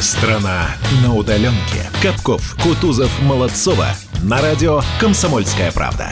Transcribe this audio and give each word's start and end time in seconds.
Страна 0.00 0.68
на 1.04 1.14
удаленке. 1.14 1.90
Капков, 2.02 2.56
Кутузов, 2.62 3.10
Молодцова. 3.20 3.88
На 4.22 4.40
радио 4.40 4.80
«Комсомольская 4.98 5.70
правда». 5.72 6.08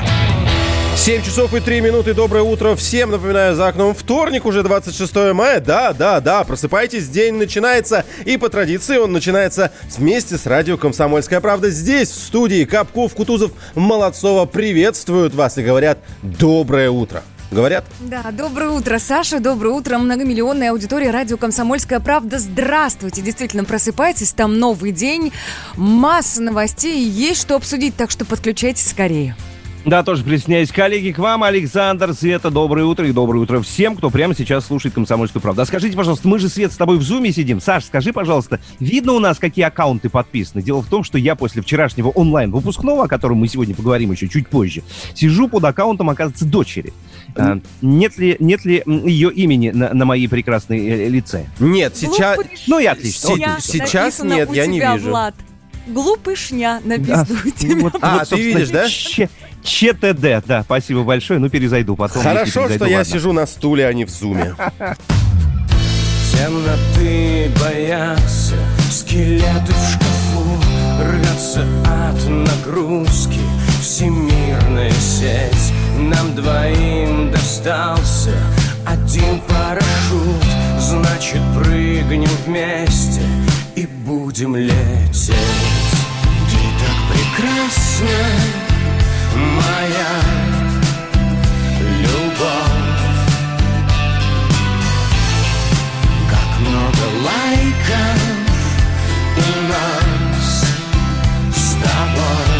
7 0.94 1.22
часов 1.22 1.54
и 1.54 1.60
3 1.60 1.80
минуты. 1.80 2.12
Доброе 2.12 2.42
утро 2.42 2.76
всем. 2.76 3.10
Напоминаю, 3.10 3.56
за 3.56 3.68
окном 3.68 3.94
вторник, 3.94 4.44
уже 4.44 4.62
26 4.62 5.32
мая. 5.32 5.60
Да, 5.60 5.94
да, 5.94 6.20
да, 6.20 6.44
просыпайтесь, 6.44 7.08
день 7.08 7.36
начинается. 7.36 8.04
И 8.26 8.36
по 8.36 8.50
традиции 8.50 8.98
он 8.98 9.12
начинается 9.12 9.72
вместе 9.96 10.36
с 10.36 10.44
радио 10.44 10.76
«Комсомольская 10.76 11.40
правда». 11.40 11.70
Здесь, 11.70 12.10
в 12.10 12.26
студии 12.26 12.64
Капков, 12.66 13.14
Кутузов, 13.14 13.52
Молодцова 13.74 14.44
приветствуют 14.44 15.34
вас 15.34 15.56
и 15.56 15.62
говорят 15.62 15.98
«Доброе 16.22 16.90
утро». 16.90 17.22
Говорят? 17.50 17.86
Да, 18.00 18.30
доброе 18.30 18.70
утро, 18.70 18.98
Саша, 18.98 19.40
доброе 19.40 19.70
утро, 19.70 19.96
многомиллионная 19.96 20.70
аудитория 20.70 21.10
радио 21.10 21.38
«Комсомольская 21.38 21.98
правда». 21.98 22.38
Здравствуйте, 22.38 23.22
действительно, 23.22 23.64
просыпайтесь, 23.64 24.32
там 24.32 24.58
новый 24.58 24.92
день, 24.92 25.32
масса 25.74 26.42
новостей, 26.42 27.02
есть 27.02 27.40
что 27.40 27.56
обсудить, 27.56 27.96
так 27.96 28.10
что 28.10 28.26
подключайтесь 28.26 28.90
скорее. 28.90 29.34
Да, 29.84 30.02
тоже 30.02 30.22
присоединяюсь. 30.22 30.70
Коллеги, 30.70 31.12
к 31.12 31.18
вам, 31.18 31.44
Александр, 31.44 32.12
Света, 32.12 32.50
доброе 32.50 32.84
утро 32.84 33.08
и 33.08 33.12
доброе 33.12 33.38
утро 33.38 33.60
всем, 33.60 33.96
кто 33.96 34.10
прямо 34.10 34.34
сейчас 34.34 34.66
слушает 34.66 34.94
«Комсомольскую 34.94 35.40
правду». 35.40 35.62
А 35.62 35.66
скажите, 35.66 35.96
пожалуйста, 35.96 36.28
мы 36.28 36.38
же, 36.38 36.48
Свет, 36.48 36.72
с 36.72 36.76
тобой 36.76 36.98
в 36.98 37.02
Зуме 37.02 37.32
сидим. 37.32 37.60
Саш, 37.60 37.84
скажи, 37.84 38.12
пожалуйста, 38.12 38.60
видно 38.80 39.12
у 39.12 39.18
нас, 39.18 39.38
какие 39.38 39.64
аккаунты 39.64 40.10
подписаны? 40.10 40.62
Дело 40.62 40.82
в 40.82 40.88
том, 40.88 41.04
что 41.04 41.16
я 41.16 41.36
после 41.36 41.62
вчерашнего 41.62 42.08
онлайн-выпускного, 42.08 43.04
о 43.04 43.08
котором 43.08 43.38
мы 43.38 43.48
сегодня 43.48 43.74
поговорим 43.74 44.12
еще 44.12 44.28
чуть 44.28 44.48
позже, 44.48 44.82
сижу 45.14 45.48
под 45.48 45.64
аккаунтом, 45.64 46.10
оказывается, 46.10 46.44
дочери. 46.44 46.92
А, 47.34 47.58
нет 47.80 48.18
ли, 48.18 48.36
нет 48.40 48.64
ли 48.64 48.82
ее 48.86 49.32
имени 49.32 49.70
на, 49.70 49.94
на 49.94 50.04
моей 50.04 50.28
прекрасной 50.28 50.86
э, 50.86 51.08
лице? 51.08 51.46
Нет, 51.60 51.96
сейчас... 51.96 52.38
Ну 52.66 52.78
и 52.78 52.84
отлично. 52.84 53.60
Си- 53.60 53.72
сейчас 53.72 54.22
нет, 54.22 54.52
я 54.52 54.66
не 54.66 54.80
вижу. 54.80 55.10
Влад. 55.10 55.34
Глупышня 55.86 56.82
написано 56.84 57.38
у 57.44 57.50
тебя. 57.50 57.76
Вот, 57.76 57.96
а, 58.02 58.18
вот, 58.18 58.28
ты 58.28 58.42
видишь, 58.42 58.68
да? 58.68 58.86
ЧТД, 59.68 60.46
да, 60.46 60.62
спасибо 60.62 61.02
большое. 61.02 61.38
Ну, 61.38 61.48
перезайду 61.48 61.96
потом. 61.96 62.22
Хорошо, 62.22 62.62
перезайду, 62.62 62.74
что 62.74 62.84
ладно. 62.84 62.96
я 62.96 63.04
сижу 63.04 63.32
на 63.32 63.46
стуле, 63.46 63.86
а 63.86 63.92
не 63.92 64.04
в 64.04 64.10
зуме. 64.10 64.54
Темноты 66.32 67.50
боятся, 67.60 68.54
скелеты 68.90 69.72
в 69.72 69.90
шкафу 69.90 70.62
Рвется 71.02 71.66
от 71.84 72.28
нагрузки 72.28 73.40
всемирная 73.80 74.92
сеть 74.92 75.72
Нам 75.98 76.34
двоим 76.34 77.32
достался 77.32 78.36
один 78.86 79.40
парашют 79.48 80.44
Значит, 80.78 81.40
прыгнем 81.56 82.30
вместе 82.46 83.22
и 83.74 83.86
будем 83.86 84.54
лететь 84.54 85.32
Ты 86.48 86.58
так 86.78 86.96
прекрасна 87.10 88.67
любовь. 92.38 92.50
Как 96.30 96.60
много 96.60 97.04
лайков 97.24 98.20
у 99.36 99.48
нас 99.68 100.64
с 101.54 101.74
тобой. 101.74 102.58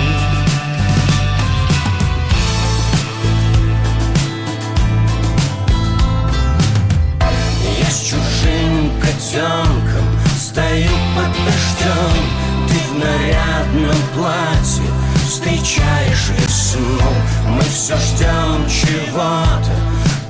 Я 7.80 7.90
с 7.90 8.00
чужим 8.00 9.00
котенком 9.00 10.06
стою 10.38 10.90
под 11.14 11.32
дождем, 11.44 12.24
ты 12.68 12.78
в 12.90 12.98
нарядном 12.98 14.00
платье 14.14 15.07
встречаешь 15.38 16.30
весну 16.36 17.00
Мы 17.46 17.62
все 17.62 17.96
ждем 17.96 18.66
чего-то, 18.68 19.72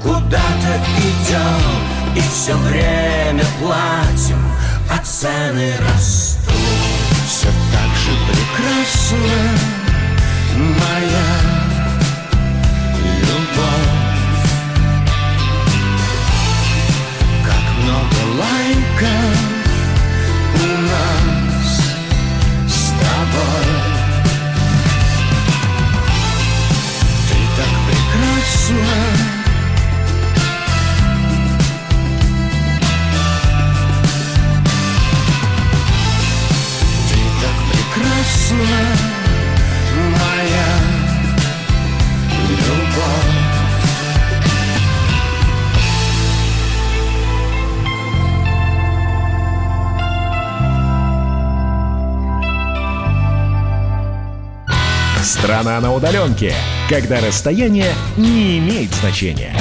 куда-то 0.03 0.81
идем 0.99 2.15
И 2.15 2.21
все 2.21 2.55
время 2.55 3.45
платим, 3.61 4.43
а 4.91 4.99
цены 4.99 5.73
растут. 5.81 6.53
Все 7.27 7.49
так 7.73 7.91
же 7.97 8.13
прекрасно, 8.27 9.19
моя 10.57 11.29
любовь 13.21 14.08
прекрасна. 37.99 38.98
Ты 38.98 38.98
Страна 55.29 55.79
на 55.79 55.95
удаленке 55.95 56.55
когда 56.89 57.21
расстояние 57.21 57.93
не 58.17 58.59
имеет 58.61 58.91
значения. 58.95 59.55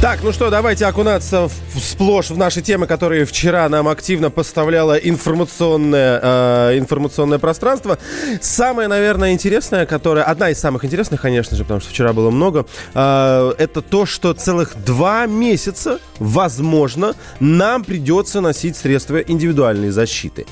Так, 0.00 0.22
ну 0.22 0.30
что, 0.30 0.48
давайте 0.48 0.86
окунаться 0.86 1.48
в, 1.48 1.80
сплошь 1.80 2.30
в 2.30 2.38
наши 2.38 2.62
темы, 2.62 2.86
которые 2.86 3.24
вчера 3.24 3.68
нам 3.68 3.88
активно 3.88 4.30
поставляло 4.30 4.94
информационное, 4.94 6.20
э, 6.22 6.78
информационное 6.78 7.40
пространство. 7.40 7.98
Самое, 8.40 8.86
наверное, 8.86 9.32
интересное, 9.32 9.86
которое... 9.86 10.22
Одна 10.22 10.50
из 10.50 10.60
самых 10.60 10.84
интересных, 10.84 11.20
конечно 11.20 11.56
же, 11.56 11.64
потому 11.64 11.80
что 11.80 11.90
вчера 11.90 12.12
было 12.12 12.30
много, 12.30 12.66
э, 12.94 13.54
это 13.58 13.82
то, 13.82 14.06
что 14.06 14.32
целых 14.34 14.76
два 14.84 15.26
месяца, 15.26 15.98
возможно, 16.20 17.14
нам 17.40 17.82
придется 17.82 18.40
носить 18.40 18.76
средства 18.76 19.18
индивидуальной 19.18 19.90
защиты 19.90 20.46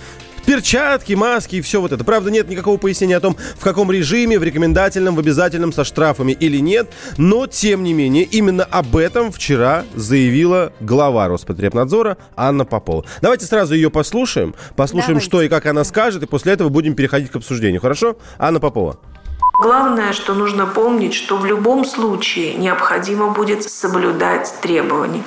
перчатки, 0.49 1.13
маски 1.13 1.57
и 1.57 1.61
все 1.61 1.79
вот 1.79 1.93
это. 1.93 2.05
Правда, 2.05 2.31
нет 2.31 2.49
никакого 2.49 2.79
пояснения 2.79 3.19
о 3.19 3.21
том, 3.21 3.37
в 3.59 3.63
каком 3.63 3.93
режиме, 3.93 4.39
в 4.39 4.43
рекомендательном, 4.43 5.15
в 5.15 5.19
обязательном, 5.19 5.75
со 5.75 5.85
штрафами 5.85 6.33
или 6.33 6.57
нет. 6.57 6.89
Но, 7.19 7.47
тем 7.47 7.83
не 7.83 7.93
менее, 7.93 8.25
именно 8.25 8.65
об 8.65 8.97
этом 8.97 9.31
вчера 9.31 9.85
заявила 9.95 10.73
глава 10.81 11.29
Роспотребнадзора 11.29 12.17
Анна 12.35 12.65
Попова. 12.65 13.05
Давайте 13.21 13.45
сразу 13.45 13.75
ее 13.75 13.91
послушаем. 13.91 14.55
Послушаем, 14.75 15.17
Давайте. 15.17 15.27
что 15.27 15.43
и 15.43 15.49
как 15.49 15.67
она 15.67 15.85
скажет, 15.85 16.23
и 16.23 16.27
после 16.27 16.55
этого 16.55 16.71
будем 16.71 16.95
переходить 16.95 17.31
к 17.31 17.37
обсуждению. 17.37 17.83
Хорошо? 17.83 18.17
Анна 18.39 18.59
Попова. 18.59 18.99
Главное, 19.59 20.13
что 20.13 20.35
нужно 20.35 20.67
помнить, 20.67 21.15
что 21.15 21.37
в 21.37 21.45
любом 21.45 21.85
случае 21.85 22.55
необходимо 22.55 23.31
будет 23.31 23.69
соблюдать 23.69 24.55
требования. 24.61 25.25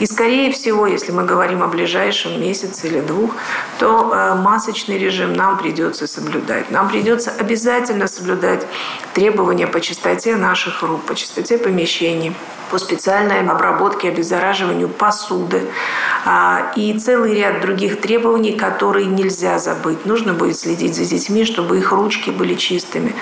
И, 0.00 0.06
скорее 0.06 0.50
всего, 0.52 0.86
если 0.86 1.12
мы 1.12 1.24
говорим 1.24 1.62
о 1.62 1.66
ближайшем 1.66 2.40
месяце 2.40 2.86
или 2.86 3.00
двух, 3.00 3.32
то 3.78 4.10
э, 4.10 4.34
масочный 4.36 4.96
режим 4.96 5.34
нам 5.34 5.58
придется 5.58 6.06
соблюдать. 6.06 6.70
Нам 6.70 6.88
придется 6.88 7.30
обязательно 7.30 8.06
соблюдать 8.06 8.66
требования 9.12 9.66
по 9.66 9.82
чистоте 9.82 10.36
наших 10.36 10.82
рук, 10.82 11.02
по 11.02 11.14
чистоте 11.14 11.58
помещений, 11.58 12.34
по 12.70 12.78
специальной 12.78 13.40
обработке, 13.40 14.08
обеззараживанию 14.08 14.88
посуды 14.88 15.62
а, 16.24 16.72
и 16.74 16.98
целый 16.98 17.34
ряд 17.34 17.60
других 17.60 18.00
требований, 18.00 18.52
которые 18.52 19.06
нельзя 19.06 19.58
забыть. 19.58 20.06
Нужно 20.06 20.32
будет 20.32 20.58
следить 20.58 20.96
за 20.96 21.04
детьми, 21.04 21.44
чтобы 21.44 21.78
их 21.78 21.92
ручки 21.92 22.30
были 22.30 22.54
чистыми, 22.54 23.14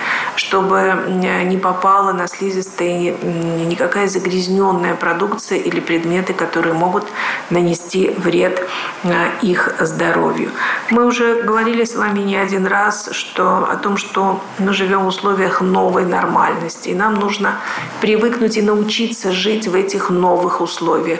чтобы 0.53 0.93
не 1.09 1.57
попала 1.57 2.11
на 2.11 2.27
слизистые 2.27 3.17
никакая 3.65 4.07
загрязненная 4.07 4.93
продукция 4.93 5.57
или 5.57 5.79
предметы, 5.79 6.35
которые 6.35 6.73
могут 6.73 7.05
нанести 7.49 8.11
вред 8.11 8.61
а, 9.03 9.31
их 9.41 9.73
здоровью. 9.79 10.51
Мы 10.91 11.07
уже 11.07 11.41
говорили 11.41 11.85
с 11.85 11.95
вами 11.95 12.19
не 12.19 12.35
один 12.35 12.67
раз 12.67 13.09
что, 13.13 13.67
о 13.67 13.77
том, 13.77 13.97
что 13.97 14.41
мы 14.59 14.73
живем 14.73 15.05
в 15.05 15.07
условиях 15.07 15.61
новой 15.61 16.05
нормальности, 16.05 16.89
и 16.89 16.93
нам 16.93 17.15
нужно 17.15 17.55
привыкнуть 17.99 18.55
и 18.57 18.61
научиться 18.61 19.31
жить 19.31 19.67
в 19.67 19.73
этих 19.73 20.11
новых 20.11 20.61
условиях. 20.61 21.19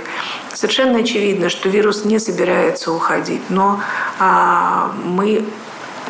Совершенно 0.53 0.99
очевидно, 0.99 1.49
что 1.49 1.69
вирус 1.69 2.05
не 2.05 2.19
собирается 2.19 2.91
уходить, 2.91 3.41
но 3.49 3.79
а, 4.19 4.91
мы 5.03 5.43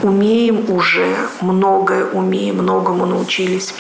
умеем 0.01 0.69
уже 0.71 1.15
многое, 1.41 2.05
умеем, 2.05 2.57
многому 2.57 3.05
научились. 3.05 3.73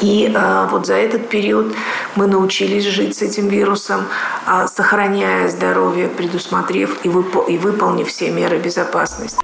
И 0.00 0.30
э, 0.34 0.68
вот 0.70 0.86
за 0.86 0.94
этот 0.94 1.28
период 1.28 1.74
мы 2.16 2.26
научились 2.26 2.84
жить 2.84 3.16
с 3.16 3.22
этим 3.22 3.48
вирусом, 3.48 4.04
а, 4.44 4.68
сохраняя 4.68 5.48
здоровье, 5.48 6.08
предусмотрев 6.08 7.04
и, 7.04 7.08
выпол- 7.08 7.48
и 7.48 7.56
выполнив 7.56 8.06
все 8.06 8.30
меры 8.30 8.58
безопасности. 8.58 9.38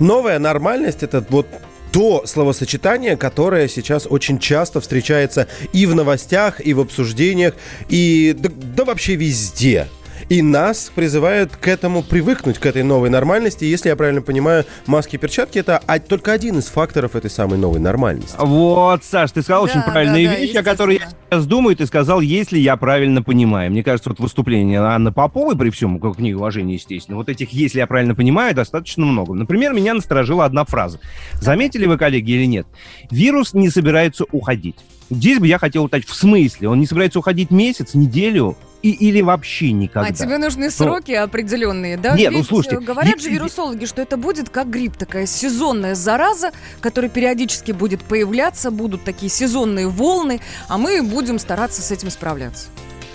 Новая 0.00 0.38
нормальность 0.38 1.02
это 1.02 1.24
вот 1.28 1.46
то 1.92 2.22
словосочетание, 2.24 3.18
которое 3.18 3.68
сейчас 3.68 4.06
очень 4.08 4.38
часто 4.38 4.80
встречается 4.80 5.46
и 5.74 5.84
в 5.84 5.94
новостях, 5.94 6.64
и 6.64 6.72
в 6.72 6.80
обсуждениях, 6.80 7.54
и 7.90 8.34
да, 8.38 8.48
да 8.50 8.84
вообще 8.84 9.14
везде. 9.14 9.88
И 10.32 10.40
нас 10.40 10.90
призывают 10.94 11.56
к 11.56 11.68
этому 11.68 12.02
привыкнуть, 12.02 12.56
к 12.56 12.64
этой 12.64 12.82
новой 12.82 13.10
нормальности. 13.10 13.66
Если 13.66 13.90
я 13.90 13.96
правильно 13.96 14.22
понимаю, 14.22 14.64
маски 14.86 15.16
и 15.16 15.18
перчатки 15.18 15.58
это 15.58 15.76
а- 15.86 15.98
только 15.98 16.32
один 16.32 16.58
из 16.58 16.68
факторов 16.68 17.14
этой 17.16 17.28
самой 17.28 17.58
новой 17.58 17.80
нормальности. 17.80 18.34
Вот, 18.38 19.04
Саш, 19.04 19.32
ты 19.32 19.42
сказал 19.42 19.66
Да, 19.66 19.70
очень 19.70 19.82
правильные 19.82 20.26
да, 20.26 20.32
да, 20.32 20.40
вещи, 20.40 20.56
о 20.56 20.62
которых 20.62 21.00
я 21.00 21.08
сейчас 21.10 21.44
думаю. 21.44 21.76
Ты 21.76 21.84
сказал, 21.84 22.22
если 22.22 22.58
я 22.58 22.78
правильно 22.78 23.22
понимаю. 23.22 23.70
Мне 23.70 23.84
кажется, 23.84 24.08
вот 24.08 24.20
выступление 24.20 24.80
Анны 24.80 25.12
Поповой, 25.12 25.54
при 25.54 25.68
всем 25.68 26.00
к 26.00 26.18
ней 26.18 26.32
уважении, 26.32 26.76
естественно, 26.76 27.18
вот 27.18 27.28
этих 27.28 27.50
«если 27.50 27.80
я 27.80 27.86
правильно 27.86 28.14
понимаю» 28.14 28.54
достаточно 28.54 29.04
много. 29.04 29.34
Например, 29.34 29.74
меня 29.74 29.92
насторожила 29.92 30.46
одна 30.46 30.64
фраза. 30.64 30.98
Заметили 31.34 31.84
вы, 31.84 31.98
коллеги, 31.98 32.30
или 32.30 32.46
нет? 32.46 32.66
Вирус 33.10 33.52
не 33.52 33.68
собирается 33.68 34.24
уходить. 34.32 34.76
Здесь 35.12 35.38
бы 35.38 35.46
я 35.46 35.58
хотел 35.58 35.84
уточнить, 35.84 36.08
в 36.10 36.14
смысле? 36.14 36.68
Он 36.68 36.80
не 36.80 36.86
собирается 36.86 37.18
уходить 37.18 37.50
месяц, 37.50 37.94
неделю 37.94 38.56
и, 38.82 38.90
или 38.90 39.20
вообще 39.20 39.72
никогда? 39.72 40.08
А 40.08 40.12
тебе 40.12 40.38
нужны 40.38 40.70
сроки 40.70 41.12
определенные, 41.12 41.96
да? 41.96 42.16
Нет, 42.16 42.32
ну, 42.32 42.38
Ведь, 42.38 42.48
слушайте, 42.48 42.76
э, 42.76 42.80
говорят 42.80 43.20
же 43.20 43.28
ви- 43.28 43.34
вирусологи, 43.34 43.84
что 43.84 44.02
это 44.02 44.16
будет 44.16 44.48
как 44.48 44.70
грипп, 44.70 44.96
такая 44.96 45.26
сезонная 45.26 45.94
зараза, 45.94 46.50
которая 46.80 47.10
периодически 47.10 47.72
будет 47.72 48.02
появляться, 48.02 48.70
будут 48.70 49.04
такие 49.04 49.30
сезонные 49.30 49.86
волны, 49.88 50.40
а 50.68 50.78
мы 50.78 51.02
будем 51.02 51.38
стараться 51.38 51.82
с 51.82 51.90
этим 51.90 52.10
справляться. 52.10 52.66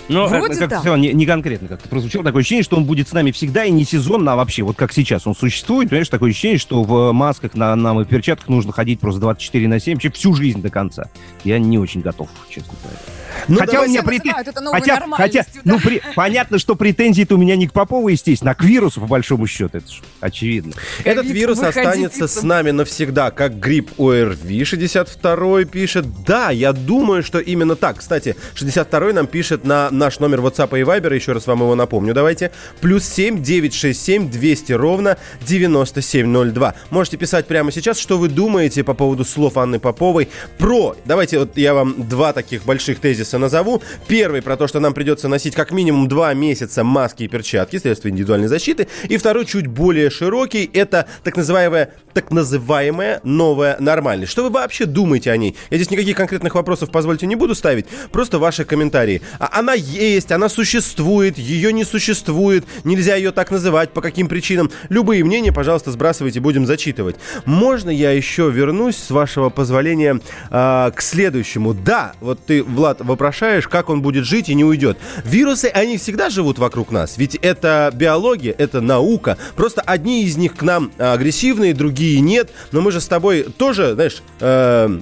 Ну, 0.08 0.26
Вроде 0.26 0.54
как-то 0.56 0.68
да. 0.68 0.76
равно 0.76 0.96
не, 0.96 1.12
не 1.12 1.26
конкретно 1.26 1.68
как-то 1.68 1.88
прозвучало. 1.88 2.24
Такое 2.24 2.40
ощущение, 2.40 2.62
что 2.64 2.76
он 2.76 2.84
будет 2.84 3.08
с 3.08 3.12
нами 3.12 3.30
всегда 3.30 3.64
и 3.64 3.70
не 3.70 3.84
сезонно, 3.84 4.32
а 4.32 4.36
вообще, 4.36 4.62
вот 4.62 4.76
как 4.76 4.92
сейчас 4.92 5.26
он 5.26 5.34
существует. 5.36 5.90
Понимаешь, 5.90 6.08
такое 6.08 6.30
ощущение, 6.30 6.58
что 6.58 6.82
в 6.82 7.12
масках 7.12 7.54
на, 7.54 7.74
нам 7.76 8.00
и 8.00 8.04
перчатках 8.04 8.48
нужно 8.48 8.72
ходить 8.72 9.00
просто 9.00 9.20
24 9.20 9.68
на 9.68 9.80
7, 9.80 9.94
вообще 9.94 10.10
всю 10.10 10.34
жизнь 10.34 10.62
до 10.62 10.70
конца. 10.70 11.10
Я 11.44 11.58
не 11.58 11.78
очень 11.78 12.00
готов, 12.00 12.28
честно 12.48 12.72
говоря. 12.82 12.98
Ну, 13.46 13.58
хотя 13.58 13.82
у 13.82 13.86
меня 13.86 14.00
Все 14.00 14.08
претен- 14.10 14.24
называют 14.24 14.48
это 14.48 14.60
новой 14.62 14.80
хотя, 14.80 15.06
хотя, 15.12 15.42
да. 15.42 15.60
ну, 15.64 15.78
при- 15.78 16.02
понятно, 16.16 16.58
что 16.58 16.74
претензии-то 16.74 17.34
у 17.36 17.38
меня 17.38 17.56
не 17.56 17.68
к 17.68 17.72
Попову, 17.72 18.08
естественно, 18.08 18.52
а 18.52 18.54
к 18.54 18.64
вирусу, 18.64 19.00
по 19.00 19.06
большому 19.06 19.46
счету. 19.46 19.76
Это 19.78 19.88
ж 19.92 20.00
очевидно. 20.20 20.72
Этот 21.04 21.22
Ковид, 21.22 21.32
вирус 21.36 21.58
останется 21.62 22.26
с 22.26 22.42
нами 22.42 22.70
навсегда, 22.70 23.30
как 23.30 23.58
грипп 23.60 24.00
ОРВИ 24.00 24.64
62 24.64 25.64
пишет. 25.64 26.06
Да, 26.24 26.50
я 26.50 26.72
думаю, 26.72 27.22
что 27.22 27.38
именно 27.38 27.76
так. 27.76 27.98
Кстати, 27.98 28.34
62 28.54 29.12
нам 29.12 29.26
пишет 29.26 29.64
на 29.64 29.90
наш 29.98 30.20
номер 30.20 30.40
WhatsApp 30.40 30.78
и 30.78 30.82
Viber, 30.82 31.14
еще 31.14 31.32
раз 31.32 31.46
вам 31.46 31.60
его 31.60 31.74
напомню, 31.74 32.14
давайте. 32.14 32.50
Плюс 32.80 33.04
7 33.04 33.42
967 33.42 34.30
200 34.30 34.72
ровно 34.72 35.18
9702. 35.46 36.74
Можете 36.90 37.16
писать 37.16 37.46
прямо 37.46 37.72
сейчас, 37.72 37.98
что 37.98 38.18
вы 38.18 38.28
думаете 38.28 38.84
по 38.84 38.94
поводу 38.94 39.24
слов 39.24 39.56
Анны 39.58 39.78
Поповой 39.78 40.28
про... 40.58 40.96
Давайте 41.04 41.38
вот 41.38 41.56
я 41.56 41.74
вам 41.74 42.08
два 42.08 42.32
таких 42.32 42.64
больших 42.64 43.00
тезиса 43.00 43.38
назову. 43.38 43.82
Первый 44.06 44.42
про 44.42 44.56
то, 44.56 44.66
что 44.68 44.80
нам 44.80 44.94
придется 44.94 45.28
носить 45.28 45.54
как 45.54 45.72
минимум 45.72 46.08
два 46.08 46.32
месяца 46.34 46.84
маски 46.84 47.24
и 47.24 47.28
перчатки, 47.28 47.78
средства 47.78 48.08
индивидуальной 48.08 48.48
защиты. 48.48 48.88
И 49.08 49.16
второй, 49.16 49.44
чуть 49.44 49.66
более 49.66 50.10
широкий, 50.10 50.70
это 50.72 51.06
так 51.24 51.36
называемая, 51.36 51.92
так 52.14 52.30
называемая 52.30 53.20
новая 53.24 53.76
нормальность. 53.78 54.32
Что 54.32 54.44
вы 54.44 54.50
вообще 54.50 54.86
думаете 54.86 55.30
о 55.30 55.36
ней? 55.36 55.56
Я 55.70 55.76
здесь 55.76 55.90
никаких 55.90 56.16
конкретных 56.16 56.54
вопросов, 56.54 56.90
позвольте, 56.90 57.26
не 57.26 57.36
буду 57.36 57.54
ставить. 57.54 57.86
Просто 58.12 58.38
ваши 58.38 58.64
комментарии. 58.64 59.22
А 59.38 59.58
она 59.58 59.74
есть, 59.88 60.32
она 60.32 60.48
существует, 60.48 61.38
ее 61.38 61.72
не 61.72 61.84
существует, 61.84 62.64
нельзя 62.84 63.16
ее 63.16 63.32
так 63.32 63.50
называть, 63.50 63.90
по 63.90 64.00
каким 64.00 64.28
причинам. 64.28 64.70
Любые 64.88 65.24
мнения, 65.24 65.52
пожалуйста, 65.52 65.90
сбрасывайте, 65.90 66.40
будем 66.40 66.66
зачитывать. 66.66 67.16
Можно 67.44 67.90
я 67.90 68.12
еще 68.12 68.50
вернусь, 68.50 68.96
с 68.96 69.10
вашего 69.10 69.48
позволения, 69.50 70.20
а, 70.50 70.90
к 70.90 71.00
следующему? 71.00 71.74
Да, 71.74 72.12
вот 72.20 72.38
ты, 72.44 72.62
Влад, 72.62 73.00
вопрошаешь, 73.00 73.68
как 73.68 73.88
он 73.88 74.02
будет 74.02 74.24
жить 74.24 74.48
и 74.48 74.54
не 74.54 74.64
уйдет. 74.64 74.98
Вирусы, 75.24 75.66
они 75.66 75.98
всегда 75.98 76.30
живут 76.30 76.58
вокруг 76.58 76.90
нас, 76.90 77.18
ведь 77.18 77.34
это 77.36 77.90
биология, 77.94 78.54
это 78.56 78.80
наука. 78.80 79.38
Просто 79.56 79.80
одни 79.80 80.24
из 80.24 80.36
них 80.36 80.56
к 80.56 80.62
нам 80.62 80.92
агрессивные, 80.98 81.74
другие 81.74 82.20
нет. 82.20 82.50
Но 82.72 82.80
мы 82.80 82.92
же 82.92 83.00
с 83.00 83.06
тобой 83.06 83.44
тоже, 83.56 83.94
знаешь, 83.94 84.22
э, 84.40 85.00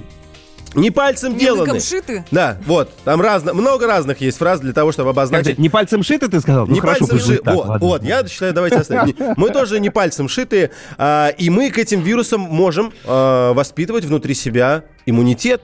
не 0.75 0.91
пальцем 0.91 1.33
Не 1.33 1.39
деланы. 1.39 1.79
шиты? 1.79 2.25
Да, 2.31 2.57
вот, 2.65 2.89
там 3.03 3.21
разно, 3.21 3.53
много 3.53 3.87
разных 3.87 4.21
есть 4.21 4.37
фраз 4.37 4.59
для 4.59 4.73
того, 4.73 4.91
чтобы 4.91 5.09
Как 5.09 5.17
обозначить 5.17 5.53
это, 5.53 5.61
не 5.61 5.69
пальцем 5.69 6.03
шито, 6.03 6.27
ты 6.29 6.39
сказал? 6.39 6.67
Ну, 6.67 6.73
не 6.73 6.79
хорошо, 6.79 6.99
пальцем 6.99 7.17
пусть 7.17 7.27
будет 7.27 7.37
ши- 7.39 7.43
так, 7.43 7.55
вот, 7.55 7.67
ладно. 7.67 7.87
вот, 7.87 8.03
я 8.03 8.27
считаю, 8.27 8.53
давайте 8.53 8.77
оставим. 8.77 9.15
Мы 9.37 9.49
тоже 9.49 9.79
не 9.79 9.89
пальцем 9.89 10.27
шитые, 10.29 10.71
а, 10.97 11.29
и 11.29 11.49
мы 11.49 11.69
к 11.71 11.77
этим 11.77 12.01
вирусам 12.01 12.41
можем 12.41 12.91
а, 13.05 13.53
воспитывать 13.53 14.05
внутри 14.05 14.33
себя 14.33 14.83
иммунитет. 15.05 15.61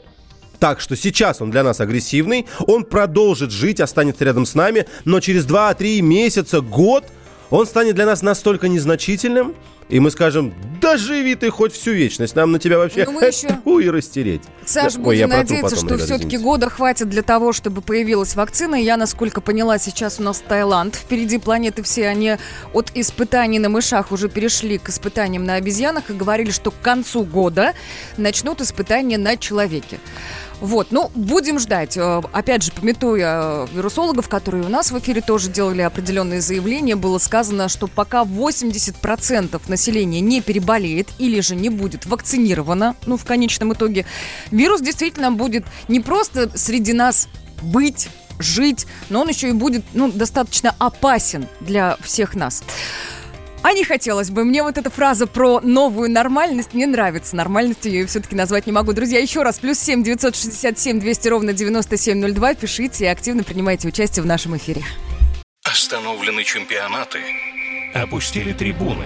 Так 0.60 0.80
что 0.80 0.96
сейчас 0.96 1.42
он 1.42 1.52
для 1.52 1.62
нас 1.64 1.82
агрессивный, 1.82 2.48
он 2.68 2.86
продолжит 2.86 3.52
жить, 3.52 3.82
останется 3.82 4.24
рядом 4.24 4.46
с 4.46 4.56
нами, 4.56 4.86
но 5.04 5.20
через 5.20 5.46
2-3 5.46 6.02
месяца, 6.02 6.62
год 6.62 7.04
он 7.50 7.66
станет 7.68 7.96
для 7.96 8.06
нас 8.06 8.22
настолько 8.22 8.68
незначительным, 8.70 9.56
и 9.90 10.00
мы 10.00 10.12
скажем, 10.12 10.54
да 10.82 10.98
живи 10.98 11.36
ты 11.36 11.50
хоть 11.50 11.74
всю 11.74 11.92
вечность, 11.92 12.36
нам 12.36 12.52
на 12.52 12.60
тебя 12.60 12.78
вообще 12.78 13.06
Ну, 13.06 13.20
еще- 13.22 13.60
и 13.84 13.90
растереть. 13.90 14.42
Саш, 14.66 14.94
Ой, 15.04 15.18
я 15.18 15.28
будем 15.28 15.30
про 15.30 15.48
ту 15.48 15.54
надеяться, 15.54 15.76
что 15.76 15.98
все-таки 15.98 16.38
года 16.38 16.70
хватит 16.70 17.10
для 17.10 17.22
того, 17.22 17.52
чтобы 17.54 17.82
появилась 17.82 18.36
вакцина. 18.36 18.76
Я, 18.76 18.98
насколько 18.98 19.42
поняла, 19.42 19.78
сейчас 19.78 20.20
у 20.20 20.24
нас 20.24 20.42
Таиланд. 20.48 20.96
Впереди 20.96 21.38
планеты 21.38 21.84
все, 21.84 22.08
они 22.08 22.38
от 22.74 22.92
испытаний 22.96 23.60
на 23.60 23.70
мышах 23.70 24.12
уже 24.12 24.30
перешли 24.30 24.78
к 24.78 24.90
испытаниям 24.90 25.44
на 25.44 25.56
обезьянах 25.56 26.10
и 26.10 26.14
говорили, 26.14 26.52
что 26.52 26.72
к 26.72 26.80
концу 26.82 27.24
года 27.24 27.74
начнут 28.18 28.62
испытания 28.62 29.18
на 29.18 29.36
человеке. 29.38 30.00
Вот, 30.64 30.88
ну, 30.92 31.12
будем 31.14 31.60
ждать. 31.60 31.98
Э, 31.98 32.22
Опять 32.32 32.64
же, 32.64 32.72
пометуя 32.72 33.66
э, 33.66 33.68
вирусологов, 33.74 34.30
которые 34.30 34.64
у 34.64 34.70
нас 34.70 34.92
в 34.92 35.00
эфире 35.00 35.20
тоже 35.20 35.50
делали 35.50 35.82
определенные 35.82 36.40
заявления, 36.40 36.96
было 36.96 37.18
сказано, 37.18 37.68
что 37.68 37.88
пока 37.88 38.22
80% 38.24 39.60
населения 39.74 40.22
не 40.22 40.42
переболеет 40.42 41.10
или 41.18 41.42
же 41.42 41.56
не 41.56 41.70
будет 41.70 42.06
вакцинировано, 42.06 42.96
ну, 43.06 43.18
в 43.18 43.26
конечном 43.26 43.74
итоге, 43.74 44.06
вирус 44.52 44.82
действительно 44.82 45.32
будет 45.32 45.66
не 45.88 46.00
просто 46.00 46.56
среди 46.58 46.94
нас 46.94 47.28
быть, 47.62 48.10
жить, 48.40 48.88
но 49.10 49.22
он 49.22 49.30
еще 49.30 49.50
и 49.50 49.54
будет, 49.54 49.84
ну, 49.94 50.12
достаточно 50.12 50.76
опасен 50.80 51.48
для 51.60 51.98
всех 52.02 52.36
нас. 52.36 52.64
А 53.62 53.72
не 53.72 53.86
хотелось 53.86 54.30
бы. 54.30 54.44
Мне 54.44 54.62
вот 54.62 54.78
эта 54.78 54.90
фраза 54.90 55.26
про 55.26 55.62
новую 55.62 56.12
нормальность 56.12 56.74
не 56.74 56.86
нравится. 56.86 57.38
Нормальностью 57.38 57.94
ее 57.94 58.06
все-таки 58.08 58.36
назвать 58.36 58.66
не 58.66 58.74
могу. 58.74 58.92
Друзья, 58.92 59.20
еще 59.20 59.42
раз. 59.42 59.60
Плюс 59.60 59.80
семь 59.80 60.04
девятьсот 60.04 60.36
шестьдесят 60.36 60.78
семь 60.78 61.00
двести 61.00 61.30
ровно 61.30 61.54
девяносто 61.54 61.96
семь 61.96 62.18
ноль 62.18 62.34
два. 62.34 62.56
Пишите 62.56 63.06
и 63.06 63.08
активно 63.08 63.44
принимайте 63.44 63.88
участие 63.88 64.22
в 64.22 64.26
нашем 64.26 64.58
эфире. 64.58 64.84
Остановлены 65.64 66.44
чемпионаты. 66.44 67.20
Опустили 67.94 68.52
трибуны. 68.52 69.06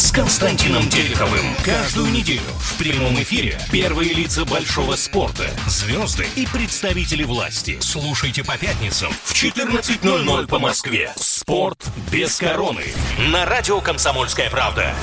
с 0.00 0.12
Константином 0.12 0.88
Тереховым. 0.88 1.54
Каждую 1.62 2.10
неделю 2.10 2.40
в 2.58 2.78
прямом 2.78 3.14
эфире 3.22 3.58
первые 3.70 4.14
лица 4.14 4.46
большого 4.46 4.96
спорта, 4.96 5.44
звезды 5.66 6.26
и 6.36 6.46
представители 6.46 7.22
власти. 7.22 7.76
Слушайте 7.80 8.42
по 8.42 8.56
пятницам 8.56 9.12
в 9.24 9.34
14.00 9.34 10.46
по 10.46 10.58
Москве. 10.58 11.12
«Спорт 11.16 11.84
без 12.10 12.36
короны» 12.36 12.84
на 13.30 13.44
радио 13.44 13.82
«Комсомольская 13.82 14.48
правда». 14.48 14.94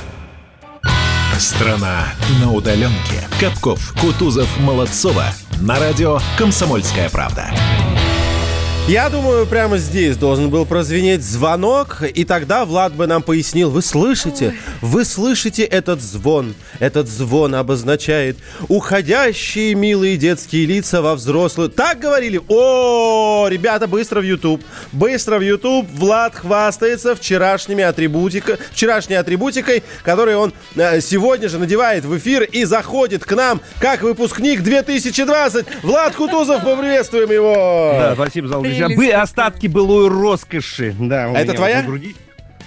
Страна 1.37 2.07
на 2.41 2.51
удаленке. 2.51 3.29
Капков, 3.39 3.93
Кутузов, 4.01 4.49
Молодцова. 4.57 5.25
На 5.61 5.77
радио 5.79 6.19
«Комсомольская 6.39 7.09
правда». 7.11 7.51
Я 8.87 9.09
думаю, 9.09 9.45
прямо 9.45 9.77
здесь 9.79 10.15
должен 10.15 10.49
был 10.49 10.65
прозвенеть 10.65 11.21
звонок, 11.21 12.03
и 12.03 12.23
тогда 12.23 12.63
Влад 12.63 12.93
бы 12.93 13.05
нам 13.05 13.21
пояснил, 13.21 13.69
вы 13.69 13.81
слышите, 13.81 14.55
вы 14.81 15.03
слышите 15.03 15.63
этот 15.63 16.01
звон. 16.01 16.55
Этот 16.79 17.09
звон 17.09 17.53
обозначает 17.55 18.37
уходящие 18.69 19.75
милые 19.75 20.15
детские 20.15 20.65
лица 20.65 21.01
во 21.01 21.15
взрослую. 21.15 21.67
Так 21.67 21.99
говорили? 21.99 22.39
О, 22.47 23.47
ребята, 23.49 23.87
быстро 23.87 24.21
в 24.21 24.23
YouTube. 24.23 24.63
Быстро 24.93 25.37
в 25.37 25.41
YouTube. 25.41 25.85
Влад 25.91 26.35
хвастается 26.35 27.13
вчерашними 27.13 27.83
атрибутика, 27.83 28.57
вчерашней 28.71 29.15
атрибутикой, 29.15 29.83
которую 30.03 30.39
он 30.39 30.53
э, 30.77 31.01
сегодня 31.01 31.49
же 31.49 31.59
надевает 31.59 32.05
в 32.05 32.17
эфир 32.17 32.43
и 32.43 32.63
заходит 32.63 33.25
к 33.25 33.35
нам 33.35 33.59
как 33.79 34.01
выпускник 34.01 34.63
2020. 34.63 35.65
Влад 35.83 36.15
Кутузов, 36.15 36.63
поприветствуем 36.63 37.29
его. 37.29 37.91
Да, 37.99 38.13
спасибо 38.13 38.47
за 38.47 38.76
остатки 39.11 39.67
былой 39.67 40.09
роскоши. 40.09 40.95
Да, 40.99 41.29
у 41.29 41.35
А 41.35 41.39
это 41.39 41.47
меня 41.51 41.53
твоя? 41.57 41.75
вот 41.77 41.81
на 41.83 41.87
груди. 41.89 42.15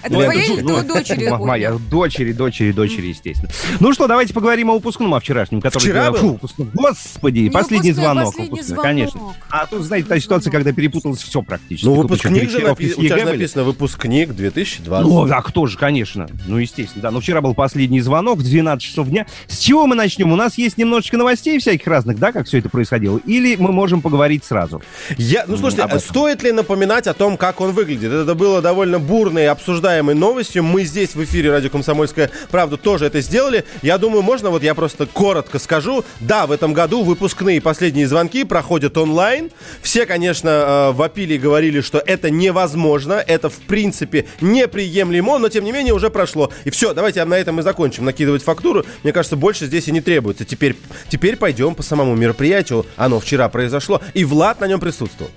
Это 0.03 0.13
Ну, 0.13 0.23
твоя 0.23 0.41
это 0.43 0.53
или 0.53 0.61
ну, 0.61 0.67
твоей 0.69 0.87
дочери? 0.87 1.25
м- 1.27 1.41
Моя 1.45 1.71
дочери, 1.89 2.31
дочери, 2.33 2.71
дочери, 2.71 3.07
естественно. 3.07 3.49
Ну 3.79 3.93
что, 3.93 4.07
давайте 4.07 4.33
поговорим 4.33 4.69
о 4.69 4.73
выпускном, 4.73 5.13
о 5.13 5.19
вчерашнем. 5.19 5.61
Который, 5.61 5.81
Вчера 5.83 6.11
был? 6.11 6.39
Господи, 6.73 7.39
Не 7.39 7.49
последний 7.49 7.91
выпускной, 7.91 8.05
звонок. 8.05 8.25
последний 8.25 8.49
выпускной, 8.51 8.67
звонок. 8.75 8.83
Конечно. 8.83 9.21
А 9.49 9.65
тут, 9.67 9.83
знаете, 9.83 10.07
та 10.07 10.19
ситуация, 10.19 10.51
когда 10.51 10.71
перепуталось 10.71 11.21
все 11.21 11.41
практически. 11.41 11.85
Ну, 11.85 11.93
выпускник 11.95 12.49
же 12.49 12.57
у 12.71 12.75
тебя 12.75 13.25
написано 13.25 13.63
выпускник 13.63 14.31
2020. 14.33 15.07
Ну, 15.07 15.23
а 15.31 15.41
кто 15.41 15.65
же, 15.67 15.77
конечно. 15.77 16.27
Ну, 16.47 16.57
естественно, 16.57 17.01
да. 17.03 17.11
Но 17.11 17.19
вчера 17.19 17.41
был 17.41 17.53
последний 17.53 18.01
звонок 18.01 18.39
в 18.39 18.43
12 18.43 18.81
часов 18.83 19.07
дня. 19.09 19.25
С 19.47 19.59
чего 19.59 19.87
мы 19.87 19.95
начнем? 19.95 20.31
У 20.31 20.35
нас 20.35 20.57
есть 20.57 20.77
немножечко 20.77 21.17
новостей 21.17 21.59
всяких 21.59 21.85
разных, 21.87 22.17
да, 22.19 22.31
как 22.31 22.47
все 22.47 22.57
это 22.59 22.69
происходило? 22.69 23.19
Или 23.25 23.55
мы 23.55 23.71
можем 23.71 24.01
поговорить 24.01 24.43
сразу? 24.43 24.81
Я, 25.17 25.45
ну, 25.47 25.57
слушайте, 25.57 25.83
этом. 25.85 25.99
стоит 25.99 26.43
ли 26.43 26.51
напоминать 26.51 27.07
о 27.07 27.13
том, 27.13 27.37
как 27.37 27.61
он 27.61 27.71
выглядит? 27.71 28.11
Это 28.11 28.35
было 28.35 28.61
довольно 28.61 28.99
бурной 28.99 29.43
и 29.43 29.47
обсуждаемой 29.91 30.15
новостью. 30.15 30.63
Мы 30.63 30.85
здесь 30.85 31.15
в 31.15 31.23
эфире 31.23 31.51
радио 31.51 31.69
«Комсомольская 31.69 32.31
правда» 32.49 32.77
тоже 32.77 33.05
это 33.05 33.19
сделали. 33.19 33.65
Я 33.81 33.97
думаю, 33.97 34.21
можно 34.21 34.49
вот 34.49 34.63
я 34.63 34.73
просто 34.73 35.05
коротко 35.05 35.59
скажу. 35.59 36.05
Да, 36.21 36.47
в 36.47 36.51
этом 36.51 36.73
году 36.73 37.03
выпускные 37.03 37.59
последние 37.61 38.07
звонки 38.07 38.45
проходят 38.45 38.97
онлайн. 38.97 39.51
Все, 39.81 40.05
конечно, 40.05 40.49
э, 40.49 40.91
вопили 40.93 41.33
и 41.33 41.37
говорили, 41.37 41.81
что 41.81 41.99
это 41.99 42.29
невозможно. 42.29 43.13
Это, 43.13 43.49
в 43.49 43.57
принципе, 43.67 44.27
неприемлемо, 44.39 45.37
но, 45.39 45.49
тем 45.49 45.65
не 45.65 45.73
менее, 45.73 45.93
уже 45.93 46.09
прошло. 46.09 46.51
И 46.63 46.69
все, 46.69 46.93
давайте 46.93 47.23
на 47.25 47.37
этом 47.37 47.59
и 47.59 47.63
закончим. 47.63 48.05
Накидывать 48.05 48.43
фактуру, 48.43 48.85
мне 49.03 49.11
кажется, 49.11 49.35
больше 49.35 49.65
здесь 49.65 49.87
и 49.87 49.91
не 49.91 49.99
требуется. 50.01 50.45
Теперь, 50.45 50.77
теперь 51.09 51.35
пойдем 51.35 51.75
по 51.75 51.83
самому 51.83 52.15
мероприятию. 52.15 52.85
Оно 52.95 53.19
вчера 53.19 53.49
произошло, 53.49 54.01
и 54.13 54.23
Влад 54.23 54.61
на 54.61 54.67
нем 54.67 54.79
присутствовал. 54.79 55.31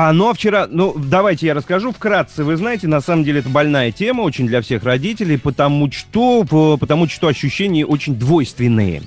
А, 0.00 0.12
но 0.12 0.32
вчера, 0.32 0.68
ну, 0.70 0.94
давайте 0.96 1.48
я 1.48 1.54
расскажу 1.54 1.90
вкратце. 1.90 2.44
Вы 2.44 2.56
знаете, 2.56 2.86
на 2.86 3.00
самом 3.00 3.24
деле 3.24 3.40
это 3.40 3.48
больная 3.48 3.90
тема 3.90 4.20
очень 4.20 4.46
для 4.46 4.60
всех 4.60 4.84
родителей, 4.84 5.38
потому 5.38 5.90
что, 5.90 6.44
п- 6.44 6.76
потому 6.78 7.08
что 7.08 7.26
ощущения 7.26 7.84
очень 7.84 8.14
двойственные. 8.14 9.02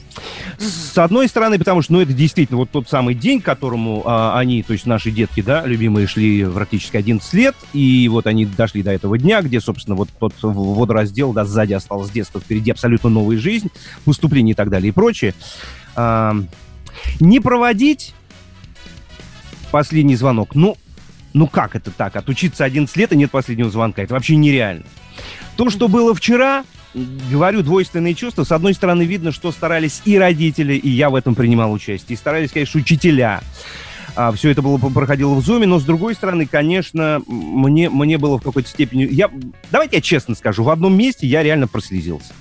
С 0.57 0.97
одной 0.97 1.29
стороны, 1.29 1.57
потому 1.57 1.81
что, 1.81 1.93
ну, 1.93 2.01
это 2.01 2.11
действительно 2.11 2.57
вот 2.57 2.71
тот 2.71 2.89
самый 2.89 3.15
день, 3.15 3.39
к 3.39 3.45
которому 3.45 4.03
а, 4.05 4.37
они, 4.37 4.63
то 4.63 4.73
есть 4.73 4.85
наши 4.85 5.11
детки, 5.11 5.41
да, 5.41 5.65
любимые, 5.65 6.07
шли 6.07 6.43
практически 6.43 6.97
11 6.97 7.33
лет, 7.35 7.55
и 7.71 8.09
вот 8.09 8.27
они 8.27 8.45
дошли 8.45 8.83
до 8.83 8.91
этого 8.91 9.17
дня, 9.17 9.41
где, 9.41 9.61
собственно, 9.61 9.95
вот 9.95 10.09
тот 10.19 10.33
водораздел, 10.41 11.31
да, 11.31 11.45
сзади 11.45 11.71
осталось 11.71 12.09
детство, 12.09 12.41
впереди 12.41 12.69
абсолютно 12.69 13.09
новая 13.09 13.37
жизнь, 13.37 13.69
поступление 14.03 14.51
и 14.51 14.55
так 14.55 14.69
далее 14.69 14.89
и 14.89 14.91
прочее. 14.91 15.35
А, 15.95 16.35
не 17.21 17.39
проводить 17.39 18.13
последний 19.71 20.15
звонок. 20.15 20.55
Ну, 20.55 20.77
ну 21.33 21.47
как 21.47 21.75
это 21.75 21.91
так? 21.91 22.15
Отучиться 22.15 22.65
11 22.65 22.95
лет 22.97 23.13
и 23.13 23.17
нет 23.17 23.31
последнего 23.31 23.69
звонка. 23.69 24.03
Это 24.03 24.13
вообще 24.13 24.35
нереально. 24.35 24.83
То, 25.55 25.69
что 25.69 25.87
было 25.87 26.13
вчера, 26.13 26.63
говорю, 26.93 27.61
двойственные 27.61 28.15
чувства. 28.15 28.43
С 28.43 28.51
одной 28.51 28.73
стороны, 28.73 29.03
видно, 29.03 29.31
что 29.31 29.51
старались 29.51 30.01
и 30.05 30.17
родители, 30.17 30.73
и 30.73 30.89
я 30.89 31.09
в 31.09 31.15
этом 31.15 31.35
принимал 31.35 31.71
участие, 31.71 32.15
и 32.15 32.17
старались, 32.17 32.51
конечно, 32.51 32.79
учителя. 32.79 33.41
А, 34.15 34.31
все 34.31 34.49
это 34.49 34.61
было 34.61 34.77
проходило 34.77 35.33
в 35.35 35.41
зуме, 35.41 35.67
но 35.67 35.79
с 35.79 35.83
другой 35.83 36.15
стороны, 36.15 36.45
конечно, 36.45 37.21
мне, 37.27 37.89
мне 37.89 38.17
было 38.17 38.37
в 38.37 38.43
какой-то 38.43 38.67
степени... 38.67 39.07
Я, 39.09 39.29
давайте 39.71 39.97
я 39.97 40.01
честно 40.01 40.35
скажу, 40.35 40.63
в 40.63 40.69
одном 40.69 40.97
месте 40.97 41.27
я 41.27 41.43
реально 41.43 41.67
прослезился. 41.67 42.33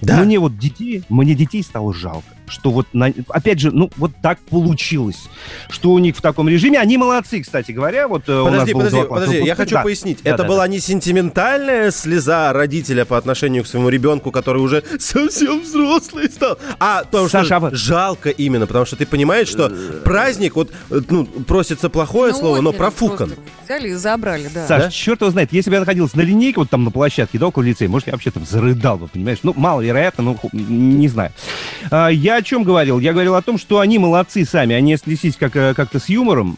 Да. 0.00 0.22
Мне 0.22 0.38
вот 0.38 0.56
детей, 0.58 1.02
мне 1.08 1.34
детей 1.34 1.62
стало 1.62 1.92
жалко, 1.92 2.24
что 2.48 2.70
вот, 2.70 2.86
на- 2.92 3.12
опять 3.28 3.60
же, 3.60 3.70
ну 3.70 3.90
вот 3.96 4.12
так 4.22 4.38
получилось, 4.40 5.28
что 5.68 5.90
у 5.92 5.98
них 5.98 6.16
в 6.16 6.20
таком 6.22 6.48
режиме, 6.48 6.78
они 6.78 6.96
молодцы, 6.98 7.40
кстати 7.42 7.72
говоря, 7.72 8.08
вот 8.08 8.28
э, 8.28 8.32
у 8.32 8.44
нас 8.50 8.68
Подожди, 8.68 8.72
подожди, 8.74 9.02
подожди, 9.08 9.36
я 9.42 9.54
хочу 9.54 9.74
да. 9.76 9.82
пояснить. 9.82 10.18
Да, 10.22 10.30
это 10.30 10.42
да, 10.42 10.48
была 10.48 10.62
да. 10.66 10.68
не 10.68 10.80
сентиментальная 10.80 11.90
слеза 11.90 12.52
родителя 12.52 13.04
по 13.04 13.16
отношению 13.18 13.64
к 13.64 13.66
своему 13.66 13.88
ребенку, 13.88 14.30
который 14.30 14.58
уже 14.62 14.82
совсем 14.98 15.60
взрослый 15.62 16.28
стал, 16.30 16.58
а 16.78 17.04
потому 17.04 17.28
Саша, 17.28 17.56
что 17.58 17.66
а 17.68 17.74
жалко 17.74 18.30
именно, 18.30 18.66
потому 18.66 18.84
что 18.86 18.96
ты 18.96 19.06
понимаешь, 19.06 19.48
что 19.48 19.72
праздник, 20.04 20.56
вот, 20.56 20.70
э, 20.90 21.00
ну, 21.10 21.24
просится 21.26 21.88
плохое 21.90 22.32
Ну, 22.32 22.38
слово, 22.38 22.60
но 22.60 22.72
профукан. 22.72 23.32
Взяли 23.64 23.90
и 23.90 23.94
забрали, 23.94 24.48
да. 24.52 24.66
Саш, 24.66 24.82
Да? 24.84 24.90
черт 24.90 25.20
его 25.20 25.30
знает, 25.30 25.52
если 25.52 25.68
бы 25.70 25.74
я 25.74 25.80
находился 25.80 26.16
на 26.16 26.22
линейке, 26.22 26.58
вот 26.60 26.70
там 26.70 26.84
на 26.84 26.90
площадке, 26.90 27.38
да, 27.38 27.48
около 27.48 27.62
лицея, 27.64 27.88
может, 27.88 28.06
я 28.08 28.12
вообще 28.14 28.30
там 28.30 28.46
зарыдал 28.46 28.96
бы, 28.96 29.08
понимаешь? 29.08 29.38
Ну, 29.42 29.52
маловероятно, 29.56 30.24
ну, 30.24 30.34
ху- 30.36 30.48
не 30.52 31.08
знаю. 31.08 31.32
А, 31.90 32.08
я 32.08 32.37
о 32.38 32.42
чем 32.42 32.62
говорил? 32.62 32.98
Я 32.98 33.12
говорил 33.12 33.34
о 33.34 33.42
том, 33.42 33.58
что 33.58 33.80
они 33.80 33.98
молодцы 33.98 34.44
сами, 34.44 34.74
они 34.74 34.94
отнеслись 34.94 35.36
как, 35.36 35.54
э, 35.56 35.74
как-то 35.74 35.98
с 35.98 36.08
юмором. 36.08 36.56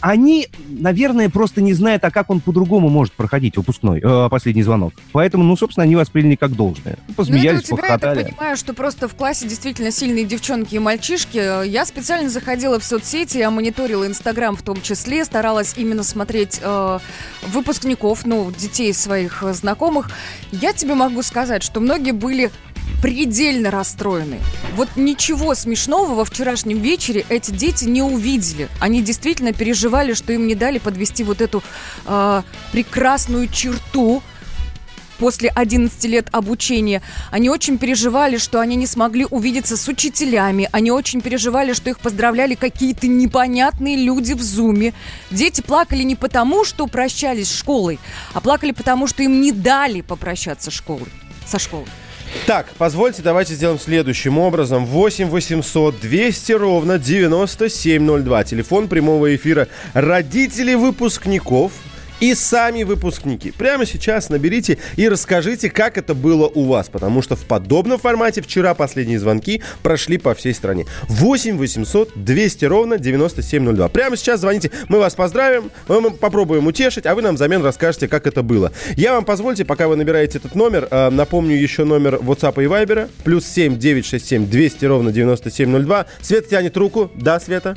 Они, 0.00 0.48
наверное, 0.68 1.30
просто 1.30 1.60
не 1.60 1.72
знают, 1.72 2.04
а 2.04 2.10
как 2.10 2.30
он 2.30 2.40
по-другому 2.40 2.88
может 2.88 3.14
проходить, 3.14 3.56
выпускной, 3.56 4.00
э, 4.02 4.28
последний 4.28 4.62
звонок. 4.62 4.94
Поэтому, 5.12 5.44
ну, 5.44 5.56
собственно, 5.56 5.84
они 5.84 5.96
восприняли 5.96 6.36
как 6.36 6.52
должное. 6.52 6.98
Ну, 6.98 7.02
это 7.02 7.12
у 7.12 7.14
Посмеялись, 7.14 7.62
тебя, 7.62 7.86
я 7.86 7.98
так 7.98 8.14
понимаю, 8.14 8.56
что 8.56 8.74
просто 8.74 9.08
в 9.08 9.14
классе 9.14 9.48
действительно 9.48 9.90
сильные 9.90 10.24
девчонки 10.24 10.74
и 10.74 10.78
мальчишки. 10.78 11.66
Я 11.66 11.86
специально 11.86 12.28
заходила 12.28 12.78
в 12.78 12.84
соцсети, 12.84 13.38
я 13.38 13.50
мониторила 13.50 14.06
Инстаграм 14.06 14.56
в 14.56 14.62
том 14.62 14.80
числе, 14.82 15.24
старалась 15.24 15.74
именно 15.76 16.02
смотреть 16.02 16.60
э, 16.62 16.98
выпускников, 17.46 18.26
ну, 18.26 18.50
детей 18.50 18.92
своих 18.92 19.42
э, 19.42 19.52
знакомых. 19.54 20.10
Я 20.50 20.72
тебе 20.72 20.94
могу 20.94 21.22
сказать, 21.22 21.62
что 21.62 21.80
многие 21.80 22.12
были 22.12 22.50
предельно 23.00 23.70
расстроены. 23.70 24.40
Вот 24.74 24.88
ничего 24.96 25.54
смешного 25.54 26.14
во 26.14 26.24
вчерашнем 26.24 26.80
вечере 26.80 27.24
эти 27.28 27.50
дети 27.50 27.84
не 27.84 28.02
увидели. 28.02 28.68
Они 28.80 29.02
действительно 29.02 29.52
переживали, 29.52 30.14
что 30.14 30.32
им 30.32 30.46
не 30.46 30.54
дали 30.54 30.78
подвести 30.78 31.24
вот 31.24 31.40
эту 31.40 31.62
э, 32.06 32.42
прекрасную 32.72 33.48
черту, 33.48 34.22
после 35.22 35.50
11 35.50 36.04
лет 36.06 36.26
обучения. 36.32 37.00
Они 37.30 37.48
очень 37.48 37.78
переживали, 37.78 38.38
что 38.38 38.58
они 38.58 38.74
не 38.74 38.88
смогли 38.88 39.24
увидеться 39.24 39.76
с 39.76 39.86
учителями. 39.86 40.68
Они 40.72 40.90
очень 40.90 41.20
переживали, 41.20 41.74
что 41.74 41.90
их 41.90 42.00
поздравляли 42.00 42.56
какие-то 42.56 43.06
непонятные 43.06 43.94
люди 43.94 44.32
в 44.32 44.42
зуме. 44.42 44.94
Дети 45.30 45.60
плакали 45.60 46.02
не 46.02 46.16
потому, 46.16 46.64
что 46.64 46.88
прощались 46.88 47.50
с 47.50 47.56
школой, 47.56 48.00
а 48.34 48.40
плакали 48.40 48.72
потому, 48.72 49.06
что 49.06 49.22
им 49.22 49.40
не 49.40 49.52
дали 49.52 50.00
попрощаться 50.00 50.72
с 50.72 50.74
школой, 50.74 51.12
со 51.46 51.60
школой. 51.60 51.86
Так, 52.46 52.66
позвольте, 52.76 53.22
давайте 53.22 53.54
сделаем 53.54 53.78
следующим 53.78 54.38
образом. 54.38 54.84
8 54.84 55.28
800 55.28 56.00
200 56.00 56.52
ровно 56.52 56.98
9702. 56.98 58.44
Телефон 58.44 58.88
прямого 58.88 59.34
эфира. 59.34 59.68
Родители 59.94 60.74
выпускников 60.74 61.72
и 62.22 62.36
сами 62.36 62.84
выпускники. 62.84 63.50
Прямо 63.50 63.84
сейчас 63.84 64.28
наберите 64.28 64.78
и 64.94 65.08
расскажите, 65.08 65.68
как 65.68 65.98
это 65.98 66.14
было 66.14 66.46
у 66.46 66.66
вас. 66.66 66.88
Потому 66.88 67.20
что 67.20 67.34
в 67.34 67.44
подобном 67.44 67.98
формате 67.98 68.40
вчера 68.40 68.74
последние 68.74 69.18
звонки 69.18 69.60
прошли 69.82 70.18
по 70.18 70.32
всей 70.32 70.54
стране. 70.54 70.86
8 71.08 71.58
800 71.58 72.12
200 72.14 72.64
ровно 72.66 72.98
9702. 72.98 73.88
Прямо 73.88 74.16
сейчас 74.16 74.40
звоните. 74.40 74.70
Мы 74.88 75.00
вас 75.00 75.16
поздравим. 75.16 75.72
Мы 75.88 76.12
попробуем 76.12 76.68
утешить, 76.68 77.06
а 77.06 77.16
вы 77.16 77.22
нам 77.22 77.34
взамен 77.34 77.60
расскажете, 77.60 78.06
как 78.06 78.28
это 78.28 78.44
было. 78.44 78.70
Я 78.96 79.14
вам 79.14 79.24
позвольте, 79.24 79.64
пока 79.64 79.88
вы 79.88 79.96
набираете 79.96 80.38
этот 80.38 80.54
номер, 80.54 80.86
э, 80.92 81.10
напомню 81.10 81.56
еще 81.56 81.82
номер 81.82 82.14
WhatsApp 82.14 82.62
и 82.62 82.66
Viber. 82.66 83.10
Плюс 83.24 83.44
7 83.46 83.78
967 83.80 84.46
200 84.46 84.84
ровно 84.84 85.10
9702. 85.10 86.06
Света 86.20 86.48
тянет 86.48 86.76
руку. 86.76 87.10
Да, 87.16 87.40
Света? 87.40 87.76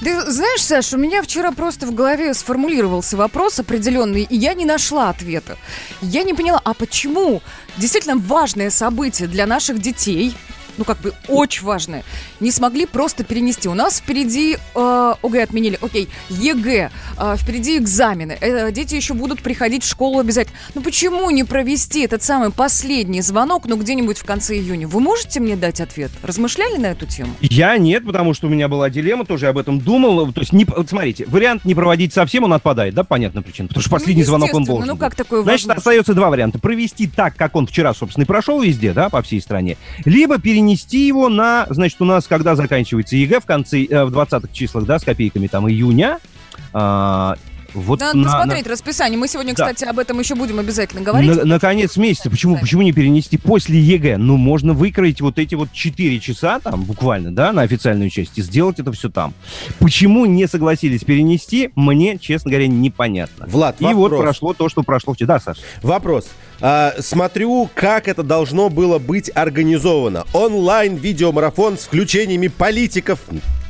Ты 0.00 0.30
знаешь, 0.30 0.62
Саш, 0.62 0.94
у 0.94 0.96
меня 0.96 1.22
вчера 1.22 1.52
просто 1.52 1.86
в 1.86 1.94
голове 1.94 2.32
сформулировался 2.32 3.18
вопрос 3.18 3.58
определенный, 3.58 4.22
и 4.22 4.36
я 4.36 4.54
не 4.54 4.64
нашла 4.64 5.10
ответа. 5.10 5.58
Я 6.00 6.22
не 6.22 6.32
поняла, 6.32 6.58
а 6.64 6.72
почему 6.72 7.42
действительно 7.76 8.16
важное 8.16 8.70
событие 8.70 9.28
для 9.28 9.46
наших 9.46 9.78
детей, 9.78 10.34
ну 10.80 10.84
как 10.84 10.98
бы 10.98 11.12
очень 11.28 11.64
важное, 11.64 12.02
не 12.40 12.50
смогли 12.50 12.86
просто 12.86 13.22
перенести. 13.22 13.68
У 13.68 13.74
нас 13.74 13.98
впереди 14.00 14.56
э, 14.56 15.14
ОГЭ 15.22 15.42
отменили, 15.42 15.78
окей, 15.80 16.08
ЕГЭ, 16.30 16.90
э, 17.18 17.36
впереди 17.36 17.76
экзамены. 17.76 18.38
Э, 18.40 18.72
дети 18.72 18.94
еще 18.94 19.12
будут 19.12 19.42
приходить 19.42 19.84
в 19.84 19.88
школу 19.88 20.18
обязательно. 20.18 20.56
Ну 20.74 20.80
почему 20.80 21.30
не 21.30 21.44
провести 21.44 22.00
этот 22.00 22.22
самый 22.22 22.50
последний 22.50 23.20
звонок, 23.20 23.66
ну 23.66 23.76
где-нибудь 23.76 24.18
в 24.18 24.24
конце 24.24 24.56
июня? 24.56 24.88
Вы 24.88 25.00
можете 25.00 25.38
мне 25.38 25.54
дать 25.54 25.82
ответ? 25.82 26.10
Размышляли 26.22 26.78
на 26.78 26.86
эту 26.86 27.04
тему? 27.04 27.30
Я 27.42 27.76
нет, 27.76 28.06
потому 28.06 28.32
что 28.32 28.46
у 28.46 28.50
меня 28.50 28.66
была 28.68 28.88
дилемма, 28.88 29.26
тоже 29.26 29.48
об 29.48 29.58
этом 29.58 29.80
думал. 29.80 30.32
То 30.32 30.40
есть, 30.40 30.54
не, 30.54 30.64
вот 30.64 30.88
смотрите, 30.88 31.26
вариант 31.26 31.66
не 31.66 31.74
проводить 31.74 32.14
совсем, 32.14 32.44
он 32.44 32.54
отпадает, 32.54 32.94
да, 32.94 33.04
понятная 33.04 33.42
причина. 33.42 33.68
Потому 33.68 33.82
что 33.82 33.90
последний 33.90 34.22
Ну, 34.22 34.28
звонок 34.28 34.54
он 34.54 34.64
должен. 34.64 34.88
Ну 34.88 34.96
как 34.96 35.14
такое 35.14 35.42
Значит, 35.42 35.66
возможно? 35.66 35.78
остается 35.78 36.14
два 36.14 36.30
варианта. 36.30 36.58
Провести 36.58 37.06
так, 37.06 37.36
как 37.36 37.54
он 37.54 37.66
вчера, 37.66 37.92
собственно, 37.92 38.24
и 38.24 38.26
прошел 38.26 38.62
везде, 38.62 38.94
да, 38.94 39.10
по 39.10 39.20
всей 39.20 39.42
стране. 39.42 39.76
Либо 40.06 40.38
перенести 40.38 40.69
его 41.06 41.28
на, 41.28 41.66
значит, 41.70 42.00
у 42.00 42.04
нас, 42.04 42.26
когда 42.26 42.56
заканчивается 42.56 43.16
ЕГЭ, 43.16 43.40
в 43.40 43.46
конце, 43.46 43.84
э, 43.84 44.04
в 44.04 44.16
20-х 44.16 44.48
числах, 44.52 44.84
да, 44.84 44.98
с 44.98 45.04
копейками 45.04 45.46
там 45.46 45.68
июня, 45.68 46.18
а, 46.72 47.36
вот 47.74 48.00
Надо 48.00 48.16
на- 48.18 48.24
посмотреть 48.24 48.66
расписание. 48.66 49.18
Мы 49.18 49.28
сегодня, 49.28 49.54
Да. 49.54 49.64
кстати, 49.72 49.88
об 49.88 49.98
этом 49.98 50.18
еще 50.20 50.34
будем 50.34 50.58
обязательно 50.58 51.02
говорить. 51.02 51.36
на, 51.36 51.44
на 51.44 51.58
конец 51.60 51.96
месяца. 51.96 52.30
Почему, 52.30 52.54
Да. 52.54 52.60
почему 52.60 52.82
не 52.82 52.92
перенести 52.92 53.36
после 53.38 53.78
ЕГЭ? 53.80 54.16
Ну, 54.18 54.36
можно 54.36 54.72
выкроить 54.72 55.20
вот 55.20 55.38
эти 55.38 55.54
вот 55.54 55.72
4 55.72 56.18
часа 56.20 56.60
там, 56.60 56.82
буквально, 56.84 57.32
да, 57.34 57.52
на 57.52 57.62
официальную 57.62 58.10
часть 58.10 58.38
и 58.38 58.42
сделать 58.42 58.78
это 58.78 58.92
все 58.92 59.08
там. 59.10 59.34
Почему 59.78 60.26
не 60.26 60.46
согласились 60.48 61.04
перенести, 61.04 61.70
мне, 61.74 62.18
честно 62.18 62.50
говоря, 62.50 62.66
непонятно. 62.68 63.46
Влад, 63.48 63.76
И 63.80 63.84
вот 63.84 64.10
вопрос. 64.12 64.20
прошло 64.20 64.52
то, 64.54 64.68
что 64.68 64.82
прошло 64.82 65.14
вчера. 65.14 65.34
Да, 65.34 65.40
Саш? 65.40 65.58
Вопрос. 65.82 66.26
А, 66.60 66.94
смотрю, 66.98 67.68
как 67.74 68.08
это 68.08 68.22
должно 68.22 68.68
было 68.68 68.98
быть 68.98 69.30
организовано. 69.34 70.24
Онлайн-видеомарафон 70.32 71.78
с 71.78 71.82
включениями 71.82 72.48
политиков. 72.48 73.20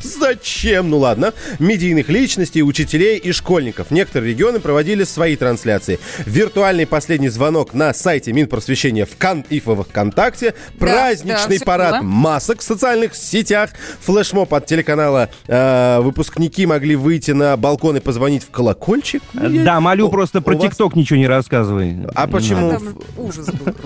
Зачем? 0.03 0.91
Ну 0.91 0.99
ладно. 0.99 1.33
Медийных 1.59 2.09
личностей, 2.09 2.63
учителей 2.63 3.19
и 3.19 3.33
школьников. 3.33 3.91
Некоторые 3.91 4.33
регионы 4.33 4.61
проводили 4.61 5.05
свои 5.05 5.37
трансляции. 5.37 5.99
Виртуальный 6.27 6.87
последний 6.87 7.29
звонок 7.29 7.75
на 7.75 7.93
сайте 7.95 8.33
Минпросвещения 8.33 9.07
в 9.07 9.17
Кон- 9.17 9.45
и 9.51 9.61
ВКонтакте. 9.61 10.55
Да, 10.79 10.87
Праздничный 10.87 11.59
да, 11.59 11.65
парад 11.65 11.93
было. 11.99 12.03
масок 12.03 12.61
в 12.61 12.63
социальных 12.63 13.15
сетях. 13.15 13.71
Флешмоб 14.01 14.53
от 14.55 14.67
телеканала 14.67 15.29
э, 15.47 16.01
выпускники 16.01 16.67
могли 16.67 16.97
выйти 16.97 17.31
на 17.33 17.57
балкон 17.57 17.97
и 17.97 18.01
позвонить 18.01 18.45
в 18.45 18.51
колокольчик. 18.51 19.23
Я- 19.35 19.65
Да, 19.65 19.81
молю 19.81 20.07
О, 20.07 20.11
просто 20.11 20.41
про 20.41 20.55
вас- 20.55 20.63
ТикТок 20.63 20.97
ничего 20.97 21.19
не 21.19 21.27
рассказывай. 21.29 21.99
А 22.15 22.27
почему? 22.27 22.79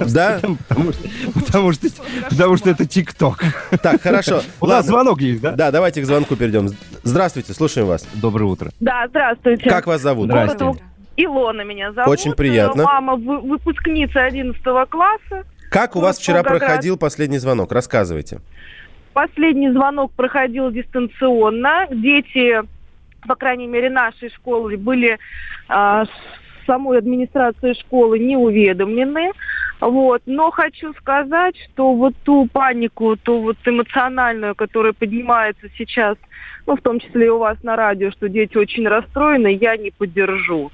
Да? 0.06 0.40
Потому 1.35 1.73
что, 2.56 2.71
это 2.71 2.87
ТикТок. 2.87 3.42
Так, 3.83 4.02
хорошо. 4.02 4.42
У 4.61 4.66
нас 4.66 4.87
звонок 4.87 5.21
есть, 5.21 5.40
да? 5.40 5.52
Да, 5.52 5.71
давайте 5.71 6.03
к 6.04 6.06
звонку 6.06 6.37
перейдем. 6.37 6.68
Здравствуйте, 7.02 7.52
слушаем 7.54 7.88
вас. 7.88 8.06
Доброе 8.14 8.44
утро. 8.44 8.70
Да, 8.80 9.06
здравствуйте. 9.08 9.68
Как 9.68 9.87
вас 9.87 10.00
зовут? 10.00 10.30
Город 10.30 10.61
Илона 11.16 11.62
меня 11.62 11.92
зовут. 11.92 12.11
Очень 12.12 12.32
приятно. 12.34 12.82
Э, 12.82 12.84
Мама 12.84 13.16
вы- 13.16 13.40
выпускница 13.40 14.25
11 14.25 14.62
класса. 14.87 15.44
Как 15.70 15.96
у 15.96 16.00
вас 16.00 16.18
вчера 16.18 16.42
проходил 16.42 16.96
последний 16.96 17.38
звонок? 17.38 17.73
Рассказывайте. 17.73 18.40
Последний 19.12 19.70
звонок 19.70 20.12
проходил 20.12 20.70
дистанционно. 20.73 21.87
Дети, 21.90 22.62
по 23.28 23.37
крайней 23.37 23.68
мере, 23.68 23.90
нашей 23.90 24.28
школы 24.30 24.76
были 24.76 25.18
с 25.68 26.08
самой 26.66 26.99
администрацией 26.99 27.75
школы 27.75 28.18
не 28.18 28.37
уведомлены. 28.37 29.33
Вот. 29.80 30.23
Но 30.26 30.50
хочу 30.50 30.92
сказать, 30.94 31.56
что 31.59 31.94
вот 31.94 32.14
ту 32.23 32.49
панику, 32.52 33.16
ту 33.16 33.40
вот 33.40 33.56
эмоциональную, 33.64 34.54
которая 34.54 34.92
поднимается 34.92 35.68
сейчас, 35.76 36.16
ну, 36.66 36.76
в 36.76 36.80
том 36.80 37.00
числе 37.00 37.26
и 37.26 37.30
у 37.30 37.38
вас 37.38 37.59
на 37.62 37.76
радио, 37.76 38.11
что 38.11 38.28
дети 38.28 38.56
очень 38.56 38.87
расстроены, 38.88 39.59
я 39.61 39.76
не 39.76 39.90
поддержу. 39.90 40.73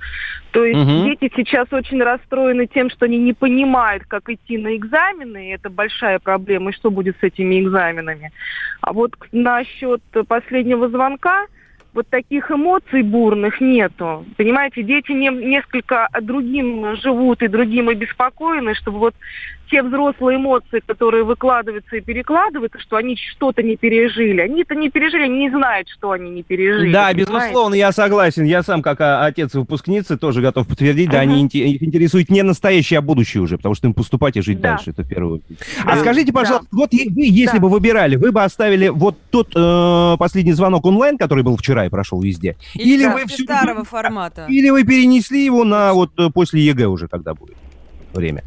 То 0.53 0.65
есть 0.65 0.81
Мгм. 0.81 1.05
дети 1.05 1.33
сейчас 1.35 1.67
очень 1.73 2.03
расстроены 2.03 2.67
тем, 2.67 2.91
что 2.91 3.07
они 3.07 3.19
не 3.19 3.33
понимают, 3.33 4.05
как 4.07 4.29
идти 4.29 4.59
на 4.59 4.77
экзамены, 4.77 5.49
и 5.49 5.55
это 5.55 5.71
большая 5.71 6.19
проблема, 6.19 6.71
и 6.71 6.75
что 6.75 6.91
будет 6.91 7.17
с 7.21 7.23
этими 7.23 7.61
экзаменами. 7.61 8.31
А 8.81 8.93
вот 8.93 9.13
насчет 9.33 10.03
последнего 10.29 10.89
звонка, 10.89 11.47
вот 11.93 12.07
таких 12.09 12.51
эмоций 12.51 13.03
бурных 13.03 13.61
нету. 13.61 14.25
Понимаете, 14.37 14.83
дети 14.83 15.13
не, 15.13 15.29
несколько 15.29 16.09
другим 16.21 16.97
живут 16.97 17.43
и 17.43 17.49
другим 17.49 17.89
обеспокоены, 17.89 18.75
чтобы 18.75 18.99
вот 18.99 19.15
те 19.71 19.83
взрослые 19.83 20.37
эмоции, 20.37 20.83
которые 20.85 21.25
выкладываются 21.25 21.97
и 21.97 22.01
перекладываются, 22.01 22.79
что 22.81 22.97
они 22.97 23.17
что-то 23.17 23.63
не 23.63 23.77
пережили. 23.77 24.41
Они-то 24.41 24.75
не 24.75 24.91
пережили, 24.91 25.23
они 25.25 25.39
не 25.39 25.51
знают, 25.51 25.89
что 25.89 26.11
они 26.13 26.31
не 26.31 26.43
пережили. 26.43 26.93
Да, 26.93 27.09
понимаете? 27.09 27.33
безусловно, 27.33 27.75
я 27.75 27.93
согласен. 27.93 28.45
Я 28.45 28.63
сам, 28.63 28.83
как 28.83 29.01
а, 29.01 29.25
отец 29.25 29.55
выпускницы, 29.55 30.17
тоже 30.19 30.43
готов 30.43 30.67
подтвердить. 30.67 31.09
Да, 31.11 31.21
Ага. 31.21 31.33
они 31.33 31.47
их 31.47 31.83
интересует 31.83 32.31
не 32.31 32.43
настоящее, 32.43 32.99
а 32.99 33.03
будущее 33.03 33.43
уже, 33.43 33.57
потому 33.57 33.75
что 33.75 33.87
им 33.87 33.95
поступать 33.95 34.37
и 34.37 34.41
жить 34.43 34.61
Да. 34.61 34.71
дальше, 34.77 34.91
это 34.91 35.03
очередь. 35.03 35.59
А 35.85 35.95
Да. 35.95 36.01
скажите, 36.01 36.33
пожалуйста, 36.33 36.69
вот 36.73 36.93
е- 36.93 37.09
вы, 37.11 37.23
если 37.27 37.57
Да. 37.57 37.63
бы 37.63 37.69
выбирали, 37.69 38.17
вы 38.17 38.33
бы 38.33 38.43
оставили 38.43 38.89
вот 38.89 39.17
тот 39.31 39.53
э, 39.55 40.17
последний 40.19 40.53
звонок 40.53 40.85
онлайн, 40.87 41.19
который 41.19 41.45
был 41.45 41.57
вчера 41.57 41.87
и 41.87 41.89
прошел 41.89 42.21
везде, 42.21 42.57
или 42.75 43.05
да, 43.05 43.15
вы 43.15 43.27
все 43.27 43.45
старого 43.45 43.85
формата. 43.85 44.47
или 44.49 44.71
вы 44.71 44.85
перенесли 44.85 45.45
его 45.45 45.65
на 45.65 45.93
вот 45.93 46.11
э, 46.19 46.29
после 46.33 46.63
ЕГЭ 46.63 46.87
уже, 46.87 47.09
когда 47.09 47.35
будет 47.35 47.57
время? 48.13 48.43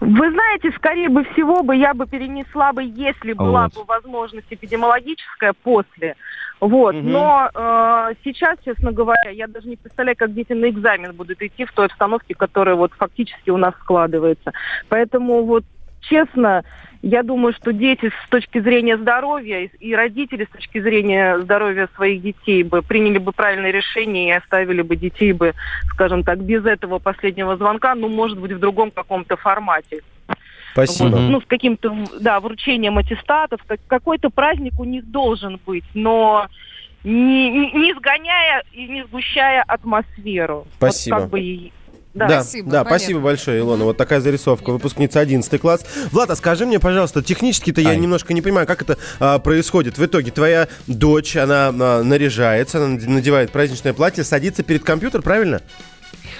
Вы 0.00 0.30
знаете, 0.30 0.72
скорее 0.76 1.08
бы 1.08 1.24
всего 1.32 1.62
бы 1.62 1.76
я 1.76 1.94
бы 1.94 2.06
перенесла 2.06 2.72
бы, 2.72 2.82
если 2.82 3.32
была 3.32 3.64
Вот. 3.64 3.74
бы 3.74 3.84
возможность 3.84 4.46
эпидемиологическая 4.50 5.52
после. 5.62 6.16
Вот. 6.60 6.94
Мгм. 6.94 7.10
Но 7.10 7.50
э, 7.52 8.14
сейчас, 8.24 8.56
честно 8.64 8.92
говоря, 8.92 9.30
я 9.30 9.48
даже 9.48 9.68
не 9.68 9.76
представляю, 9.76 10.16
как 10.16 10.32
дети 10.32 10.52
на 10.52 10.68
экзамен 10.68 11.12
будут 11.14 11.42
идти 11.42 11.64
в 11.64 11.72
той 11.72 11.86
обстановке, 11.86 12.34
которая 12.34 12.76
вот 12.76 12.92
фактически 12.96 13.50
у 13.50 13.56
нас 13.56 13.74
складывается. 13.80 14.52
Поэтому 14.88 15.44
вот 15.44 15.64
честно, 16.02 16.62
я 17.02 17.22
думаю, 17.24 17.52
что 17.52 17.72
дети 17.72 18.10
с 18.24 18.28
точки 18.30 18.60
зрения 18.60 18.96
здоровья 18.96 19.68
и- 19.80 19.94
родители 19.94 20.44
с 20.44 20.48
точки 20.48 20.80
зрения 20.80 21.38
здоровья 21.40 21.88
своих 21.96 22.22
детей 22.22 22.62
бы 22.62 22.80
приняли 22.82 23.18
бы 23.18 23.32
правильное 23.32 23.72
решение 23.72 24.28
и 24.28 24.32
оставили 24.38 24.82
бы 24.82 24.94
детей 24.96 25.32
бы, 25.32 25.52
скажем 25.90 26.22
так, 26.22 26.38
без 26.38 26.64
этого 26.64 26.98
последнего 27.00 27.56
звонка, 27.56 27.94
ну, 27.96 28.08
может 28.08 28.38
быть, 28.38 28.52
в 28.52 28.58
другом 28.60 28.92
каком-то 28.92 29.36
формате. 29.36 30.00
Спасибо. 30.72 31.08
Вот, 31.08 31.20
ну, 31.20 31.40
с 31.40 31.44
каким-то, 31.44 31.94
да, 32.20 32.40
вручением 32.40 32.96
аттестатов. 32.98 33.60
как- 33.66 33.80
Какой-то 33.88 34.30
праздник 34.30 34.78
у 34.78 34.84
них 34.84 35.04
должен 35.10 35.60
быть, 35.66 35.84
но 35.94 36.46
не, 37.04 37.50
не- 37.50 37.94
сгоняя 37.94 38.62
и 38.72 38.86
не 38.86 39.04
сгущая 39.04 39.62
атмосферу. 39.66 40.66
Спасибо. 40.76 41.14
Вот 41.16 41.20
как 41.22 41.30
бы 41.30 41.70
да. 42.14 42.28
Да, 42.28 42.42
Спасибо, 42.42 42.70
да, 42.70 42.84
понятно. 42.84 42.98
спасибо 42.98 43.20
большое, 43.20 43.60
Илона. 43.60 43.84
Вот 43.84 43.96
такая 43.96 44.20
зарисовка. 44.20 44.70
Выпускница 44.70 45.20
11 45.20 45.60
класс. 45.60 45.84
Влад, 46.10 46.30
а 46.30 46.36
скажи 46.36 46.66
мне, 46.66 46.78
пожалуйста, 46.78 47.22
технически-то 47.22 47.80
я 47.80 47.94
немножко 47.94 48.34
не 48.34 48.42
понимаю, 48.42 48.66
как 48.66 48.82
это 48.82 48.98
а, 49.18 49.38
происходит. 49.38 49.96
В 49.96 50.04
итоге 50.04 50.30
твоя 50.30 50.68
дочь, 50.86 51.36
она 51.36 51.68
а, 51.68 52.02
наряжается, 52.02 52.84
она 52.84 52.98
надевает 53.06 53.50
праздничное 53.50 53.94
платье, 53.94 54.24
садится 54.24 54.62
перед 54.62 54.84
компьютер, 54.84 55.22
правильно? 55.22 55.62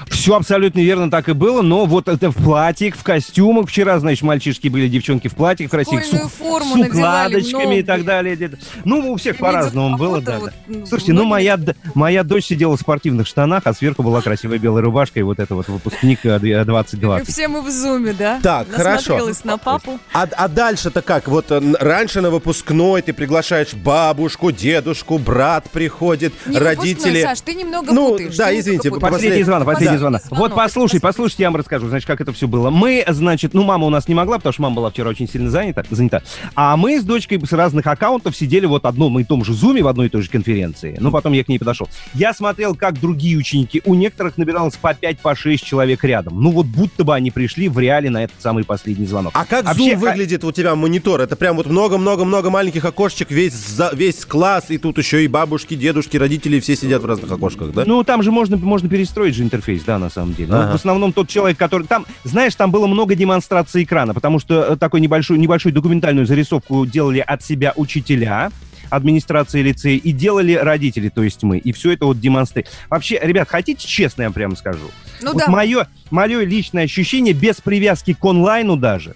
Все 0.08 0.36
абсолютно 0.36 0.80
верно 0.80 1.10
так 1.10 1.28
и 1.28 1.32
было, 1.32 1.62
но 1.62 1.84
вот 1.86 2.08
это 2.08 2.30
в 2.30 2.36
платьях, 2.36 2.94
в 2.96 3.02
костюмах. 3.02 3.68
Вчера, 3.68 3.98
значит, 3.98 4.22
мальчишки 4.22 4.68
были, 4.68 4.88
девчонки 4.88 5.28
в 5.28 5.34
платьях 5.34 5.70
красивых, 5.70 6.04
с, 6.04 6.08
Школьную 6.08 6.26
ук- 6.26 6.32
форму 6.32 6.84
с 6.84 6.88
укладочками 6.88 7.78
и 7.78 7.82
так 7.82 8.04
далее. 8.04 8.36
где-то. 8.36 8.58
Ну, 8.84 9.12
у 9.12 9.16
всех 9.16 9.38
по-разному 9.38 9.96
было, 9.96 10.16
фото, 10.16 10.26
да. 10.26 10.38
вот, 10.38 10.50
да. 10.50 10.54
ну, 10.78 10.86
Слушайте, 10.86 11.12
ну 11.12 11.24
моя, 11.24 11.58
моя 11.94 12.22
дочь 12.24 12.46
сидела 12.46 12.76
в 12.76 12.80
спортивных 12.80 13.26
штанах, 13.26 13.62
а 13.66 13.72
сверху 13.74 14.02
была 14.02 14.20
красивая 14.22 14.58
белая 14.58 14.82
рубашка, 14.84 15.18
и 15.20 15.22
вот 15.22 15.38
это 15.38 15.54
вот 15.54 15.68
выпускник 15.68 16.24
э, 16.24 16.36
И 16.36 16.64
2020. 16.64 17.28
все 17.28 17.48
мы 17.48 17.62
в 17.62 17.70
зуме, 17.70 18.12
да? 18.12 18.40
Так, 18.42 18.70
хорошо. 18.70 19.18
На 19.44 19.56
папу. 19.58 19.98
А, 20.12 20.26
а 20.36 20.48
дальше-то 20.48 21.02
как? 21.02 21.28
Вот 21.28 21.50
э, 21.50 21.60
раньше 21.80 22.20
на 22.20 22.30
выпускной 22.30 23.02
ты 23.02 23.12
приглашаешь 23.12 23.74
бабушку, 23.74 24.50
дедушку, 24.52 25.18
брат 25.18 25.70
приходит, 25.70 26.32
Не 26.46 26.58
родители. 26.58 26.90
выпускной, 26.92 27.22
Саш, 27.22 27.40
ты 27.40 27.54
немного 27.54 27.92
Ну, 27.92 28.10
путаешь. 28.12 28.36
да, 28.36 28.58
извините. 28.58 28.90
Последний 28.90 29.42
звонок, 29.42 29.66
последний 29.66 29.91
Звонок. 29.98 30.22
Звонок, 30.22 30.38
Вот 30.40 30.55
послушай, 30.55 31.00
послушайте, 31.00 31.42
я 31.44 31.50
вам 31.50 31.57
расскажу, 31.57 31.88
значит, 31.88 32.07
как 32.07 32.20
это 32.20 32.33
все 32.33 32.48
было. 32.48 32.70
Мы, 32.70 33.05
значит, 33.09 33.55
ну, 33.55 33.62
мама 33.64 33.87
у 33.87 33.90
нас 33.90 34.09
не 34.09 34.14
могла, 34.14 34.38
потому 34.38 34.52
что 34.52 34.62
мама 34.62 34.76
была 34.76 34.90
вчера 34.90 35.11
очень 35.11 35.28
сильно 35.28 35.50
занята, 35.50 35.85
занята. 35.90 36.22
А 36.55 36.76
мы 36.76 37.00
с 37.00 37.05
дочкой 37.05 37.40
с 37.44 37.52
разных 37.52 37.87
аккаунтов 37.87 38.37
сидели 38.37 38.66
вот 38.66 38.83
в 38.83 38.87
одном 38.87 39.18
и 39.18 39.24
том 39.24 39.44
же 39.44 39.52
зуме 39.55 39.83
в 39.83 39.88
одной 39.88 40.07
и 40.07 40.09
той 40.09 40.22
же 40.22 40.31
конференции. 40.31 40.96
Ну, 41.00 41.11
потом 41.11 41.33
я 41.33 41.44
к 41.44 41.48
ней 41.48 41.59
подошел. 41.59 41.88
Я 42.14 42.33
смотрел, 42.35 42.74
как 42.74 43.00
другие 43.00 43.37
ученики, 43.37 43.83
у 43.85 43.94
некоторых 43.94 44.37
набиралось 44.38 44.76
по 44.76 44.94
5, 44.94 45.18
по 45.20 45.35
6 45.35 45.64
человек 45.64 46.02
рядом. 46.05 46.40
Ну, 46.42 46.50
вот 46.50 46.66
будто 46.66 47.05
бы 47.05 47.14
они 47.14 47.31
пришли 47.31 47.68
в 47.68 47.78
реале 47.78 48.11
на 48.11 48.24
этот 48.24 48.40
самый 48.40 48.64
последний 48.64 49.07
звонок. 49.07 49.33
А 49.35 49.44
как 49.44 49.64
Вообще, 49.64 49.90
зум 49.92 49.98
выглядит 50.00 50.44
у 50.44 50.52
тебя 50.52 50.74
монитор? 50.74 51.20
Это 51.20 51.37
прям 51.37 51.57
вот 51.57 51.66
много-много-много 51.66 52.50
маленьких 52.50 52.85
окошечек, 52.85 53.31
весь, 53.31 53.52
за- 53.55 53.90
весь 53.92 54.24
класс, 54.24 54.66
и 54.68 54.78
тут 54.78 54.98
еще 54.98 55.24
и 55.24 55.28
бабушки, 55.28 55.74
дедушки, 55.74 56.16
родители, 56.16 56.61
все 56.61 56.76
сидят 56.76 57.02
в 57.02 57.07
разных 57.07 57.31
окошках, 57.31 57.72
да? 57.72 57.85
Ну, 57.87 58.02
там 58.05 58.22
же 58.22 58.31
можно, 58.31 58.57
можно 58.57 58.88
перестроить 58.88 59.35
же 59.35 59.42
интерфейс, 59.42 59.81
да, 59.84 59.98
на 59.98 60.10
самом 60.10 60.34
деле. 60.34 60.50
Но 60.50 60.60
Ага. 60.62 60.72
в 60.72 60.74
основном 60.74 61.12
тот 61.12 61.28
человек, 61.28 61.58
который... 61.58 61.86
Там, 61.86 62.06
знаешь, 62.24 62.54
там 62.54 62.70
было 62.70 62.86
много 62.86 63.14
демонстраций 63.14 63.82
экрана, 63.82 64.14
потому 64.14 64.38
что 64.38 64.62
э, 64.62 64.76
такой 64.76 65.00
небольшой, 65.00 65.38
небольшую 65.38 65.72
документальную 65.72 66.26
зарисовку 66.26 66.86
делали 66.86 67.20
от 67.20 67.42
себя 67.42 67.72
учителя, 67.76 68.50
администрации 68.90 69.62
лицея, 69.62 69.98
и 69.98 70.12
делали 70.12 70.54
родители, 70.54 71.08
то 71.08 71.22
есть 71.22 71.42
мы. 71.42 71.58
И 71.58 71.72
все 71.72 71.92
это 71.92 72.06
вот 72.06 72.20
демонстрирует. 72.20 72.72
Вообще, 72.90 73.18
ребят, 73.22 73.48
хотите 73.48 73.86
честно, 73.86 74.22
я 74.22 74.28
вам 74.28 74.34
прямо 74.34 74.56
скажу? 74.56 74.90
Ну 75.22 75.32
вот 75.32 75.44
да. 75.46 75.50
мое, 75.50 75.86
мое 76.10 76.44
личное 76.44 76.84
ощущение, 76.84 77.32
без 77.32 77.60
привязки 77.60 78.12
к 78.12 78.24
онлайну 78.24 78.76
даже, 78.76 79.14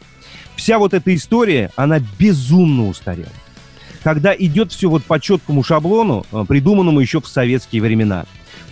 вся 0.56 0.78
вот 0.78 0.94
эта 0.94 1.14
история, 1.14 1.70
она 1.76 2.00
безумно 2.18 2.88
устарела. 2.88 3.28
Когда 4.02 4.34
идет 4.36 4.72
все 4.72 4.88
вот 4.88 5.04
по 5.04 5.18
четкому 5.20 5.62
шаблону, 5.62 6.24
э, 6.32 6.44
придуманному 6.46 7.00
еще 7.00 7.20
в 7.20 7.26
советские 7.26 7.82
времена. 7.82 8.24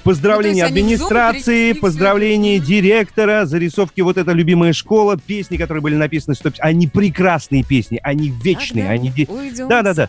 Поздравления 0.02 0.64
Ну, 0.64 0.68
они 0.68 0.80
администрации, 0.80 1.72
всё 1.72 1.80
поздравления 1.80 2.58
директора, 2.58 3.46
зарисовки 3.46 4.02
вот 4.02 4.18
эта 4.18 4.32
любимая 4.32 4.72
школа, 4.72 5.16
песни, 5.16 5.56
которые 5.56 5.82
были 5.82 5.94
написаны, 5.96 6.34
стоп, 6.34 6.54
они 6.58 6.86
прекрасные 6.86 7.64
песни, 7.64 8.00
они 8.02 8.28
вечные, 8.42 8.88
они... 8.90 9.10
де- 9.10 9.26
Уйдем 9.28 9.68
Да-да-да. 9.68 10.08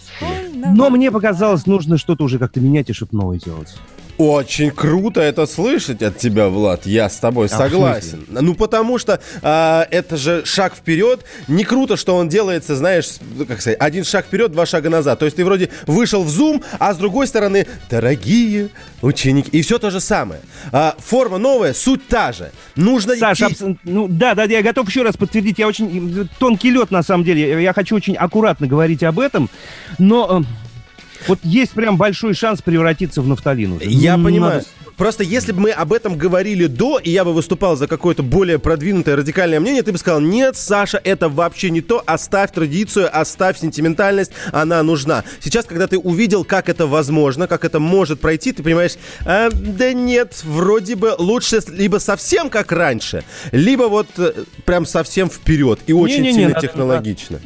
Но 0.73 0.89
мне 0.89 1.11
показалось, 1.11 1.65
нужно 1.65 1.97
что-то 1.97 2.23
уже 2.25 2.39
как-то 2.39 2.59
менять 2.59 2.89
и 2.89 2.93
что-то 2.93 3.15
новое 3.15 3.39
делать. 3.39 3.75
Очень 4.17 4.71
круто 4.71 5.19
это 5.19 5.45
слышать 5.45 6.01
от 6.01 6.17
тебя, 6.17 6.47
Влад. 6.47 6.85
Я 6.85 7.09
с 7.09 7.17
тобой 7.17 7.47
А, 7.47 7.49
согласен. 7.49 8.25
Ну, 8.29 8.55
потому 8.55 8.97
что 8.97 9.19
а, 9.41 9.85
это 9.91 10.15
же 10.15 10.43
шаг 10.45 10.73
вперед. 10.73 11.25
Не 11.49 11.65
круто, 11.65 11.97
что 11.97 12.15
он 12.15 12.29
делается, 12.29 12.77
знаешь, 12.77 13.09
ну, 13.35 13.45
как 13.45 13.59
сказать, 13.59 13.77
один 13.77 14.05
шаг 14.05 14.25
вперед, 14.25 14.53
два 14.53 14.65
шага 14.65 14.89
назад. 14.89 15.19
То 15.19 15.25
есть 15.25 15.35
ты 15.35 15.43
вроде 15.43 15.69
вышел 15.85 16.23
в 16.23 16.29
Zoom, 16.29 16.63
а 16.79 16.93
с 16.93 16.97
другой 16.97 17.27
стороны, 17.27 17.67
дорогие 17.89 18.69
ученики. 19.01 19.49
И 19.51 19.61
все 19.65 19.79
то 19.79 19.89
же 19.91 19.99
самое. 19.99 20.41
А, 20.71 20.95
форма 20.99 21.37
новая, 21.37 21.73
суть 21.73 22.07
та 22.07 22.31
же. 22.31 22.51
Нужно 22.75 23.15
Саша, 23.15 23.47
идти... 23.47 23.63
абс- 23.65 23.77
ну 23.83 24.07
да, 24.07 24.35
да, 24.35 24.43
я 24.43 24.61
готов 24.61 24.87
еще 24.87 25.01
раз 25.01 25.17
подтвердить. 25.17 25.59
Я 25.59 25.67
очень 25.67 26.29
тонкий 26.39 26.69
лед 26.69 26.91
на 26.91 27.03
самом 27.03 27.23
деле. 27.23 27.61
Я- 27.63 27.73
хочу 27.73 27.95
очень 27.95 28.15
аккуратно 28.15 28.67
говорить 28.67 29.03
об 29.03 29.19
этом, 29.19 29.49
но 29.97 30.41
э, 30.41 31.25
вот 31.27 31.39
есть 31.43 31.71
прям 31.71 31.97
большой 31.97 32.33
шанс 32.35 32.61
превратиться 32.61 33.21
в 33.21 33.27
нафталин. 33.27 33.73
уже. 33.73 33.85
Я 33.85 34.17
Ну, 34.17 34.25
понимаю. 34.25 34.63
Надо- 34.97 35.05
Просто 35.05 35.23
если 35.23 35.51
бы 35.51 35.61
мы 35.61 35.71
об 35.71 35.93
этом 35.93 36.17
говорили 36.17 36.67
до, 36.67 36.99
и 36.99 37.09
я 37.11 37.23
бы 37.25 37.33
выступал 37.33 37.75
за 37.75 37.87
какое-то 37.87 38.23
более 38.23 38.59
продвинутое 38.59 39.15
радикальное 39.15 39.59
мнение, 39.59 39.83
ты 39.83 39.91
бы 39.91 39.97
сказал, 39.97 40.21
нет, 40.21 40.55
Саша, 40.57 40.99
это 41.03 41.29
вообще 41.29 41.69
не 41.69 41.81
то, 41.81 42.01
оставь 42.05 42.51
традицию, 42.51 43.09
оставь 43.11 43.59
сентиментальность, 43.59 44.31
она 44.51 44.81
нужна. 44.83 45.23
Сейчас, 45.41 45.65
когда 45.65 45.87
ты 45.87 45.97
увидел, 45.97 46.43
как 46.43 46.69
это 46.69 46.87
возможно, 46.87 47.47
как 47.47 47.65
это 47.65 47.79
может 47.79 48.19
пройти, 48.21 48.51
ты 48.51 48.63
понимаешь, 48.63 48.93
«А, 49.25 49.49
да 49.51 49.93
нет, 49.93 50.41
вроде 50.43 50.95
бы 50.95 51.13
лучше 51.17 51.59
либо 51.69 51.97
совсем 51.97 52.49
как 52.49 52.71
раньше, 52.71 53.23
либо 53.51 53.83
вот 53.83 54.07
э, 54.17 54.33
прям 54.65 54.85
совсем 54.85 55.29
вперед 55.29 55.79
и 55.87 55.93
очень 55.93 56.17
Не-не-не, 56.17 56.33
сильно 56.33 56.53
надо- 56.53 56.61
технологично. 56.67 57.39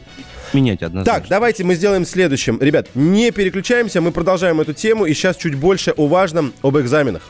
Менять 0.54 0.82
однозначно. 0.82 1.20
Так, 1.22 1.30
давайте 1.30 1.64
мы 1.64 1.76
сделаем 1.76 2.06
следующим. 2.06 2.58
Ребят, 2.60 2.88
не 2.96 3.30
переключаемся, 3.32 4.02
мы 4.02 4.12
продолжаем 4.12 4.60
эту 4.62 4.74
тему, 4.74 5.06
и 5.06 5.14
сейчас 5.14 5.38
чуть 5.38 5.56
больше 5.56 5.92
о 5.96 6.08
важном, 6.08 6.54
об 6.64 6.78
экзаменах. 6.78 7.30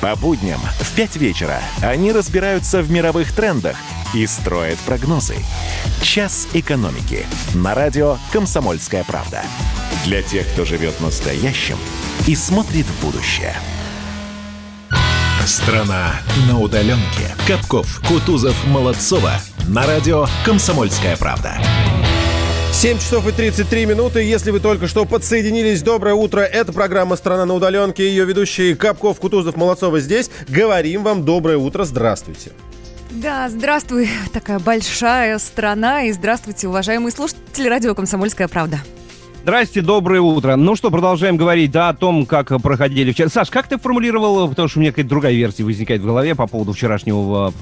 По 0.00 0.14
будням 0.14 0.60
в 0.80 0.94
5 0.94 1.16
вечера 1.16 1.60
они 1.82 2.12
разбираются 2.12 2.82
в 2.82 2.90
мировых 2.90 3.32
трендах 3.32 3.76
и 4.14 4.26
строят 4.26 4.78
прогнозы. 4.80 5.36
«Час 6.02 6.48
экономики» 6.52 7.26
на 7.54 7.74
радио 7.74 8.18
«Комсомольская 8.32 9.04
правда». 9.04 9.42
Для 10.04 10.22
тех, 10.22 10.46
кто 10.52 10.64
живет 10.64 11.00
настоящим 11.00 11.78
и 12.26 12.34
смотрит 12.34 12.86
в 12.86 13.04
будущее. 13.04 13.54
Страна 15.46 16.12
на 16.48 16.58
удаленке. 16.58 17.34
Капков, 17.46 18.00
Кутузов, 18.06 18.66
Молодцова. 18.66 19.32
На 19.68 19.86
радио 19.86 20.26
«Комсомольская 20.44 21.16
правда». 21.16 21.58
7 22.76 22.98
часов 22.98 23.26
и 23.26 23.32
33 23.32 23.86
минуты. 23.86 24.22
Если 24.22 24.50
вы 24.50 24.60
только 24.60 24.86
что 24.86 25.06
подсоединились, 25.06 25.80
доброе 25.80 26.14
утро. 26.14 26.40
Это 26.42 26.74
программа 26.74 27.16
«Страна 27.16 27.46
на 27.46 27.54
удаленке». 27.54 28.06
Ее 28.06 28.26
ведущие 28.26 28.76
Капков, 28.76 29.18
Кутузов, 29.18 29.56
Молодцова 29.56 29.98
здесь. 29.98 30.30
Говорим 30.46 31.02
вам 31.02 31.24
доброе 31.24 31.56
утро. 31.56 31.84
Здравствуйте. 31.84 32.52
Да, 33.10 33.48
здравствуй, 33.48 34.10
такая 34.30 34.58
большая 34.58 35.38
страна, 35.38 36.02
и 36.02 36.12
здравствуйте, 36.12 36.68
уважаемые 36.68 37.12
слушатели 37.12 37.66
радио 37.66 37.94
«Комсомольская 37.94 38.46
правда». 38.46 38.80
Здрасте, 39.40 39.80
доброе 39.80 40.20
утро. 40.20 40.56
Ну 40.56 40.76
что, 40.76 40.90
продолжаем 40.90 41.38
говорить, 41.38 41.70
да, 41.70 41.88
о 41.88 41.94
том, 41.94 42.26
как 42.26 42.48
проходили 42.60 43.12
вчера. 43.12 43.30
Саш, 43.30 43.48
как 43.48 43.68
ты 43.68 43.78
формулировал, 43.78 44.48
потому 44.50 44.68
что 44.68 44.80
у 44.80 44.82
меня 44.82 44.90
какая-то 44.90 45.08
другая 45.08 45.32
версия 45.32 45.64
возникает 45.64 46.02
в 46.02 46.04
голове 46.04 46.34
по 46.34 46.46
поводу 46.46 46.74
вчерашнего 46.74 47.54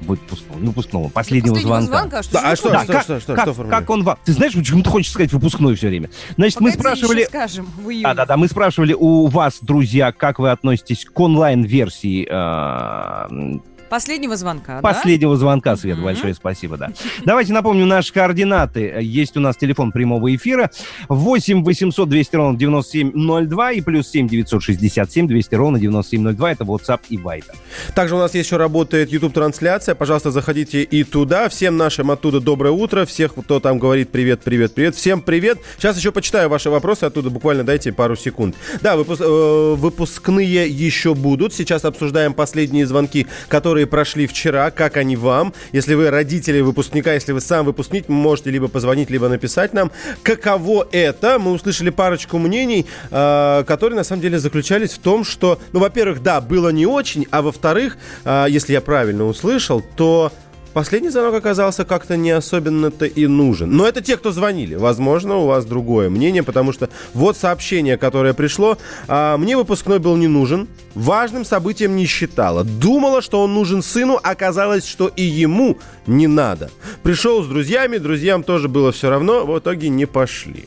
э, 0.00 0.04
выпускного, 0.04 0.58
не 0.60 0.66
выпускного, 0.68 1.08
последнего, 1.08 1.54
Последнего 1.54 1.80
звонка. 1.82 1.98
звонка, 2.00 2.22
что 2.22 2.32
Да, 2.32 2.50
а 2.50 2.56
что, 2.56 2.68
вопрос? 2.70 2.84
что, 2.84 2.92
как, 2.92 3.02
что, 3.02 3.20
что, 3.20 3.34
как, 3.34 3.54
что 3.54 3.64
как 3.64 3.90
он 3.90 4.02
вам... 4.04 4.18
Ты 4.24 4.32
знаешь, 4.32 4.54
почему-то 4.54 4.90
хочешь 4.90 5.10
сказать 5.12 5.32
выпускной 5.32 5.74
все 5.74 5.88
время. 5.88 6.10
Значит, 6.36 6.60
мы 6.60 6.70
Погоди, 6.70 6.80
спрашивали... 6.80 7.20
еще 7.20 7.28
скажем, 7.28 7.66
в 7.76 7.90
июне. 7.90 8.02
Да, 8.04 8.14
да, 8.14 8.26
да. 8.26 8.36
Мы 8.36 8.48
спрашивали 8.48 8.94
у 8.98 9.26
вас, 9.26 9.58
друзья, 9.60 10.12
как 10.12 10.38
вы 10.38 10.50
относитесь 10.50 11.04
к 11.04 11.18
онлайн-версии 11.20 12.26
э, 12.30 13.58
Последнего 13.90 14.36
звонка, 14.36 14.76
да? 14.76 14.80
последнего 14.80 15.36
звонка, 15.36 15.76
Свет. 15.76 15.96
Мгм. 15.96 16.04
Большое 16.06 16.32
спасибо, 16.34 16.76
да. 16.76 16.92
Давайте 17.24 17.52
напомню 17.52 17.86
наши 17.86 18.12
координаты. 18.12 18.98
Есть 19.00 19.36
у 19.36 19.40
нас 19.40 19.56
телефон 19.56 19.90
прямого 19.92 20.34
эфира 20.34 20.70
8 21.08 21.64
800 21.64 22.08
200 22.08 22.36
ровно 22.36 22.58
9702 22.58 23.72
и 23.72 23.80
плюс 23.80 24.08
7 24.08 24.28
967 24.28 25.26
200 25.26 25.54
ровно 25.56 25.80
9702. 25.80 26.52
Это 26.52 26.64
WhatsApp 26.64 27.00
и 27.08 27.16
Viber. 27.16 27.54
Также 27.94 28.14
у 28.14 28.18
нас 28.18 28.34
еще 28.34 28.56
работает 28.56 29.10
YouTube-трансляция. 29.10 29.94
Пожалуйста, 29.94 30.30
заходите 30.30 30.82
и 30.82 31.02
туда. 31.04 31.48
Всем 31.48 31.76
нашим 31.76 32.10
оттуда 32.10 32.40
доброе 32.40 32.70
утро. 32.70 33.04
Всех, 33.04 33.34
кто 33.34 33.58
там 33.60 33.78
говорит 33.78 34.10
привет, 34.10 34.40
привет, 34.44 34.72
привет. 34.74 34.94
Всем 34.94 35.20
привет. 35.20 35.58
Сейчас 35.78 35.96
еще 35.96 36.12
почитаю 36.12 36.48
ваши 36.48 36.70
вопросы 36.70 37.04
оттуда. 37.04 37.30
Буквально 37.30 37.64
дайте 37.64 37.92
пару 37.92 38.14
секунд. 38.16 38.54
Да, 38.82 38.94
выпус- 38.96 39.20
э, 39.20 39.74
выпускные 39.74 40.68
еще 40.68 41.14
будут. 41.14 41.52
Сейчас 41.54 41.84
обсуждаем 41.84 42.34
последние 42.34 42.86
звонки, 42.86 43.26
которые 43.48 43.79
прошли 43.86 44.26
вчера. 44.26 44.70
Как 44.70 44.96
они 44.96 45.16
вам? 45.16 45.52
Если 45.72 45.94
вы 45.94 46.10
родители 46.10 46.60
выпускника, 46.60 47.12
если 47.12 47.32
вы 47.32 47.40
сам 47.40 47.66
выпускник, 47.66 48.08
можете 48.08 48.50
либо 48.50 48.68
позвонить, 48.68 49.10
либо 49.10 49.28
написать 49.28 49.72
нам. 49.72 49.90
Каково 50.22 50.86
это? 50.92 51.38
Мы 51.38 51.52
услышали 51.52 51.90
парочку 51.90 52.38
мнений, 52.38 52.86
э, 53.10 53.64
которые 53.66 53.96
на 53.96 54.04
самом 54.04 54.22
деле 54.22 54.38
заключались 54.38 54.92
в 54.92 54.98
том, 54.98 55.24
что, 55.24 55.60
ну, 55.72 55.80
во-первых, 55.80 56.22
да, 56.22 56.40
было 56.40 56.70
не 56.70 56.86
очень, 56.86 57.26
а 57.30 57.42
во-вторых, 57.42 57.96
э, 58.24 58.46
если 58.48 58.72
я 58.72 58.80
правильно 58.80 59.24
услышал, 59.24 59.82
то 59.96 60.32
последний 60.72 61.10
звонок 61.10 61.34
оказался 61.34 61.84
как-то 61.84 62.16
не 62.16 62.30
особенно-то 62.30 63.06
и 63.06 63.26
нужен. 63.26 63.70
Но 63.70 63.86
это 63.86 64.00
те, 64.00 64.16
кто 64.16 64.32
звонили. 64.32 64.74
Возможно, 64.74 65.36
у 65.36 65.46
вас 65.46 65.64
другое 65.64 66.10
мнение, 66.10 66.42
потому 66.42 66.72
что 66.72 66.88
вот 67.14 67.36
сообщение, 67.36 67.96
которое 67.96 68.34
пришло. 68.34 68.78
а, 69.08 69.36
мне 69.36 69.56
выпускной 69.56 69.98
был 69.98 70.16
не 70.16 70.28
нужен. 70.28 70.68
Важным 70.94 71.44
событием 71.44 71.96
не 71.96 72.06
считала. 72.06 72.64
Думала, 72.64 73.22
что 73.22 73.42
он 73.42 73.54
нужен 73.54 73.82
сыну, 73.82 74.18
оказалось, 74.22 74.86
что 74.86 75.08
и 75.08 75.22
ему 75.22 75.78
не 76.06 76.26
надо. 76.26 76.70
Пришел 77.02 77.42
с 77.42 77.46
друзьями, 77.46 77.98
друзьям 77.98 78.42
тоже 78.42 78.68
было 78.68 78.92
все 78.92 79.10
равно, 79.10 79.44
в 79.46 79.58
итоге 79.58 79.88
не 79.88 80.06
пошли. 80.06 80.66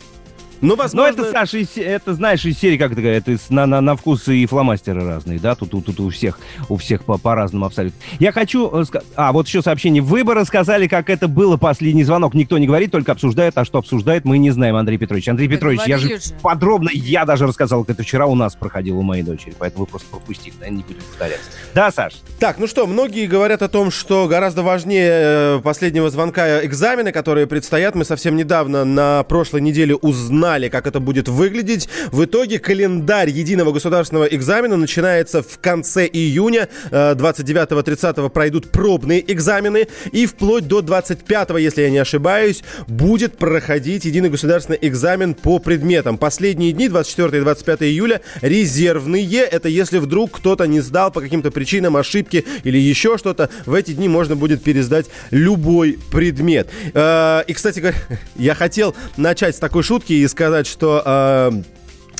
Ну, 0.63 0.69
Но 0.69 0.75
возможно... 0.77 1.21
это, 1.21 1.31
Саша, 1.31 1.57
это, 1.75 2.13
знаешь, 2.13 2.45
из 2.45 2.57
серии, 2.57 2.77
как 2.77 2.93
это 2.93 3.01
говорят, 3.01 3.25
на, 3.49 3.65
на, 3.65 3.81
на 3.81 3.95
вкус 3.97 4.27
и 4.29 4.45
фломастеры 4.45 5.05
разные, 5.05 5.37
да? 5.37 5.55
Тут, 5.55 5.71
тут, 5.71 5.85
тут 5.85 5.99
у 5.99 6.09
всех, 6.09 6.39
у 6.69 6.77
всех 6.77 7.03
по- 7.03 7.17
по-разному 7.17 7.65
абсолютно. 7.65 7.99
Я 8.19 8.31
хочу... 8.31 8.69
э, 8.81 8.85
А, 9.15 9.33
вот 9.33 9.45
еще 9.47 9.61
сообщение. 9.61 10.01
Вы 10.01 10.23
бы 10.23 10.33
рассказали, 10.33 10.87
как 10.87 11.09
это 11.09 11.27
было 11.27 11.57
последний 11.57 12.05
звонок. 12.05 12.33
Никто 12.33 12.57
не 12.57 12.65
говорит, 12.65 12.91
только 12.91 13.11
обсуждает. 13.11 13.57
А 13.57 13.65
что 13.65 13.79
обсуждает, 13.79 14.23
мы 14.23 14.37
не 14.37 14.51
знаем, 14.51 14.77
Андрей 14.77 14.97
Петрович. 14.97 15.27
Андрей 15.27 15.49
Да 15.49 15.55
Петрович, 15.55 15.81
я 15.85 15.97
же, 15.97 16.07
же. 16.17 16.21
подробно, 16.41 16.89
я 16.93 17.25
даже 17.25 17.45
рассказал, 17.45 17.83
как 17.83 17.95
это 17.95 18.03
вчера 18.03 18.25
у 18.25 18.35
нас 18.35 18.55
проходило 18.55 18.99
у 18.99 19.01
моей 19.01 19.23
дочери. 19.23 19.53
Поэтому 19.59 19.83
вы 19.83 19.89
просто 19.91 20.07
пропустите, 20.09 20.53
да, 20.61 20.69
не 20.69 20.81
будем 20.83 21.01
повторяться. 21.01 21.49
Да, 21.75 21.91
Саш? 21.91 22.13
Так, 22.39 22.57
ну 22.57 22.67
что, 22.67 22.87
многие 22.87 23.27
говорят 23.27 23.61
о 23.63 23.67
том, 23.67 23.91
что 23.91 24.27
гораздо 24.29 24.63
важнее 24.63 25.09
э, 25.11 25.59
последнего 25.61 26.09
звонка 26.09 26.63
экзамены, 26.65 27.11
которые 27.11 27.47
предстоят. 27.47 27.95
Мы 27.95 28.05
совсем 28.05 28.37
недавно 28.37 28.85
на 28.85 29.23
прошлой 29.23 29.59
неделе 29.59 29.95
узнали 29.95 30.52
знали, 30.53 30.69
как 30.69 30.85
это 30.85 30.99
будет 30.99 31.27
выглядеть. 31.27 31.89
В 32.11 32.25
итоге 32.25 32.59
календарь 32.59 33.31
единого 33.31 33.71
государственного 33.71 34.25
экзамена 34.25 34.77
начинается 34.77 35.41
в 35.41 35.57
конце 35.59 36.05
июня. 36.05 36.69
Э, 36.91 37.15
29-30 37.15 38.29
пройдут 38.29 38.69
пробные 38.69 39.23
экзамены. 39.33 39.87
И 40.11 40.27
вплоть 40.27 40.67
до 40.67 40.81
25, 40.81 41.49
если 41.57 41.81
я 41.81 41.89
не 41.89 41.97
ошибаюсь, 41.97 42.63
будет 42.87 43.35
проходить 43.37 44.05
единый 44.05 44.29
государственный 44.29 44.77
экзамен 44.79 45.33
по 45.33 45.57
предметам. 45.57 46.19
Последние 46.19 46.71
дни, 46.71 46.87
24 46.87 47.39
и 47.39 47.41
25 47.41 47.81
июля, 47.81 48.21
резервные. 48.41 49.41
Это 49.41 49.69
если 49.69 49.97
вдруг 49.97 50.33
кто-то 50.33 50.67
не 50.67 50.81
сдал 50.81 51.09
по 51.11 51.19
каким-то 51.19 51.49
причинам, 51.49 51.97
ошибки 51.97 52.45
или 52.63 52.77
еще 52.77 53.17
что-то. 53.17 53.49
В 53.65 53.73
эти 53.73 53.93
дни 53.93 54.07
можно 54.07 54.35
будет 54.35 54.61
пересдать 54.61 55.07
любой 55.31 55.97
предмет. 56.11 56.69
Э, 56.93 57.41
И, 57.47 57.53
кстати 57.53 57.79
говоря, 57.79 57.97
я 58.35 58.53
хотел 58.53 58.95
начать 59.17 59.55
с 59.55 59.59
такой 59.59 59.81
шутки 59.81 60.13
и 60.13 60.27
сказать, 60.33 60.67
что... 60.67 61.01
э, 61.05 61.51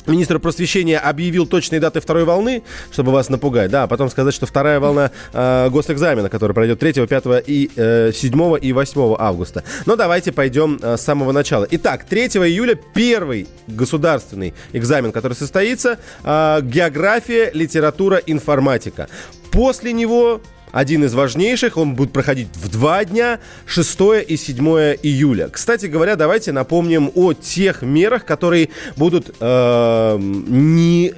Министр 0.06 0.38
просвещения 0.38 0.98
объявил 0.98 1.46
точные 1.46 1.80
даты 1.80 2.00
второй 2.00 2.24
волны, 2.24 2.62
чтобы 2.92 3.10
вас 3.10 3.30
напугать, 3.30 3.70
да, 3.70 3.84
а 3.84 3.86
потом 3.86 4.10
сказать, 4.10 4.34
что 4.34 4.44
вторая 4.44 4.78
волна 4.78 5.10
э, 5.32 5.70
госэкзамена, 5.70 6.28
который 6.28 6.52
пройдет 6.52 6.78
3, 6.78 7.06
5 7.06 7.24
и 7.46 7.70
э, 7.74 8.12
7 8.14 8.58
и 8.60 8.72
8 8.74 9.16
августа. 9.18 9.64
Но 9.86 9.96
давайте 9.96 10.30
пойдем 10.32 10.78
э, 10.82 10.98
с 10.98 11.00
самого 11.00 11.32
начала. 11.32 11.66
Итак, 11.70 12.04
3 12.04 12.26
июля 12.26 12.74
первый 12.74 13.48
государственный 13.66 14.52
экзамен, 14.74 15.10
который 15.10 15.34
состоится, 15.34 15.98
э, 16.22 16.60
география, 16.62 17.50
литература, 17.54 18.18
информатика. 18.18 19.08
После 19.50 19.94
него 19.94 20.42
один 20.74 21.04
из 21.04 21.14
важнейших, 21.14 21.76
он 21.76 21.94
будет 21.94 22.12
проходить 22.12 22.48
в 22.54 22.68
два 22.68 23.04
дня, 23.04 23.38
6 23.64 23.96
и 24.26 24.36
7 24.36 24.66
июля. 25.04 25.48
Кстати 25.48 25.86
говоря, 25.86 26.16
давайте 26.16 26.50
напомним 26.50 27.12
о 27.14 27.32
тех 27.32 27.82
мерах, 27.82 28.24
которые 28.24 28.70
будут 28.96 29.36
э, 29.38 30.18
не, 30.18 31.14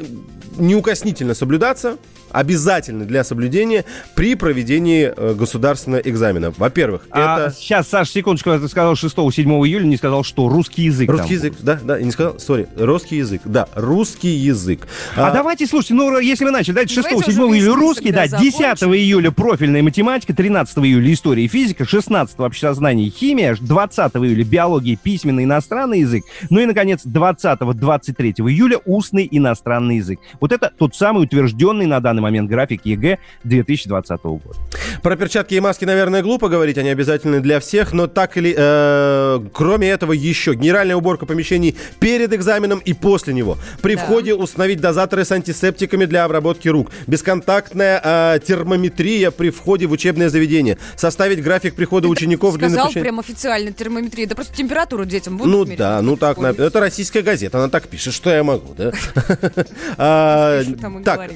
неукоснительно 0.59 1.33
соблюдаться, 1.33 1.97
обязательны 2.37 3.05
для 3.05 3.25
соблюдения 3.25 3.85
при 4.15 4.35
проведении 4.35 5.13
э, 5.15 5.35
государственного 5.35 6.01
экзамена. 6.01 6.53
Во-первых, 6.57 7.07
А 7.11 7.47
это... 7.47 7.55
сейчас, 7.57 7.89
Саш, 7.89 8.11
секундочку, 8.11 8.51
ты 8.59 8.69
сказал 8.69 8.93
6-7 8.95 9.43
июля, 9.67 9.85
не 9.87 9.97
сказал, 9.97 10.23
что 10.23 10.49
русский 10.49 10.83
язык. 10.83 11.07
там 11.09 11.17
Русский 11.17 11.35
язык, 11.35 11.53
будет. 11.55 11.65
да, 11.65 11.81
да, 11.83 11.97
я 11.97 12.05
не 12.05 12.11
сказал, 12.11 12.39
сори, 12.39 12.69
русский 12.77 13.17
язык, 13.17 13.41
да, 13.45 13.69
русский 13.75 14.29
язык. 14.29 14.87
А, 15.17 15.31
давайте, 15.33 15.67
слушайте, 15.67 15.95
ну, 15.95 16.19
если 16.19 16.45
вы 16.45 16.51
начали, 16.51 16.75
дайте 16.75 16.95
6 16.95 17.09
Давайте 17.09 17.33
7 17.33 17.43
уже 17.43 17.53
весь 17.55 17.63
июля 17.63 17.75
русский, 17.81 18.13
да, 18.13 18.27
да, 18.29 18.39
10 18.39 18.59
закончим. 18.59 18.95
июля 18.95 19.31
профильная 19.31 19.83
математика, 19.83 20.35
13 20.35 20.77
июля 20.79 21.13
история 21.13 21.45
и 21.45 21.49
физика, 21.49 21.85
16 21.87 22.39
обществознание 22.39 23.07
и 23.07 23.11
химия, 23.11 23.57
20 23.59 23.99
июля 24.17 24.45
биология, 24.45 24.97
письменный 25.03 25.45
иностранный 25.45 26.01
язык, 26.01 26.25
ну 26.51 26.61
и, 26.61 26.67
наконец, 26.67 27.05
20-23 27.07 28.49
июля 28.51 28.79
устный 28.85 29.27
иностранный 29.31 29.97
язык. 29.97 30.19
Вот 30.41 30.53
это 30.53 30.71
тот 30.77 30.95
самый 30.95 31.25
утвержденный 31.25 31.87
на 31.87 32.01
данный 32.01 32.21
момент 32.23 32.26
график 32.31 32.83
ЕГЭ 32.85 33.19
2020 33.45 34.23
года. 34.25 34.59
Про 35.03 35.17
перчатки 35.17 35.55
и 35.55 35.61
маски, 35.61 35.85
наверное, 35.85 36.23
глупо 36.23 36.49
говорить, 36.49 36.79
они 36.79 36.91
обязательны 36.91 37.41
для 37.41 37.61
всех, 37.61 37.93
но 37.93 38.07
так 38.07 38.37
или... 38.37 38.55
э, 38.57 39.41
кроме 39.53 39.89
этого 39.89 40.13
еще 40.13 40.55
генеральная 40.55 40.97
уборка 40.97 41.27
помещений 41.27 41.77
перед 42.01 42.33
экзаменом 42.33 42.79
и 42.81 42.93
после 42.93 43.33
него. 43.35 43.57
При 43.83 43.95
Да. 43.97 44.03
входе 44.03 44.35
установить 44.35 44.81
дозаторы 44.81 45.25
с 45.25 45.33
антисептиками 45.33 46.05
для 46.05 46.25
обработки 46.25 46.69
рук. 46.69 46.91
Бесконтактная 47.07 48.01
э, 48.03 48.39
термометрия 48.45 49.31
при 49.31 49.51
входе 49.51 49.87
в 49.87 49.93
учебное 49.93 50.29
заведение. 50.29 50.79
Составить 50.97 51.43
график 51.43 51.75
прихода 51.75 52.09
учеников 52.09 52.57
для 52.59 52.69
Сказал 52.69 52.87
напечатания- 52.87 53.03
прям 53.03 53.21
официально 53.21 53.73
термометрия. 53.73 54.27
Да 54.27 54.35
просто 54.35 54.55
температуру 54.57 55.05
детям 55.05 55.37
будут 55.37 55.53
Ну 55.53 55.65
мерить? 55.65 55.79
да, 55.79 56.01
ну 56.03 56.17
так, 56.17 56.39
на- 56.39 56.49
это 56.49 56.81
российская 56.81 57.23
газета, 57.23 57.59
она 57.59 57.69
так 57.69 57.87
пишет, 57.89 58.15
что 58.15 58.31
я 58.31 58.43
могу, 58.45 58.75
да? 58.77 58.93
А, 59.99 60.63
Так, 61.05 61.31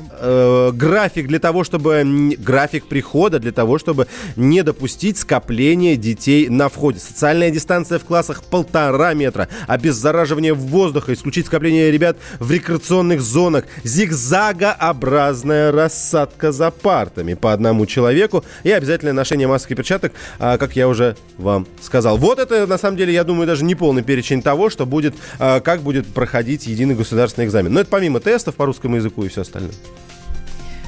график 0.72 1.26
для 1.26 1.38
того, 1.38 1.64
чтобы... 1.64 2.36
График 2.38 2.86
прихода 2.86 3.38
для 3.38 3.52
того, 3.52 3.78
чтобы 3.78 4.06
не 4.36 4.62
допустить 4.62 5.18
скопления 5.18 5.96
детей 5.96 6.48
на 6.48 6.68
входе. 6.68 6.98
Социальная 6.98 7.50
дистанция 7.50 7.98
в 7.98 8.04
классах 8.04 8.42
полтора 8.44 9.14
метра. 9.14 9.48
Обеззараживание 9.66 10.54
воздуха, 10.54 11.12
исключить 11.12 11.46
скопление 11.46 11.90
ребят 11.90 12.16
в 12.38 12.50
рекреационных 12.50 13.20
зонах. 13.20 13.64
Зигзагообразная 13.84 15.72
рассадка 15.72 16.52
за 16.52 16.70
партами 16.70 17.34
по 17.34 17.52
одному 17.52 17.86
человеку. 17.86 18.44
И 18.62 18.70
обязательное 18.70 19.12
ношение 19.12 19.48
масок 19.48 19.70
и 19.72 19.74
перчаток, 19.74 20.12
а, 20.38 20.58
как 20.58 20.76
я 20.76 20.88
уже 20.88 21.16
вам 21.38 21.66
сказал. 21.82 22.16
Вот 22.16 22.38
это, 22.38 22.66
на 22.66 22.78
самом 22.78 22.96
деле, 22.96 23.12
я 23.12 23.24
думаю, 23.24 23.46
даже 23.46 23.64
не 23.64 23.74
полный 23.74 24.02
перечень 24.02 24.42
того, 24.42 24.70
что 24.70 24.86
будет, 24.86 25.14
а, 25.38 25.60
как 25.60 25.82
будет 25.82 26.06
проходить 26.06 26.66
единый 26.66 26.94
государственный 26.94 27.46
экзамен. 27.46 27.72
Но 27.72 27.80
это 27.80 27.90
помимо 27.90 28.20
тестов 28.20 28.54
по 28.54 28.66
русскому 28.66 28.96
языку 28.96 29.24
и 29.24 29.28
все 29.28 29.42
остальное. 29.42 29.72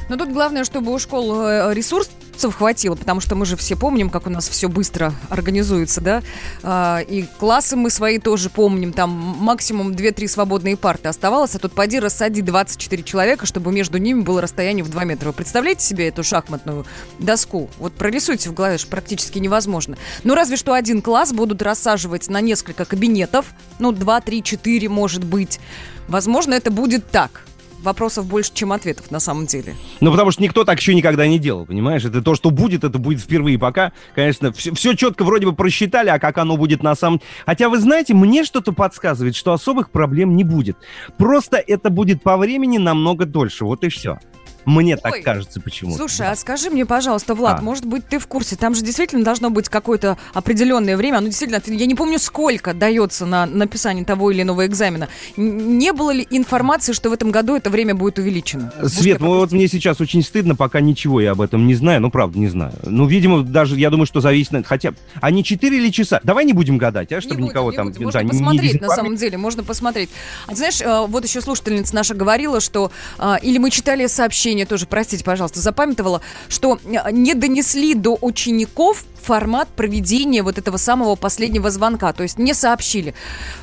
Но 0.09 0.17
тут 0.17 0.33
главное, 0.33 0.65
чтобы 0.65 0.93
у 0.93 0.99
школ 0.99 1.43
э, 1.43 1.75
ресурсов 1.75 2.13
хватило, 2.51 2.97
потому 2.97 3.21
что 3.21 3.35
мы 3.35 3.47
же 3.47 3.57
все 3.57 3.77
помним, 3.77 4.11
как 4.11 4.27
у 4.27 4.31
нас 4.31 4.49
все 4.49 4.69
быстро 4.69 5.13
организуется, 5.29 6.01
да, 6.01 6.23
А, 6.63 7.01
и 7.01 7.25
классы 7.39 7.77
мы 7.77 7.91
свои 7.91 8.19
тоже 8.19 8.51
помним, 8.51 8.93
там 8.93 9.11
максимум 9.11 9.93
2-3 9.93 10.29
свободные 10.29 10.77
парты 10.77 11.09
оставалось, 11.09 11.55
а 11.55 11.59
тут 11.59 11.73
поди 11.73 12.01
рассади 12.01 12.43
24 12.43 13.03
человека, 13.03 13.47
чтобы 13.47 13.71
между 13.73 13.99
ними 13.99 14.23
было 14.23 14.41
расстояние 14.41 14.85
в 14.85 14.91
2 14.91 15.05
метра. 15.05 15.29
Вы 15.29 15.33
представляете 15.35 15.85
себе 15.85 16.09
эту 16.09 16.25
шахматную 16.25 16.85
доску? 17.19 17.71
Вот 17.79 17.93
прорисуйте 17.93 18.51
в 18.51 18.55
голове, 18.55 18.79
что 18.79 18.89
практически 18.89 19.39
невозможно. 19.39 19.97
Ну, 20.25 20.35
разве 20.35 20.57
что 20.57 20.73
один 20.73 21.03
класс 21.03 21.33
будут 21.33 21.63
рассаживать 21.63 22.29
на 22.29 22.41
несколько 22.41 22.85
кабинетов, 22.85 23.47
ну, 23.79 23.93
2, 23.93 24.21
3, 24.21 24.43
4, 24.43 24.89
может 24.89 25.25
быть. 25.25 25.61
Возможно, 26.09 26.55
это 26.55 26.71
будет 26.71 27.11
так. 27.11 27.45
Вопросов 27.83 28.27
больше, 28.27 28.53
чем 28.55 28.73
ответов 28.73 29.11
на 29.11 29.21
самом 29.21 29.47
деле. 29.47 29.75
Ну, 30.01 30.11
потому 30.11 30.31
что 30.31 30.43
никто 30.43 30.65
так 30.65 30.79
еще 30.79 30.95
никогда 30.95 31.27
не 31.27 31.39
делал, 31.39 31.67
понимаешь? 31.67 32.05
Это 32.05 32.23
то, 32.23 32.35
что 32.35 32.51
будет, 32.51 32.85
это 32.85 32.99
будет 32.99 33.21
впервые. 33.21 33.59
Пока, 33.59 33.93
конечно, 34.15 34.53
все, 34.53 34.95
четко 34.95 35.25
вроде 35.25 35.47
бы 35.47 35.53
просчитали, 35.53 36.09
а 36.09 36.19
как 36.19 36.39
оно 36.39 36.57
будет 36.57 36.83
на 36.83 36.95
самом... 36.95 37.21
Хотя, 37.45 37.69
вы 37.69 37.79
знаете, 37.79 38.15
мне 38.15 38.45
что-то 38.45 38.73
подсказывает, 38.73 39.35
что 39.35 39.53
особых 39.53 39.91
проблем 39.91 40.37
не 40.37 40.45
будет. 40.45 40.77
Просто 41.19 41.57
это 41.57 41.91
будет 41.91 42.23
по 42.23 42.37
времени 42.37 42.79
намного 42.79 43.25
дольше. 43.25 43.65
Вот 43.65 43.85
и 43.85 43.89
все. 43.89 44.19
Мне 44.65 44.97
так 44.97 45.13
Ой, 45.15 45.23
кажется 45.23 45.61
почему-то. 45.61 45.99
Слушай, 45.99 46.29
а 46.29 46.37
скажи 46.37 46.71
мне, 46.71 46.87
пожалуйста, 46.87 47.35
Влад, 47.35 47.59
А. 47.59 47.63
может 47.63 47.85
быть, 47.85 48.07
ты 48.07 48.19
в 48.19 48.27
курсе? 48.27 48.57
Там 48.57 48.75
же 48.75 48.83
действительно 48.83 49.25
должно 49.25 49.51
быть 49.51 49.69
какое-то 49.69 50.17
определенное 50.35 50.97
время. 50.97 51.21
Ну, 51.21 51.27
действительно, 51.27 51.61
я 51.67 51.87
не 51.87 51.95
помню, 51.95 52.19
сколько 52.19 52.75
дается 52.75 53.27
на 53.27 53.47
написание 53.47 54.05
того 54.05 54.31
или 54.31 54.43
иного 54.43 54.67
экзамена. 54.67 55.09
Не 55.37 55.93
было 55.93 56.11
ли 56.13 56.27
информации, 56.31 56.93
что 56.93 57.11
в 57.11 57.13
этом 57.13 57.31
году 57.31 57.57
это 57.57 57.71
время 57.71 57.95
будет 57.95 58.19
увеличено? 58.19 58.73
Может, 58.81 58.99
Свет, 58.99 59.21
ну 59.21 59.39
вот 59.39 59.53
мне 59.53 59.69
сейчас 59.69 60.01
очень 60.01 60.23
стыдно, 60.23 60.55
пока 60.55 60.81
ничего 60.81 61.21
я 61.21 61.33
об 61.33 61.41
этом 61.41 61.67
не 61.67 61.75
знаю. 61.75 62.01
Ну, 62.01 62.11
правда, 62.11 62.39
не 62.39 62.49
знаю. 62.49 62.73
Ну, 62.85 63.07
видимо, 63.07 63.43
даже, 63.43 63.77
я 63.77 63.91
думаю, 63.91 64.07
что 64.07 64.21
зависит... 64.21 64.55
от- 64.55 64.67
Хотя, 64.67 64.95
а 65.21 65.31
не 65.31 65.43
4 65.45 65.77
или 65.77 65.91
часа? 65.91 66.21
Давай 66.23 66.45
не 66.45 66.53
будем 66.53 66.79
гадать, 66.79 67.11
а, 67.13 67.17
Не 67.17 67.21
чтобы 67.21 67.35
будем, 67.37 67.49
никого 67.49 67.71
не 67.71 67.77
там... 67.77 67.87
будем. 67.89 67.99
да, 67.99 68.05
Можно 68.05 68.19
не- 68.19 68.25
не 68.25 68.29
посмотреть, 68.31 68.61
на 68.61 68.63
дезинформировать. 68.69 68.97
самом 68.97 69.17
деле, 69.17 69.39
можно 69.39 69.65
посмотреть. 69.65 70.11
А 70.47 70.51
ты 70.51 70.57
знаешь, 70.57 70.81
э, 70.81 71.07
вот 71.09 71.25
еще 71.25 71.41
слушательница 71.41 71.95
наша 71.95 72.15
говорила, 72.15 72.61
что... 72.61 72.91
а, 73.19 73.37
Или 73.43 73.59
мы 73.59 73.71
читали 73.71 74.07
сообщение 74.07 74.52
тоже, 74.67 74.87
простите, 74.87 75.25
пожалуйста, 75.25 75.61
запамятовала, 75.61 76.21
что 76.49 76.79
э, 76.85 77.11
не 77.11 77.35
донесли 77.35 77.95
до 77.95 78.19
учеников 78.21 79.05
формат 79.23 79.69
проведения 79.69 80.43
вот 80.43 80.59
этого 80.59 80.77
самого 80.77 81.15
последнего 81.17 81.71
звонка, 81.71 82.13
то 82.13 82.23
есть 82.23 82.39
не 82.39 82.55
сообщили. 82.55 83.15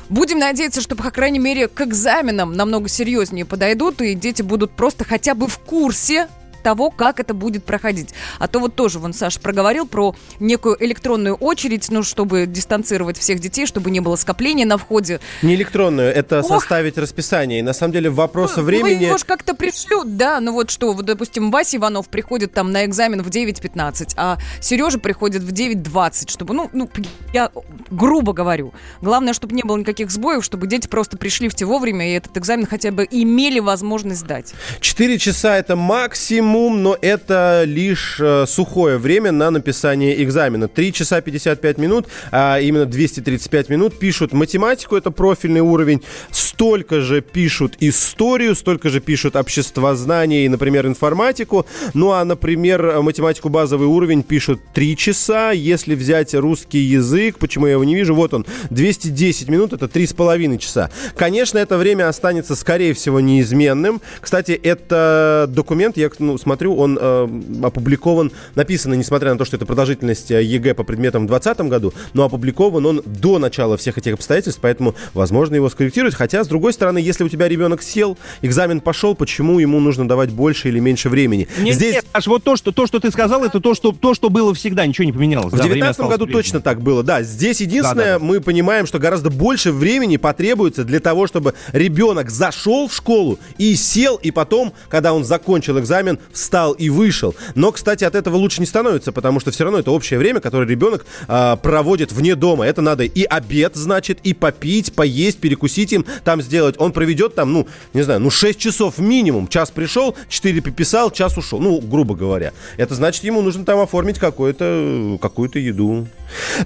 Будем 0.08 0.38
надеяться, 0.38 0.80
что, 0.80 0.96
по 0.96 1.10
крайней 1.10 1.38
мере, 1.38 1.68
к 1.68 1.80
экзаменам 1.82 2.54
намного 2.54 2.88
серьезнее 2.88 3.44
подойдут, 3.44 4.00
и 4.00 4.14
дети 4.14 4.42
будут 4.42 4.72
просто 4.72 5.04
хотя 5.04 5.34
бы 5.34 5.46
в 5.46 5.58
курсе 5.58 6.28
того, 6.62 6.90
как 6.90 7.20
это 7.20 7.34
будет 7.34 7.64
проходить. 7.64 8.10
А 8.38 8.48
то 8.48 8.58
вот 8.58 8.74
тоже, 8.74 8.98
вон 8.98 9.12
Саша 9.12 9.40
проговорил 9.40 9.86
про 9.86 10.14
некую 10.38 10.76
электронную 10.84 11.34
очередь, 11.34 11.90
ну, 11.90 12.02
чтобы 12.02 12.46
дистанцировать 12.46 13.18
всех 13.18 13.40
детей, 13.40 13.66
чтобы 13.66 13.90
не 13.90 14.00
было 14.00 14.16
скопления 14.16 14.66
на 14.66 14.78
входе. 14.78 15.20
Не 15.42 15.54
электронную, 15.54 16.12
это 16.12 16.40
Ох. 16.40 16.46
составить 16.46 16.98
расписание. 16.98 17.60
И 17.60 17.62
на 17.62 17.72
самом 17.72 17.92
деле 17.92 18.10
вопрос 18.10 18.56
Ну, 18.56 18.62
времени... 18.62 19.04
Его 19.04 19.18
ж 19.18 19.24
как-то 19.24 19.54
пришлют, 19.54 20.16
да, 20.16 20.40
ну 20.40 20.52
вот 20.52 20.70
что, 20.70 20.92
вот, 20.92 21.04
допустим, 21.04 21.50
Вася 21.50 21.78
Иванов 21.78 22.08
приходит 22.08 22.52
там 22.52 22.72
на 22.72 22.84
экзамен 22.84 23.22
в 23.22 23.28
9.15, 23.28 24.14
а 24.16 24.38
Сережа 24.60 24.98
приходит 24.98 25.42
в 25.42 25.52
9.20, 25.52 26.30
чтобы, 26.30 26.54
ну, 26.54 26.70
ну, 26.72 26.90
я 27.32 27.50
грубо 27.90 28.32
говорю. 28.32 28.72
Главное, 29.00 29.32
чтобы 29.32 29.54
не 29.54 29.62
было 29.62 29.76
никаких 29.76 30.10
сбоев, 30.10 30.44
чтобы 30.44 30.66
дети 30.66 30.88
просто 30.88 31.16
пришли 31.16 31.48
в 31.48 31.54
те 31.54 31.64
вовремя 31.64 32.10
и 32.10 32.14
этот 32.14 32.36
экзамен 32.36 32.66
хотя 32.66 32.90
бы 32.90 33.06
имели 33.10 33.60
возможность 33.60 34.20
сдать. 34.20 34.52
Четыре 34.80 35.18
часа 35.18 35.56
это 35.56 35.76
максимум 35.76 36.49
минимум, 36.50 36.82
но 36.82 36.96
это 37.00 37.62
лишь 37.64 38.18
э, 38.20 38.44
сухое 38.46 38.98
время 38.98 39.32
на 39.32 39.50
написание 39.50 40.22
экзамена. 40.22 40.68
3 40.68 40.92
часа 40.92 41.20
55 41.20 41.78
минут, 41.78 42.06
а 42.30 42.58
именно 42.60 42.86
235 42.86 43.68
минут 43.68 43.98
пишут 43.98 44.32
математику, 44.32 44.96
это 44.96 45.10
профильный 45.10 45.60
уровень, 45.60 46.02
столько 46.30 47.00
же 47.00 47.20
пишут 47.20 47.76
историю, 47.80 48.54
столько 48.54 48.88
же 48.88 49.00
пишут 49.00 49.36
обществознание 49.36 50.44
и, 50.44 50.48
например, 50.48 50.86
информатику. 50.86 51.66
Ну 51.94 52.10
а, 52.12 52.24
например, 52.24 53.00
математику 53.02 53.48
базовый 53.48 53.86
уровень 53.86 54.22
пишут 54.22 54.60
3 54.74 54.96
часа. 54.96 55.52
Если 55.52 55.94
взять 55.94 56.34
русский 56.34 56.80
язык, 56.80 57.38
почему 57.38 57.66
я 57.66 57.72
его 57.72 57.84
не 57.84 57.94
вижу, 57.94 58.14
вот 58.14 58.34
он, 58.34 58.46
210 58.70 59.48
минут, 59.48 59.72
это 59.72 59.86
3,5 59.86 60.58
часа. 60.58 60.90
Конечно, 61.16 61.58
это 61.58 61.78
время 61.78 62.08
останется, 62.08 62.56
скорее 62.56 62.94
всего, 62.94 63.20
неизменным. 63.20 64.00
Кстати, 64.20 64.52
это 64.52 65.46
документ, 65.48 65.96
я 65.96 66.10
ну, 66.18 66.38
смотрю, 66.40 66.76
он 66.76 66.98
э, 67.00 67.28
опубликован, 67.62 68.32
написано, 68.54 68.94
несмотря 68.94 69.32
на 69.32 69.38
то, 69.38 69.44
что 69.44 69.56
это 69.56 69.66
продолжительность 69.66 70.30
ЕГЭ 70.30 70.74
по 70.74 70.84
предметам 70.84 71.24
в 71.24 71.28
2020 71.28 71.70
году, 71.70 71.92
но 72.14 72.24
опубликован 72.24 72.84
он 72.86 73.02
до 73.04 73.38
начала 73.38 73.76
всех 73.76 73.98
этих 73.98 74.14
обстоятельств, 74.14 74.60
поэтому 74.62 74.94
возможно 75.14 75.54
его 75.54 75.68
скорректировать. 75.68 76.14
Хотя, 76.14 76.44
с 76.44 76.48
другой 76.48 76.72
стороны, 76.72 76.98
если 76.98 77.24
у 77.24 77.28
тебя 77.28 77.48
ребенок 77.48 77.82
сел, 77.82 78.16
экзамен 78.42 78.80
пошел, 78.80 79.14
почему 79.14 79.58
ему 79.58 79.80
нужно 79.80 80.08
давать 80.08 80.30
больше 80.30 80.68
или 80.68 80.78
меньше 80.78 81.08
времени? 81.08 81.48
Нет, 81.58 81.74
Здесь... 81.76 81.94
нет, 81.96 82.06
аж 82.12 82.26
вот 82.26 82.42
то 82.44 82.56
что, 82.56 82.72
то, 82.72 82.86
что 82.86 83.00
ты 83.00 83.10
сказал, 83.10 83.44
это 83.44 83.60
то, 83.60 83.74
что, 83.74 83.92
то, 83.92 84.14
что 84.14 84.30
было 84.30 84.54
всегда, 84.54 84.86
ничего 84.86 85.04
не 85.04 85.12
поменялось. 85.12 85.52
В 85.52 85.56
Да, 85.56 85.64
время 85.64 85.86
2019 85.86 85.90
осталось 85.90 86.12
году 86.12 86.24
прежним. 86.26 86.42
точно 86.42 86.60
так 86.60 86.80
было, 86.80 87.02
да. 87.02 87.22
Здесь 87.22 87.60
единственное, 87.60 88.04
Да, 88.04 88.12
да, 88.14 88.18
да. 88.18 88.24
мы 88.24 88.40
понимаем, 88.40 88.86
что 88.86 88.98
гораздо 88.98 89.30
больше 89.30 89.72
времени 89.72 90.16
потребуется 90.16 90.84
для 90.84 91.00
того, 91.00 91.26
чтобы 91.26 91.54
ребенок 91.72 92.30
зашел 92.30 92.88
в 92.88 92.94
школу 92.94 93.38
и 93.58 93.74
сел, 93.76 94.16
и 94.16 94.30
потом, 94.30 94.72
когда 94.88 95.12
он 95.12 95.24
закончил 95.24 95.78
экзамен, 95.78 96.18
встал 96.32 96.72
и 96.72 96.88
вышел. 96.88 97.34
Но, 97.54 97.72
кстати, 97.72 98.04
от 98.04 98.14
этого 98.14 98.36
лучше 98.36 98.60
не 98.60 98.66
становится, 98.66 99.12
потому 99.12 99.40
что 99.40 99.50
все 99.50 99.64
равно 99.64 99.78
это 99.78 99.90
общее 99.90 100.18
время, 100.18 100.40
которое 100.40 100.66
ребенок 100.66 101.06
а, 101.28 101.56
проводит 101.56 102.12
вне 102.12 102.34
дома. 102.34 102.66
Это 102.66 102.82
надо 102.82 103.04
и 103.04 103.24
обед, 103.24 103.76
значит, 103.76 104.18
и 104.22 104.34
попить, 104.34 104.92
поесть, 104.92 105.38
перекусить 105.38 105.92
им 105.92 106.04
там 106.24 106.42
сделать. 106.42 106.76
Он 106.78 106.92
проведет 106.92 107.34
там, 107.34 107.52
ну, 107.52 107.66
не 107.92 108.02
знаю, 108.02 108.20
ну 108.20 108.30
6 108.30 108.58
часов 108.58 108.98
минимум. 108.98 109.48
Час 109.48 109.70
пришел, 109.70 110.16
4 110.28 110.62
пописал, 110.62 111.10
час 111.10 111.36
ушел. 111.36 111.60
Ну, 111.60 111.80
грубо 111.80 112.14
говоря. 112.14 112.52
Это 112.76 112.94
значит, 112.94 113.24
ему 113.24 113.42
нужно 113.42 113.64
там 113.64 113.80
оформить 113.80 114.18
какую-то 114.18 115.18
какую-то 115.20 115.58
еду. 115.58 116.06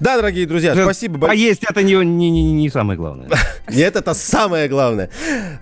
Да, 0.00 0.16
дорогие 0.16 0.46
друзья, 0.46 0.74
спасибо. 0.74 1.16
А 1.16 1.20
большое. 1.20 1.40
есть 1.40 1.64
это 1.64 1.82
не, 1.82 1.94
не, 1.94 2.30
не, 2.30 2.52
не 2.52 2.70
самое 2.70 2.98
главное. 2.98 3.28
Нет, 3.68 3.96
это 3.96 4.14
самое 4.14 4.68
главное. 4.68 5.10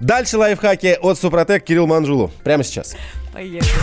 Дальше 0.00 0.38
лайфхаки 0.38 0.98
от 1.00 1.18
Супротек 1.18 1.64
Кирилл 1.64 1.86
Манжулу. 1.86 2.30
Прямо 2.42 2.64
сейчас. 2.64 2.96
Поехали. 3.32 3.82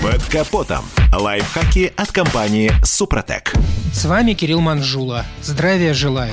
Под 0.00 0.24
капотом. 0.26 0.84
Лайфхаки 1.12 1.92
от 1.96 2.12
компании 2.12 2.72
«Супротек». 2.84 3.52
С 3.92 4.04
вами 4.04 4.34
Кирилл 4.34 4.60
Манжула. 4.60 5.24
Здравия 5.42 5.94
желаю. 5.94 6.32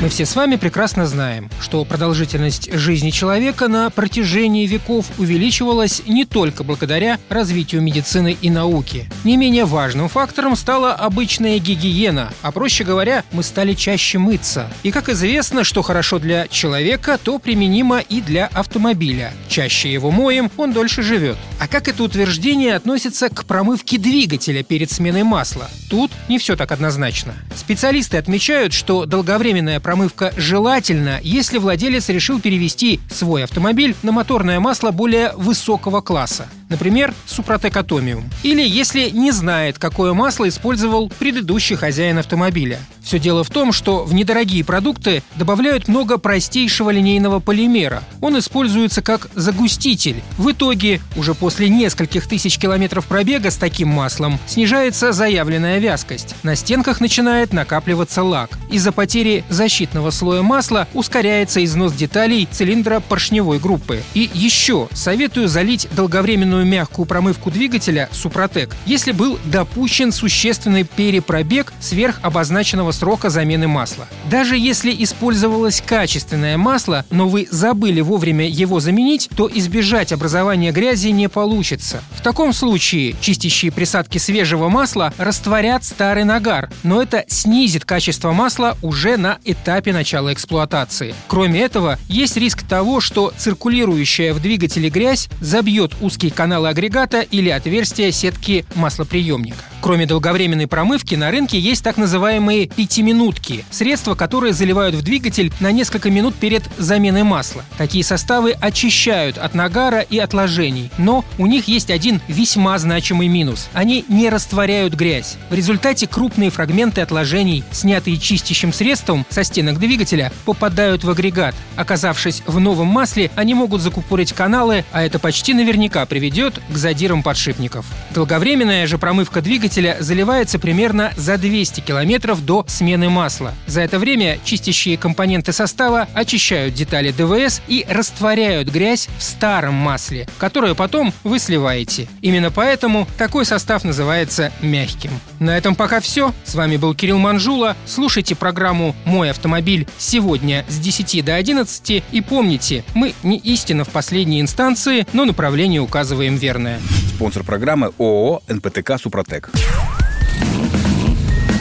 Мы 0.00 0.08
все 0.08 0.24
с 0.24 0.36
вами 0.36 0.56
прекрасно 0.56 1.06
знаем, 1.06 1.50
что 1.60 1.84
продолжительность 1.84 2.72
жизни 2.72 3.10
человека 3.10 3.68
на 3.68 3.90
протяжении 3.90 4.66
веков 4.66 5.06
увеличивалась 5.18 6.02
не 6.06 6.24
только 6.24 6.64
благодаря 6.64 7.18
развитию 7.28 7.82
медицины 7.82 8.36
и 8.40 8.48
науки. 8.48 9.10
Не 9.24 9.36
менее 9.36 9.64
важным 9.66 10.08
фактором 10.08 10.56
стала 10.56 10.94
обычная 10.94 11.58
гигиена, 11.58 12.32
а 12.42 12.52
проще 12.52 12.84
говоря, 12.84 13.24
мы 13.32 13.42
стали 13.42 13.74
чаще 13.74 14.18
мыться. 14.18 14.70
И 14.84 14.90
как 14.90 15.08
известно, 15.08 15.64
что 15.64 15.82
хорошо 15.82 16.18
для 16.18 16.48
человека, 16.48 17.18
то 17.22 17.38
применимо 17.38 17.98
и 17.98 18.20
для 18.20 18.46
автомобиля. 18.46 19.34
Чаще 19.48 19.92
его 19.92 20.10
моем, 20.10 20.50
он 20.56 20.72
дольше 20.72 21.02
живет. 21.02 21.36
А 21.58 21.68
как 21.68 21.88
это 21.88 22.04
утверждение 22.04 22.76
относится 22.76 23.28
к 23.28 23.44
промывке 23.44 23.98
двигателя 24.10 24.64
перед 24.64 24.90
сменой 24.90 25.22
масла? 25.22 25.70
Тут 25.88 26.10
не 26.28 26.38
все 26.38 26.56
так 26.56 26.72
однозначно. 26.72 27.34
Специалисты 27.54 28.16
отмечают, 28.16 28.72
что 28.72 29.06
долговременная 29.06 29.78
промывка 29.78 30.34
желательна, 30.36 31.20
если 31.22 31.58
владелец 31.58 32.08
решил 32.08 32.40
перевести 32.40 32.98
свой 33.08 33.44
автомобиль 33.44 33.94
на 34.02 34.10
моторное 34.10 34.58
масло 34.58 34.90
более 34.90 35.32
высокого 35.36 36.00
класса. 36.00 36.48
Например, 36.70 37.12
Супротек 37.26 37.76
Атомиум. 37.76 38.30
Или 38.44 38.66
если 38.66 39.10
не 39.10 39.32
знает, 39.32 39.78
какое 39.78 40.14
масло 40.14 40.48
использовал 40.48 41.10
предыдущий 41.18 41.76
хозяин 41.76 42.18
автомобиля. 42.18 42.78
Все 43.02 43.18
дело 43.18 43.42
в 43.42 43.50
том, 43.50 43.72
что 43.72 44.04
в 44.04 44.14
недорогие 44.14 44.64
продукты 44.64 45.24
добавляют 45.34 45.88
много 45.88 46.16
простейшего 46.16 46.90
линейного 46.90 47.40
полимера. 47.40 48.04
Он 48.20 48.38
используется 48.38 49.02
как 49.02 49.28
загуститель. 49.34 50.22
В 50.38 50.52
итоге, 50.52 51.00
уже 51.16 51.34
после 51.34 51.68
нескольких 51.68 52.28
тысяч 52.28 52.56
километров 52.56 53.06
пробега 53.06 53.50
с 53.50 53.56
таким 53.56 53.88
маслом 53.88 54.38
снижается 54.46 55.12
заявленная 55.12 55.78
вязкость. 55.78 56.36
На 56.44 56.54
стенках 56.54 57.00
начинает 57.00 57.52
накапливаться 57.52 58.22
лак. 58.22 58.58
Из-за 58.70 58.92
потери 58.92 59.44
защитного 59.48 60.10
слоя 60.10 60.42
масла 60.42 60.86
ускоряется 60.94 61.64
износ 61.64 61.92
деталей 61.94 62.46
цилиндра 62.48 63.00
поршневой 63.00 63.58
группы. 63.58 64.04
И 64.14 64.30
еще 64.32 64.88
советую 64.92 65.48
залить 65.48 65.88
долговременную 65.96 66.59
мягкую 66.64 67.06
промывку 67.06 67.50
двигателя 67.50 68.08
Супротек, 68.12 68.76
если 68.86 69.12
был 69.12 69.38
допущен 69.44 70.12
существенный 70.12 70.84
перепробег 70.84 71.72
сверх 71.80 72.20
обозначенного 72.22 72.92
срока 72.92 73.30
замены 73.30 73.68
масла. 73.68 74.06
Даже 74.30 74.56
если 74.56 74.94
использовалось 75.02 75.82
качественное 75.84 76.56
масло, 76.56 77.04
но 77.10 77.28
вы 77.28 77.48
забыли 77.50 78.00
вовремя 78.00 78.48
его 78.48 78.80
заменить, 78.80 79.28
то 79.36 79.50
избежать 79.52 80.12
образования 80.12 80.72
грязи 80.72 81.08
не 81.08 81.28
получится. 81.28 82.02
В 82.16 82.22
таком 82.22 82.52
случае 82.52 83.14
чистящие 83.20 83.72
присадки 83.72 84.18
свежего 84.18 84.68
масла 84.68 85.12
растворят 85.18 85.84
старый 85.84 86.24
нагар, 86.24 86.70
но 86.82 87.02
это 87.02 87.24
снизит 87.28 87.84
качество 87.84 88.32
масла 88.32 88.76
уже 88.82 89.16
на 89.16 89.38
этапе 89.44 89.92
начала 89.92 90.32
эксплуатации. 90.32 91.14
Кроме 91.28 91.60
этого, 91.60 91.98
есть 92.08 92.36
риск 92.36 92.62
того, 92.62 93.00
что 93.00 93.32
циркулирующая 93.36 94.34
в 94.34 94.40
двигателе 94.40 94.90
грязь 94.90 95.28
забьет 95.40 95.94
узкие 96.00 96.30
каналы 96.50 96.70
агрегата 96.70 97.20
или 97.20 97.48
отверстия 97.48 98.10
сетки 98.10 98.64
маслоприемника. 98.74 99.69
Кроме 99.80 100.06
долговременной 100.06 100.66
промывки, 100.66 101.14
на 101.14 101.30
рынке 101.30 101.58
есть 101.58 101.82
так 101.82 101.96
называемые 101.96 102.66
пятиминутки– 102.66 103.64
средства, 103.70 104.14
которые 104.14 104.52
заливают 104.52 104.94
в 104.94 105.02
двигатель 105.02 105.52
на 105.58 105.72
несколько 105.72 106.10
минут 106.10 106.34
перед 106.34 106.68
заменой 106.76 107.22
масла. 107.22 107.64
Такие 107.78 108.04
составы 108.04 108.52
очищают 108.52 109.38
от 109.38 109.54
нагара 109.54 110.00
и 110.00 110.18
отложений, 110.18 110.90
но 110.98 111.24
у 111.38 111.46
них 111.46 111.66
есть 111.66 111.90
один 111.90 112.20
весьма 112.28 112.78
значимый 112.78 113.28
минус– 113.28 113.68
они 113.80 114.04
не 114.08 114.28
растворяют 114.28 114.92
грязь. 114.92 115.38
В 115.48 115.54
результате 115.54 116.06
крупные 116.06 116.50
фрагменты 116.50 117.00
отложений, 117.00 117.64
снятые 117.70 118.18
чистящим 118.18 118.74
средством 118.74 119.24
со 119.30 119.42
стенок 119.42 119.78
двигателя, 119.78 120.32
попадают 120.44 121.04
в 121.04 121.10
агрегат. 121.10 121.54
Оказавшись 121.76 122.42
в 122.46 122.60
новом 122.60 122.88
масле, 122.88 123.30
они 123.36 123.54
могут 123.54 123.80
закупорить 123.80 124.34
каналы, 124.34 124.84
а 124.92 125.02
это 125.02 125.18
почти 125.18 125.54
наверняка 125.54 126.04
приведет 126.04 126.60
к 126.68 126.76
задирам 126.76 127.22
подшипников. 127.22 127.86
Долговременная 128.10 128.86
же 128.86 128.98
промывка 128.98 129.40
двигателя 129.40 129.69
заливается 129.70 130.58
примерно 130.58 131.12
за 131.16 131.38
200 131.38 131.80
километров 131.80 132.44
до 132.44 132.64
смены 132.68 133.08
масла. 133.08 133.54
За 133.66 133.80
это 133.80 133.98
время 133.98 134.38
чистящие 134.44 134.96
компоненты 134.96 135.52
состава 135.52 136.08
очищают 136.14 136.74
детали 136.74 137.12
ДВС 137.12 137.62
и 137.68 137.86
растворяют 137.88 138.68
грязь 138.68 139.08
в 139.18 139.22
старом 139.22 139.74
масле, 139.74 140.28
которое 140.38 140.74
потом 140.74 141.12
вы 141.24 141.38
сливаете. 141.38 142.08
Именно 142.22 142.50
поэтому 142.50 143.06
такой 143.16 143.44
состав 143.44 143.84
называется 143.84 144.52
мягким. 144.60 145.10
На 145.38 145.56
этом 145.56 145.74
пока 145.74 146.00
все. 146.00 146.34
С 146.44 146.54
вами 146.54 146.76
был 146.76 146.94
Кирилл 146.94 147.18
Манжула. 147.18 147.76
Слушайте 147.86 148.34
программу 148.34 148.94
«Мой 149.04 149.30
автомобиль» 149.30 149.86
сегодня 149.98 150.64
с 150.68 150.78
10 150.78 151.24
до 151.24 151.34
11 151.34 152.02
и 152.10 152.20
помните, 152.20 152.84
мы 152.94 153.14
не 153.22 153.38
истина 153.38 153.84
в 153.84 153.90
последней 153.90 154.40
инстанции, 154.40 155.06
но 155.12 155.24
направление 155.24 155.80
указываем 155.80 156.36
верное. 156.36 156.80
Спонсор 157.14 157.44
программы 157.44 157.92
ООО 157.98 158.42
«НПТК 158.48 158.98
Супротек». 158.98 159.50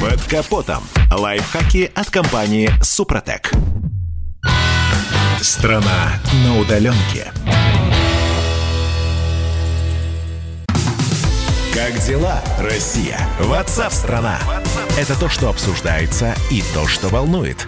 Под 0.01 0.23
капотом. 0.23 0.83
Лайфхаки 1.11 1.91
от 1.95 2.09
компании 2.09 2.71
«Супротек». 2.81 3.51
Страна 5.41 6.13
на 6.43 6.57
удаленке. 6.59 7.31
Как 11.73 11.97
дела, 12.05 12.43
Россия? 12.59 13.19
Ватсап-страна! 13.39 14.37
Это 14.97 15.17
то, 15.17 15.29
что 15.29 15.49
обсуждается 15.49 16.35
и 16.51 16.61
то, 16.73 16.87
что 16.87 17.07
волнует. 17.07 17.67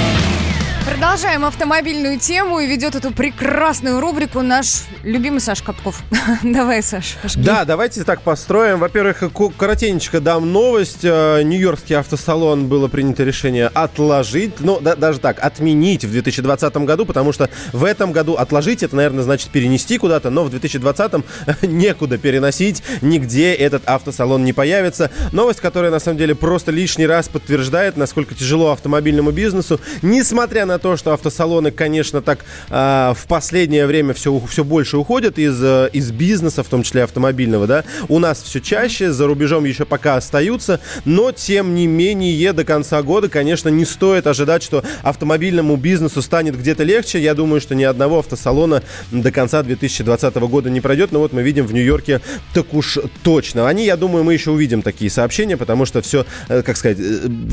Продолжаем 0.85 1.45
автомобильную 1.45 2.19
тему 2.19 2.59
и 2.59 2.67
ведет 2.67 2.95
эту 2.95 3.11
прекрасную 3.11 3.99
рубрику 3.99 4.41
наш 4.41 4.83
любимый 5.03 5.39
Саш 5.39 5.61
Капков. 5.61 6.01
Давай, 6.43 6.81
Саш. 6.81 7.17
Да, 7.35 7.65
давайте 7.65 8.03
так 8.03 8.21
построим. 8.21 8.79
Во-первых, 8.79 9.19
ко- 9.33 9.49
коротенечко 9.49 10.19
дам 10.19 10.51
новость. 10.51 10.99
Э, 11.03 11.41
Нью-Йоркский 11.43 11.95
автосалон 11.95 12.67
было 12.67 12.87
принято 12.87 13.23
решение 13.23 13.67
отложить, 13.67 14.59
ну, 14.59 14.79
да- 14.81 14.95
даже 14.95 15.19
так, 15.19 15.37
отменить 15.43 16.03
в 16.03 16.11
2020 16.11 16.75
году, 16.77 17.05
потому 17.05 17.31
что 17.31 17.49
в 17.73 17.83
этом 17.83 18.11
году 18.11 18.33
отложить, 18.35 18.81
это, 18.83 18.95
наверное, 18.95 19.23
значит 19.23 19.49
перенести 19.49 19.97
куда-то, 19.97 20.29
но 20.29 20.43
в 20.43 20.49
2020 20.49 21.13
некуда 21.63 22.17
переносить, 22.17 22.83
нигде 23.01 23.53
этот 23.53 23.83
автосалон 23.87 24.43
не 24.43 24.53
появится. 24.53 25.11
Новость, 25.31 25.61
которая, 25.61 25.91
на 25.91 25.99
самом 25.99 26.17
деле, 26.17 26.33
просто 26.35 26.71
лишний 26.71 27.05
раз 27.07 27.27
подтверждает, 27.29 27.97
насколько 27.97 28.33
тяжело 28.35 28.71
автомобильному 28.71 29.31
бизнесу, 29.31 29.79
несмотря 30.01 30.65
на 30.65 30.70
то, 30.79 30.97
что 30.97 31.13
автосалоны, 31.13 31.71
конечно, 31.71 32.21
так 32.21 32.45
а, 32.69 33.13
в 33.13 33.25
последнее 33.27 33.87
время 33.87 34.13
все, 34.13 34.39
все 34.49 34.63
больше 34.63 34.97
уходят 34.97 35.39
из, 35.39 35.61
э, 35.61 35.89
из 35.93 36.11
бизнеса, 36.11 36.63
в 36.63 36.67
том 36.67 36.83
числе 36.83 37.03
автомобильного, 37.03 37.67
да, 37.67 37.83
у 38.07 38.19
нас 38.19 38.41
все 38.41 38.59
чаще, 38.59 39.11
за 39.11 39.27
рубежом 39.27 39.65
еще 39.65 39.85
пока 39.85 40.15
остаются, 40.15 40.79
но, 41.05 41.31
тем 41.31 41.75
не 41.75 41.87
менее, 41.87 42.53
до 42.53 42.63
конца 42.63 43.01
года, 43.01 43.29
конечно, 43.29 43.69
не 43.69 43.85
стоит 43.85 44.27
ожидать, 44.27 44.63
что 44.63 44.83
автомобильному 45.03 45.75
бизнесу 45.75 46.21
станет 46.21 46.57
где-то 46.57 46.83
легче. 46.83 47.19
Я 47.19 47.33
думаю, 47.33 47.61
что 47.61 47.75
ни 47.75 47.83
одного 47.83 48.19
автосалона 48.19 48.83
до 49.11 49.31
конца 49.31 49.63
2020 49.63 50.35
года 50.35 50.69
не 50.69 50.81
пройдет, 50.81 51.11
но 51.11 51.19
вот 51.19 51.33
мы 51.33 51.41
видим 51.41 51.65
в 51.65 51.73
Нью-Йорке 51.73 52.21
так 52.53 52.73
уж 52.73 52.97
точно. 53.23 53.67
Они, 53.67 53.85
я 53.85 53.97
думаю, 53.97 54.23
мы 54.23 54.33
еще 54.33 54.51
увидим 54.51 54.81
такие 54.81 55.09
сообщения, 55.09 55.57
потому 55.57 55.85
что 55.85 56.01
все, 56.01 56.25
э, 56.49 56.61
как 56.61 56.77
сказать, 56.77 56.97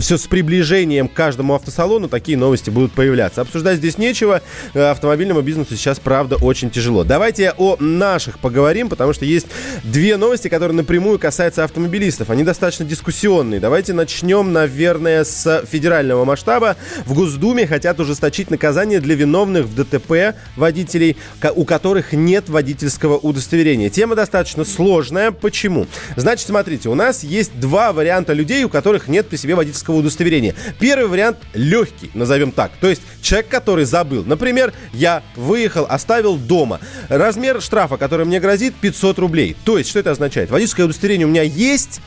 все 0.00 0.16
с 0.18 0.26
приближением 0.26 1.08
к 1.08 1.14
каждому 1.14 1.54
автосалону 1.54 2.08
такие 2.08 2.38
новости 2.38 2.70
будут 2.70 2.92
появляться. 2.92 3.07
Обсуждать 3.42 3.78
здесь 3.78 3.98
нечего. 3.98 4.42
Э, 4.74 4.90
Автомобильному 4.90 5.42
бизнесу 5.42 5.76
сейчас, 5.76 5.98
правда, 5.98 6.36
очень 6.36 6.70
тяжело. 6.70 7.04
Давайте 7.04 7.52
о 7.56 7.76
наших 7.78 8.38
поговорим, 8.38 8.88
потому 8.88 9.12
что 9.12 9.24
есть 9.24 9.46
две 9.84 10.16
новости, 10.16 10.48
которые 10.48 10.76
напрямую 10.76 11.18
касаются 11.18 11.64
автомобилистов. 11.64 12.30
Они 12.30 12.44
достаточно 12.44 12.84
дискуссионные. 12.84 13.60
Давайте 13.60 13.92
начнем, 13.92 14.52
наверное, 14.52 15.24
с 15.24 15.64
федерального 15.70 16.24
масштаба. 16.24 16.76
В 17.06 17.14
Госдуме 17.14 17.66
хотят 17.66 18.00
ужесточить 18.00 18.50
наказание 18.50 19.00
для 19.00 19.14
виновных 19.14 19.66
в 19.66 19.74
ДТП 19.74 20.36
водителей, 20.56 21.16
у 21.54 21.64
которых 21.64 22.12
нет 22.12 22.48
водительского 22.48 23.16
удостоверения. 23.18 23.90
Тема 23.90 24.14
достаточно 24.14 24.64
сложная. 24.64 25.30
Почему? 25.30 25.86
Значит, 26.16 26.46
смотрите, 26.46 26.88
у 26.88 26.94
нас 26.94 27.22
есть 27.22 27.58
два 27.58 27.92
варианта 27.92 28.32
людей, 28.32 28.64
у 28.64 28.68
которых 28.68 29.08
нет 29.08 29.28
при 29.28 29.36
себе 29.36 29.54
водительского 29.54 29.96
удостоверения. 29.96 30.54
Первый 30.78 31.08
вариант 31.08 31.38
легкий, 31.54 32.10
назовем 32.14 32.52
так. 32.52 32.70
То 32.80 32.88
есть 32.88 32.97
человек, 33.22 33.48
который 33.48 33.84
забыл. 33.84 34.24
Например, 34.24 34.72
я 34.92 35.22
выехал, 35.36 35.86
оставил 35.88 36.36
дома. 36.36 36.80
Размер 37.08 37.60
штрафа, 37.60 37.96
который 37.96 38.26
мне 38.26 38.40
грозит, 38.40 38.74
500 38.74 39.18
рублей. 39.18 39.56
То 39.64 39.78
есть, 39.78 39.90
что 39.90 39.98
это 39.98 40.10
означает? 40.10 40.50
Водительское 40.50 40.86
удостоверение 40.86 41.26
у 41.26 41.30
меня 41.30 41.42
есть, 41.42 42.00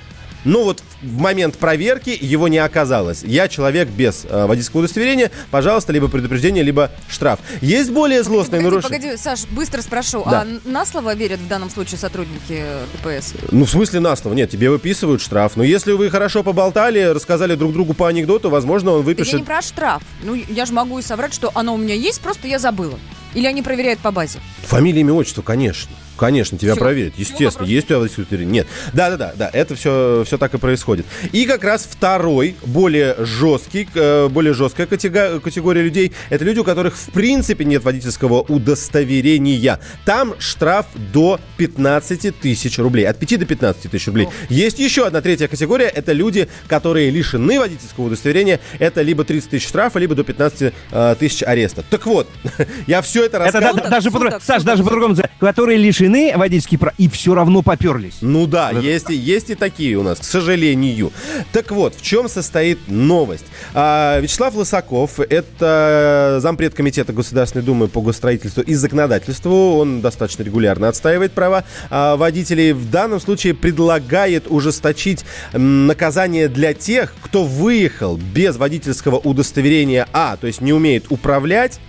но 0.45 0.63
вот 0.63 0.83
в 1.01 1.19
момент 1.19 1.57
проверки 1.57 2.17
его 2.19 2.47
не 2.47 2.57
оказалось. 2.57 3.23
Я 3.23 3.47
человек 3.47 3.89
без 3.89 4.25
э, 4.27 4.45
водительского 4.45 4.81
удостоверения, 4.81 5.31
пожалуйста, 5.51 5.93
либо 5.93 6.07
предупреждение, 6.07 6.63
либо 6.63 6.91
штраф. 7.09 7.39
Есть 7.61 7.91
более 7.91 8.23
злостные 8.23 8.61
Погоди, 8.61 8.75
нарушения. 8.75 8.99
погоди, 9.01 9.17
Саш, 9.17 9.45
быстро 9.45 9.81
спрошу. 9.81 10.23
Да. 10.29 10.41
А 10.41 10.67
на 10.67 10.85
слово 10.85 11.15
верят 11.15 11.39
в 11.39 11.47
данном 11.47 11.69
случае 11.69 11.97
сотрудники 11.97 12.61
э, 12.63 12.85
ДПС? 13.03 13.33
Ну, 13.51 13.65
в 13.65 13.69
смысле 13.69 13.99
на 13.99 14.15
слово? 14.15 14.33
Нет, 14.35 14.49
тебе 14.49 14.69
выписывают 14.69 15.21
штраф. 15.21 15.53
Но 15.55 15.63
если 15.63 15.91
вы 15.91 16.09
хорошо 16.09 16.43
поболтали, 16.43 17.01
рассказали 17.03 17.55
друг 17.55 17.73
другу 17.73 17.93
по 17.93 18.07
анекдоту, 18.07 18.49
возможно, 18.49 18.91
он 18.91 18.97
Да 18.97 19.01
я 19.01 19.05
выпишет... 19.05 19.33
не 19.33 19.43
про 19.43 19.61
штраф. 19.61 20.03
Ну, 20.23 20.33
я 20.35 20.65
же 20.65 20.73
могу 20.73 20.99
и 20.99 21.01
соврать, 21.01 21.33
что 21.33 21.51
оно 21.53 21.73
у 21.73 21.77
меня 21.77 21.95
есть, 21.95 22.21
просто 22.21 22.47
я 22.47 22.59
забыла. 22.59 22.97
Или 23.33 23.47
они 23.47 23.61
проверяют 23.61 23.99
по 23.99 24.11
базе? 24.11 24.39
Фамилия, 24.63 25.01
имя, 25.01 25.13
отчество, 25.13 25.41
конечно. 25.41 25.91
Конечно, 26.21 26.55
тебя 26.55 26.73
Всё. 26.73 26.81
проверят. 26.81 27.13
Естественно, 27.17 27.49
вопрос. 27.49 27.69
есть 27.69 27.85
у 27.85 27.87
тебя 27.87 27.97
водительское 27.97 28.25
удостоверение? 28.25 28.53
Нет. 28.53 28.67
Да-да-да, 28.93 29.33
да, 29.35 29.49
это 29.51 29.73
все, 29.73 30.23
все 30.23 30.37
так 30.37 30.53
и 30.53 30.59
происходит. 30.59 31.07
И 31.31 31.45
как 31.45 31.63
раз 31.63 31.89
второй, 31.89 32.55
более 32.63 33.15
жесткий, 33.25 33.89
э, 33.95 34.27
более 34.27 34.53
жесткая 34.53 34.85
катего- 34.85 35.39
категория 35.39 35.81
людей, 35.81 36.11
это 36.29 36.45
люди, 36.45 36.59
у 36.59 36.63
которых 36.63 36.95
в 36.95 37.09
принципе 37.11 37.65
нет 37.65 37.83
водительского 37.83 38.41
удостоверения. 38.41 39.79
Там 40.05 40.35
штраф 40.37 40.85
до 41.11 41.39
15 41.57 42.29
тысяч 42.29 42.77
рублей. 42.77 43.07
От 43.07 43.17
5 43.17 43.37
до 43.37 43.47
15 43.47 43.89
тысяч 43.89 44.05
рублей. 44.05 44.27
Есть 44.47 44.77
еще 44.77 45.07
одна 45.07 45.21
третья 45.21 45.47
категория, 45.47 45.87
это 45.87 46.11
люди, 46.11 46.47
которые 46.67 47.09
лишены 47.09 47.59
водительского 47.59 48.05
удостоверения. 48.05 48.59
Это 48.77 49.01
либо 49.01 49.23
30 49.23 49.49
тысяч 49.49 49.67
штрафа, 49.67 49.97
либо 49.97 50.13
до 50.13 50.23
15 50.23 50.71
э, 50.91 51.15
тысяч 51.17 51.41
ареста. 51.41 51.83
Так 51.89 52.05
вот, 52.05 52.27
я 52.85 53.01
все 53.01 53.25
это 53.25 53.37
Это 53.37 53.59
рассказываю. 53.59 53.73
Суток, 53.73 53.89
даже 53.89 54.11
суток, 54.11 54.33
по 54.35 54.45
Саш, 54.45 54.61
даже 54.61 54.83
по-другому, 54.83 55.15
которые 55.39 55.79
лишены 55.79 56.10
водительских 56.35 56.79
прав 56.79 56.93
и 56.97 57.07
все 57.09 57.33
равно 57.33 57.61
поперлись. 57.61 58.17
Ну 58.21 58.47
да, 58.47 58.71
есть, 58.71 59.09
и- 59.09 59.15
есть 59.15 59.49
и 59.49 59.55
такие 59.55 59.95
у 59.97 60.03
нас, 60.03 60.19
к 60.19 60.23
сожалению. 60.23 61.11
Так 61.51 61.71
вот, 61.71 61.95
в 61.95 62.01
чем 62.01 62.27
состоит 62.29 62.79
новость? 62.87 63.45
А, 63.73 64.19
Вячеслав 64.19 64.55
Лысаков, 64.55 65.19
это 65.19 66.37
зампред 66.41 66.73
комитета 66.73 67.13
Государственной 67.13 67.63
Думы 67.63 67.87
по 67.87 68.01
госстроительству 68.01 68.61
и 68.63 68.73
законодательству. 68.73 69.77
Он 69.77 70.01
достаточно 70.01 70.43
регулярно 70.43 70.87
отстаивает 70.87 71.31
права 71.33 71.63
а, 71.89 72.15
водителей. 72.17 72.73
В 72.73 72.89
данном 72.89 73.19
случае 73.19 73.53
предлагает 73.53 74.45
ужесточить 74.49 75.25
наказание 75.53 76.47
для 76.47 76.73
тех, 76.73 77.13
кто 77.21 77.43
выехал 77.43 78.17
без 78.17 78.57
водительского 78.57 79.17
удостоверения 79.17 80.07
А, 80.13 80.37
то 80.37 80.47
есть 80.47 80.61
не 80.61 80.73
умеет 80.73 81.05
управлять 81.09 81.79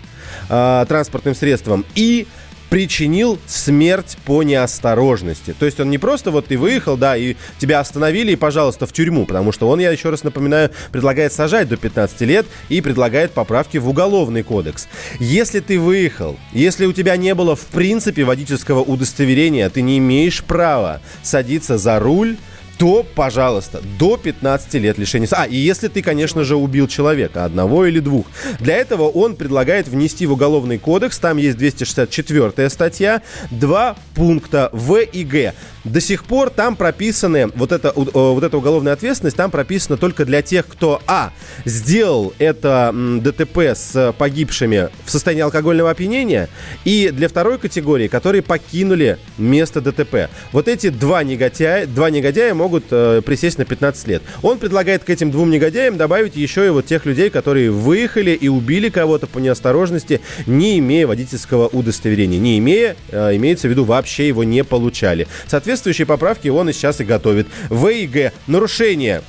а, 0.49 0.85
транспортным 0.87 1.35
средством, 1.35 1.85
и 1.95 2.27
причинил 2.73 3.39
смерть 3.47 4.17
по 4.25 4.43
неосторожности. 4.43 5.55
То 5.59 5.67
есть 5.67 5.79
он 5.79 5.91
не 5.91 5.99
просто 5.99 6.31
вот 6.31 6.47
ты 6.47 6.57
выехал, 6.57 6.97
да, 6.97 7.19
и 7.19 7.37
тебя 7.59 7.81
остановили, 7.81 8.33
и, 8.33 8.37
пожалуйста, 8.37 8.87
в 8.87 8.95
тюрьму, 8.95 9.27
потому 9.27 9.53
что 9.53 9.69
он, 9.69 9.79
я 9.79 9.91
еще 9.91 10.09
раз 10.09 10.23
напоминаю, 10.25 10.71
предлагает 10.91 11.35
сажать 11.35 11.69
до 11.69 11.77
15 11.77 12.23
лет 12.23 12.47
и 12.71 12.81
предлагает 12.81 13.33
поправки 13.33 13.77
в 13.77 13.91
уголовный 13.91 14.43
кодекс. 14.43 14.89
Если 15.21 15.61
ты 15.61 15.79
выехал, 15.79 16.39
если 16.55 16.87
у 16.87 16.95
тебя 16.95 17.19
не 17.19 17.35
было 17.35 17.57
в 17.57 17.67
принципе 17.67 18.25
водительского 18.25 18.81
удостоверения, 18.81 19.69
ты 19.69 19.83
не 19.83 19.99
имеешь 19.99 20.43
права 20.43 21.03
садиться 21.23 21.77
за 21.77 21.99
руль, 21.99 22.39
то, 22.83 23.07
пожалуйста, 23.15 23.81
до 23.97 24.17
15 24.17 24.75
лет 24.75 24.99
лишения. 24.99 25.29
А, 25.31 25.47
и 25.47 25.55
если 25.55 25.87
ты, 25.87 26.03
конечно 26.03 26.43
же, 26.43 26.57
убил 26.57 26.89
человека, 26.89 27.45
одного 27.45 27.87
или 27.87 28.01
двух. 28.01 28.27
Для 28.59 28.75
этого 28.75 29.05
он 29.05 29.37
предлагает 29.37 29.87
внести 29.87 30.27
в 30.27 30.33
Уголовный 30.33 30.79
кодекс, 30.79 31.21
там 31.21 31.37
есть 31.37 31.57
264 31.59 32.69
статья, 32.71 33.23
два 33.53 33.95
пункта 34.17 34.69
В 34.73 35.01
и 35.01 35.23
Г. 35.23 35.55
До 35.85 36.01
сих 36.01 36.25
пор 36.25 36.51
там 36.51 36.77
прописаны, 36.77 37.49
вот 37.55 37.73
эта, 37.73 37.89
э, 37.89 37.93
вот 37.95 38.43
эта 38.43 38.57
уголовная 38.57 38.93
ответственность 38.93 39.37
там 39.37 39.51
прописана 39.51 39.97
только 39.97 40.25
для 40.25 40.43
тех, 40.43 40.67
кто, 40.67 41.03
а, 41.07 41.33
сделал 41.65 42.33
это 42.39 42.93
ДТП 43.21 43.59
с 43.75 44.13
погибшими 44.17 44.91
в 45.05 45.11
состоянии 45.11 45.43
алкогольного 45.43 45.91
опьянения, 45.91 46.49
и 46.85 47.11
для 47.13 47.29
второй 47.29 47.59
категории, 47.59 48.09
которые 48.09 48.43
покинули 48.43 49.19
место 49.39 49.81
ДТП. 49.81 50.31
Вот 50.53 50.69
эти 50.69 50.89
два 50.89 51.25
негодяя, 51.25 51.87
два 51.87 52.11
негодяя 52.11 52.55
могут 52.55 52.72
э, 52.91 53.23
присесть 53.25 53.59
на 53.59 53.65
15 53.65 54.09
лет. 54.09 54.23
Он 54.43 54.59
предлагает 54.59 55.05
к 55.05 55.11
этим 55.11 55.31
двум 55.31 55.51
негодяям 55.51 55.97
добавить 55.97 56.37
еще 56.37 56.67
и 56.67 56.71
вот 56.71 56.87
тех 56.87 57.07
людей, 57.07 57.31
которые 57.31 57.71
выехали 57.71 58.31
и 58.31 58.49
убили 58.49 58.89
кого-то 58.89 59.27
по 59.27 59.39
неосторожности, 59.39 60.21
не 60.47 60.79
имея 60.79 61.07
водительского 61.07 61.69
удостоверения. 61.69 62.39
Не 62.39 62.59
имея, 62.59 62.97
э, 63.11 63.37
имеется 63.37 63.69
в 63.69 63.71
виду, 63.71 63.85
вообще 63.85 64.29
его 64.29 64.45
не 64.45 64.65
получали. 64.65 65.27
Соответствующие 65.47 66.07
поправки 66.07 66.49
он 66.49 66.71
и 66.71 66.73
сейчас 66.73 67.01
и 67.01 67.05
готовит. 67.05 67.47
В 67.69 67.89
и 67.89 68.07
Г. 68.07 68.33
Нарушение 68.47 69.23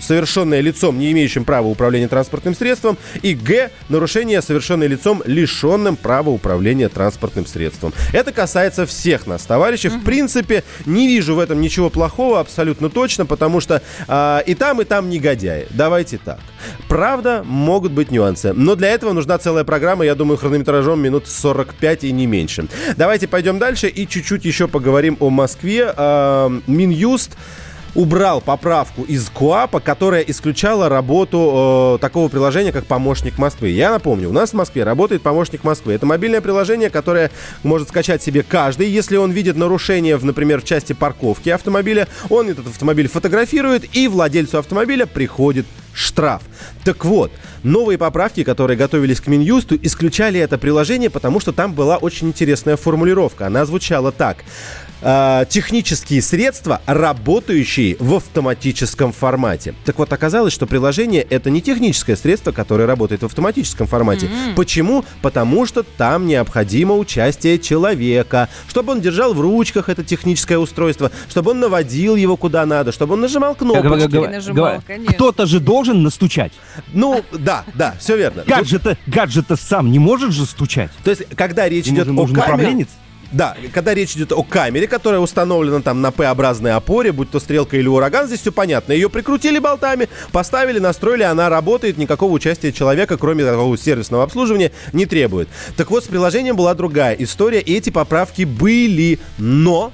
совершенное 0.00 0.60
лицом, 0.60 0.98
не 0.98 1.12
имеющим 1.12 1.44
права 1.44 1.66
управления 1.66 2.08
транспортным 2.08 2.54
средством, 2.54 2.98
и 3.22 3.34
Г. 3.34 3.70
Нарушение, 3.88 4.42
совершенное 4.42 4.88
лицом, 4.88 5.22
лишенным 5.24 5.96
права 5.96 6.30
управления 6.30 6.88
транспортным 6.88 7.46
средством. 7.46 7.92
Это 8.12 8.32
касается 8.32 8.86
всех 8.86 9.26
нас, 9.26 9.42
товарищи. 9.42 9.88
В 9.88 10.02
принципе, 10.04 10.64
не 10.86 11.06
вижу 11.06 11.34
в 11.34 11.38
этом 11.38 11.60
ничего 11.60 11.90
плохого, 11.90 12.40
абсолютно 12.40 12.90
точно, 12.90 13.26
потому 13.26 13.60
что 13.60 13.82
а, 14.08 14.42
и 14.46 14.54
там, 14.54 14.80
и 14.80 14.84
там 14.84 15.08
негодяи. 15.08 15.66
Давайте 15.70 16.18
так. 16.18 16.38
Правда, 16.88 17.42
могут 17.44 17.92
быть 17.92 18.10
нюансы, 18.10 18.52
но 18.52 18.74
для 18.74 18.88
этого 18.88 19.12
нужна 19.12 19.38
целая 19.38 19.64
программа, 19.64 20.04
я 20.04 20.14
думаю, 20.14 20.36
хронометражом 20.36 21.00
минут 21.00 21.26
45 21.26 22.04
и 22.04 22.12
не 22.12 22.26
меньше. 22.26 22.66
Давайте 22.96 23.28
пойдем 23.28 23.58
дальше 23.58 23.88
и 23.88 24.06
чуть-чуть 24.06 24.44
еще 24.44 24.68
поговорим 24.68 25.16
о 25.20 25.30
Москве. 25.30 25.92
А, 25.96 26.50
Минюст 26.66 27.36
убрал 27.94 28.40
поправку 28.40 29.02
из 29.02 29.28
КУАПа, 29.28 29.80
которая 29.80 30.22
исключала 30.22 30.88
работу 30.88 31.96
э, 31.96 31.98
такого 32.00 32.28
приложения, 32.28 32.72
как 32.72 32.86
«Помощник 32.86 33.38
Москвы». 33.38 33.68
Я 33.68 33.90
напомню, 33.90 34.28
у 34.28 34.32
нас 34.32 34.50
в 34.50 34.54
Москве 34.54 34.84
работает 34.84 35.22
«Помощник 35.22 35.64
Москвы». 35.64 35.94
Это 35.94 36.06
мобильное 36.06 36.40
приложение, 36.40 36.90
которое 36.90 37.30
может 37.62 37.88
скачать 37.88 38.22
себе 38.22 38.42
каждый. 38.42 38.88
Если 38.88 39.16
он 39.16 39.30
видит 39.30 39.56
нарушение, 39.56 40.16
в, 40.16 40.24
например, 40.24 40.60
в 40.60 40.64
части 40.64 40.92
парковки 40.92 41.48
автомобиля, 41.48 42.08
он 42.28 42.48
этот 42.48 42.66
автомобиль 42.66 43.08
фотографирует, 43.08 43.94
и 43.96 44.08
владельцу 44.08 44.58
автомобиля 44.58 45.06
приходит 45.06 45.66
штраф. 45.92 46.42
Так 46.84 47.04
вот, 47.04 47.32
новые 47.62 47.98
поправки, 47.98 48.44
которые 48.44 48.76
готовились 48.76 49.20
к 49.20 49.26
Минюсту, 49.26 49.76
исключали 49.82 50.40
это 50.40 50.58
приложение, 50.58 51.10
потому 51.10 51.40
что 51.40 51.52
там 51.52 51.74
была 51.74 51.96
очень 51.96 52.28
интересная 52.28 52.76
формулировка. 52.76 53.46
Она 53.46 53.64
звучала 53.66 54.12
так. 54.12 54.44
Э, 55.02 55.44
технические 55.48 56.20
средства, 56.20 56.82
работающие 56.84 57.96
в 57.98 58.14
автоматическом 58.14 59.12
формате. 59.12 59.74
Так 59.84 59.98
вот, 59.98 60.12
оказалось, 60.12 60.52
что 60.52 60.66
приложение 60.66 61.22
это 61.22 61.48
не 61.48 61.62
техническое 61.62 62.16
средство, 62.16 62.52
которое 62.52 62.86
работает 62.86 63.22
в 63.22 63.26
автоматическом 63.26 63.86
формате. 63.86 64.26
М-м. 64.26 64.54
Почему? 64.54 65.04
Потому 65.22 65.64
что 65.64 65.82
там 65.82 66.26
необходимо 66.26 66.96
участие 66.96 67.58
человека, 67.58 68.48
чтобы 68.68 68.92
он 68.92 69.00
держал 69.00 69.32
в 69.32 69.40
ручках 69.40 69.88
это 69.88 70.04
техническое 70.04 70.58
устройство, 70.58 71.10
чтобы 71.30 71.52
он 71.52 71.60
наводил 71.60 72.16
его 72.16 72.36
куда 72.36 72.66
надо, 72.66 72.92
чтобы 72.92 73.14
он 73.14 73.22
нажимал 73.22 73.54
кнопочки. 73.54 73.82
конечно. 74.86 75.14
Кто-то 75.14 75.46
же 75.46 75.60
должен 75.60 76.02
настучать. 76.02 76.52
Ну, 76.92 77.24
да, 77.32 77.64
да, 77.74 77.94
все 77.98 78.16
верно. 78.16 78.44
Гаджет-то, 78.46 78.98
гаджет-то 79.06 79.56
сам 79.56 79.90
не 79.90 79.98
может 79.98 80.32
же 80.32 80.44
стучать. 80.44 80.90
То 81.04 81.10
есть, 81.10 81.22
когда 81.36 81.68
речь 81.68 81.86
идет 81.86 82.08
о 82.08 82.26
камере... 82.26 82.86
Да, 83.32 83.56
когда 83.72 83.94
речь 83.94 84.16
идет 84.16 84.32
о 84.32 84.42
камере, 84.42 84.88
которая 84.88 85.20
установлена 85.20 85.80
там 85.82 86.00
на 86.00 86.10
П-образной 86.10 86.72
опоре, 86.72 87.12
будь 87.12 87.30
то 87.30 87.38
стрелка 87.38 87.76
или 87.76 87.86
ураган, 87.86 88.26
здесь 88.26 88.40
все 88.40 88.50
понятно. 88.50 88.92
Ее 88.92 89.08
прикрутили 89.08 89.58
болтами, 89.58 90.08
поставили, 90.32 90.80
настроили, 90.80 91.22
она 91.22 91.48
работает, 91.48 91.96
никакого 91.96 92.32
участия 92.32 92.72
человека, 92.72 93.16
кроме 93.16 93.44
такого 93.44 93.78
сервисного 93.78 94.24
обслуживания, 94.24 94.72
не 94.92 95.06
требует. 95.06 95.48
Так 95.76 95.90
вот, 95.90 96.04
с 96.04 96.08
приложением 96.08 96.56
была 96.56 96.74
другая 96.74 97.14
история, 97.14 97.60
и 97.60 97.76
эти 97.76 97.90
поправки 97.90 98.42
были, 98.42 99.20
но, 99.38 99.92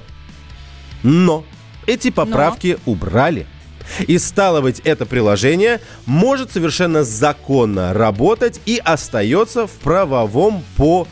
но, 1.03 1.45
эти 1.85 2.09
поправки 2.09 2.79
убрали. 2.85 3.45
И 4.07 4.17
стало 4.17 4.61
быть, 4.61 4.81
это 4.83 5.05
приложение 5.05 5.79
может 6.05 6.51
совершенно 6.51 7.03
законно 7.03 7.93
работать 7.93 8.59
и 8.65 8.81
остается 8.83 9.67
в 9.67 9.71
правовом 9.71 10.63
поле. 10.75 11.07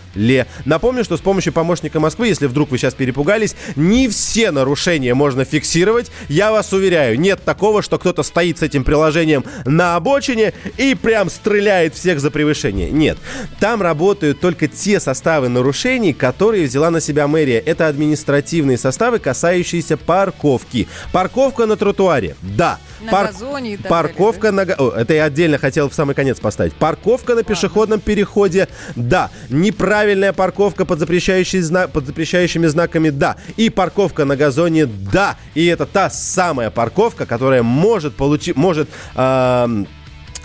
Напомню, 0.65 1.03
что 1.03 1.17
с 1.17 1.21
помощью 1.21 1.53
помощника 1.53 1.99
Москвы, 1.99 2.27
если 2.27 2.47
вдруг 2.47 2.71
вы 2.71 2.77
сейчас 2.77 2.93
перепугались, 2.93 3.55
не 3.75 4.07
все 4.07 4.51
нарушения 4.51 5.13
можно 5.13 5.45
фиксировать. 5.45 6.11
Я 6.29 6.51
вас 6.51 6.73
уверяю, 6.73 7.19
нет 7.19 7.43
такого, 7.43 7.81
что 7.81 7.97
кто-то 7.97 8.23
стоит 8.23 8.59
с 8.59 8.61
этим 8.61 8.83
приложением 8.83 9.43
на 9.65 9.95
обочине 9.95 10.53
и 10.77 10.95
прям 10.95 11.29
стреляет 11.29 11.95
всех 11.95 12.19
за 12.19 12.31
превышение. 12.31 12.89
Нет. 12.89 13.17
Там 13.59 13.81
работают 13.81 14.39
только 14.39 14.67
те 14.67 14.99
составы 14.99 15.49
нарушений, 15.49 16.13
которые 16.13 16.65
взяла 16.65 16.89
на 16.89 17.01
себя 17.01 17.27
мэрия. 17.27 17.59
Это 17.59 17.87
административные 17.87 18.77
составы, 18.77 19.19
касающиеся 19.19 19.97
парковки. 19.97 20.87
Парковка 21.11 21.65
на 21.65 21.75
тротуаре. 21.75 22.35
Да. 22.41 22.79
На 23.01 23.11
Пар- 23.11 23.27
газоне 23.27 23.73
и 23.73 23.77
так 23.77 23.87
Парковка 23.89 24.51
на... 24.51 24.65
га- 24.65 24.75
О, 24.77 24.91
это 24.91 25.13
я 25.13 25.25
отдельно 25.25 25.57
хотел 25.57 25.89
в 25.89 25.93
самый 25.93 26.15
конец 26.15 26.39
поставить. 26.39 26.73
Парковка 26.73 27.35
на 27.35 27.43
пешеходном 27.43 27.99
переходе. 27.99 28.67
Да. 28.95 29.29
Неправильная 29.49 30.33
парковка 30.33 30.85
под, 30.85 30.99
запрещающий 30.99 31.59
зна- 31.59 31.87
под 31.87 32.05
запрещающими 32.05 32.67
знаками. 32.67 33.09
Да. 33.09 33.35
И 33.57 33.69
парковка 33.69 34.25
на 34.25 34.35
газоне. 34.35 34.85
Да. 34.85 35.35
И 35.53 35.65
это 35.65 35.85
та 35.85 36.09
самая 36.09 36.69
парковка, 36.71 37.25
которая 37.25 37.63
может 37.63 38.15
получить... 38.15 38.55
Может... 38.55 38.89
ам, 39.15 39.87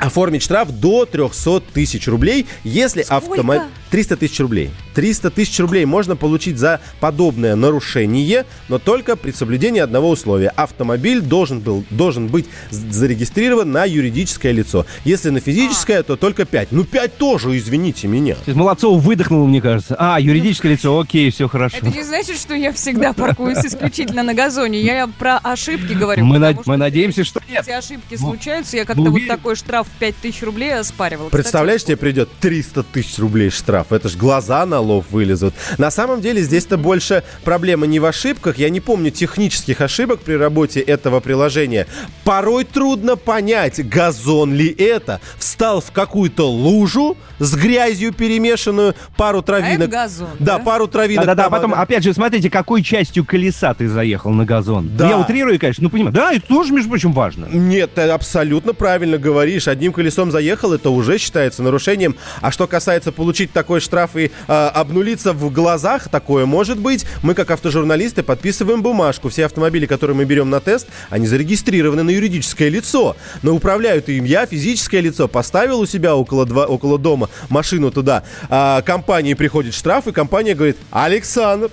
Оформить 0.01 0.43
штраф 0.43 0.71
до 0.71 1.05
300 1.05 1.61
тысяч 1.73 2.09
рублей, 2.09 2.47
если 2.65 3.03
автомобиль... 3.03 3.63
300 3.91 4.17
тысяч 4.17 4.39
рублей. 4.39 4.71
300 4.95 5.31
тысяч 5.31 5.59
рублей 5.59 5.85
можно 5.85 6.15
получить 6.15 6.59
за 6.59 6.81
подобное 7.01 7.57
нарушение, 7.57 8.47
но 8.69 8.79
только 8.79 9.17
при 9.17 9.33
соблюдении 9.33 9.81
одного 9.81 10.11
условия. 10.11 10.49
Автомобиль 10.51 11.21
должен, 11.21 11.59
был, 11.61 11.85
должен 11.91 12.29
быть 12.29 12.47
зарегистрирован 12.71 13.71
на 13.73 13.85
юридическое 13.85 14.53
лицо. 14.53 14.87
Если 15.05 15.31
на 15.31 15.41
физическое, 15.41 16.03
то 16.03 16.17
только 16.17 16.45
5. 16.45 16.69
Ну 16.71 16.85
5 16.85 17.17
тоже, 17.17 17.57
извините 17.59 18.07
меня. 18.07 18.37
Есть 18.47 18.57
Молодцов 18.57 19.03
выдохнул, 19.03 19.47
мне 19.47 19.61
кажется. 19.61 19.97
А, 19.99 20.21
юридическое 20.21 20.73
лицо, 20.73 20.99
окей, 20.99 21.31
все 21.31 21.49
хорошо. 21.49 21.79
Это 21.79 21.89
не 21.89 22.05
значит, 22.05 22.39
что 22.39 22.55
я 22.55 22.73
всегда 22.73 23.13
паркуюсь 23.13 23.65
исключительно 23.65 24.23
на 24.23 24.35
газоне. 24.35 24.81
Я 24.81 25.09
про 25.19 25.39
ошибки 25.39 25.93
говорю. 25.95 26.25
Мы, 26.25 26.37
что 26.39 26.63
мы 26.67 26.77
надеемся, 26.77 27.25
что 27.25 27.41
нет. 27.49 27.65
Эти 27.67 27.71
ошибки 27.71 28.17
Ну, 28.21 28.29
случаются. 28.29 28.77
Я 28.77 28.85
как-то 28.85 29.03
ну, 29.03 29.11
вот 29.11 29.17
уверен. 29.17 29.37
такой 29.37 29.57
штраф 29.57 29.89
в 29.97 29.99
5000 29.99 30.43
рублей 30.43 30.75
оспаривала. 30.79 31.29
Представляешь, 31.29 31.85
тебе 31.85 31.97
придет 31.97 32.29
300 32.41 32.83
тысяч 32.85 33.19
рублей 33.19 33.51
штраф. 33.51 33.93
Это 33.93 34.09
ж 34.09 34.17
глаза 34.17 34.65
на 34.67 34.81
лоб 34.81 35.07
вылезут. 35.11 35.55
На 35.79 35.91
самом 35.91 36.21
деле 36.21 36.43
здесь-то 36.43 36.77
больше 36.79 37.23
проблема 37.45 37.87
не 37.87 37.99
в 38.01 38.05
ошибках. 38.05 38.59
Я 38.59 38.71
не 38.71 38.81
помню 38.81 39.11
технических 39.11 39.81
ошибок 39.81 40.21
при 40.21 40.35
работе 40.35 40.81
этого 40.81 41.21
приложения. 41.21 41.87
Порой 42.25 42.65
трудно 42.65 43.17
понять, 43.17 43.87
газон 43.89 44.55
ли 44.55 44.69
это. 44.69 45.21
Встал 45.39 45.81
в 45.81 45.91
какую-то 45.93 46.51
лужу 46.51 47.17
с 47.39 47.55
грязью 47.55 48.13
перемешанную, 48.13 48.95
пару 49.17 49.43
травинок. 49.43 49.89
газон, 49.91 50.29
Да, 50.39 50.59
да? 50.59 50.65
пару 50.65 50.87
травинок. 50.87 51.25
Да-да-да, 51.27 51.45
там, 51.45 51.53
потом, 51.53 51.75
опять 51.75 52.05
же, 52.05 52.13
смотрите, 52.13 52.51
какой 52.51 52.83
частью 52.83 53.25
колеса 53.25 53.75
ты 53.75 53.89
заехал 53.89 54.31
на 54.31 54.45
газон. 54.45 54.91
Да. 54.97 55.09
Я 55.09 55.19
утрирую, 55.19 55.59
конечно, 55.59 55.85
ну, 55.85 55.91
понимаю. 55.91 56.15
Да, 56.15 56.33
это 56.33 56.47
тоже, 56.47 56.73
между 56.73 56.91
прочим, 56.91 57.13
важно. 57.13 57.47
Нет, 57.51 57.95
ты 57.95 58.03
абсолютно 58.03 58.75
правильно 58.75 59.19
говоришь. 59.19 59.69
Одним 59.81 59.95
колесом 59.95 60.31
заехал, 60.31 60.75
это 60.75 60.91
уже 60.91 61.17
считается 61.17 61.63
нарушением. 61.63 62.15
А 62.43 62.51
что 62.51 62.67
касается 62.67 63.13
получить 63.13 63.51
такой 63.51 63.81
штраф 63.81 64.15
и 64.15 64.31
э, 64.47 64.53
обнулиться 64.53 65.33
в 65.33 65.51
глазах, 65.51 66.11
такое 66.11 66.45
может 66.45 66.79
быть. 66.79 67.07
Мы, 67.23 67.33
как 67.33 67.51
автожурналисты, 67.51 68.23
подписываем 68.23 68.83
бумажку. 68.83 69.31
Все 69.31 69.47
автомобили, 69.47 69.87
которые 69.87 70.15
мы 70.15 70.27
берем 70.27 70.51
на 70.51 70.61
тест, 70.61 70.87
они 71.09 71.27
зарегистрированы 71.27 72.03
на 72.03 72.11
юридическое 72.11 72.69
лицо. 72.69 73.17
Но 73.41 73.55
управляют 73.55 74.11
им 74.11 74.27
я, 74.27 74.45
физическое 74.45 75.01
лицо. 75.01 75.29
Поставил 75.29 75.81
у 75.81 75.87
себя 75.87 76.15
около, 76.15 76.45
два, 76.45 76.67
около 76.67 76.99
дома 76.99 77.31
машину 77.49 77.91
туда. 77.91 78.23
А, 78.51 78.83
компании 78.83 79.33
приходит 79.33 79.73
штраф, 79.73 80.07
и 80.09 80.13
компания 80.13 80.55
говорит, 80.55 80.77
Александр, 80.91 81.71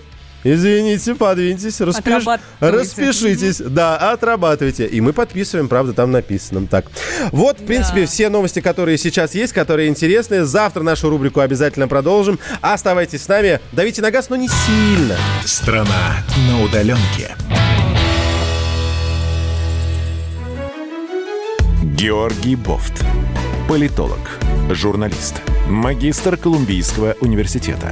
Извините, 0.54 1.14
подвиньтесь, 1.14 1.82
распиш- 1.82 2.40
распишитесь. 2.62 3.58
Да, 3.58 3.98
отрабатывайте. 3.98 4.86
И 4.88 5.02
мы 5.02 5.12
подписываем, 5.12 5.68
правда, 5.68 5.92
там 5.94 6.12
написано 6.12 6.68
так. 6.68 6.86
Вот, 7.32 7.60
в 7.60 7.66
принципе, 7.66 8.06
все 8.06 8.30
новости, 8.30 8.62
которые 8.62 8.98
сейчас 8.98 9.36
есть, 9.36 9.52
которые 9.52 9.90
интересны. 9.90 10.46
Завтра 10.46 10.84
нашу 10.84 11.10
рубрику 11.10 11.42
обязательно 11.42 11.90
продолжим. 11.90 12.40
Оставайтесь 12.62 13.24
с 13.24 13.28
нами. 13.28 13.60
Давите 13.74 14.02
на 14.02 14.10
газ, 14.10 14.30
но 14.30 14.38
не 14.38 14.48
сильно. 14.48 15.18
Страна 15.44 16.24
на 16.48 16.64
удаленке. 16.64 17.36
Георгий 21.84 22.56
Бофт. 22.56 23.04
Политолог, 23.68 24.20
журналист, 24.72 25.42
магистр 25.68 26.38
Колумбийского 26.38 27.16
университета, 27.20 27.92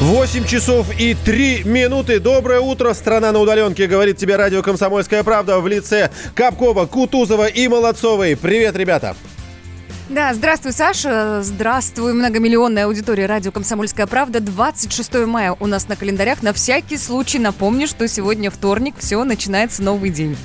8 0.00 0.46
часов 0.46 0.88
и 0.98 1.14
3 1.14 1.62
минуты. 1.64 2.18
Доброе 2.18 2.60
утро, 2.60 2.92
страна 2.94 3.32
на 3.32 3.38
удаленке, 3.38 3.86
говорит 3.86 4.16
тебе 4.16 4.36
радио 4.36 4.62
«Комсомольская 4.62 5.22
правда» 5.22 5.60
в 5.60 5.68
лице 5.68 6.10
Капкова, 6.34 6.86
Кутузова 6.86 7.46
и 7.46 7.68
Молодцовой. 7.68 8.36
Привет, 8.36 8.76
ребята. 8.76 9.14
Да, 10.08 10.34
здравствуй, 10.34 10.72
Саша. 10.72 11.42
Здравствуй, 11.42 12.12
многомиллионная 12.12 12.86
аудитория 12.86 13.26
радио 13.26 13.52
«Комсомольская 13.52 14.06
правда». 14.06 14.40
26 14.40 15.26
мая 15.26 15.56
у 15.58 15.66
нас 15.66 15.88
на 15.88 15.96
календарях. 15.96 16.42
На 16.42 16.52
всякий 16.52 16.98
случай 16.98 17.38
напомню, 17.38 17.86
что 17.86 18.06
сегодня 18.08 18.50
вторник, 18.50 18.96
все, 18.98 19.22
начинается 19.24 19.82
новый 19.82 20.10
день. 20.10 20.36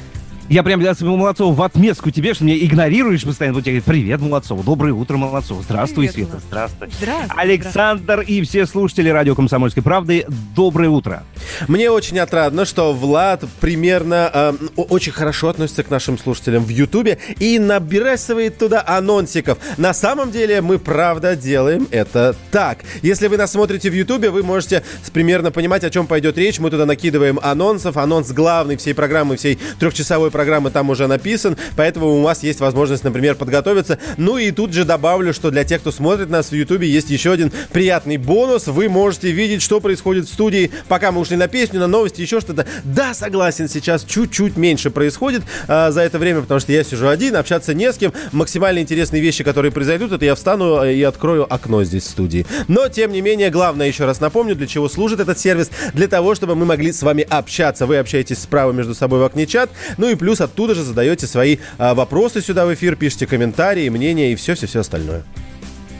Я 0.49 0.63
прям 0.63 0.79
для 0.79 0.95
своего 0.95 1.17
Молодцова 1.17 1.53
в 1.53 1.61
отместку 1.61 2.09
тебе, 2.09 2.33
что 2.33 2.45
меня 2.45 2.57
игнорируешь 2.57 3.23
постоянно. 3.25 3.55
Вот 3.55 3.65
я 3.65 3.73
говорю, 3.73 3.83
привет, 3.85 4.21
Молодцова, 4.21 4.63
доброе 4.63 4.93
утро, 4.93 5.17
Молодцова. 5.17 5.61
Здравствуй, 5.61 6.07
Привет, 6.07 6.29
Света, 6.29 6.41
здравствуй. 6.47 6.89
Здравствуй. 7.01 7.41
Александр 7.41 8.21
и 8.21 8.41
все 8.43 8.65
слушатели 8.65 9.09
радио 9.09 9.35
«Комсомольской 9.35 9.83
правды», 9.83 10.25
доброе 10.55 10.89
утро. 10.89 11.23
Мне 11.67 11.91
очень 11.91 12.17
отрадно, 12.19 12.63
что 12.63 12.93
Влад 12.93 13.43
примерно 13.59 14.31
э, 14.33 14.53
очень 14.77 15.11
хорошо 15.11 15.49
относится 15.49 15.83
к 15.83 15.89
нашим 15.89 16.17
слушателям 16.17 16.63
в 16.63 16.69
Ютубе 16.69 17.17
и 17.39 17.59
набрасывает 17.59 18.57
туда 18.57 18.81
анонсиков. 18.87 19.57
На 19.75 19.93
самом 19.93 20.31
деле 20.31 20.61
мы 20.61 20.79
правда 20.79 21.35
делаем 21.35 21.89
это 21.91 22.37
так. 22.51 22.79
Если 23.01 23.27
вы 23.27 23.35
нас 23.35 23.51
смотрите 23.51 23.89
в 23.89 23.93
Ютубе, 23.93 24.29
вы 24.29 24.43
можете 24.43 24.81
примерно 25.11 25.51
понимать, 25.51 25.83
о 25.83 25.89
чем 25.89 26.07
пойдет 26.07 26.37
речь. 26.37 26.59
Мы 26.59 26.69
туда 26.69 26.85
накидываем 26.85 27.37
анонсов. 27.43 27.97
Анонс 27.97 28.31
главный 28.31 28.77
всей 28.77 28.93
программы, 28.93 29.35
всей 29.35 29.59
трехчасовой 29.77 30.31
программы 30.31 30.36
там 30.71 30.89
уже 30.89 31.07
написан. 31.07 31.57
Поэтому 31.75 32.07
у 32.07 32.21
вас 32.21 32.43
есть 32.43 32.59
возможность, 32.59 33.03
например, 33.03 33.35
подготовиться. 33.35 33.97
Ну 34.17 34.37
и 34.37 34.51
тут 34.51 34.73
же 34.73 34.85
добавлю, 34.85 35.33
что 35.33 35.51
для 35.51 35.63
тех, 35.63 35.81
кто 35.81 35.91
смотрит 35.91 36.29
нас 36.29 36.51
в 36.51 36.55
Ютубе, 36.55 36.87
есть 36.87 37.09
еще 37.09 37.31
один 37.31 37.51
приятный 37.71 38.17
бонус. 38.17 38.67
Вы 38.67 38.89
можете 38.89 39.31
видеть, 39.31 39.61
что 39.61 39.79
происходит 39.79 40.25
в 40.25 40.33
студии, 40.33 40.71
пока 40.87 41.11
мы 41.11 41.21
ушли 41.21 41.37
на 41.37 41.47
песню, 41.47 41.79
на 41.79 41.87
новости, 41.87 42.21
еще 42.21 42.39
что-то. 42.39 42.65
Да, 42.83 43.13
согласен, 43.13 43.67
сейчас 43.67 44.03
чуть-чуть 44.03 44.57
меньше 44.57 44.89
происходит 44.89 45.43
а, 45.67 45.91
за 45.91 46.01
это 46.01 46.19
время, 46.19 46.41
потому 46.41 46.59
что 46.59 46.71
я 46.71 46.83
сижу 46.83 47.07
один, 47.07 47.35
общаться 47.35 47.73
не 47.73 47.91
с 47.91 47.97
кем. 47.97 48.13
Максимально 48.31 48.79
интересные 48.79 49.21
вещи, 49.21 49.43
которые 49.43 49.71
произойдут, 49.71 50.11
это 50.11 50.25
я 50.25 50.35
встану 50.35 50.83
э, 50.83 50.93
и 50.93 51.03
открою 51.03 51.51
окно 51.51 51.83
здесь 51.83 52.03
в 52.03 52.09
студии. 52.09 52.45
Но, 52.67 52.89
тем 52.89 53.11
не 53.11 53.21
менее, 53.21 53.49
главное, 53.49 53.87
еще 53.87 54.05
раз 54.05 54.19
напомню, 54.19 54.55
для 54.55 54.67
чего 54.67 54.89
служит 54.89 55.19
этот 55.19 55.39
сервис. 55.39 55.69
Для 55.93 56.07
того, 56.07 56.35
чтобы 56.35 56.55
мы 56.55 56.65
могли 56.65 56.91
с 56.91 57.01
вами 57.01 57.25
общаться. 57.27 57.85
Вы 57.85 57.97
общаетесь 57.97 58.39
справа 58.39 58.71
между 58.71 58.93
собой 58.93 59.19
в 59.19 59.23
окне 59.23 59.47
чат, 59.47 59.69
ну 59.97 60.09
и 60.09 60.15
плюс 60.15 60.26
оттуда 60.35 60.75
же 60.75 60.83
задаете 60.83 61.27
свои 61.27 61.57
а, 61.77 61.93
вопросы 61.93 62.41
сюда 62.41 62.65
в 62.65 62.73
эфир, 62.73 62.95
пишите 62.95 63.27
комментарии, 63.27 63.89
мнения 63.89 64.31
и 64.31 64.35
все-все-все 64.35 64.79
остальное. 64.79 65.23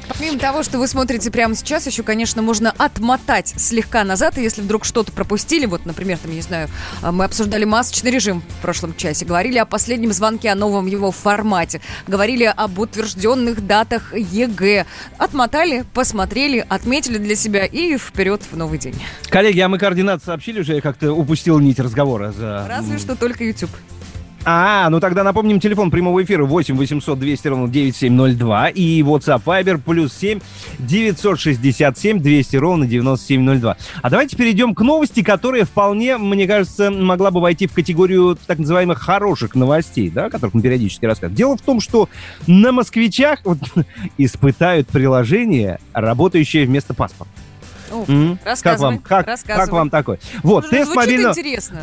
Помимо 0.08 0.40
того, 0.40 0.64
что 0.64 0.80
вы 0.80 0.88
смотрите 0.88 1.30
прямо 1.32 1.54
сейчас, 1.56 1.86
еще, 1.86 2.02
конечно, 2.02 2.42
можно 2.42 2.74
отмотать 2.78 3.54
слегка 3.58 4.04
назад, 4.04 4.38
и 4.38 4.42
если 4.42 4.62
вдруг 4.62 4.86
что-то 4.86 5.12
пропустили, 5.12 5.66
вот, 5.66 5.86
например, 5.86 6.18
там, 6.18 6.32
я 6.32 6.38
не 6.38 6.42
знаю, 6.42 6.70
а, 7.02 7.12
мы 7.12 7.26
обсуждали 7.26 7.66
масочный 7.66 8.12
режим 8.12 8.42
в 8.60 8.62
прошлом 8.62 8.96
часе, 8.96 9.26
говорили 9.26 9.58
о 9.58 9.66
последнем 9.66 10.14
звонке, 10.14 10.50
о 10.50 10.56
новом 10.56 10.88
его 10.88 11.12
формате, 11.12 11.82
говорили 12.08 12.46
об 12.46 12.80
утвержденных 12.80 13.66
датах 13.66 14.14
ЕГЭ, 14.16 14.86
отмотали, 15.18 15.86
посмотрели, 15.94 16.66
отметили 16.68 17.18
для 17.18 17.36
себя 17.36 17.66
и 17.66 17.98
вперед 17.98 18.42
в 18.50 18.56
новый 18.56 18.80
день. 18.80 18.96
Коллеги, 19.30 19.60
а 19.60 19.68
мы 19.68 19.78
координаты 19.78 20.24
сообщили 20.26 20.62
уже, 20.62 20.76
я 20.76 20.82
как-то 20.82 21.14
упустил 21.14 21.60
нить 21.60 21.80
разговора. 21.80 22.32
За... 22.32 22.66
Разве 22.68 22.98
что 22.98 23.16
только 23.16 23.44
YouTube. 23.44 23.72
А, 24.50 24.90
ну 24.90 25.02
тогда 25.02 25.26
напомним 25.26 25.60
телефон 25.60 25.92
прямого 25.92 26.24
эфира 26.24 26.46
8 26.46 26.78
800 26.78 27.20
200 27.20 27.48
ровно 27.50 27.68
9702 27.68 28.70
и 28.70 29.02
WhatsApp 29.02 29.44
Viber 29.44 29.78
плюс 29.78 30.14
7 30.14 30.40
967 30.80 32.20
200 32.22 32.56
ровно 32.56 32.88
9702. 32.88 33.76
А 34.02 34.10
давайте 34.10 34.38
перейдем 34.38 34.74
к 34.74 34.80
новости, 34.80 35.22
которая 35.22 35.66
вполне, 35.66 36.18
мне 36.18 36.48
кажется, 36.48 36.90
могла 36.92 37.30
бы 37.30 37.42
войти 37.42 37.68
в 37.68 37.74
категорию 37.74 38.38
так 38.48 38.60
называемых 38.60 39.00
хороших 39.00 39.54
новостей, 39.54 40.10
да, 40.10 40.28
о 40.28 40.30
которых 40.30 40.54
мы 40.54 40.62
периодически 40.62 41.04
рассказываем. 41.04 41.36
Дело 41.36 41.58
в 41.58 41.62
том, 41.62 41.82
что 41.82 42.08
на 42.48 42.72
москвичах 42.72 43.42
вот, 43.44 43.58
испытают 44.18 44.88
приложение, 44.88 45.78
работающее 45.92 46.66
вместо 46.66 46.94
паспорта. 46.94 47.34
М? 48.08 48.40
Как 48.64 48.80
вам, 48.80 49.00
как, 49.00 49.26
как 49.46 49.72
вам 49.72 49.90
такой? 49.90 50.20
Вот, 50.44 50.66
Ну, 50.66 50.70
тест 50.70 50.92
мобильного... 50.96 51.34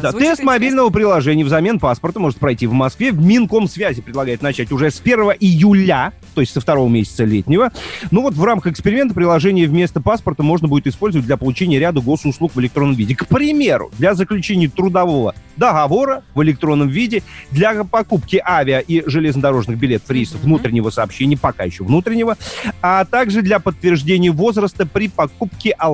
Да, 0.02 0.12
тест 0.12 0.42
мобильного 0.42 0.90
приложения 0.90 1.44
взамен 1.44 1.78
паспорта 1.78 2.20
может 2.20 2.38
пройти 2.38 2.66
в 2.66 2.72
Москве. 2.72 3.12
Минкомсвязи 3.12 4.02
предлагает 4.02 4.42
начать 4.42 4.72
уже 4.72 4.90
с 4.90 5.00
1 5.00 5.16
июля, 5.40 6.12
то 6.34 6.40
есть 6.40 6.52
со 6.52 6.60
второго 6.60 6.88
месяца 6.88 7.24
летнего. 7.24 7.72
Ну 8.10 8.22
вот 8.22 8.34
в 8.34 8.44
рамках 8.44 8.72
эксперимента 8.72 9.14
приложение 9.14 9.66
вместо 9.66 10.00
паспорта 10.00 10.42
можно 10.42 10.68
будет 10.68 10.86
использовать 10.86 11.26
для 11.26 11.36
получения 11.36 11.78
ряда 11.78 12.00
госуслуг 12.00 12.54
в 12.54 12.60
электронном 12.60 12.94
виде. 12.94 13.14
К 13.14 13.26
примеру, 13.26 13.90
для 13.98 14.14
заключения 14.14 14.68
трудового 14.68 15.34
договора 15.56 16.24
в 16.34 16.42
электронном 16.42 16.88
виде, 16.88 17.22
для 17.50 17.84
покупки 17.84 18.42
авиа 18.44 18.80
и 18.80 19.02
железнодорожных 19.08 19.78
билетов 19.78 20.10
рейсов 20.10 20.40
внутреннего 20.40 20.90
сообщения, 20.90 21.36
пока 21.36 21.64
еще 21.64 21.84
внутреннего, 21.84 22.36
а 22.82 23.04
также 23.04 23.42
для 23.42 23.58
подтверждения 23.60 24.30
возраста 24.30 24.86
при 24.86 25.08
покупке 25.08 25.70
алкоголя 25.70 25.93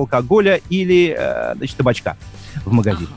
или 0.69 1.15
э, 1.17 1.55
значит, 1.55 1.77
табачка 1.77 2.17
в 2.65 2.71
магазине. 2.71 3.09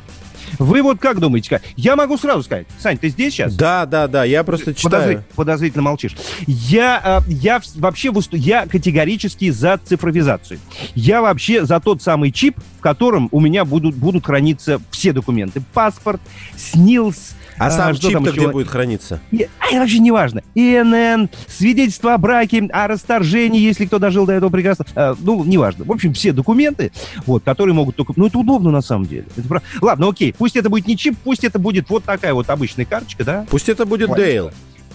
Вы 0.58 0.82
вот 0.82 0.98
как 0.98 1.20
думаете? 1.20 1.60
Я 1.76 1.96
могу 1.96 2.16
сразу 2.16 2.42
сказать. 2.42 2.66
Сань, 2.78 2.98
ты 2.98 3.08
здесь 3.08 3.34
сейчас? 3.34 3.54
Да, 3.54 3.86
да, 3.86 4.08
да, 4.08 4.24
я 4.24 4.44
просто 4.44 4.74
читаю. 4.74 5.24
подозрительно 5.34 5.82
молчишь. 5.82 6.16
Я, 6.46 7.22
э, 7.26 7.30
я 7.30 7.60
вообще 7.76 8.12
я 8.32 8.66
категорически 8.66 9.50
за 9.50 9.78
цифровизацию. 9.82 10.60
Я 10.94 11.22
вообще 11.22 11.64
за 11.64 11.80
тот 11.80 12.02
самый 12.02 12.30
чип, 12.30 12.58
в 12.78 12.80
котором 12.80 13.28
у 13.32 13.40
меня 13.40 13.64
будут, 13.64 13.94
будут 13.94 14.26
храниться 14.26 14.80
все 14.90 15.12
документы. 15.12 15.62
Паспорт, 15.72 16.20
СНИЛС. 16.56 17.34
А 17.58 17.68
э, 17.68 17.70
сам 17.70 17.94
чип-то 17.94 18.32
где 18.32 18.48
будет 18.48 18.68
храниться? 18.68 19.20
И- 19.30 19.48
а, 19.60 19.78
вообще 19.78 19.98
не 19.98 20.10
важно. 20.10 20.42
ИНН, 20.54 21.28
свидетельство 21.48 22.14
о 22.14 22.18
браке, 22.18 22.68
о 22.72 22.86
расторжении, 22.88 23.60
если 23.60 23.86
кто 23.86 23.98
дожил 23.98 24.26
до 24.26 24.32
этого 24.32 24.50
прекрасно. 24.50 24.86
Э, 24.94 25.14
ну, 25.18 25.44
неважно. 25.44 25.84
В 25.84 25.92
общем, 25.92 26.12
все 26.14 26.32
документы, 26.32 26.92
вот, 27.26 27.42
которые 27.44 27.74
могут 27.74 27.96
только... 27.96 28.12
Ну, 28.16 28.26
это 28.26 28.38
удобно 28.38 28.70
на 28.70 28.80
самом 28.82 29.06
деле. 29.06 29.26
Это 29.36 29.46
про- 29.48 29.62
Ладно, 29.80 30.08
окей, 30.08 30.32
пусть 30.36 30.56
это 30.56 30.68
будет 30.68 30.86
не 30.86 30.96
чип, 30.96 31.16
пусть 31.22 31.44
это 31.44 31.58
будет 31.58 31.88
вот 31.90 32.04
такая 32.04 32.34
вот 32.34 32.50
обычная 32.50 32.84
карточка, 32.84 33.24
да? 33.24 33.46
Пусть 33.50 33.68
это 33.68 33.86
будет 33.86 34.08
Вот. 34.08 34.18
Дейл. 34.18 34.50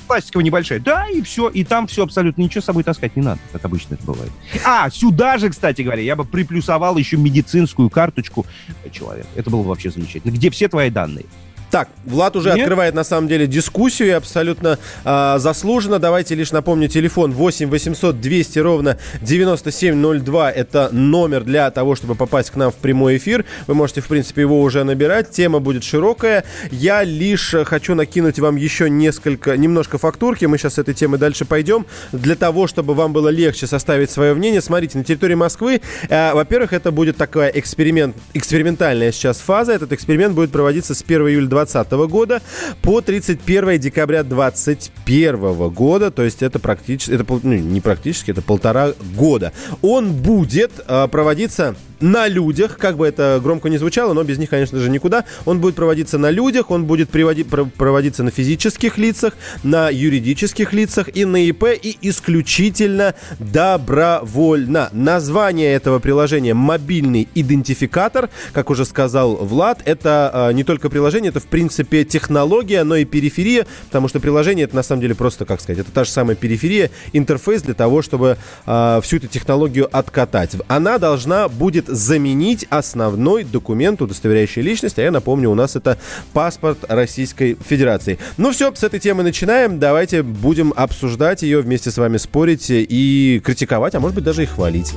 Пластиковая 0.07 0.43
небольшая. 0.43 0.79
Да, 0.79 1.05
и 1.07 1.21
все. 1.21 1.49
И 1.49 1.63
там 1.63 1.85
все 1.85 2.03
абсолютно 2.03 2.41
ничего 2.41 2.61
с 2.61 2.65
собой 2.65 2.83
таскать 2.83 3.15
не 3.15 3.21
надо, 3.21 3.39
как 3.51 3.63
обычно 3.63 3.93
это 3.93 4.03
бывает. 4.05 4.31
А, 4.65 4.89
сюда 4.89 5.37
же, 5.37 5.49
кстати 5.51 5.83
говоря, 5.83 6.01
я 6.01 6.15
бы 6.15 6.23
приплюсовал 6.25 6.97
еще 6.97 7.15
медицинскую 7.17 7.91
карточку 7.91 8.47
человека. 8.91 9.27
Это 9.35 9.51
было 9.51 9.61
бы 9.61 9.69
вообще 9.69 9.91
замечательно. 9.91 10.31
Где 10.31 10.49
все 10.49 10.67
твои 10.67 10.89
данные? 10.89 11.25
Так, 11.71 11.89
Влад 12.05 12.35
уже 12.35 12.49
Нет? 12.49 12.61
открывает 12.61 12.95
на 12.95 13.03
самом 13.03 13.27
деле 13.27 13.45
дискуссию 13.45 14.07
и 14.09 14.11
абсолютно 14.11 14.79
а, 15.05 15.37
заслуженно. 15.37 15.99
Давайте 15.99 16.33
лишь 16.33 16.51
напомню, 16.51 16.87
телефон 16.87 17.31
8 17.31 17.69
800 17.69 18.19
200 18.19 18.59
ровно 18.59 18.97
9702. 19.21 20.51
Это 20.51 20.89
номер 20.91 21.43
для 21.43 21.69
того, 21.69 21.95
чтобы 21.95 22.15
попасть 22.15 22.49
к 22.49 22.55
нам 22.55 22.71
в 22.71 22.75
прямой 22.75 23.17
эфир. 23.17 23.45
Вы 23.67 23.75
можете, 23.75 24.01
в 24.01 24.07
принципе, 24.07 24.41
его 24.41 24.61
уже 24.61 24.83
набирать. 24.83 25.29
Тема 25.29 25.59
будет 25.59 25.83
широкая. 25.83 26.43
Я 26.71 27.03
лишь 27.03 27.53
э, 27.53 27.63
хочу 27.65 27.93
накинуть 27.93 28.39
вам 28.39 28.55
еще 28.55 28.89
несколько, 28.89 29.55
немножко 29.55 29.99
фактурки. 29.99 30.45
Мы 30.45 30.57
сейчас 30.57 30.75
с 30.75 30.77
этой 30.79 30.95
темы 30.95 31.19
дальше 31.19 31.45
пойдем. 31.45 31.85
Для 32.11 32.35
того, 32.35 32.65
чтобы 32.65 32.95
вам 32.95 33.13
было 33.13 33.29
легче 33.29 33.67
составить 33.67 34.09
свое 34.09 34.33
мнение. 34.33 34.61
Смотрите, 34.61 34.97
на 34.97 35.03
территории 35.03 35.35
Москвы, 35.35 35.81
э, 36.09 36.33
во-первых, 36.33 36.73
это 36.73 36.91
будет 36.91 37.17
такая 37.17 37.49
эксперимент, 37.49 38.15
экспериментальная 38.33 39.11
сейчас 39.11 39.37
фаза. 39.37 39.73
Этот 39.73 39.93
эксперимент 39.93 40.33
будет 40.33 40.51
проводиться 40.51 40.95
с 40.95 41.03
1 41.03 41.27
июля 41.27 41.58
2020 41.65 41.91
года 42.11 42.41
по 42.81 43.01
31 43.01 43.79
декабря 43.79 44.23
2021 44.23 45.69
года. 45.69 46.11
То 46.11 46.23
есть 46.23 46.41
это 46.41 46.59
практически, 46.59 47.11
это 47.11 47.25
ну, 47.43 47.53
не 47.53 47.81
практически, 47.81 48.31
это 48.31 48.41
полтора 48.41 48.93
года. 49.15 49.53
Он 49.81 50.13
будет 50.13 50.71
э, 50.87 51.07
проводиться 51.09 51.75
на 52.01 52.27
людях, 52.27 52.77
как 52.77 52.97
бы 52.97 53.07
это 53.07 53.39
громко 53.43 53.69
не 53.69 53.77
звучало, 53.77 54.13
но 54.13 54.23
без 54.23 54.37
них, 54.37 54.49
конечно 54.49 54.79
же, 54.79 54.89
никуда. 54.89 55.25
Он 55.45 55.59
будет 55.59 55.75
проводиться 55.75 56.17
на 56.17 56.31
людях, 56.31 56.71
он 56.71 56.85
будет 56.85 57.09
приводи- 57.09 57.43
про- 57.43 57.65
проводиться 57.65 58.23
на 58.23 58.31
физических 58.31 58.97
лицах, 58.97 59.33
на 59.63 59.89
юридических 59.89 60.73
лицах 60.73 61.09
и 61.13 61.25
на 61.25 61.45
ИП, 61.45 61.65
и 61.81 61.97
исключительно 62.01 63.15
добровольно. 63.39 64.89
Название 64.91 65.73
этого 65.73 65.99
приложения 65.99 66.53
«Мобильный 66.53 67.27
идентификатор», 67.35 68.29
как 68.53 68.69
уже 68.69 68.85
сказал 68.85 69.35
Влад, 69.35 69.81
это 69.85 70.49
э, 70.49 70.53
не 70.53 70.63
только 70.63 70.89
приложение, 70.89 71.29
это, 71.29 71.39
в 71.39 71.47
принципе, 71.47 72.05
технология, 72.05 72.83
но 72.83 72.95
и 72.95 73.05
периферия, 73.05 73.67
потому 73.85 74.07
что 74.07 74.19
приложение 74.19 74.65
это, 74.65 74.75
на 74.75 74.83
самом 74.83 75.01
деле, 75.01 75.15
просто, 75.15 75.45
как 75.45 75.61
сказать, 75.61 75.79
это 75.79 75.91
та 75.91 76.03
же 76.03 76.11
самая 76.11 76.35
периферия, 76.35 76.91
интерфейс 77.13 77.61
для 77.61 77.73
того, 77.73 78.01
чтобы 78.01 78.37
э, 78.65 78.99
всю 79.03 79.17
эту 79.17 79.27
технологию 79.27 79.89
откатать. 79.91 80.55
Она 80.67 80.97
должна 80.97 81.49
будет 81.49 81.88
заменить 81.89 82.65
основной 82.69 83.43
документ, 83.43 84.01
удостоверяющий 84.01 84.61
личность, 84.61 84.99
а 84.99 85.01
я 85.01 85.11
напомню, 85.11 85.49
у 85.49 85.55
нас 85.55 85.75
это 85.75 85.97
паспорт 86.33 86.79
Российской 86.87 87.57
Федерации. 87.67 88.19
Ну 88.37 88.51
все, 88.51 88.73
с 88.73 88.83
этой 88.83 88.99
темы 88.99 89.23
начинаем. 89.23 89.79
Давайте 89.79 90.23
будем 90.23 90.73
обсуждать 90.75 91.41
ее, 91.41 91.61
вместе 91.61 91.91
с 91.91 91.97
вами 91.97 92.17
спорить 92.17 92.67
и 92.69 93.41
критиковать, 93.43 93.95
а 93.95 93.99
может 93.99 94.15
быть 94.15 94.23
даже 94.23 94.43
и 94.43 94.45
хвалить. 94.45 94.93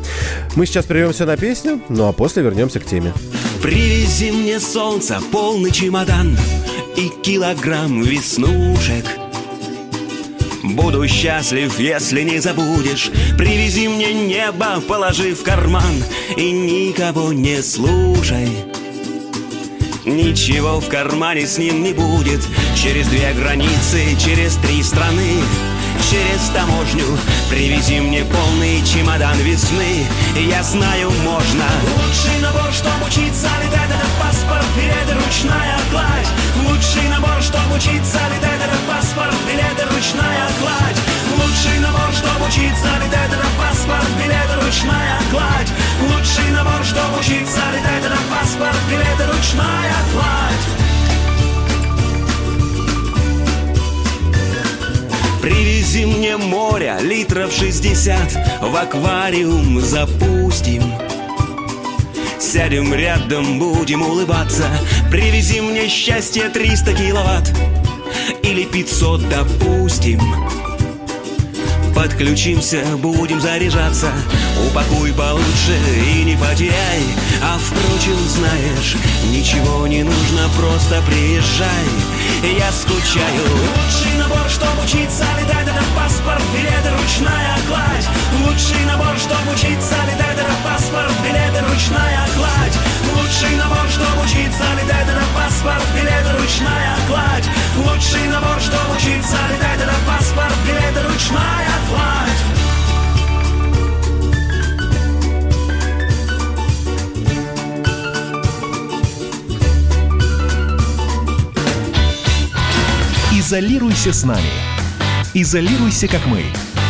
Мы 0.56 0.66
сейчас 0.66 0.86
прервемся 0.86 1.26
на 1.26 1.36
песню, 1.36 1.80
ну 1.88 2.08
а 2.08 2.12
после 2.12 2.42
вернемся 2.42 2.80
к 2.80 2.84
теме. 2.84 3.12
Привези 3.62 4.32
мне 4.32 4.58
солнце, 4.58 5.20
полный 5.30 5.70
чемодан 5.70 6.36
И 6.96 7.10
килограмм 7.22 8.02
веснушек 8.02 9.21
Буду 10.62 11.06
счастлив, 11.08 11.78
если 11.78 12.22
не 12.22 12.38
забудешь. 12.38 13.10
Привези 13.36 13.88
мне 13.88 14.12
небо, 14.12 14.80
положи 14.86 15.34
в 15.34 15.42
карман 15.42 16.04
И 16.36 16.52
никого 16.52 17.32
не 17.32 17.62
слушай. 17.62 18.48
Ничего 20.04 20.80
в 20.80 20.88
кармане 20.88 21.46
с 21.46 21.58
ним 21.58 21.82
не 21.82 21.92
будет. 21.92 22.40
Через 22.76 23.08
две 23.08 23.32
границы, 23.32 24.16
через 24.18 24.56
три 24.56 24.82
страны 24.82 25.40
Через 26.10 26.48
таможню. 26.54 27.06
Привези 27.50 28.00
мне 28.00 28.24
полный 28.24 28.84
чемодан 28.86 29.36
весны. 29.38 30.06
Я 30.36 30.62
знаю, 30.62 31.10
можно. 31.24 31.64
Лучший 31.96 32.40
набор, 32.40 32.72
чтобы 32.72 33.06
учиться 33.06 33.48
летать 33.64 33.90
Это 33.90 34.06
паспорт, 34.20 34.66
билеты, 34.76 35.14
ручная 35.24 35.78
кладь 35.90 36.41
Лучший 36.56 37.08
набор, 37.08 37.40
чтобы 37.40 37.76
учиться 37.76 38.18
летать 38.28 38.60
Это 38.60 38.78
паспорт, 38.86 39.34
билеты, 39.46 39.84
ручная 39.94 40.48
кладь. 40.60 40.98
Лучший 41.38 41.78
набор, 41.80 42.12
чтобы 42.12 42.46
учиться 42.46 42.88
летать 43.02 43.32
Это 43.32 43.48
паспорт, 43.58 44.08
билеты, 44.18 44.54
ручная 44.64 45.18
кладь. 45.30 45.70
Лучший 46.02 46.50
набор, 46.52 46.84
чтобы 46.84 47.18
учиться 47.20 47.62
летать 47.72 48.04
Это 48.04 48.18
паспорт, 48.30 48.78
билеты, 48.90 49.24
ручная 49.32 49.96
кладь. 50.12 50.82
Привези 55.40 56.06
мне 56.06 56.36
моря 56.36 56.98
литров 57.00 57.52
60 57.52 58.60
В 58.62 58.76
аквариум 58.76 59.80
запустим 59.80 60.84
Сядем 62.52 62.92
рядом, 62.92 63.58
будем 63.58 64.02
улыбаться. 64.02 64.68
Привези 65.10 65.62
мне 65.62 65.88
счастье 65.88 66.50
300 66.50 66.92
киловатт 66.92 67.50
Или 68.42 68.64
500, 68.64 69.26
допустим 69.30 70.20
Подключимся, 72.02 72.82
будем 72.96 73.40
заряжаться. 73.40 74.10
Упакуй 74.66 75.12
получше 75.12 75.78
и 76.04 76.24
не 76.24 76.34
потеряй. 76.36 77.04
А 77.40 77.56
впрочем, 77.56 78.18
знаешь, 78.26 78.96
ничего 79.30 79.86
не 79.86 80.02
нужно 80.02 80.48
Просто 80.58 81.00
приезжай, 81.06 81.86
я 82.58 82.72
скучаю. 82.72 83.46
Лучший 83.54 84.18
набор, 84.18 84.50
чтобы 84.50 84.82
учиться 84.82 85.24
летать 85.38 85.68
Это 85.68 85.84
паспорт, 85.94 86.42
билеты, 86.52 86.90
ручная 86.90 87.56
кладь. 87.68 88.08
Лучший 88.42 88.84
набор, 88.84 89.16
чтобы 89.16 89.52
учиться 89.54 89.94
летать 90.10 90.42
Это 90.42 90.56
паспорт, 90.64 91.12
билеты, 91.22 91.64
ручная 91.70 92.26
кладь. 92.34 92.76
Лучший 93.14 93.54
набор, 93.54 93.86
чтобы 93.88 94.24
учиться 94.24 94.64
летать 94.74 95.06
Это 95.06 95.22
паспорт, 95.38 95.86
билеты, 95.94 96.32
ручная 96.36 96.96
кладь 97.06 97.61
Лучший 97.92 98.26
набор, 98.28 98.58
чтобы 98.58 98.96
учиться 98.96 99.36
летать 99.52 99.80
Это 99.80 99.94
паспорт, 100.06 100.54
билеты, 100.66 101.06
ручная 101.06 101.68
кладь 101.90 102.28
Изолируйся 113.32 114.12
с 114.14 114.24
нами. 114.24 114.40
Изолируйся, 115.34 116.08
как 116.08 116.24
мы. 116.26 116.44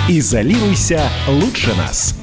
Изолируйся 0.09 1.09
лучше 1.27 1.75
нас. 1.75 2.15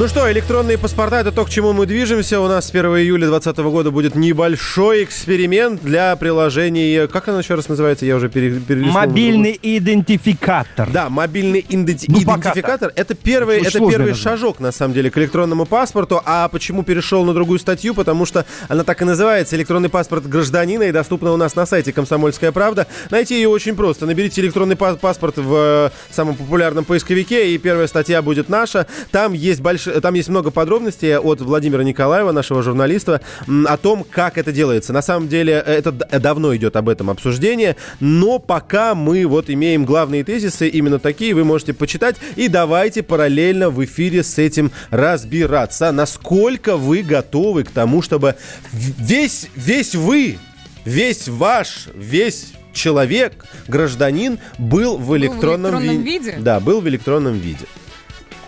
Ну 0.00 0.08
что, 0.08 0.32
электронные 0.32 0.78
паспорта– 0.78 1.20
это 1.20 1.30
то, 1.30 1.44
к 1.44 1.50
чему 1.50 1.74
мы 1.74 1.84
движемся. 1.84 2.40
У 2.40 2.48
нас 2.48 2.68
с 2.68 2.70
1 2.70 2.86
июля 2.86 3.26
2020 3.26 3.58
года 3.70 3.90
будет 3.90 4.14
небольшой 4.14 5.04
эксперимент 5.04 5.82
для 5.82 6.16
приложения... 6.16 7.06
Как 7.06 7.28
оно 7.28 7.40
еще 7.40 7.54
раз 7.54 7.68
называется? 7.68 8.06
Я 8.06 8.16
уже 8.16 8.30
пере. 8.30 8.62
Мобильный 8.66 9.60
идентификатор. 9.62 10.88
Да, 10.90 11.10
мобильный 11.10 11.60
иденти- 11.68 12.06
Ну, 12.08 12.18
идентификатор. 12.18 12.94
Это 12.96 13.14
первый, 13.14 13.58
это 13.58 13.78
первый 13.78 14.14
шажок, 14.14 14.58
на 14.58 14.72
самом 14.72 14.94
деле, 14.94 15.10
к 15.10 15.18
электронному 15.18 15.66
паспорту. 15.66 16.22
А 16.24 16.48
почему 16.48 16.82
перешел 16.82 17.26
на 17.26 17.34
другую 17.34 17.58
статью? 17.58 17.92
Потому 17.92 18.24
что 18.24 18.46
она 18.68 18.84
так 18.84 19.02
и 19.02 19.04
называется 19.04 19.54
«Электронный 19.56 19.90
паспорт 19.90 20.26
гражданина» 20.26 20.84
и 20.84 20.92
доступна 20.92 21.30
у 21.30 21.36
нас 21.36 21.56
на 21.56 21.66
сайте 21.66 21.92
«Комсомольская 21.92 22.52
правда». 22.52 22.86
Найти 23.10 23.34
ее 23.34 23.50
очень 23.50 23.76
просто. 23.76 24.06
Наберите 24.06 24.40
электронный 24.40 24.76
па- 24.76 24.94
паспорт 24.94 25.36
в 25.36 25.54
э, 25.54 25.90
самом 26.10 26.36
популярном 26.36 26.86
поисковике, 26.86 27.52
и 27.54 27.58
первая 27.58 27.86
статья 27.86 28.22
будет 28.22 28.48
наша. 28.48 28.86
Там 29.10 29.34
есть, 29.34 29.60
больш... 29.90 30.02
Там 30.02 30.14
есть 30.14 30.28
много 30.28 30.50
подробностей 30.50 31.16
от 31.18 31.40
Владимира 31.40 31.82
Николаева, 31.84 32.32
нашего 32.32 32.62
журналиста, 32.62 33.20
о 33.66 33.76
том, 33.76 34.04
как 34.08 34.38
это 34.38 34.52
делается. 34.52 34.92
На 34.92 35.02
самом 35.02 35.28
деле, 35.28 35.62
э, 35.64 35.72
это 35.78 35.92
давно 35.92 36.54
идет 36.56 36.76
об 36.76 36.88
этом 36.88 37.10
обсуждение, 37.10 37.76
но 38.00 38.38
пока 38.38 38.94
мы 38.94 39.26
вот 39.26 39.50
имеем 39.50 39.84
главные 39.84 40.24
тезисы, 40.24 40.68
именно 40.68 40.98
такие, 40.98 41.34
вы 41.34 41.44
можете 41.44 41.72
почитать, 41.74 42.16
и 42.36 42.48
давайте 42.48 43.02
параллельно 43.02 43.70
в 43.70 43.84
эфире 43.84 44.22
с 44.22 44.38
этим 44.38 44.70
разбираться. 44.90 45.92
Насколько 45.92 46.76
вы 46.76 47.02
готовы 47.02 47.64
к 47.64 47.70
тому, 47.70 48.02
чтобы 48.02 48.34
в- 48.72 49.02
весь, 49.02 49.48
весь 49.56 49.94
вы, 49.94 50.38
весь 50.84 51.28
ваш, 51.28 51.88
весь 51.94 52.52
человек, 52.72 53.44
гражданин 53.68 54.38
был 54.58 54.96
в 54.96 55.16
электронном, 55.16 55.74
электронном 55.74 56.02
ви- 56.04 56.18
виде? 56.18 56.36
Да, 56.40 56.60
был 56.60 56.80
в 56.80 56.88
электронном 56.88 57.34
виде. 57.38 57.66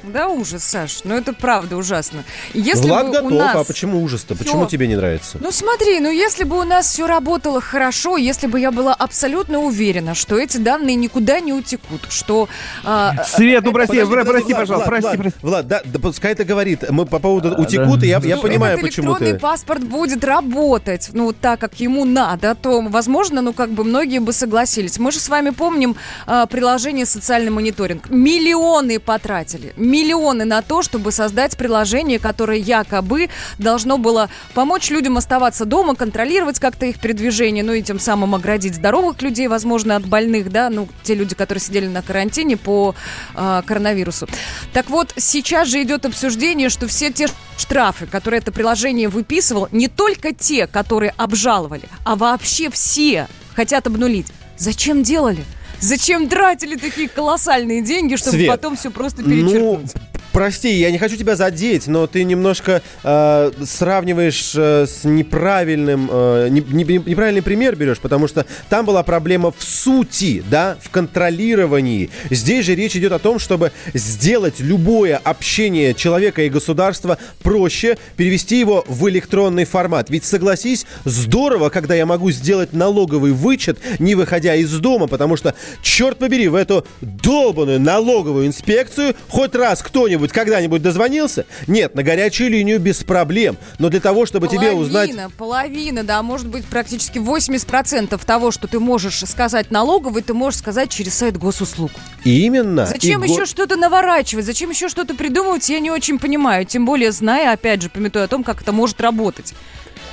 Да, 0.03 0.29
ужас, 0.29 0.65
Саш. 0.65 1.05
Ну, 1.05 1.15
это 1.15 1.33
правда 1.33 1.77
ужасно. 1.77 2.25
Если 2.55 2.89
Влад 2.89 3.07
бы 3.07 3.13
готов, 3.13 3.33
у 3.33 3.35
нас... 3.35 3.57
а 3.57 3.65
почему 3.65 4.03
ужас-то? 4.03 4.35
Почему 4.35 4.67
тебе 4.67 4.87
не 4.87 4.97
нравится? 4.97 5.39
Ну 5.41 5.51
смотри, 5.53 6.01
ну 6.01 6.11
если 6.11 6.45
бы 6.45 6.59
у 6.59 6.65
нас 6.65 6.87
все 6.87 7.07
работало 7.07 7.61
хорошо, 7.61 8.17
если 8.17 8.47
бы 8.47 8.59
я 8.59 8.71
была 8.71 8.95
абсолютно 8.95 9.61
уверена, 9.61 10.15
что 10.15 10.39
эти 10.39 10.57
данные 10.57 10.97
никуда 10.97 11.41
не 11.41 11.53
утекут, 11.53 12.03
что... 12.11 12.49
а, 12.85 13.25
Свет, 13.25 13.65
ну 13.65 13.73
прости, 13.73 13.93
Подожди, 14.01 14.13
про- 14.15 14.25
подожди, 14.25 14.55
прости, 14.55 14.55
Влад, 14.55 14.61
пожалуйста, 14.61 14.91
Влад, 14.91 15.03
прости, 15.03 15.17
Влад, 15.17 15.33
прости. 15.33 15.47
Влад, 15.47 15.67
да, 15.67 15.83
да 15.85 15.99
пускай 15.99 16.33
это 16.33 16.45
говорит. 16.45 16.91
Мы 16.91 17.07
по 17.07 17.19
поводу 17.19 17.55
утекут, 17.57 18.03
и 18.03 18.09
я, 18.09 18.21
я 18.23 18.37
Что 18.37 18.43
понимаю, 18.49 18.79
этот 18.79 18.89
почему 18.89 19.11
электронный 19.13 19.33
ты... 19.35 19.39
паспорт 19.39 19.85
будет 19.85 20.25
работать, 20.25 21.11
ну, 21.13 21.33
так, 21.33 21.61
как 21.61 21.79
ему 21.81 22.05
надо, 22.05 22.55
то, 22.55 22.81
возможно, 22.81 23.41
ну, 23.43 23.53
как 23.53 23.71
бы 23.71 23.85
многие 23.85 24.19
бы 24.19 24.33
согласились. 24.33 24.99
Мы 24.99 25.13
же 25.13 25.21
с 25.21 25.29
вами 25.29 25.51
помним 25.51 25.97
а, 26.27 26.47
приложение 26.47 27.07
«Социальный 27.07 27.51
мониторинг». 27.51 28.11
Миллионы 28.11 28.99
потратили, 28.99 29.73
миллионы 29.93 30.47
на 30.47 30.63
то, 30.63 30.83
чтобы 30.83 31.13
создать 31.13 31.57
приложение, 31.59 32.19
которое 32.19 32.59
якобы 32.59 33.29
должно 33.59 33.99
было 33.99 34.31
помочь 34.55 34.91
людям 34.91 35.19
оставаться 35.19 35.67
дома, 35.67 35.95
контролировать 35.95 36.59
как-то 36.59 36.87
их 36.87 36.99
передвижение, 36.99 37.63
ну, 37.63 37.75
и 37.75 37.83
тем 37.83 38.01
самым 38.01 38.35
оградить 38.35 38.75
здоровых 38.75 39.21
людей, 39.21 39.49
возможно, 39.49 39.97
от 39.97 40.07
больных, 40.07 40.51
да, 40.51 40.71
ну, 40.71 40.89
те 41.03 41.15
люди, 41.15 41.35
которые 41.35 41.61
сидели 41.61 41.87
на 41.87 42.01
карантине 42.01 42.57
по 42.57 42.95
а, 43.35 43.61
коронавирусу. 43.63 44.27
Так 44.73 44.89
вот, 44.89 45.13
сейчас 45.17 45.69
же 45.69 45.83
идет 45.83 46.07
обсуждение, 46.07 46.71
что 46.71 46.87
все 46.89 47.13
те 47.13 47.29
штрафы, 47.59 48.07
которые 48.07 48.39
это 48.41 48.51
приложение 48.51 49.09
выписывало, 49.09 49.69
не 49.73 49.89
только 49.89 50.33
те, 50.33 50.67
которые 50.67 51.13
обжаловали, 51.19 51.85
а 52.05 52.17
вообще 52.17 52.71
все 52.71 53.29
хотят 53.55 53.87
обнулить. 53.87 54.29
Зачем 54.57 55.03
делали? 55.03 55.45
Зачем 55.83 56.29
тратили 56.29 56.77
такие 56.77 57.09
колоссальные 57.09 57.83
деньги, 57.83 58.15
чтобы 58.15 58.37
Свет, 58.37 58.49
потом 58.49 58.77
все 58.77 58.91
просто 58.91 59.23
Ну, 59.23 59.29
перечеркнуть? 59.29 59.93
Прости, 60.33 60.73
я 60.75 60.91
не 60.91 60.99
хочу 60.99 61.17
тебя 61.17 61.37
задеть, 61.37 61.87
но 61.87 62.07
ты 62.07 62.25
немножко 62.25 62.83
э, 63.05 63.51
сравниваешь 63.65 64.53
э, 64.57 64.87
с 64.87 65.05
неправильным, 65.05 66.09
э, 66.11 66.49
не- 66.51 66.61
не- 66.61 66.99
неправильный 67.11 67.43
пример 67.43 67.77
берешь, 67.77 67.99
потому 67.99 68.29
что 68.29 68.47
там 68.69 68.87
была 68.87 69.03
проблема 69.03 69.53
в 69.57 69.63
сути, 69.63 70.43
да, 70.51 70.77
в 70.81 70.91
контролировании. 70.91 72.11
Здесь 72.31 72.67
же 72.67 72.75
речь 72.75 72.97
идет 72.97 73.13
о 73.13 73.19
том, 73.19 73.39
чтобы 73.39 73.73
сделать 73.95 74.61
любое 74.61 75.17
общение 75.17 75.95
человека 75.95 76.43
и 76.43 76.49
государства 76.49 77.19
проще, 77.43 77.99
перевести 78.17 78.59
его 78.59 78.85
в 78.89 79.09
электронный 79.09 79.65
формат. 79.65 80.11
Ведь 80.11 80.25
согласись, 80.25 80.87
здорово, 81.05 81.69
когда 81.69 81.95
я 81.95 82.07
могу 82.07 82.31
сделать 82.31 82.73
налоговый 82.73 83.33
вычет, 83.33 83.79
не 83.99 84.15
выходя 84.15 84.55
из 84.55 84.71
дома, 84.79 85.07
потому 85.07 85.37
что, 85.37 85.55
черт 85.83 86.19
побери, 86.19 86.49
в 86.49 86.55
эту 86.55 86.87
долбанную 87.01 87.81
налоговую 87.81 88.47
инспекцию 88.47 89.15
хоть 89.29 89.55
раз 89.55 89.83
кто-нибудь 89.83 90.22
когда-нибудь 90.31 90.83
дозвонился? 90.83 91.47
Нет, 91.67 91.95
на 91.95 92.03
горячую 92.03 92.51
линию 92.51 92.79
без 92.79 93.03
проблем. 93.03 93.57
Но 93.79 93.89
для 93.89 94.01
того, 94.01 94.27
чтобы 94.27 94.47
тебе 94.47 94.73
узнать... 94.73 95.11
Половина, 95.11 95.31
половина, 95.31 96.05
да, 96.05 96.23
может 96.23 96.47
быть 96.47 96.65
практически 96.67 97.19
80% 97.19 98.21
того, 98.25 98.51
что 98.51 98.69
ты 98.69 98.79
можешь 98.79 99.21
сказать 99.27 99.71
налоговый, 99.71 100.23
ты 100.23 100.35
можешь 100.35 100.61
сказать 100.61 100.91
через 100.91 101.15
сайт 101.15 101.37
госуслуг. 101.37 101.91
Именно. 102.25 102.87
Зачем 102.87 103.25
И 103.25 103.27
го- 103.27 103.35
еще 103.35 103.47
что-то 103.47 103.77
наворачивать? 103.77 104.45
Зачем 104.45 104.71
еще 104.71 104.89
что-то 104.89 105.15
придумывать, 105.15 105.69
я 105.69 105.81
не 105.81 105.91
очень 105.91 106.19
понимаю. 106.19 106.65
Тем 106.67 106.85
более, 106.85 107.11
зная, 107.11 107.53
опять 107.53 107.83
же, 107.83 107.89
пометуя 107.89 108.25
о 108.25 108.29
том, 108.29 108.45
как 108.45 108.63
это 108.63 108.73
может 108.73 109.01
работать. 109.01 109.55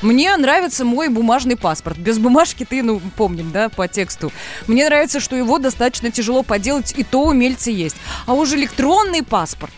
Мне 0.01 0.36
нравится 0.38 0.86
мой 0.86 1.10
бумажный 1.10 1.57
паспорт. 1.57 1.97
Без 1.97 2.18
бумажки 2.20 2.66
ты, 2.66 2.82
ну, 2.84 3.01
помним, 3.18 3.51
да, 3.51 3.68
по 3.68 3.88
тексту. 3.88 4.32
Мне 4.68 4.86
нравится, 4.86 5.20
что 5.20 5.36
его 5.36 5.60
достаточно 5.60 6.10
тяжело 6.10 6.41
поделать, 6.41 6.93
и 6.95 7.03
то 7.03 7.24
умельцы 7.26 7.72
есть. 7.72 7.97
А 8.26 8.34
уже 8.34 8.55
электронный 8.55 9.24
паспорт. 9.24 9.74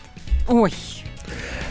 Ой, 0.48 0.72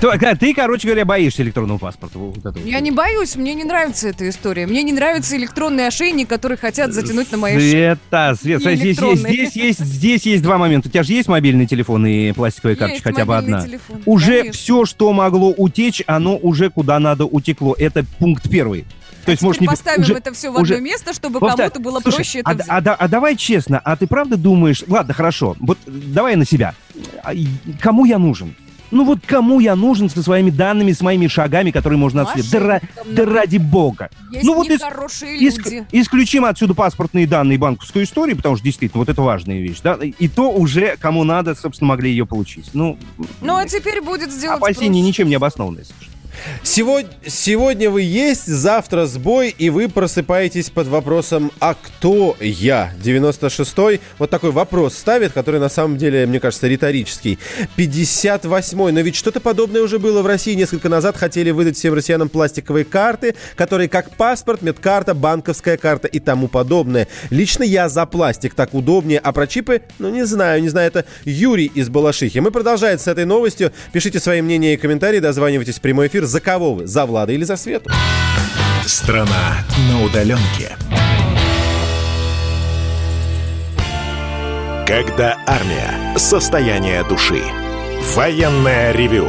да, 0.01 0.35
Ты, 0.35 0.55
короче 0.55 0.87
говоря, 0.89 1.05
боишься 1.05 1.43
электронного 1.43 1.77
паспорта. 1.77 2.19
вот 2.19 2.57
я 2.65 2.81
не 2.81 2.91
боюсь, 2.91 3.37
мне 3.37 3.55
не 3.55 3.65
нравится 3.65 4.09
эта 4.09 4.27
история. 4.31 4.67
Мне 4.67 4.83
не 4.83 4.93
нравится 4.95 5.37
электронный 5.37 5.87
ошейник, 5.87 6.27
который 6.29 6.57
хотят 6.57 6.95
затянуть 6.95 7.31
на 7.33 7.37
моей 7.37 7.59
шее. 7.59 7.71
Света, 7.71 8.35
Свет, 8.41 8.61
здесь, 8.63 8.79
есть, 8.81 8.85
электронный. 9.01 9.33
здесь, 9.35 9.57
есть, 9.57 9.81
здесь 9.81 10.23
есть 10.27 10.43
два 10.43 10.57
момента. 10.57 10.89
У 10.89 10.91
тебя 10.91 11.03
же 11.03 11.13
есть 11.13 11.29
мобильный 11.29 11.67
телефон 11.67 12.07
и 12.07 12.33
пластиковая 12.33 12.73
Есть 12.77 12.81
карточка 12.81 13.11
хотя 13.13 13.25
бы 13.27 13.37
одна? 13.37 13.67
телефон, 13.67 14.03
Уже 14.07 14.39
конечно. 14.39 14.53
все, 14.55 14.85
что 14.87 15.13
могло 15.13 15.53
утечь, 15.55 16.03
оно 16.07 16.39
уже 16.39 16.71
куда 16.71 16.99
надо 16.99 17.27
утекло. 17.27 17.75
Это 17.79 18.03
пункт 18.19 18.49
первый. 18.49 18.87
То 19.31 19.33
есть, 19.33 19.43
может, 19.43 19.61
не... 19.61 19.67
поставим 19.69 20.03
уже- 20.03 20.15
это 20.15 20.33
все 20.33 20.49
в 20.51 20.57
одно 20.57 20.63
уже- 20.63 20.81
место, 20.81 21.13
чтобы 21.13 21.41
кому-то 21.41 21.81
было 21.81 22.01
Слушай, 22.01 22.15
проще 22.17 22.41
а, 22.45 22.53
это 22.55 22.65
а 22.69 22.81
да- 22.81 22.95
а 22.95 23.09
давай 23.09 23.37
честно, 23.37 23.79
а 23.79 23.97
ты 23.97 24.07
правда 24.07 24.37
думаешь... 24.37 24.83
Ладно, 24.89 25.15
хорошо, 25.15 25.57
вот 25.61 25.79
давай 25.87 26.37
на 26.37 26.45
себя. 26.45 26.75
А 27.23 27.33
Кому 27.81 28.05
я 28.05 28.19
нужен? 28.19 28.55
Ну 28.91 29.05
вот 29.05 29.21
кому 29.25 29.61
я 29.61 29.77
нужен 29.77 30.11
со 30.11 30.21
своими 30.21 30.51
данными, 30.51 30.91
с 30.91 31.01
моими 31.01 31.29
шагами, 31.29 31.71
которые 31.71 31.97
можно 31.97 32.23
отследить? 32.23 32.51
Да, 32.51 32.81
да 33.07 33.25
ради 33.25 33.59
бога. 33.59 34.11
Есть 34.33 34.45
ну 34.45 34.55
вот 34.55 34.67
ис- 34.67 34.81
Иск- 35.39 35.59
люди. 35.65 35.87
исключим 35.93 36.45
отсюда 36.45 36.75
паспортные 36.75 37.29
данные 37.29 37.55
и 37.55 37.59
банковскую 37.59 38.05
историю, 38.05 38.37
потому 38.37 38.57
что 38.57 38.65
действительно 38.65 38.99
вот 38.99 39.09
это 39.09 39.23
важная 39.23 39.61
вещь, 39.61 39.79
да, 39.85 39.95
и 39.95 40.27
то 40.27 40.51
уже 40.51 40.97
кому 40.99 41.23
надо, 41.23 41.55
собственно, 41.55 41.87
могли 41.91 42.11
ее 42.11 42.27
получить. 42.27 42.71
Ну, 42.73 42.99
Ну, 43.41 43.55
а 43.57 43.65
теперь 43.65 44.01
будет 44.03 44.33
сделать 44.33 44.59
опасения 44.59 44.89
проще. 44.89 45.01
ничем 45.03 45.29
не 45.29 45.37
обоснованные. 45.37 45.85
совершенно. 45.85 46.11
Сегодня, 46.63 47.11
сегодня 47.27 47.91
вы 47.91 48.03
есть, 48.03 48.47
завтра 48.47 49.07
сбой, 49.07 49.55
и 49.57 49.71
вы 49.71 49.89
просыпаетесь 49.89 50.71
под 50.71 50.87
вопросом 50.87 51.53
«А 51.61 51.75
кто 51.75 52.37
я?» 52.41 52.93
96-й 53.03 54.01
вот 54.19 54.31
такой 54.31 54.51
вопрос 54.51 54.97
ставит, 54.97 55.33
который 55.33 55.61
на 55.61 55.69
самом 55.69 55.97
деле, 55.97 56.27
мне 56.27 56.41
кажется, 56.41 56.69
риторический. 56.69 57.39
58-й, 57.77 58.93
но 58.93 59.01
ведь 59.01 59.17
что-то 59.17 59.41
подобное 59.41 59.83
уже 59.83 59.99
было 59.99 60.23
в 60.23 60.27
России. 60.27 60.55
Несколько 60.55 60.89
назад 60.89 61.17
хотели 61.17 61.51
выдать 61.51 61.77
всем 61.77 61.95
россиянам 61.95 62.29
пластиковые 62.29 62.85
карты, 62.85 63.35
которые 63.57 63.89
как 63.89 64.17
паспорт, 64.17 64.63
медкарта, 64.63 65.15
банковская 65.15 65.77
карта 65.77 66.09
и 66.09 66.21
тому 66.21 66.49
подобное. 66.49 67.09
Лично 67.31 67.65
я 67.65 67.89
за 67.89 68.07
пластик, 68.07 68.55
так 68.55 68.75
удобнее, 68.75 69.19
а 69.19 69.33
про 69.33 69.47
чипы, 69.47 69.83
ну 69.99 70.11
не 70.11 70.25
знаю, 70.25 70.63
не 70.63 70.69
знаю, 70.69 70.89
это 70.89 71.05
Юрий 71.25 71.71
из 71.75 71.89
Балашихи. 71.89 72.39
Мы 72.39 72.51
продолжаем 72.51 72.99
с 72.99 73.07
этой 73.07 73.25
новостью. 73.25 73.73
Пишите 73.93 74.21
свои 74.21 74.43
мнения 74.43 74.75
и 74.75 74.77
комментарии, 74.77 75.19
дозванивайтесь 75.19 75.77
в 75.77 75.81
прямой 75.81 76.09
эфир. 76.09 76.27
За 76.31 76.41
кого 76.41 76.75
вы? 76.75 76.87
За 76.87 77.07
Влада 77.07 77.33
или 77.33 77.43
за 77.43 77.57
Свету? 77.57 77.91
Страна 78.87 79.65
на 79.89 80.05
удаленке. 80.05 80.77
Когда 84.87 85.39
армия. 85.45 86.17
Состояние 86.17 87.03
души. 87.03 87.43
Военное 88.15 88.93
ревю. 88.93 89.27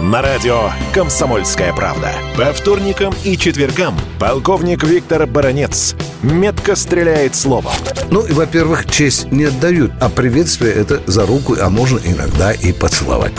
На 0.00 0.22
радио 0.22 0.70
«Комсомольская 0.92 1.72
правда». 1.72 2.12
По 2.36 2.52
вторникам 2.52 3.14
и 3.24 3.36
четвергам 3.36 3.94
полковник 4.18 4.82
Виктор 4.84 5.26
Баранец 5.26 5.94
метко 6.22 6.76
стреляет 6.76 7.34
словом. 7.34 7.72
Ну 8.10 8.24
и, 8.24 8.32
во-первых, 8.32 8.90
честь 8.90 9.30
не 9.30 9.44
отдают, 9.44 9.92
а 10.00 10.08
приветствие 10.08 10.72
это 10.74 11.02
за 11.06 11.26
руку, 11.26 11.56
а 11.60 11.70
можно 11.70 12.00
иногда 12.04 12.52
и 12.52 12.72
поцеловать. 12.72 13.32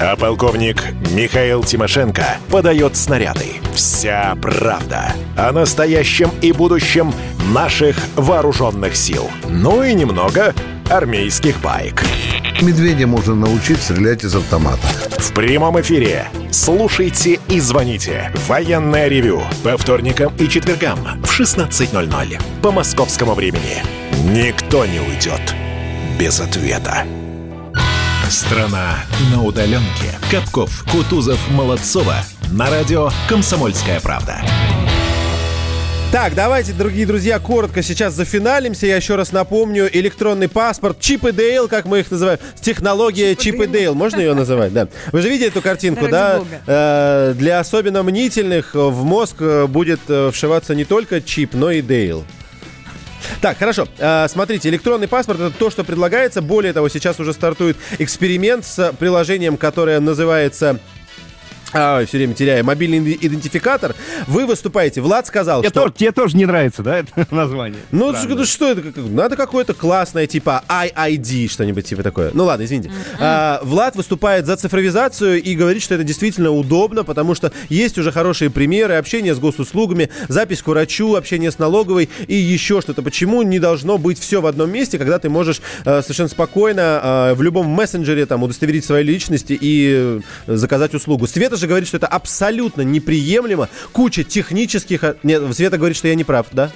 А 0.00 0.16
полковник 0.16 0.82
Михаил 1.12 1.62
Тимошенко 1.64 2.38
подает 2.50 2.96
снаряды. 2.96 3.54
Вся 3.74 4.36
правда 4.40 5.12
о 5.36 5.52
настоящем 5.52 6.30
и 6.40 6.52
будущем 6.52 7.12
наших 7.52 7.96
вооруженных 8.16 8.96
сил. 8.96 9.30
Ну 9.48 9.82
и 9.82 9.94
немного 9.94 10.54
армейских 10.90 11.60
баек. 11.60 12.02
Медведя 12.60 13.06
можно 13.06 13.34
научить 13.34 13.82
стрелять 13.82 14.24
из 14.24 14.34
автомата. 14.34 14.86
В 15.18 15.32
прямом 15.32 15.80
эфире. 15.80 16.28
Слушайте 16.50 17.40
и 17.48 17.60
звоните. 17.60 18.32
Военное 18.46 19.08
ревю. 19.08 19.42
По 19.62 19.76
вторникам 19.76 20.32
и 20.38 20.48
четвергам 20.48 21.22
в 21.22 21.40
16.00 21.40 22.40
по 22.62 22.70
московскому 22.70 23.34
времени. 23.34 23.82
Никто 24.24 24.86
не 24.86 25.00
уйдет 25.00 25.54
без 26.18 26.40
ответа. 26.40 27.04
Страна 28.30 29.04
на 29.32 29.42
удаленке. 29.42 30.18
Капков, 30.30 30.84
Кутузов, 30.90 31.38
Молодцова. 31.50 32.16
На 32.50 32.70
радио 32.70 33.10
«Комсомольская 33.28 34.00
правда». 34.00 34.42
Так, 36.14 36.36
давайте, 36.36 36.72
дорогие 36.72 37.06
друзья, 37.06 37.40
коротко 37.40 37.82
сейчас 37.82 38.14
зафиналимся. 38.14 38.86
Я 38.86 38.94
еще 38.94 39.16
раз 39.16 39.32
напомню, 39.32 39.90
электронный 39.92 40.48
паспорт, 40.48 41.00
Чип 41.00 41.24
и 41.24 41.32
Дейл, 41.32 41.66
как 41.66 41.86
мы 41.86 41.98
их 41.98 42.10
называем, 42.12 42.38
технология 42.60 43.34
Чип, 43.34 43.60
и 43.60 43.66
Дейл, 43.66 43.96
можно 43.96 44.20
ее 44.20 44.32
называть, 44.32 44.72
да? 44.72 44.86
Вы 45.10 45.22
же 45.22 45.28
видели 45.28 45.48
эту 45.48 45.60
картинку, 45.60 46.06
да? 46.06 46.40
Э, 46.68 47.34
для 47.36 47.58
особенно 47.58 48.04
мнительных 48.04 48.74
в 48.74 49.02
мозг 49.02 49.38
э, 49.40 49.66
будет 49.66 49.98
э, 50.06 50.30
вшиваться 50.30 50.76
не 50.76 50.84
только 50.84 51.20
чип, 51.20 51.52
но 51.54 51.72
и 51.72 51.82
Дейл. 51.82 52.24
Так, 53.40 53.58
хорошо. 53.58 53.88
Э, 53.98 54.28
смотрите, 54.28 54.68
электронный 54.68 55.08
паспорт 55.08 55.40
это 55.40 55.50
то, 55.50 55.68
что 55.68 55.82
предлагается. 55.82 56.42
Более 56.42 56.72
того, 56.72 56.88
сейчас 56.88 57.18
уже 57.18 57.32
стартует 57.32 57.76
эксперимент 57.98 58.64
с 58.64 58.92
приложением, 59.00 59.56
которое 59.56 59.98
называется 59.98 60.78
а, 61.74 62.04
все 62.06 62.18
время 62.18 62.34
теряю. 62.34 62.64
Мобильный 62.64 63.18
идентификатор. 63.20 63.94
Вы 64.26 64.46
выступаете. 64.46 65.00
Влад 65.00 65.26
сказал, 65.26 65.60
Тебе, 65.60 65.70
что... 65.70 65.80
тоже, 65.82 65.94
тебе 65.94 66.12
тоже 66.12 66.36
не 66.36 66.46
нравится, 66.46 66.82
да, 66.82 66.98
это 66.98 67.26
название? 67.34 67.80
Ну, 67.90 68.14
Странное. 68.14 68.44
что, 68.44 68.46
что 68.46 68.70
это? 68.70 68.82
Как- 68.82 68.96
Надо 68.96 69.36
какое-то 69.36 69.74
классное, 69.74 70.26
типа 70.26 70.62
IID, 70.68 71.48
что-нибудь 71.48 71.86
типа 71.86 72.02
такое. 72.02 72.30
Ну 72.32 72.44
ладно, 72.44 72.64
извините. 72.64 72.90
А, 73.18 73.60
Влад 73.62 73.96
выступает 73.96 74.46
за 74.46 74.56
цифровизацию 74.56 75.42
и 75.42 75.54
говорит, 75.54 75.82
что 75.82 75.94
это 75.94 76.04
действительно 76.04 76.50
удобно, 76.50 77.04
потому 77.04 77.34
что 77.34 77.52
есть 77.68 77.98
уже 77.98 78.12
хорошие 78.12 78.50
примеры 78.50 78.94
общения 78.94 79.34
с 79.34 79.38
госуслугами, 79.38 80.10
запись 80.28 80.62
к 80.62 80.68
врачу, 80.68 81.14
общение 81.16 81.50
с 81.50 81.58
налоговой 81.58 82.08
и 82.26 82.34
еще 82.34 82.80
что-то. 82.80 83.02
Почему 83.02 83.42
не 83.42 83.58
должно 83.58 83.98
быть 83.98 84.18
все 84.18 84.40
в 84.40 84.46
одном 84.46 84.70
месте, 84.70 84.98
когда 84.98 85.18
ты 85.18 85.28
можешь 85.28 85.60
э, 85.84 86.02
совершенно 86.02 86.28
спокойно 86.28 87.30
э, 87.30 87.34
в 87.34 87.42
любом 87.42 87.66
мессенджере 87.68 88.26
там 88.26 88.42
удостоверить 88.42 88.84
свои 88.84 89.02
личности 89.02 89.56
и 89.60 90.20
э, 90.46 90.54
заказать 90.54 90.94
услугу? 90.94 91.26
Света 91.26 91.56
же 91.56 91.63
говорит, 91.66 91.88
что 91.88 91.96
это 91.96 92.06
абсолютно 92.06 92.82
неприемлемо. 92.82 93.68
Куча 93.92 94.24
технических... 94.24 95.04
э, 95.04 95.16
Нет, 95.22 95.42
Света 95.54 95.78
говорит, 95.78 95.96
что 95.96 96.08
я 96.08 96.14
не 96.14 96.24
прав, 96.24 96.46
да? 96.52 96.70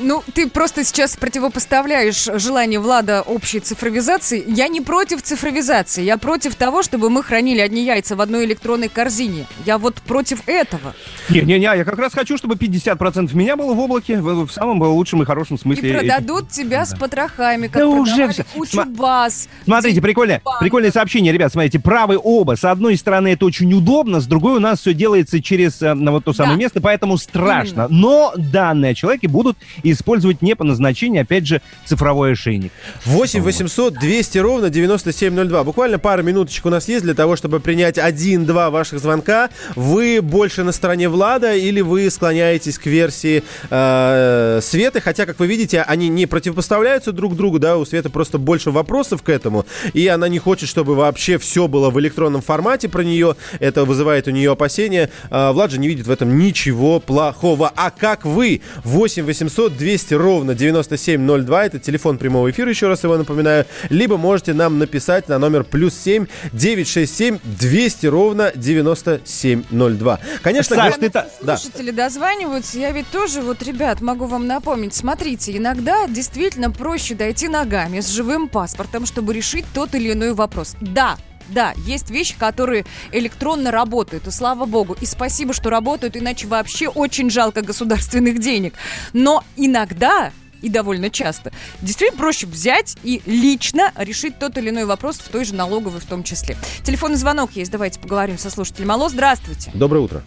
Ну, 0.00 0.22
ты 0.34 0.48
просто 0.48 0.82
сейчас 0.84 1.16
противопоставляешь 1.16 2.28
желание 2.36 2.80
Влада 2.80 3.22
общей 3.22 3.60
цифровизации. 3.60 4.42
Я 4.46 4.68
не 4.68 4.80
против 4.80 5.22
цифровизации. 5.22 6.02
Я 6.02 6.16
против 6.16 6.54
того, 6.54 6.82
чтобы 6.82 7.10
мы 7.10 7.22
хранили 7.22 7.60
одни 7.60 7.84
яйца 7.84 8.16
в 8.16 8.20
одной 8.20 8.44
электронной 8.46 8.88
корзине. 8.88 9.46
Я 9.66 9.78
вот 9.78 9.96
против 9.96 10.42
этого. 10.46 10.94
Не-не-не, 11.28 11.64
я 11.64 11.84
как 11.84 11.98
раз 11.98 12.12
хочу, 12.14 12.36
чтобы 12.38 12.54
50% 12.54 13.34
меня 13.36 13.56
было 13.56 13.74
в 13.74 13.80
облаке, 13.80 14.20
в, 14.20 14.46
в 14.46 14.52
самом 14.52 14.80
лучшем 14.82 15.22
и 15.22 15.26
хорошем 15.26 15.56
И 15.56 15.60
смысле. 15.60 15.98
продадут 15.98 16.48
тебя 16.50 16.86
с 16.86 16.94
потрохами, 16.96 17.66
как 17.66 17.82
Да 17.82 17.86
уже 17.88 18.28
всё. 18.28 18.44
кучу 18.54 18.78
Сма- 18.78 18.86
баз. 18.96 19.48
Смотрите, 19.64 20.00
прикольное, 20.00 20.40
банк. 20.44 20.60
прикольное 20.60 20.90
сообщение, 20.92 21.32
ребят, 21.32 21.52
смотрите, 21.52 21.78
правы 21.78 22.18
оба. 22.22 22.56
С 22.56 22.64
одной 22.64 22.96
стороны, 22.96 23.28
это 23.28 23.44
очень 23.44 23.72
удобно, 23.74 24.20
с 24.20 24.26
другой 24.26 24.56
у 24.56 24.60
нас 24.60 24.80
все 24.80 24.94
делается 24.94 25.42
через 25.42 25.80
на 25.80 26.10
вот 26.12 26.24
то 26.24 26.32
самое 26.32 26.56
Да. 26.56 26.60
место, 26.62 26.80
поэтому 26.80 27.18
страшно. 27.18 27.86
Но 27.90 28.32
данные 28.36 28.92
о 28.92 28.94
человеке 28.94 29.28
будут 29.28 29.58
использовать 29.92 30.42
не 30.42 30.54
по 30.54 30.64
назначению, 30.64 31.22
опять 31.22 31.46
же, 31.46 31.60
цифровой 31.84 32.32
ошейник. 32.32 32.72
8 33.04 33.42
800 33.42 33.94
200 33.94 34.38
ровно 34.38 34.70
9702. 34.70 35.64
Буквально 35.64 35.98
пару 35.98 36.22
минуточек 36.22 36.66
у 36.66 36.70
нас 36.70 36.88
есть 36.88 37.04
для 37.04 37.14
того, 37.14 37.36
чтобы 37.36 37.60
принять 37.60 37.98
один-два 37.98 38.70
ваших 38.70 39.00
звонка. 39.00 39.50
Вы 39.76 40.20
больше 40.22 40.64
на 40.64 40.72
стороне 40.72 41.08
Влада 41.08 41.54
или 41.54 41.80
вы 41.80 42.10
склоняетесь 42.10 42.78
к 42.78 42.86
версии 42.86 43.42
э, 43.70 44.60
Светы? 44.62 45.00
Хотя, 45.00 45.26
как 45.26 45.38
вы 45.38 45.46
видите, 45.46 45.82
они 45.82 46.08
не 46.08 46.26
противопоставляются 46.26 47.12
друг 47.12 47.36
другу, 47.36 47.58
да, 47.58 47.76
у 47.76 47.84
Светы 47.84 48.08
просто 48.08 48.38
больше 48.38 48.70
вопросов 48.70 49.22
к 49.22 49.28
этому, 49.28 49.66
и 49.92 50.06
она 50.06 50.28
не 50.28 50.38
хочет, 50.38 50.68
чтобы 50.68 50.94
вообще 50.94 51.38
все 51.38 51.68
было 51.68 51.90
в 51.90 51.98
электронном 52.00 52.42
формате 52.42 52.88
про 52.88 53.02
нее. 53.02 53.36
Это 53.58 53.84
вызывает 53.84 54.28
у 54.28 54.30
нее 54.30 54.52
опасения. 54.52 55.10
А 55.30 55.52
Влад 55.52 55.70
же 55.70 55.78
не 55.78 55.88
видит 55.88 56.06
в 56.06 56.10
этом 56.10 56.38
ничего 56.38 57.00
плохого. 57.00 57.72
А 57.74 57.90
как 57.90 58.24
вы? 58.24 58.60
8 58.84 59.24
800 59.24 59.76
200 59.80 60.12
ровно 60.14 60.54
9702. 60.54 61.64
Это 61.64 61.78
телефон 61.78 62.18
прямого 62.18 62.50
эфира, 62.50 62.68
еще 62.68 62.86
раз 62.86 63.02
его 63.02 63.16
напоминаю. 63.16 63.64
Либо 63.88 64.18
можете 64.18 64.52
нам 64.52 64.78
написать 64.78 65.26
на 65.28 65.38
номер 65.38 65.64
плюс 65.64 65.94
7 65.94 66.26
967 66.52 67.38
200 67.44 68.06
ровно 68.06 68.52
9702. 68.54 70.20
Конечно, 70.42 70.76
Саш, 70.76 70.94
ты 70.96 71.08
та- 71.10 71.26
Да. 71.40 71.56
Слушатели 71.56 71.90
дозваниваются, 71.92 72.78
я 72.78 72.90
ведь 72.92 73.06
тоже, 73.10 73.40
вот, 73.40 73.62
ребят, 73.62 74.02
могу 74.02 74.26
вам 74.26 74.46
напомнить, 74.46 74.94
смотрите, 74.94 75.56
иногда 75.56 76.06
действительно 76.06 76.70
проще 76.70 77.14
дойти 77.14 77.48
ногами 77.48 78.00
с 78.00 78.08
живым 78.08 78.48
паспортом, 78.48 79.06
чтобы 79.06 79.32
решить 79.32 79.64
тот 79.74 79.94
или 79.94 80.12
иной 80.12 80.34
вопрос. 80.34 80.76
Да, 80.82 81.16
да, 81.50 81.74
есть 81.86 82.10
вещи, 82.10 82.34
которые 82.38 82.84
электронно 83.12 83.70
работают, 83.70 84.26
и 84.26 84.30
слава 84.30 84.66
богу, 84.66 84.96
и 85.00 85.06
спасибо, 85.06 85.52
что 85.52 85.70
работают, 85.70 86.16
иначе 86.16 86.46
вообще 86.46 86.88
очень 86.88 87.30
жалко 87.30 87.62
государственных 87.62 88.38
денег. 88.40 88.74
Но 89.12 89.44
иногда 89.56 90.32
и 90.62 90.68
довольно 90.68 91.10
часто. 91.10 91.52
Действительно 91.80 92.18
проще 92.18 92.46
взять 92.46 92.96
и 93.02 93.22
лично 93.26 93.92
решить 93.96 94.38
тот 94.38 94.58
или 94.58 94.70
иной 94.70 94.84
вопрос 94.84 95.16
в 95.16 95.28
той 95.28 95.44
же 95.44 95.54
налоговой 95.54 96.00
в 96.00 96.04
том 96.04 96.22
числе. 96.22 96.56
Телефонный 96.82 97.16
звонок 97.16 97.52
есть, 97.52 97.70
давайте 97.70 97.98
поговорим 97.98 98.38
со 98.38 98.50
слушателем. 98.50 98.90
Алло, 98.92 99.08
здравствуйте. 99.08 99.70
Доброе 99.74 100.00
утро. 100.00 100.22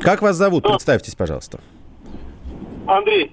Как 0.00 0.22
вас 0.22 0.36
зовут? 0.36 0.64
Представьтесь, 0.64 1.14
пожалуйста. 1.14 1.60
Андрей, 2.86 3.32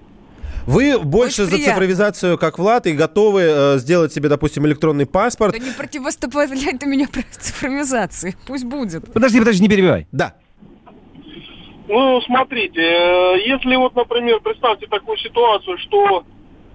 Вы 0.67 0.99
больше 0.99 1.43
Очень 1.43 1.45
за 1.45 1.55
приятно. 1.57 1.73
цифровизацию, 1.73 2.37
как 2.37 2.59
Влад, 2.59 2.87
и 2.87 2.91
готовы 2.91 3.41
э, 3.41 3.77
сделать 3.77 4.11
себе, 4.13 4.27
допустим, 4.29 4.65
электронный 4.67 5.05
паспорт. 5.05 5.53
Да 5.53 5.59
не 5.59 5.71
противоставляй 5.71 6.77
ты 6.77 6.85
меня 6.85 7.07
про 7.07 7.21
цифровизации. 7.31 8.35
Пусть 8.45 8.65
будет. 8.65 9.11
Подожди, 9.13 9.39
подожди, 9.39 9.63
не 9.63 9.69
перебивай. 9.69 10.07
Да. 10.11 10.35
Ну, 11.87 12.19
смотрите, 12.21 12.81
э, 12.81 13.35
если 13.47 13.77
вот, 13.77 13.95
например, 13.95 14.41
представьте 14.41 14.87
такую 14.87 15.17
ситуацию, 15.17 15.77
что 15.77 16.25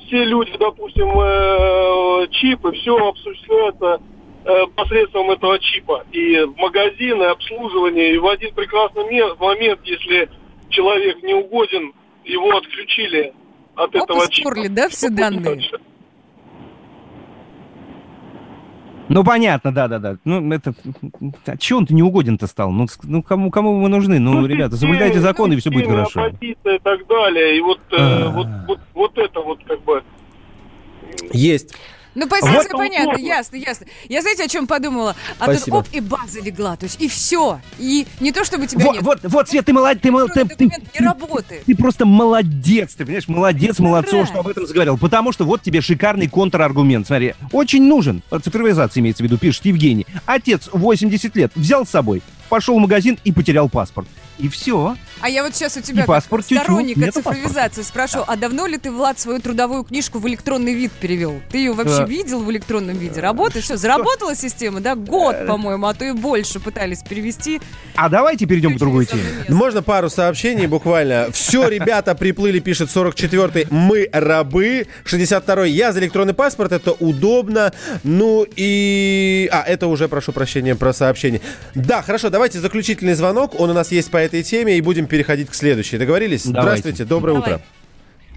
все 0.07 0.25
люди, 0.25 0.53
допустим, 0.59 1.09
э, 1.21 2.29
чипы, 2.31 2.73
все 2.73 2.97
осуществляется 3.11 4.01
э, 4.45 4.67
посредством 4.75 5.31
этого 5.33 5.59
чипа. 5.59 6.05
И 6.13 6.41
магазины, 6.57 7.25
обслуживание, 7.25 8.15
и 8.15 8.19
в 8.19 8.27
один 8.27 8.55
прекрасный 8.55 9.05
ме- 9.05 9.35
момент, 9.35 9.81
если 9.85 10.31
человек 10.71 11.23
не 11.23 11.35
угоден, 11.35 11.93
его 12.25 12.57
отключили 12.57 13.35
от 13.75 13.95
Оп, 13.95 14.05
этого 14.05 14.29
чипа. 14.29 14.51
стерли, 14.51 14.69
да, 14.69 14.89
все 14.89 15.09
Что 15.09 15.09
будет 15.09 15.43
данные? 15.43 15.63
Ну, 19.09 19.25
понятно, 19.25 19.73
да-да-да. 19.73 20.17
Ну, 20.25 20.53
это... 20.53 20.73
А 21.47 21.57
чего 21.59 21.81
он-то 21.81 21.93
не 21.93 22.03
угоден-то 22.03 22.47
стал? 22.47 22.71
Ну, 22.71 22.87
ну 23.03 23.23
кому, 23.23 23.51
кому 23.51 23.79
мы 23.79 23.89
нужны? 23.89 24.19
Ну, 24.19 24.47
ребята, 24.47 24.77
соблюдайте 24.77 25.21
законы, 25.21 25.55
и 25.55 25.57
все 25.57 25.71
будет 25.71 25.87
хорошо. 25.87 26.25
оппозиция 26.25 26.77
и 26.77 26.79
так 26.79 27.07
далее. 27.07 27.59
И 27.59 27.61
вот, 27.61 27.81
э, 27.91 27.97
А. 27.99 28.31
вот, 28.31 28.47
вот, 28.67 28.81
вот 28.95 29.19
это 29.19 29.41
вот 29.41 29.63
как 29.65 29.83
бы... 29.83 30.03
Есть. 31.33 31.75
Ну, 32.15 32.29
позиция 32.29 32.55
Вот 32.55 32.69
понятна, 32.73 33.11
удобно. 33.13 33.27
ясно, 33.27 33.57
ясно. 33.57 33.87
Я 34.09 34.21
знаете, 34.21 34.45
о 34.45 34.49
чем 34.49 34.67
подумала? 34.67 35.17
А 35.39 35.47
тут 35.47 35.57
Спасибо. 35.57 35.77
оп, 35.77 35.87
и 35.93 36.01
база 36.01 36.41
легла, 36.41 36.77
то 36.77 36.85
есть 36.85 37.01
и 37.01 37.09
все. 37.09 37.61
И 37.79 38.07
не 38.21 38.33
то, 38.33 38.45
чтобы 38.45 38.67
тебя 38.67 38.85
Вот, 38.85 38.95
нет. 38.95 39.03
вот, 39.03 39.19
вот, 39.25 39.49
Свет, 39.49 39.65
ты 39.65 39.73
молодец, 39.73 40.03
ты, 40.03 40.11
мол- 40.11 40.29
ты, 40.29 40.45
ты- 40.45 40.65
не 40.67 41.07
работает. 41.07 41.65
ты 41.65 41.75
просто 41.75 42.05
молодец, 42.05 42.95
ты 42.95 43.05
понимаешь, 43.05 43.29
молодец, 43.29 43.79
молодцов, 43.79 44.15
Ура! 44.15 44.27
что 44.27 44.41
об 44.41 44.49
этом 44.49 44.67
заговорил. 44.67 44.99
Потому 44.99 45.33
что 45.33 45.45
вот 45.45 45.63
тебе 45.63 45.81
шикарный 45.81 46.29
контраргумент. 46.29 47.07
Смотри, 47.07 47.35
очень 47.51 47.83
нужен, 47.85 48.23
цифровизация 48.45 49.01
имеется 49.01 49.23
в 49.23 49.27
виду, 49.27 49.39
пишет 49.39 49.65
Евгений. 49.65 50.07
Отец 50.27 50.69
80 50.73 51.35
лет 51.37 51.53
взял 51.55 51.87
с 51.87 51.91
собой, 51.91 52.23
пошел 52.49 52.77
в 52.77 52.81
магазин 52.81 53.19
и 53.25 53.33
потерял 53.33 53.69
паспорт. 53.71 54.07
И 54.39 54.49
все. 54.49 54.97
А 55.21 55.29
я 55.29 55.45
вот 55.45 55.55
сейчас 55.55 55.77
у 55.77 55.81
тебя 55.81 56.03
И 56.03 56.07
паспорт 56.07 56.45
как 56.49 56.59
сторонника 56.65 57.01
Нету 57.01 57.13
цифровизации 57.21 57.83
спрошу, 57.83 58.25
а 58.27 58.37
давно 58.37 58.67
ли 58.67 58.77
ты, 58.79 58.91
Влад, 58.91 59.21
свою 59.21 59.41
трудовую 59.41 59.85
книжку 59.85 60.19
в 60.19 60.27
электронный 60.27 60.75
вид 60.75 60.91
перевел? 60.93 61.41
Ты 61.51 61.59
ее 61.59 61.73
вообще 61.73 61.99
Да. 61.99 62.05
видел 62.07 62.43
в 62.43 62.51
электронном 62.51 62.97
виде? 62.97 63.21
Работает? 63.21 63.65
Все, 63.65 63.77
заработала 63.77 64.35
система, 64.35 64.81
да? 64.81 64.95
Год, 64.97 65.47
по-моему, 65.47 65.87
а 65.87 65.95
то 65.95 66.05
и 66.05 66.13
больше 66.13 66.59
пытались 66.61 67.03
перевести. 67.03 67.61
А 67.95 68.09
давайте 68.09 68.47
перейдем 68.47 68.75
к 68.75 68.79
другой 68.79 69.07
теме. 69.07 69.23
Можно 69.49 69.83
пару 69.83 70.09
сообщений 70.11 70.67
буквально. 70.67 71.29
Все, 71.33 71.69
ребята, 71.69 72.15
приплыли, 72.15 72.59
пишет 72.59 72.89
44-й. 72.89 73.67
Мы 73.71 74.09
рабы. 74.13 74.87
62-й. 75.05 75.71
Я 75.71 75.93
за 75.93 76.01
электронный 76.01 76.35
паспорт. 76.35 76.73
Это 76.73 76.93
удобно. 76.93 77.73
Ну 78.03 78.47
и... 78.57 79.49
А, 79.53 79.63
это 79.63 79.87
уже, 79.87 80.09
прошу 80.09 80.33
прощения, 80.33 80.75
про 80.75 80.93
сообщение. 80.93 81.41
Да, 81.75 82.03
хорошо, 82.03 82.31
давайте 82.31 82.59
заключительный 82.61 83.15
звонок. 83.15 83.59
Он 83.61 83.71
у 83.71 83.75
нас 83.75 83.93
есть 83.93 84.11
по 84.11 84.17
этой 84.25 84.43
теме. 84.43 84.77
И 84.79 84.81
будем 84.81 85.07
переходить 85.07 85.51
к 85.51 85.55
следующей. 85.55 85.99
Договорились? 85.99 86.45
Давайте. 86.47 86.63
Здравствуйте, 86.83 87.05
доброе 87.05 87.35
Давай. 87.35 87.53
утро. 87.55 87.61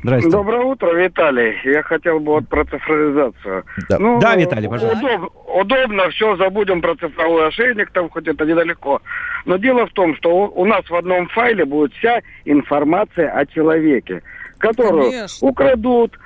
Здрасте. 0.04 0.30
Доброе 0.30 0.62
утро, 0.62 0.94
Виталий. 0.94 1.56
Я 1.64 1.82
хотел 1.82 2.20
бы 2.20 2.34
вот 2.34 2.48
про 2.48 2.64
цифровизацию. 2.66 3.64
Да. 3.90 3.98
Ну, 3.98 4.20
Да, 4.20 4.36
Виталий, 4.36 4.70
пожалуйста. 4.70 5.00
удоб- 5.04 5.32
удобно, 5.62 6.10
все, 6.12 6.36
забудем 6.36 6.82
про 6.82 6.96
цифровой 6.96 7.48
ошейник, 7.48 7.90
там 7.90 8.10
хоть 8.10 8.28
это 8.28 8.46
недалеко. 8.46 9.02
Но 9.46 9.58
дело 9.58 9.88
в 9.88 9.94
том, 9.94 10.16
что 10.18 10.30
у, 10.30 10.62
у 10.62 10.66
нас 10.66 10.88
в 10.88 10.94
одном 10.96 11.28
файле 11.30 11.66
будет 11.66 11.92
вся 11.94 12.20
информация 12.46 13.32
о 13.32 13.48
человеке, 13.48 14.22
которую 14.60 15.10
Конечно. 15.12 15.48
украдут, 15.48 16.20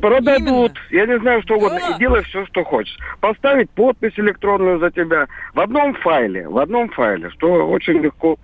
продадут, 0.00 0.72
Именно. 0.90 1.02
я 1.02 1.06
не 1.14 1.20
знаю, 1.20 1.42
что 1.42 1.54
угодно, 1.56 1.78
Да. 1.88 1.94
и 1.94 1.98
делай 2.00 2.22
все, 2.24 2.44
что 2.46 2.64
хочешь. 2.64 2.96
Поставить 3.20 3.70
подпись 3.70 4.14
электронную 4.16 4.80
за 4.80 4.90
тебя 4.90 5.26
в 5.54 5.60
одном 5.60 5.94
файле, 5.94 6.48
в 6.48 6.58
одном 6.58 6.88
файле, 6.90 7.30
что 7.30 7.46
очень 7.68 8.00
легко 8.00 8.36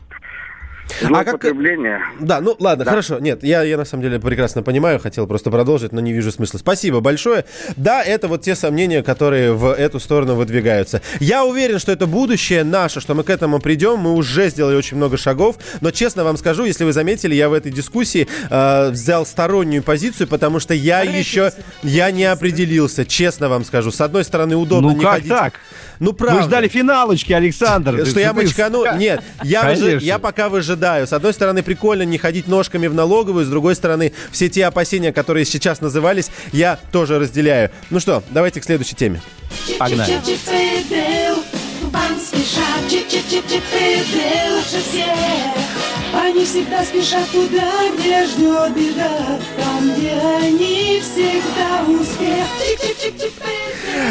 А 1.03 1.25
как-. 1.25 1.41
Да, 2.21 2.41
ну 2.41 2.57
ладно, 2.59 2.85
хорошо. 2.85 3.19
Нет, 3.19 3.43
я, 3.43 3.63
я 3.63 3.77
на 3.77 3.85
самом 3.85 4.03
деле 4.03 4.19
прекрасно 4.21 4.63
понимаю, 4.63 4.99
хотел 4.99 5.27
просто 5.27 5.51
продолжить, 5.51 5.93
но 5.93 6.01
не 6.01 6.13
вижу 6.13 6.31
смысла. 6.33 6.59
Спасибо 6.59 7.01
большое. 7.01 7.45
Да, 7.77 8.03
это 8.03 8.29
вот 8.29 8.43
те 8.43 8.55
сомнения, 8.55 9.03
которые 9.03 9.53
в 9.53 9.73
эту 9.73 10.01
сторону 10.01 10.35
выдвигаются. 10.35 11.03
Я 11.21 11.45
уверен, 11.45 11.79
что 11.79 11.93
это 11.93 12.07
будущее 12.07 12.65
наше, 12.65 13.01
что 13.01 13.15
мы 13.15 13.25
к 13.25 13.31
этому 13.31 13.61
придем. 13.61 13.99
Мы 13.99 14.13
уже 14.15 14.49
сделали 14.51 14.77
очень 14.77 14.97
много 14.97 15.17
шагов. 15.17 15.57
Но 15.81 15.91
честно 15.91 16.25
вам 16.25 16.37
скажу, 16.37 16.65
если 16.65 16.85
вы 16.85 16.93
заметили, 16.93 17.35
я 17.35 17.49
в 17.49 17.53
этой 17.53 17.73
дискуссии 17.73 18.29
э, 18.51 18.91
взял 18.91 19.27
стороннюю 19.27 19.83
позицию, 19.83 20.29
потому 20.29 20.61
что 20.61 20.75
я 20.75 21.03
еще 21.03 21.53
я 21.83 22.11
не 22.11 22.25
определился. 22.25 23.05
Честно 23.05 23.49
вам 23.49 23.65
скажу. 23.65 23.91
С 23.91 24.01
одной 24.01 24.25
стороны, 24.25 24.57
удобно 24.57 24.89
Ну 24.91 24.97
не 24.97 25.03
как 25.03 25.15
ходить. 25.15 25.29
так? 25.29 25.55
Ну 25.99 26.15
правда. 26.15 26.41
Мы 26.41 26.47
ждали 26.47 26.69
финалочки, 26.69 27.33
Александр. 27.33 28.07
Что 28.07 28.21
я 28.21 28.33
мочкану? 28.33 28.85
Нет, 28.97 29.23
я, 29.43 29.71
выжи- 29.73 30.01
я 30.01 30.19
пока 30.19 30.49
выжидаю. 30.81 31.07
С 31.07 31.13
одной 31.13 31.35
стороны, 31.35 31.63
прикольно 31.63 32.03
не 32.03 32.19
ходить 32.19 32.49
ножками 32.49 32.87
в 32.87 32.95
налоговую, 32.95 33.45
с 33.45 33.49
другой 33.49 33.75
стороны, 33.75 34.15
все 34.33 34.49
те 34.49 34.65
опасения, 34.65 35.13
которые 35.13 35.45
сейчас 35.45 35.83
назывались, 35.83 36.31
я 36.53 36.79
тоже 36.91 37.19
разделяю. 37.19 37.71
Ну 37.91 38.01
что, 38.01 38.23
давайте 38.31 38.61
к 38.61 38.65
следующей 38.65 38.97
теме. 38.97 39.21
Погнали. 39.79 40.19
Вам 41.93 42.21
спешат, 42.21 42.85
чип-чип-чип-чип. 42.89 43.65
Они 46.23 46.45
всегда 46.45 46.85
спешат 46.85 47.29
туда, 47.31 47.89
где 47.99 48.27
ждет 48.27 48.75
беда, 48.77 49.39
там, 49.57 49.91
где 49.95 50.13
они 50.13 51.01
всегда 51.01 51.83
успех. 51.89 52.47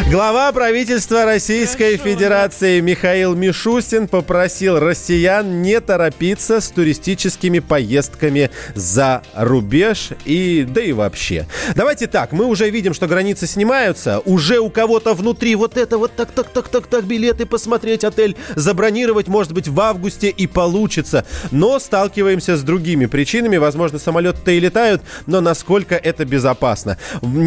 Глава 0.10 0.51
правительства 0.51 1.26
Российской 1.26 1.97
Федерации 1.97 2.80
Михаил 2.80 3.36
Мишустин 3.36 4.07
попросил 4.07 4.80
россиян 4.80 5.62
не 5.62 5.80
торопиться 5.80 6.62
с 6.62 6.70
туристическими 6.70 7.60
поездками 7.60 8.49
за 8.74 9.22
рубеж 9.36 10.10
и 10.26 10.66
да 10.68 10.82
и 10.82 10.93
вообще. 10.93 11.45
Давайте 11.76 12.07
так, 12.07 12.32
мы 12.32 12.45
уже 12.45 12.72
видим, 12.72 12.95
что 12.95 13.05
границы 13.05 13.45
снимаются, 13.45 14.20
уже 14.26 14.60
у 14.60 14.72
кого-то 14.72 15.14
внутри 15.14 15.53
вот 15.53 15.78
это 15.78 15.99
вот 15.99 16.16
так 16.16 16.32
так 16.32 16.49
так 16.49 16.70
так 16.70 16.88
так 16.88 17.05
билеты 17.05 17.45
посмотреть 17.45 18.03
отель 18.03 18.36
забронировать 18.55 19.28
может 19.28 19.53
быть 19.53 19.68
в 19.68 19.80
августе 19.80 20.30
и 20.30 20.47
получится, 20.47 21.24
но 21.51 21.78
сталкиваемся 22.00 22.56
с 22.56 22.62
другими 22.62 23.08
причинами, 23.08 23.58
возможно 23.58 24.00
самолеты-то 24.00 24.52
и 24.52 24.60
летают, 24.62 25.02
но 25.28 25.41
насколько 25.41 25.95
это 25.95 26.24
безопасно. 26.24 26.97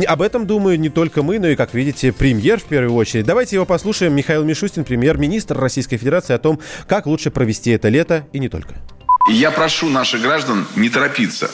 Об 0.06 0.20
этом 0.20 0.46
думаю 0.46 0.78
не 0.78 0.90
только 0.90 1.22
мы, 1.22 1.38
но 1.38 1.48
и 1.48 1.56
как 1.56 1.72
видите 1.72 2.12
премьер 2.12 2.60
в 2.60 2.64
первую 2.64 2.94
очередь. 2.94 3.24
Давайте 3.24 3.56
его 3.56 3.64
послушаем. 3.64 4.14
Михаил 4.14 4.44
Мишустин, 4.44 4.84
премьер-министр 4.84 5.58
Российской 5.58 5.96
Федерации, 5.96 6.34
о 6.34 6.38
том, 6.38 6.60
как 6.86 7.06
лучше 7.06 7.30
провести 7.30 7.70
это 7.70 7.88
лето 7.88 8.26
и 8.34 8.38
не 8.38 8.50
только. 8.50 8.74
Я 9.30 9.52
прошу 9.52 9.88
наших 9.88 10.20
граждан 10.20 10.66
не 10.76 10.90
торопиться. 10.90 11.50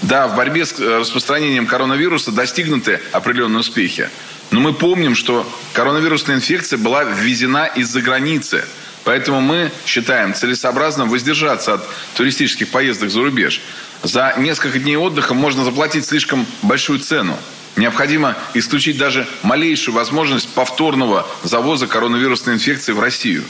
Да, 0.00 0.26
в 0.26 0.34
борьбе 0.34 0.64
с 0.64 0.80
э, 0.80 1.00
распространением 1.00 1.66
коронавируса 1.66 2.32
достигнуты 2.32 2.98
определенные 3.12 3.60
успехи. 3.60 4.08
Но 4.52 4.60
мы 4.60 4.72
помним, 4.72 5.14
что 5.14 5.46
коронавирусная 5.74 6.36
инфекция 6.36 6.78
была 6.78 7.04
ввезена 7.04 7.66
из-за 7.66 8.00
границы. 8.00 8.64
Поэтому 9.04 9.40
мы 9.40 9.70
считаем 9.86 10.34
целесообразным 10.34 11.08
воздержаться 11.08 11.74
от 11.74 11.88
туристических 12.14 12.68
поездок 12.68 13.10
за 13.10 13.22
рубеж. 13.22 13.60
За 14.02 14.34
несколько 14.38 14.78
дней 14.78 14.96
отдыха 14.96 15.34
можно 15.34 15.64
заплатить 15.64 16.04
слишком 16.06 16.46
большую 16.62 17.00
цену. 17.00 17.36
Необходимо 17.76 18.36
исключить 18.54 18.98
даже 18.98 19.26
малейшую 19.42 19.94
возможность 19.94 20.48
повторного 20.48 21.26
завоза 21.44 21.86
коронавирусной 21.86 22.56
инфекции 22.56 22.92
в 22.92 23.00
Россию. 23.00 23.44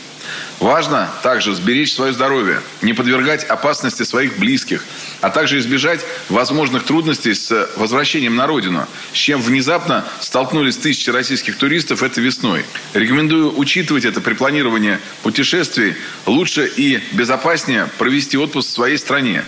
Важно 0.61 1.09
также 1.22 1.54
сберечь 1.54 1.94
свое 1.94 2.12
здоровье, 2.12 2.61
не 2.82 2.92
подвергать 2.92 3.44
опасности 3.44 4.02
своих 4.02 4.38
близких, 4.38 4.84
а 5.20 5.30
также 5.30 5.59
избежать 5.59 6.00
возможных 6.28 6.84
трудностей 6.84 7.34
с 7.34 7.68
возвращением 7.76 8.34
на 8.34 8.46
родину, 8.46 8.86
с 9.12 9.16
чем 9.16 9.40
внезапно 9.40 10.04
столкнулись 10.20 10.76
тысячи 10.76 11.11
российских 11.11 11.56
туристов 11.59 12.02
этой 12.02 12.24
весной. 12.24 12.64
Рекомендую 12.92 13.56
учитывать 13.56 14.04
это 14.04 14.20
при 14.20 14.34
планировании 14.34 14.98
путешествий. 15.22 15.94
Лучше 16.26 16.66
и 16.66 17.00
безопаснее 17.12 17.88
провести 17.96 18.36
отпуск 18.36 18.68
в 18.68 18.72
своей 18.72 18.98
стране. 18.98 19.44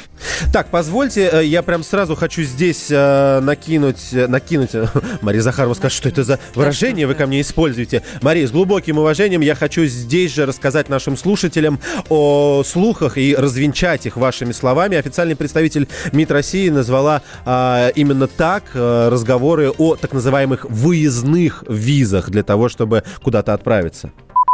Так, 0.53 0.71
позвольте, 0.71 1.31
э, 1.33 1.45
я 1.45 1.63
прям 1.63 1.83
сразу 1.83 2.15
хочу 2.15 2.43
здесь 2.43 2.89
э, 2.91 3.41
накинуть, 3.41 4.13
э, 4.13 4.27
накинуть, 4.27 4.71
Мария 5.23 5.41
Захарова 5.41 5.75
скажет, 5.75 5.97
что 5.97 6.09
это 6.09 6.25
за 6.25 6.39
выражение 6.55 7.07
вы 7.07 7.15
ко 7.15 7.27
мне 7.27 7.41
используете. 7.41 8.03
Мария, 8.21 8.47
с 8.47 8.51
глубоким 8.51 8.99
уважением 8.99 9.41
я 9.41 9.55
хочу 9.55 9.87
здесь 9.87 10.35
же 10.35 10.47
рассказать 10.47 10.89
нашим 10.89 11.00
слушателям 11.17 11.81
о 12.09 12.63
слухах 12.65 13.19
и 13.19 13.35
развенчать 13.35 14.07
их 14.07 14.17
вашими 14.17 14.53
словами. 14.53 14.97
Официальный 14.97 15.37
представитель 15.37 15.89
МИД 16.13 16.31
России 16.31 16.69
назвала 16.69 17.23
э, 17.45 17.91
именно 17.95 18.27
так 18.27 18.65
э, 18.75 19.09
разговоры 19.09 19.71
о 19.71 19.97
так 19.97 20.13
называемых 20.13 20.67
выездных 20.69 21.65
визах 21.69 22.31
для 22.31 22.43
того, 22.43 22.69
чтобы 22.69 23.03
куда-то 23.23 23.55
отправиться. 23.55 24.13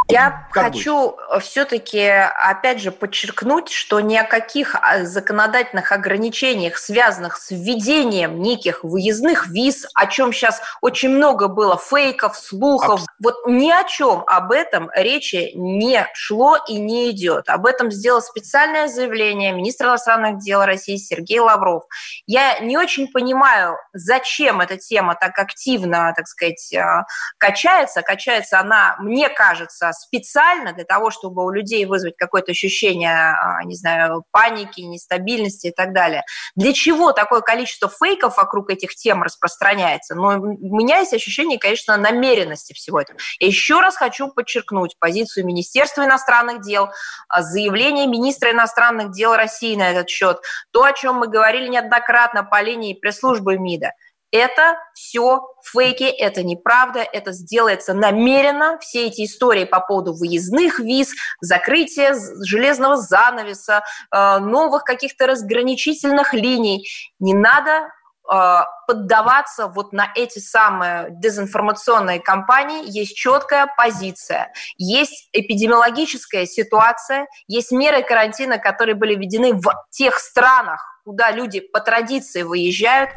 Я 0.09 0.47
Как 0.51 0.63
хочу 0.63 1.17
все-таки, 1.41 2.07
опять 2.07 2.79
же, 2.79 2.91
подчеркнуть, 2.91 3.69
что 3.69 3.99
ни 3.99 4.15
о 4.15 4.23
каких 4.23 4.75
а, 4.75 5.03
законодательных 5.03 5.91
ограничениях, 5.91 6.77
связанных 6.77 7.35
с 7.35 7.51
введением 7.51 8.41
неких 8.41 8.85
выездных 8.85 9.47
виз, 9.47 9.85
о 9.93 10.07
чем 10.07 10.31
сейчас 10.31 10.61
очень 10.79 11.09
много 11.09 11.49
было 11.49 11.77
фейков, 11.77 12.37
слухов, 12.37 13.01
вот 13.21 13.35
ни 13.47 13.69
о 13.69 13.83
чем 13.83 14.23
об 14.27 14.51
этом 14.53 14.89
речи 14.95 15.51
не 15.55 16.07
шло 16.13 16.57
и 16.67 16.77
не 16.79 17.11
идет. 17.11 17.49
Об 17.49 17.65
этом 17.65 17.91
сделал 17.91 18.21
специальное 18.21 18.87
заявление 18.87 19.51
министр 19.51 19.87
иностранных 19.87 20.39
дел 20.39 20.63
России 20.63 20.95
Сергей 20.95 21.39
Лавров. 21.39 21.83
Я 22.25 22.59
не 22.59 22.77
очень 22.77 23.11
понимаю, 23.11 23.75
зачем 23.91 24.61
эта 24.61 24.77
тема 24.77 25.15
так 25.15 25.37
активно, 25.37 26.13
так 26.15 26.27
сказать, 26.27 26.73
э, 26.73 27.03
качается. 27.37 28.01
Качается 28.03 28.59
она, 28.59 28.95
мне 28.99 29.27
кажется, 29.27 29.91
специально 29.97 30.73
для 30.73 30.83
того, 30.83 31.11
чтобы 31.11 31.43
у 31.43 31.49
людей 31.49 31.85
вызвать 31.85 32.15
какое-то 32.17 32.51
ощущение, 32.51 33.11
а, 33.11 33.63
не 33.63 33.75
знаю, 33.75 34.23
паники, 34.31 34.81
нестабильности 34.81 35.67
и 35.67 35.71
так 35.71 35.93
далее. 35.93 36.23
Для 36.55 36.73
чего 36.73 37.11
такое 37.11 37.41
количество 37.41 37.89
фейков 37.89 38.37
вокруг 38.37 38.69
этих 38.69 38.95
тем 38.95 39.23
распространяется? 39.23 40.15
Но 40.15 40.39
у 40.39 40.77
меня 40.77 40.99
есть 40.99 41.13
ощущение, 41.13 41.59
конечно, 41.59 41.97
намеренности 41.97 42.73
всего 42.73 43.01
этого. 43.01 43.19
Еще 43.39 43.79
раз 43.79 43.95
хочу 43.95 44.29
подчеркнуть 44.29 44.97
позицию 44.99 45.45
Министерства 45.45 46.05
иностранных 46.05 46.61
дел, 46.61 46.89
а, 47.29 47.41
заявление 47.41 48.07
министра 48.07 48.51
иностранных 48.51 49.11
дел 49.11 49.35
России 49.35 49.75
на 49.75 49.91
этот 49.91 50.09
счет, 50.09 50.39
то, 50.71 50.83
о 50.83 50.93
чем 50.93 51.15
мы 51.15 51.27
говорили 51.27 51.67
неоднократно 51.67 52.43
по 52.43 52.61
линии 52.61 52.93
пресс-службы 52.93 53.57
МИДа. 53.57 53.91
Это 54.31 54.77
все 54.93 55.41
фейки, 55.63 56.03
это 56.03 56.43
неправда, 56.43 56.99
это 56.99 57.31
сделается 57.31 57.93
намеренно. 57.93 58.77
Все 58.79 59.07
эти 59.07 59.25
истории 59.25 59.63
по 59.63 59.79
поводу 59.79 60.13
выездных 60.13 60.79
виз, 60.79 61.13
закрытия 61.39 62.15
железного 62.43 62.97
занавеса, 62.97 63.83
э, 64.11 64.37
новых 64.39 64.83
каких-то 64.83 65.27
разграничительных 65.27 66.33
линий. 66.33 66.87
Не 67.19 67.33
надо 67.33 67.89
э, 68.29 68.59
поддаваться 68.85 69.67
вот 69.67 69.93
на 69.93 70.11
эти 70.13 70.39
самые 70.39 71.07
дезинформационные 71.09 72.19
кампании, 72.19 72.83
есть 72.85 73.15
четкая 73.15 73.73
позиция, 73.77 74.51
есть 74.77 75.29
эпидемиологическая 75.31 76.45
ситуация, 76.45 77.27
есть 77.47 77.71
меры 77.71 78.03
карантина, 78.03 78.57
которые 78.57 78.95
были 78.95 79.15
введены 79.15 79.53
в 79.53 79.73
тех 79.89 80.19
странах, 80.19 80.83
куда 81.05 81.31
люди 81.31 81.61
по 81.61 81.79
традиции 81.79 82.43
выезжают. 82.43 83.11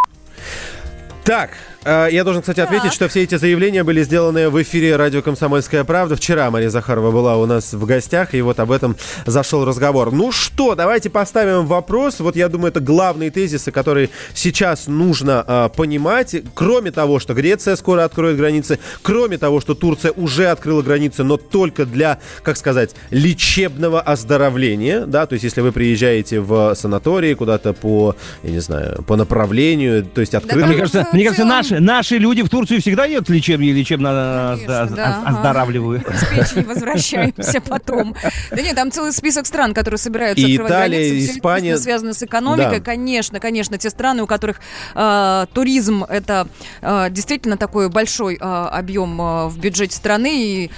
Так, 1.31 1.51
я 1.85 2.25
должен, 2.25 2.43
кстати, 2.43 2.61
отметить, 2.61 2.93
что 2.93 3.09
все 3.09 3.23
эти 3.23 3.37
заявления 3.37 3.85
были 3.85 4.03
сделаны 4.03 4.51
в 4.51 4.61
эфире 4.63 4.97
радио 4.97 5.23
«Комсомольская 5.23 5.85
правда». 5.85 6.17
Вчера 6.17 6.51
Мария 6.51 6.71
Захарова 6.71 7.11
была 7.11 7.37
у 7.37 7.47
нас 7.47 7.73
в 7.73 7.85
гостях, 7.87 8.35
и 8.35 8.43
вот 8.43 8.61
об 8.61 8.71
этом 8.73 8.97
зашел 9.27 9.65
разговор. 9.65 10.13
Ну 10.13 10.33
что, 10.33 10.75
давайте 10.75 11.11
поставим 11.11 11.67
вопрос. 11.67 12.21
Вот 12.21 12.37
я 12.37 12.49
думаю, 12.49 12.71
это 12.71 12.81
главные 12.81 13.31
тезисы, 13.31 13.71
которые 13.71 14.11
сейчас 14.35 14.87
нужно 14.87 15.45
э, 15.47 15.69
понимать. 15.75 16.37
Кроме 16.55 16.91
того, 16.91 17.19
что 17.19 17.35
Греция 17.35 17.77
скоро 17.77 18.05
откроет 18.05 18.37
границы, 18.37 18.79
кроме 19.03 19.39
того, 19.39 19.61
что 19.61 19.75
Турция 19.75 20.13
уже 20.13 20.49
открыла 20.49 20.83
границы, 20.83 21.25
но 21.25 21.37
только 21.37 21.87
для, 21.87 22.19
как 22.43 22.57
сказать, 22.57 22.95
лечебного 23.11 24.01
оздоровления, 24.01 25.07
да, 25.07 25.27
то 25.27 25.35
есть 25.35 25.45
если 25.45 25.61
вы 25.61 25.73
приезжаете 25.73 26.41
в 26.41 26.75
санатории 26.75 27.35
куда-то 27.35 27.73
по, 27.73 28.17
я 28.43 28.51
не 28.51 28.61
знаю, 28.61 29.03
по 29.05 29.17
направлению, 29.17 30.05
то 30.05 30.21
есть 30.21 30.35
открыто... 30.35 30.67
Мне 30.67 30.77
кажется, 30.77 31.09
мне 31.13 31.25
кажется, 31.25 31.45
наши, 31.71 31.81
наши 31.81 32.19
люди 32.19 32.43
в 32.43 32.49
Турцию 32.49 32.81
всегда 32.81 33.05
едут 33.05 33.29
лечебные, 33.29 33.73
лечебно 33.73 34.57
Конечно, 34.57 34.73
озда- 34.73 34.95
да, 34.97 35.03
оз- 35.11 35.17
ага. 35.27 35.39
оздоравливают. 35.39 36.03
С 36.09 36.25
печени 36.27 36.65
возвращаемся 36.65 37.61
потом. 37.69 38.15
Да 38.51 38.63
нет, 38.63 38.75
там 38.75 38.91
целый 38.91 39.13
список 39.13 39.47
стран, 39.47 39.75
которые 39.75 39.99
собираются 39.99 40.45
И 40.47 40.53
открывать 40.53 40.73
Италия, 40.73 41.09
границы. 41.09 41.29
Все 41.29 41.39
Испания. 41.39 41.69
лично 41.71 41.83
связано 41.83 42.15
с 42.15 42.23
экономикой. 42.23 42.79
Да. 42.79 42.85
Конечно, 42.85 43.41
конечно, 43.41 43.79
те 43.79 43.91
страны, 43.91 44.23
у 44.23 44.27
которых 44.27 44.61
э, 44.95 45.47
туризм 45.53 46.05
это 46.05 46.49
э, 46.83 47.09
действительно 47.11 47.57
такой 47.57 47.89
большой 47.89 48.35
э, 48.37 48.39
объем 48.41 49.21
э, 49.21 49.47
в 49.49 49.59
бюджете 49.59 49.95
страны. 49.97 50.31
И, 50.33 50.71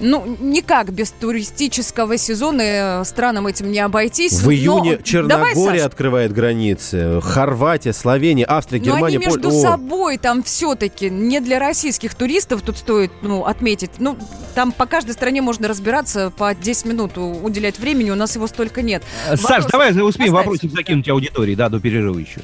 ну, 0.00 0.36
никак 0.40 0.92
без 0.92 1.10
туристического 1.10 2.16
сезона 2.18 2.62
э, 3.00 3.04
странам 3.04 3.46
этим 3.46 3.70
не 3.70 3.80
обойтись. 3.80 4.40
В 4.40 4.50
июне 4.50 4.96
Но- 4.96 5.02
Черногория 5.02 5.54
Давай, 5.54 5.80
открывает 5.80 6.32
границы, 6.32 7.20
Хорватия, 7.22 7.92
Словения, 7.92 8.44
Австрия, 8.48 8.78
но 8.80 8.84
Германия, 8.86 9.16
они 9.18 9.26
между 9.26 9.50
Поль- 9.50 9.60
собой 9.62 10.18
там 10.18 10.35
все-таки 10.42 11.10
не 11.10 11.40
для 11.40 11.58
российских 11.58 12.14
туристов 12.14 12.62
тут 12.62 12.78
стоит 12.78 13.10
ну, 13.22 13.44
отметить. 13.44 13.92
Ну, 13.98 14.16
там 14.54 14.72
по 14.72 14.86
каждой 14.86 15.12
стране 15.12 15.42
можно 15.42 15.68
разбираться 15.68 16.32
по 16.36 16.54
10 16.54 16.86
минут 16.86 17.18
уделять 17.18 17.78
времени, 17.78 18.10
у 18.10 18.14
нас 18.14 18.34
его 18.34 18.46
столько 18.46 18.82
нет. 18.82 19.02
Саш, 19.28 19.42
Вопрос 19.42 19.66
давай 19.66 19.90
успеем 19.90 20.10
оставить. 20.10 20.32
вопросик 20.32 20.72
закинуть 20.72 21.08
аудитории, 21.08 21.54
да, 21.54 21.68
до 21.68 21.80
перерыва 21.80 22.18
еще. 22.18 22.40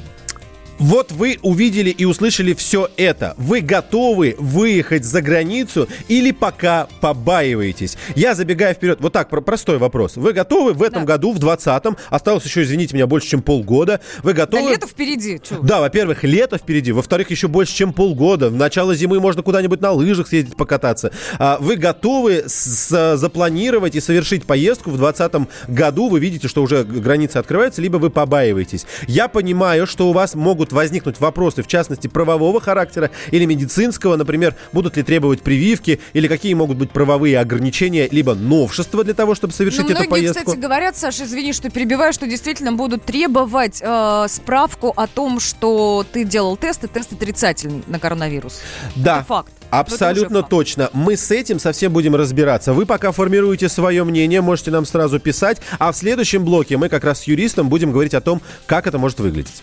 Вот 0.78 1.12
вы 1.12 1.38
увидели 1.42 1.90
и 1.90 2.04
услышали 2.04 2.54
все 2.54 2.88
это. 2.96 3.34
Вы 3.36 3.60
готовы 3.60 4.34
выехать 4.38 5.04
за 5.04 5.22
границу 5.22 5.88
или 6.08 6.32
пока 6.32 6.88
побаиваетесь? 7.00 7.96
Я 8.16 8.34
забегаю 8.34 8.74
вперед. 8.74 8.98
Вот 9.00 9.12
так, 9.12 9.28
про- 9.30 9.40
простой 9.40 9.78
вопрос. 9.78 10.16
Вы 10.16 10.32
готовы 10.32 10.72
в 10.72 10.82
этом 10.82 11.04
году, 11.04 11.32
в 11.32 11.38
20-м, 11.38 11.96
осталось 12.10 12.44
еще, 12.44 12.62
извините 12.62 12.94
меня, 12.96 13.06
больше, 13.06 13.28
чем 13.28 13.42
полгода. 13.42 14.00
Вы 14.24 14.32
Да 14.32 14.38
готовы... 14.38 14.70
лето 14.70 14.86
впереди. 14.88 15.40
вы. 15.50 15.66
Да, 15.66 15.80
во-первых, 15.80 16.24
лето 16.24 16.58
впереди, 16.58 16.90
во-вторых, 16.90 17.30
еще 17.30 17.46
больше, 17.48 17.74
чем 17.74 17.92
полгода. 17.92 18.48
В 18.50 18.56
начало 18.56 18.94
зимы 18.96 19.20
можно 19.20 19.42
куда-нибудь 19.42 19.80
на 19.80 19.92
лыжах 19.92 20.26
съездить 20.26 20.56
покататься. 20.56 21.12
А 21.38 21.58
Вы 21.60 21.76
готовы 21.76 22.44
с- 22.48 23.16
запланировать 23.16 23.94
и 23.94 24.00
совершить 24.00 24.44
поездку 24.46 24.90
в 24.90 24.96
2020 24.98 25.48
году? 25.68 26.08
Вы 26.08 26.18
видите, 26.18 26.48
что 26.48 26.62
уже 26.62 26.82
границы 26.82 27.36
открываются, 27.36 27.80
либо 27.80 27.98
вы 27.98 28.10
побаиваетесь. 28.10 28.84
Я 29.06 29.28
понимаю, 29.28 29.86
что 29.86 30.08
у 30.08 30.12
вас 30.12 30.34
могут 30.34 30.61
возникнуть 30.70 31.18
вопросы, 31.18 31.64
в 31.64 31.66
частности, 31.66 32.06
правового 32.06 32.60
характера 32.60 33.10
или 33.32 33.44
медицинского, 33.44 34.14
например, 34.14 34.54
будут 34.72 34.96
ли 34.96 35.02
требовать 35.02 35.42
прививки, 35.42 35.98
или 36.12 36.28
какие 36.28 36.54
могут 36.54 36.76
быть 36.76 36.92
правовые 36.92 37.40
ограничения, 37.40 38.06
либо 38.12 38.34
новшества 38.34 39.02
для 39.02 39.14
того, 39.14 39.34
чтобы 39.34 39.52
совершить 39.52 39.80
Ну, 39.80 39.86
эту 39.86 39.94
многие, 39.94 40.10
поездку. 40.10 40.44
кстати, 40.44 40.56
говорят, 40.60 40.96
Саша, 40.96 41.24
извини, 41.24 41.52
что 41.52 41.70
перебиваю, 41.70 42.12
что 42.12 42.26
действительно 42.26 42.72
будут 42.72 43.04
требовать 43.04 43.80
э, 43.82 44.26
справку 44.28 44.92
о 44.94 45.06
том, 45.06 45.40
что 45.40 46.04
ты 46.12 46.24
делал 46.24 46.56
тест, 46.56 46.84
и 46.84 46.86
тест 46.86 47.12
отрицательный 47.12 47.82
на 47.86 47.98
коронавирус. 47.98 48.60
Да. 48.94 49.16
Это 49.16 49.24
факт. 49.24 49.52
Абсолютно 49.70 50.42
точно. 50.42 50.90
Мы 50.92 51.16
с 51.16 51.30
этим 51.30 51.58
совсем 51.58 51.94
будем 51.94 52.14
разбираться. 52.14 52.74
Вы 52.74 52.84
пока 52.84 53.10
формируете 53.10 53.70
свое 53.70 54.04
мнение, 54.04 54.42
можете 54.42 54.70
нам 54.70 54.84
сразу 54.84 55.18
писать, 55.18 55.62
а 55.78 55.92
в 55.92 55.96
следующем 55.96 56.44
блоке 56.44 56.76
мы 56.76 56.90
как 56.90 57.04
раз 57.04 57.20
с 57.20 57.24
юристом 57.24 57.70
будем 57.70 57.90
говорить 57.90 58.12
о 58.12 58.20
том, 58.20 58.42
как 58.66 58.86
это 58.86 58.98
может 58.98 59.18
выглядеть. 59.20 59.62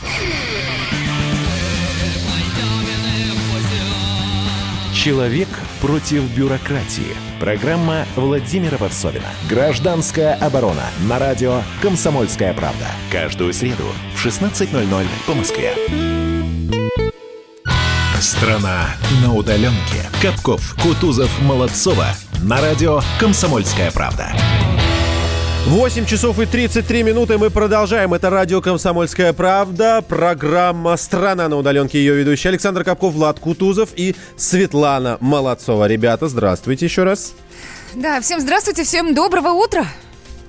Человек 4.93 5.47
против 5.81 6.23
бюрократии. 6.37 7.15
Программа 7.39 8.05
Владимира 8.15 8.77
Варсовина. 8.77 9.25
Гражданская 9.49 10.35
оборона. 10.35 10.85
На 11.09 11.17
радио 11.17 11.63
«Комсомольская 11.81 12.53
правда». 12.53 12.85
Каждую 13.11 13.51
среду 13.51 13.85
в 14.13 14.23
16.00 14.23 15.07
по 15.25 15.33
Москве. 15.33 15.73
Страна 18.19 18.89
на 19.23 19.33
удаленке. 19.33 20.05
Капков, 20.21 20.75
Кутузов, 20.83 21.31
Молодцова. 21.41 22.05
На 22.43 22.61
радио 22.61 23.01
«Комсомольская 23.19 23.89
правда». 23.89 24.31
8 25.67 26.05
часов 26.05 26.39
и 26.39 26.45
33 26.45 27.03
минуты 27.03 27.37
мы 27.37 27.49
продолжаем. 27.49 28.13
Это 28.13 28.29
радио 28.29 28.61
«Комсомольская 28.61 29.31
правда», 29.31 30.03
программа 30.05 30.97
«Страна 30.97 31.47
на 31.47 31.55
удаленке». 31.55 31.99
Ее 31.99 32.15
ведущие 32.15 32.49
Александр 32.49 32.83
Капков, 32.83 33.13
Влад 33.13 33.39
Кутузов 33.39 33.89
и 33.95 34.15
Светлана 34.35 35.17
Молодцова. 35.21 35.87
Ребята, 35.87 36.27
здравствуйте 36.27 36.85
еще 36.85 37.03
раз. 37.03 37.35
Да, 37.93 38.19
всем 38.21 38.41
здравствуйте, 38.41 38.83
всем 38.83 39.13
доброго 39.13 39.49
утра. 39.49 39.85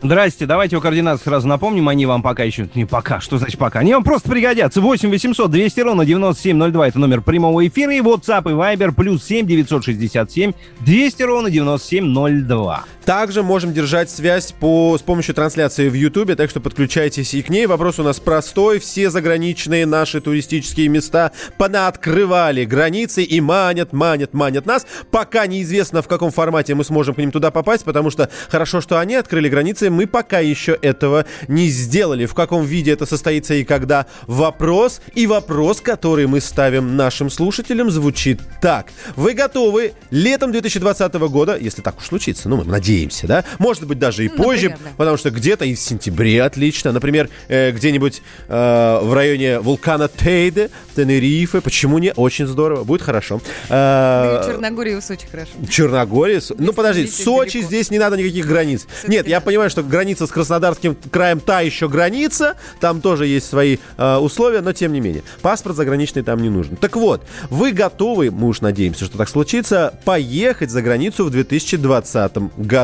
Здрасте, 0.03 0.47
давайте 0.47 0.77
о 0.77 0.81
координатах 0.81 1.23
сразу 1.23 1.47
напомним, 1.47 1.89
они 1.89 2.07
вам 2.07 2.23
пока 2.23 2.43
еще... 2.43 2.69
Не 2.75 2.87
пока, 2.87 3.21
что 3.21 3.39
значит 3.39 3.57
пока? 3.57 3.79
Они 3.79 3.95
вам 3.95 4.03
просто 4.03 4.29
пригодятся. 4.29 4.81
8 4.81 5.09
800 5.09 5.49
200 5.49 5.81
ровно 5.81 6.05
9702, 6.05 6.89
это 6.89 6.99
номер 6.99 7.21
прямого 7.21 7.65
эфира, 7.65 7.95
и 7.95 8.01
WhatsApp 8.01 8.51
и 8.51 8.55
Viber, 8.55 8.93
плюс 8.93 9.23
7 9.25 9.47
967 9.47 10.53
200 10.81 11.23
ровно 11.23 11.51
9702. 11.51 12.85
Также 13.05 13.43
можем 13.43 13.73
держать 13.73 14.11
связь 14.11 14.53
по, 14.53 14.97
с 14.97 15.03
помощью 15.03 15.35
трансляции 15.35 15.89
в 15.89 15.95
Ютубе, 15.95 16.37
так 16.37 16.51
что 16.51 16.61
подключайтесь 16.61 17.35
и 17.35 17.43
к 17.43 17.49
ней. 17.49 17.67
Вопрос 17.67 17.99
у 17.99 18.03
нас 18.03 18.21
простой. 18.21 18.79
Все 18.79 19.11
заграничные 19.11 19.87
наши 19.87 20.21
туристические 20.21 20.89
места 20.89 21.33
понаоткрывали 21.59 22.65
границы 22.65 23.25
и 23.25 23.41
манят, 23.41 23.93
манят, 23.93 24.35
манят 24.35 24.67
нас. 24.67 24.87
Пока 25.11 25.47
неизвестно, 25.47 26.03
в 26.03 26.09
каком 26.09 26.31
формате 26.31 26.75
мы 26.75 26.85
сможем 26.85 27.15
к 27.15 27.19
ним 27.19 27.33
туда 27.33 27.51
попасть, 27.51 27.85
потому 27.85 28.11
что 28.11 28.31
хорошо, 28.49 28.81
что 28.81 29.01
они 29.01 29.17
открыли 29.17 29.49
границы, 29.49 29.91
мы 29.91 30.07
пока 30.07 30.39
еще 30.39 30.79
этого 30.81 31.27
не 31.49 31.69
сделали. 31.69 32.27
В 32.27 32.35
каком 32.35 32.65
виде 32.65 32.93
это 32.93 33.07
состоится 33.07 33.55
и 33.55 33.65
когда? 33.65 34.07
Вопрос. 34.27 35.01
И 35.15 35.27
вопрос, 35.27 35.81
который 35.81 36.27
мы 36.27 36.41
ставим 36.41 36.97
нашим 36.97 37.31
слушателям, 37.31 37.91
звучит 37.91 38.41
так. 38.61 38.87
Вы 39.17 39.33
готовы 39.33 39.93
летом 40.11 40.53
2020 40.53 41.15
года, 41.15 41.59
если 41.59 41.83
так 41.83 41.99
уж 41.99 42.07
случится, 42.07 42.49
ну, 42.49 42.57
мы 42.59 42.65
надеемся, 42.65 42.92
да? 43.27 43.45
Может 43.59 43.87
быть, 43.87 43.99
даже 43.99 44.25
и 44.25 44.29
Ну, 44.29 44.37
позже, 44.43 44.69
например, 44.71 44.79
да. 44.85 44.91
потому 44.97 45.17
что 45.17 45.31
где-то 45.31 45.65
и 45.65 45.75
в 45.75 45.79
сентябре 45.81 46.43
отлично. 46.43 46.93
Например, 46.93 47.29
э, 47.49 47.71
где-нибудь 47.73 48.23
э, 48.49 48.99
в 49.03 49.13
районе 49.15 49.61
вулкана 49.61 50.09
Тейде, 50.09 50.71
Тенерифе. 50.95 51.61
Почему 51.61 51.99
не? 51.99 52.13
Очень 52.15 52.47
здорово. 52.47 52.85
Будет 52.85 53.03
хорошо. 53.03 53.41
Э, 53.69 54.43
Черногория 54.47 54.99
и 54.99 55.01
Сочи 55.01 55.27
хорошо. 55.31 55.51
Черногория. 55.71 56.41
С- 56.41 56.53
Ну, 56.59 56.73
подожди, 56.73 57.07
Сочи 57.07 57.53
далеко. 57.55 57.69
здесь 57.69 57.91
не 57.91 57.99
надо 57.99 58.17
никаких 58.17 58.47
границ. 58.47 58.87
Нет, 59.09 59.27
я 59.27 59.41
понимаю, 59.41 59.71
что 59.71 59.83
граница 59.83 60.27
с 60.27 60.31
Краснодарским 60.31 60.97
краем 61.11 61.41
та 61.41 61.61
еще 61.61 61.89
граница. 61.89 62.57
Там 62.81 63.01
тоже 63.01 63.27
есть 63.27 63.49
свои 63.49 63.79
э, 63.97 64.17
условия, 64.17 64.61
но 64.61 64.73
тем 64.73 64.93
не 64.93 65.01
менее. 65.01 65.23
Паспорт 65.41 65.77
заграничный 65.77 66.23
там 66.23 66.41
не 66.43 66.51
нужен. 66.51 66.77
Так 66.77 66.97
вот, 66.97 67.23
вы 67.51 67.73
готовы, 67.73 68.31
мы 68.31 68.49
уж 68.49 68.61
надеемся, 68.61 69.05
что 69.07 69.19
так 69.19 69.29
случится, 69.29 69.95
поехать 70.05 70.71
за 70.71 70.83
границу 70.83 71.25
в 71.25 71.31
2020 71.31 72.33
году? 72.59 72.82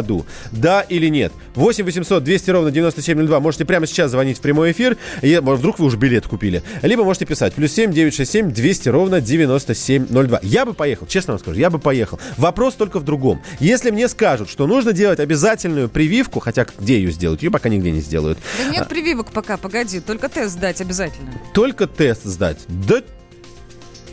Да 0.52 0.82
или 0.82 1.08
нет? 1.08 1.32
8 1.54 1.84
800 1.84 2.22
200 2.24 2.50
ровно 2.50 2.70
9702. 2.70 3.40
Можете 3.40 3.64
прямо 3.64 3.86
сейчас 3.86 4.10
звонить 4.10 4.38
в 4.38 4.40
прямой 4.40 4.72
эфир. 4.72 4.96
И, 5.22 5.38
может, 5.40 5.60
вдруг 5.60 5.78
вы 5.78 5.86
уже 5.86 5.96
билет 5.96 6.26
купили. 6.26 6.62
Либо 6.82 7.04
можете 7.04 7.26
писать. 7.26 7.54
Плюс 7.54 7.72
7 7.72 7.92
967 7.92 8.50
200 8.50 8.88
ровно 8.88 9.20
9702. 9.20 10.40
Я 10.42 10.64
бы 10.64 10.74
поехал, 10.74 11.06
честно 11.06 11.32
вам 11.32 11.40
скажу, 11.40 11.58
я 11.58 11.70
бы 11.70 11.78
поехал. 11.78 12.18
Вопрос 12.36 12.74
только 12.74 12.98
в 12.98 13.04
другом. 13.04 13.42
Если 13.60 13.90
мне 13.90 14.08
скажут, 14.08 14.48
что 14.48 14.66
нужно 14.66 14.92
делать 14.92 15.20
обязательную 15.20 15.88
прививку, 15.88 16.40
хотя 16.40 16.66
где 16.78 16.96
ее 16.96 17.10
сделают? 17.10 17.42
Ее 17.42 17.50
пока 17.50 17.68
нигде 17.68 17.90
не 17.90 18.00
сделают. 18.00 18.38
Да 18.58 18.70
нет 18.70 18.88
прививок 18.88 19.32
пока, 19.32 19.56
погоди, 19.56 20.00
только 20.00 20.28
тест 20.28 20.52
сдать 20.52 20.80
обязательно. 20.80 21.32
Только 21.54 21.86
тест 21.86 22.24
сдать. 22.24 22.58
Да... 22.68 23.02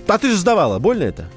А 0.08 0.18
ты 0.18 0.30
же 0.30 0.38
сдавала, 0.38 0.80
больно 0.80 1.04
это? 1.04 1.28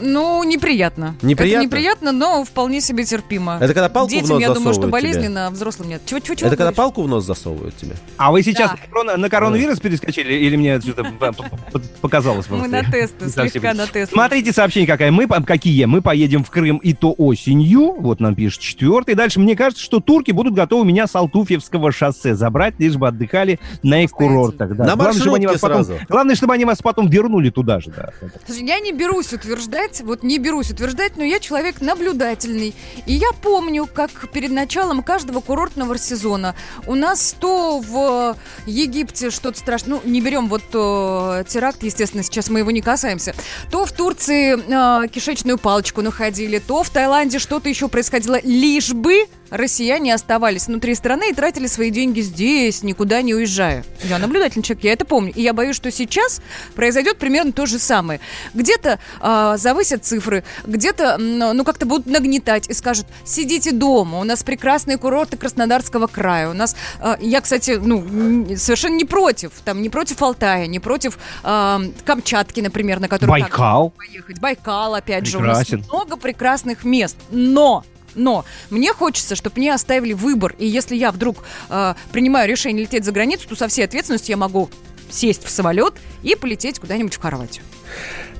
Ну, 0.00 0.42
неприятно. 0.44 1.14
Неприятно? 1.22 1.64
Это 1.64 1.66
неприятно, 1.66 2.12
но 2.12 2.44
вполне 2.44 2.80
себе 2.80 3.04
терпимо. 3.04 3.58
Это 3.60 3.74
когда 3.74 3.88
палку 3.88 4.08
в 4.08 4.10
Детям, 4.12 4.28
нос 4.30 4.40
я 4.40 4.48
думаю, 4.48 4.60
что 4.74 4.82
засовывают 4.82 5.02
тебе? 5.02 5.12
болезненно, 5.12 5.46
а 5.46 5.50
взрослым 5.50 5.88
нет. 5.88 6.02
Чего, 6.06 6.20
чего, 6.20 6.34
чего 6.34 6.46
это 6.48 6.56
когда 6.56 6.64
говоришь? 6.64 6.76
палку 6.76 7.02
в 7.02 7.08
нос 7.08 7.24
засовывают 7.24 7.76
тебе? 7.76 7.94
А 8.16 8.32
вы 8.32 8.42
сейчас 8.42 8.70
Да. 8.70 8.76
на 8.76 8.86
корона- 8.88 9.16
на 9.16 9.30
коронавирус 9.30 9.80
перескочили 9.80 10.34
или 10.34 10.56
мне 10.56 10.80
что-то 10.80 11.04
показалось? 12.00 12.46
Мы 12.48 12.68
на 12.68 12.82
тесты, 12.82 13.28
слегка 13.28 13.74
на 13.74 13.86
тесты. 13.86 14.12
Смотрите 14.14 14.52
сообщение 14.52 14.86
какая. 14.86 15.10
Мы, 15.10 15.26
какие? 15.28 15.84
Мы 15.84 16.02
поедем 16.02 16.44
в 16.44 16.50
Крым 16.50 16.78
и 16.78 16.92
то 16.92 17.12
осенью. 17.12 17.92
Вот 18.00 18.20
нам 18.20 18.34
пишет 18.34 18.60
четвертый. 18.60 19.14
Дальше 19.14 19.40
мне 19.40 19.56
кажется, 19.56 19.82
что 19.82 20.00
турки 20.00 20.30
будут 20.30 20.54
готовы 20.54 20.84
меня 20.86 21.06
с 21.06 21.14
Алтуфьевского 21.14 21.92
шоссе 21.92 22.34
забрать, 22.34 22.74
лишь 22.78 22.96
бы 22.96 23.08
отдыхали 23.08 23.60
на 23.82 24.02
их 24.04 24.10
курортах. 24.10 24.76
Да. 24.76 24.84
На 24.84 24.96
главное, 24.96 25.20
чтобы 25.20 25.36
они 25.36 25.46
вас 25.46 25.60
маршрутке 25.62 25.84
потом, 25.84 25.84
сразу. 25.98 26.06
главное, 26.08 26.34
чтобы 26.34 26.54
они 26.54 26.64
вас 26.64 26.82
потом 26.82 27.08
вернули 27.08 27.50
туда 27.50 27.80
же. 27.80 27.90
Да. 27.96 28.10
Я 28.48 28.80
не 28.80 28.92
берусь 28.92 29.32
утверждать, 29.32 29.93
вот 30.00 30.22
не 30.22 30.38
берусь 30.38 30.70
утверждать, 30.70 31.16
но 31.16 31.24
я 31.24 31.40
человек 31.40 31.80
наблюдательный. 31.80 32.74
И 33.06 33.12
я 33.12 33.32
помню, 33.32 33.86
как 33.86 34.30
перед 34.32 34.50
началом 34.50 35.02
каждого 35.02 35.40
курортного 35.40 35.98
сезона 35.98 36.54
у 36.86 36.94
нас 36.94 37.36
то 37.38 37.78
в 37.78 38.36
Египте 38.66 39.30
что-то 39.30 39.58
страшное, 39.58 40.00
ну, 40.04 40.10
не 40.10 40.20
берем 40.20 40.48
вот 40.48 40.62
э, 40.72 41.44
теракт, 41.48 41.82
естественно, 41.82 42.22
сейчас 42.22 42.48
мы 42.48 42.60
его 42.60 42.70
не 42.70 42.80
касаемся, 42.80 43.34
то 43.70 43.84
в 43.84 43.92
Турции 43.92 44.54
э, 44.56 45.08
кишечную 45.08 45.58
палочку 45.58 46.02
находили, 46.02 46.58
то 46.58 46.82
в 46.82 46.90
Таиланде 46.90 47.38
что-то 47.38 47.68
еще 47.68 47.88
происходило, 47.88 48.38
лишь 48.42 48.92
бы 48.92 49.26
россияне 49.54 50.12
оставались 50.12 50.66
внутри 50.66 50.94
страны 50.94 51.30
и 51.30 51.34
тратили 51.34 51.66
свои 51.66 51.90
деньги 51.90 52.20
здесь, 52.20 52.82
никуда 52.82 53.22
не 53.22 53.34
уезжая. 53.34 53.84
Я 54.02 54.18
наблюдательный 54.18 54.62
человек, 54.62 54.84
я 54.84 54.92
это 54.92 55.04
помню. 55.04 55.32
И 55.34 55.42
я 55.42 55.52
боюсь, 55.52 55.76
что 55.76 55.90
сейчас 55.90 56.42
произойдет 56.74 57.18
примерно 57.18 57.52
то 57.52 57.66
же 57.66 57.78
самое. 57.78 58.20
Где-то 58.52 58.98
а, 59.20 59.56
завысят 59.56 60.04
цифры, 60.04 60.44
где-то 60.66 61.18
ну 61.18 61.64
как-то 61.64 61.86
будут 61.86 62.06
нагнетать 62.06 62.68
и 62.68 62.74
скажут, 62.74 63.06
сидите 63.24 63.72
дома, 63.72 64.18
у 64.18 64.24
нас 64.24 64.42
прекрасные 64.42 64.98
курорты 64.98 65.36
Краснодарского 65.36 66.08
края, 66.08 66.50
у 66.50 66.52
нас, 66.52 66.76
а, 67.00 67.16
я, 67.20 67.40
кстати, 67.40 67.78
ну 67.82 68.46
совершенно 68.56 68.96
не 68.96 69.04
против, 69.04 69.52
там 69.64 69.82
не 69.82 69.88
против 69.88 70.20
Алтая, 70.22 70.66
не 70.66 70.80
против 70.80 71.18
а, 71.42 71.80
Камчатки, 72.04 72.60
например, 72.60 73.00
на 73.00 73.08
которую 73.08 73.40
Байкал. 73.40 73.90
поехать. 73.90 74.40
Байкал, 74.40 74.94
опять 74.94 75.26
же, 75.26 75.38
Прекрасен. 75.38 75.78
у 75.78 75.80
нас 75.80 75.88
много 75.88 76.16
прекрасных 76.16 76.84
мест. 76.84 77.16
Но 77.30 77.84
но 78.14 78.44
мне 78.70 78.92
хочется, 78.92 79.36
чтобы 79.36 79.58
мне 79.58 79.72
оставили 79.72 80.12
выбор. 80.12 80.54
И 80.58 80.66
если 80.66 80.96
я 80.96 81.12
вдруг 81.12 81.44
э, 81.68 81.94
принимаю 82.12 82.48
решение 82.48 82.84
лететь 82.84 83.04
за 83.04 83.12
границу, 83.12 83.48
то 83.48 83.56
со 83.56 83.68
всей 83.68 83.84
ответственностью 83.84 84.32
я 84.32 84.36
могу 84.36 84.70
сесть 85.10 85.44
в 85.44 85.50
самолет 85.50 85.94
и 86.22 86.34
полететь 86.34 86.78
куда-нибудь 86.78 87.14
в 87.14 87.20
Хорватию. 87.20 87.64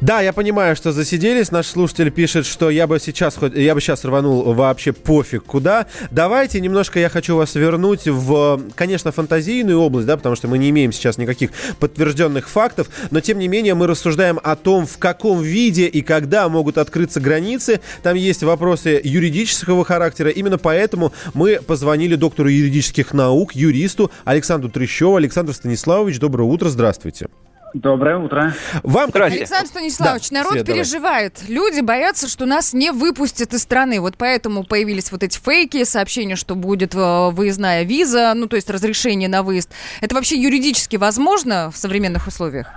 Да, 0.00 0.20
я 0.20 0.32
понимаю, 0.32 0.76
что 0.76 0.92
засиделись. 0.92 1.50
Наш 1.50 1.66
слушатель 1.66 2.10
пишет, 2.10 2.46
что 2.46 2.68
я 2.68 2.86
бы 2.86 2.98
сейчас 3.00 3.36
хоть 3.36 3.54
я 3.54 3.74
бы 3.74 3.80
сейчас 3.80 4.04
рванул 4.04 4.52
вообще 4.52 4.92
пофиг 4.92 5.44
куда. 5.44 5.86
Давайте 6.10 6.60
немножко 6.60 6.98
я 6.98 7.08
хочу 7.08 7.36
вас 7.36 7.54
вернуть 7.54 8.06
в, 8.06 8.60
конечно, 8.74 9.12
фантазийную 9.12 9.80
область, 9.80 10.06
да, 10.06 10.16
потому 10.16 10.36
что 10.36 10.48
мы 10.48 10.58
не 10.58 10.70
имеем 10.70 10.92
сейчас 10.92 11.16
никаких 11.16 11.50
подтвержденных 11.78 12.48
фактов, 12.48 12.88
но 13.10 13.20
тем 13.20 13.38
не 13.38 13.48
менее 13.48 13.74
мы 13.74 13.86
рассуждаем 13.86 14.38
о 14.42 14.56
том, 14.56 14.86
в 14.86 14.98
каком 14.98 15.40
виде 15.40 15.86
и 15.86 16.02
когда 16.02 16.48
могут 16.48 16.76
открыться 16.76 17.20
границы. 17.20 17.80
Там 18.02 18.14
есть 18.16 18.42
вопросы 18.42 19.00
юридического 19.02 19.84
характера. 19.84 20.30
Именно 20.30 20.58
поэтому 20.58 21.12
мы 21.32 21.60
позвонили 21.66 22.16
доктору 22.16 22.48
юридических 22.48 23.14
наук, 23.14 23.54
юристу 23.54 24.10
Александру 24.24 24.70
Трещеву. 24.70 25.16
Александр 25.16 25.54
Станиславович, 25.54 26.18
доброе 26.18 26.44
утро, 26.44 26.68
здравствуйте. 26.68 27.28
Доброе 27.74 28.18
утро. 28.18 28.52
Вам 28.84 29.10
Александр 29.12 29.66
Станиславович, 29.66 30.30
Да, 30.30 30.36
народ 30.38 30.52
Свет, 30.52 30.64
давай. 30.64 30.78
переживает. 30.78 31.48
Люди 31.48 31.80
боятся, 31.80 32.28
что 32.28 32.46
нас 32.46 32.72
не 32.72 32.92
выпустят 32.92 33.52
из 33.52 33.62
страны. 33.62 34.00
Вот 34.00 34.14
поэтому 34.16 34.62
появились 34.62 35.10
вот 35.10 35.24
эти 35.24 35.40
фейки, 35.40 35.82
сообщения, 35.82 36.36
что 36.36 36.54
будет 36.54 36.94
э, 36.94 37.30
выездная 37.30 37.82
виза, 37.82 38.32
ну 38.36 38.46
то 38.46 38.54
есть 38.54 38.70
разрешение 38.70 39.28
на 39.28 39.42
выезд. 39.42 39.72
Это 40.00 40.14
вообще 40.14 40.40
юридически 40.40 40.94
возможно 40.94 41.72
в 41.72 41.76
современных 41.76 42.28
условиях? 42.28 42.68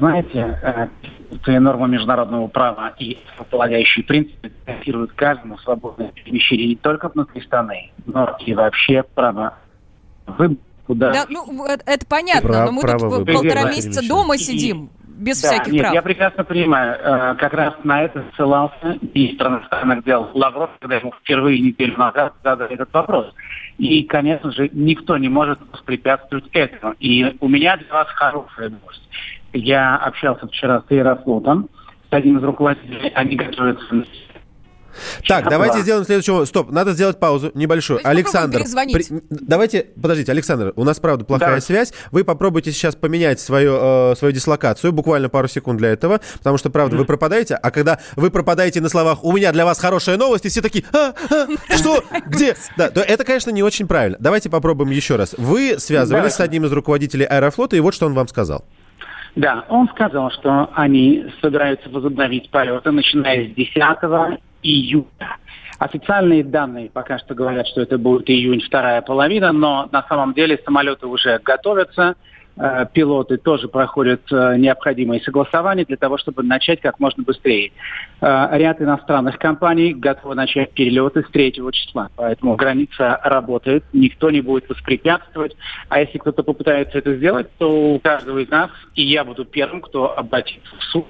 Знаете, 0.00 0.58
э, 1.46 1.58
нормы 1.60 1.86
международного 1.86 2.48
права 2.48 2.94
и 2.98 3.18
полагающие 3.50 4.04
принципы 4.04 4.50
гарантируют 4.66 5.12
каждому 5.12 5.58
свободное 5.58 6.08
перемещение 6.08 6.66
не 6.66 6.76
только 6.76 7.08
внутри 7.08 7.40
страны, 7.42 7.92
но 8.04 8.36
и 8.44 8.52
вообще 8.52 9.04
право 9.14 9.54
выбора, 10.26 10.58
куда... 10.88 11.12
Да, 11.12 11.26
ну 11.28 11.64
это, 11.66 12.04
понятно, 12.08 12.48
Право- 12.48 12.66
но 12.66 12.72
мы 12.72 12.80
тут 12.82 13.00
выбора. 13.02 13.32
полтора 13.34 13.62
Да. 13.64 13.68
месяца 13.70 14.08
дома 14.08 14.36
сидим 14.38 14.90
без 15.06 15.40
Да, 15.42 15.48
всяких 15.48 15.72
нет, 15.72 15.82
прав. 15.82 15.94
я 15.94 16.02
прекрасно 16.02 16.44
понимаю. 16.44 16.96
Э, 17.00 17.34
Как 17.38 17.52
раз 17.52 17.74
на 17.84 18.02
это 18.02 18.24
ссылался 18.36 18.98
министр 19.14 19.48
иностранных 19.48 20.04
дел 20.04 20.30
Лавров, 20.34 20.70
когда 20.80 20.96
ему 20.96 21.12
впервые 21.20 21.60
неделю 21.60 21.96
назад 21.98 22.34
задали 22.42 22.74
этот 22.74 22.92
вопрос. 22.92 23.26
И, 23.78 24.02
конечно 24.04 24.50
же, 24.52 24.68
никто 24.72 25.16
не 25.18 25.28
может 25.28 25.58
воспрепятствовать 25.72 26.46
этому. 26.52 26.94
И 27.00 27.36
у 27.40 27.48
меня 27.48 27.76
для 27.76 27.92
вас 27.92 28.08
хорошая 28.08 28.70
новость. 28.70 29.08
Я 29.52 29.96
общался 29.96 30.46
вчера 30.46 30.82
с 30.86 30.90
Аэрофлотом, 30.90 31.68
с 32.10 32.12
одним 32.12 32.38
из 32.38 32.44
руководителей. 32.44 33.10
Они 33.14 33.34
готовятся 33.36 34.04
Так, 35.26 35.44
Да. 35.44 35.50
давайте 35.50 35.80
сделаем 35.80 36.04
следующего. 36.04 36.44
Стоп, 36.44 36.70
надо 36.70 36.92
сделать 36.92 37.18
паузу 37.18 37.50
небольшую. 37.54 38.00
Александр, 38.04 38.62
давайте, 39.30 39.86
подождите, 40.00 40.32
Александр, 40.32 40.72
у 40.76 40.84
нас 40.84 40.98
правда 40.98 41.24
плохая 41.24 41.56
Да. 41.56 41.60
связь. 41.60 41.92
Вы 42.12 42.24
попробуйте 42.24 42.72
сейчас 42.72 42.94
поменять 42.94 43.40
свою, 43.40 44.12
э, 44.12 44.14
свою 44.16 44.32
дислокацию, 44.32 44.92
буквально 44.92 45.28
пару 45.28 45.48
секунд 45.48 45.78
для 45.78 45.90
этого, 45.90 46.20
потому 46.38 46.58
что, 46.58 46.70
правда, 46.70 46.96
вы 46.96 47.04
пропадаете, 47.04 47.54
а 47.54 47.70
когда 47.70 47.98
вы 48.16 48.30
пропадаете 48.30 48.80
на 48.80 48.88
словах 48.88 49.24
«у 49.24 49.32
меня 49.32 49.52
для 49.52 49.64
вас 49.64 49.78
хорошая 49.78 50.16
новость», 50.16 50.46
и 50.46 50.48
все 50.48 50.60
такие 50.62 50.84
«А, 50.92 51.12
а, 51.30 51.76
что? 51.76 52.02
Где?» 52.26 52.56
Да, 52.76 52.90
то 52.90 53.00
это, 53.00 53.24
конечно, 53.24 53.50
не 53.50 53.62
очень 53.62 53.86
правильно. 53.86 54.16
Давайте 54.20 54.50
попробуем 54.50 54.90
еще 54.90 55.16
раз. 55.16 55.34
Вы 55.38 55.76
связывались 55.78 56.34
с 56.34 56.40
одним 56.40 56.64
из 56.64 56.72
руководителей 56.72 57.24
Аэрофлота, 57.24 57.76
и 57.76 57.80
вот 57.80 57.94
что 57.94 58.06
он 58.06 58.14
вам 58.14 58.28
сказал. 58.28 58.64
Да, 59.36 59.64
он 59.68 59.88
сказал, 59.88 60.30
что 60.32 60.70
они 60.74 61.26
собираются 61.40 61.88
возобновить 61.90 62.50
полеты, 62.50 62.90
начиная 62.90 63.48
с 63.48 63.54
10 63.54 63.76
июля. 64.62 65.36
Официальные 65.78 66.42
данные 66.42 66.90
пока 66.90 67.18
что 67.18 67.34
говорят, 67.34 67.66
что 67.68 67.80
это 67.80 67.98
будет 67.98 68.28
июнь, 68.28 68.60
вторая 68.60 69.00
половина, 69.00 69.52
но 69.52 69.88
на 69.92 70.02
самом 70.08 70.34
деле 70.34 70.60
самолеты 70.64 71.06
уже 71.06 71.38
готовятся. 71.38 72.16
Э, 72.58 72.86
пилоты 72.92 73.36
тоже 73.36 73.68
проходят 73.68 74.22
э, 74.32 74.56
необходимые 74.56 75.20
согласования 75.20 75.84
для 75.84 75.96
того, 75.96 76.18
чтобы 76.18 76.42
начать 76.42 76.80
как 76.80 76.98
можно 76.98 77.22
быстрее. 77.22 77.70
Э, 78.20 78.48
ряд 78.52 78.82
иностранных 78.82 79.38
компаний 79.38 79.94
готовы 79.94 80.34
начать 80.34 80.72
перелеты 80.72 81.22
с 81.22 81.30
3 81.30 81.52
числа, 81.52 82.10
поэтому 82.16 82.56
граница 82.56 83.20
работает, 83.22 83.84
никто 83.92 84.30
не 84.30 84.40
будет 84.40 84.68
воспрепятствовать. 84.68 85.56
А 85.88 86.00
если 86.00 86.18
кто-то 86.18 86.42
попытается 86.42 86.98
это 86.98 87.14
сделать, 87.14 87.48
то 87.58 87.94
у 87.94 88.00
каждого 88.00 88.38
из 88.38 88.48
нас, 88.48 88.70
и 88.96 89.02
я 89.02 89.22
буду 89.24 89.44
первым, 89.44 89.80
кто 89.80 90.18
обратится 90.18 90.74
в 90.76 90.82
суд 90.84 91.06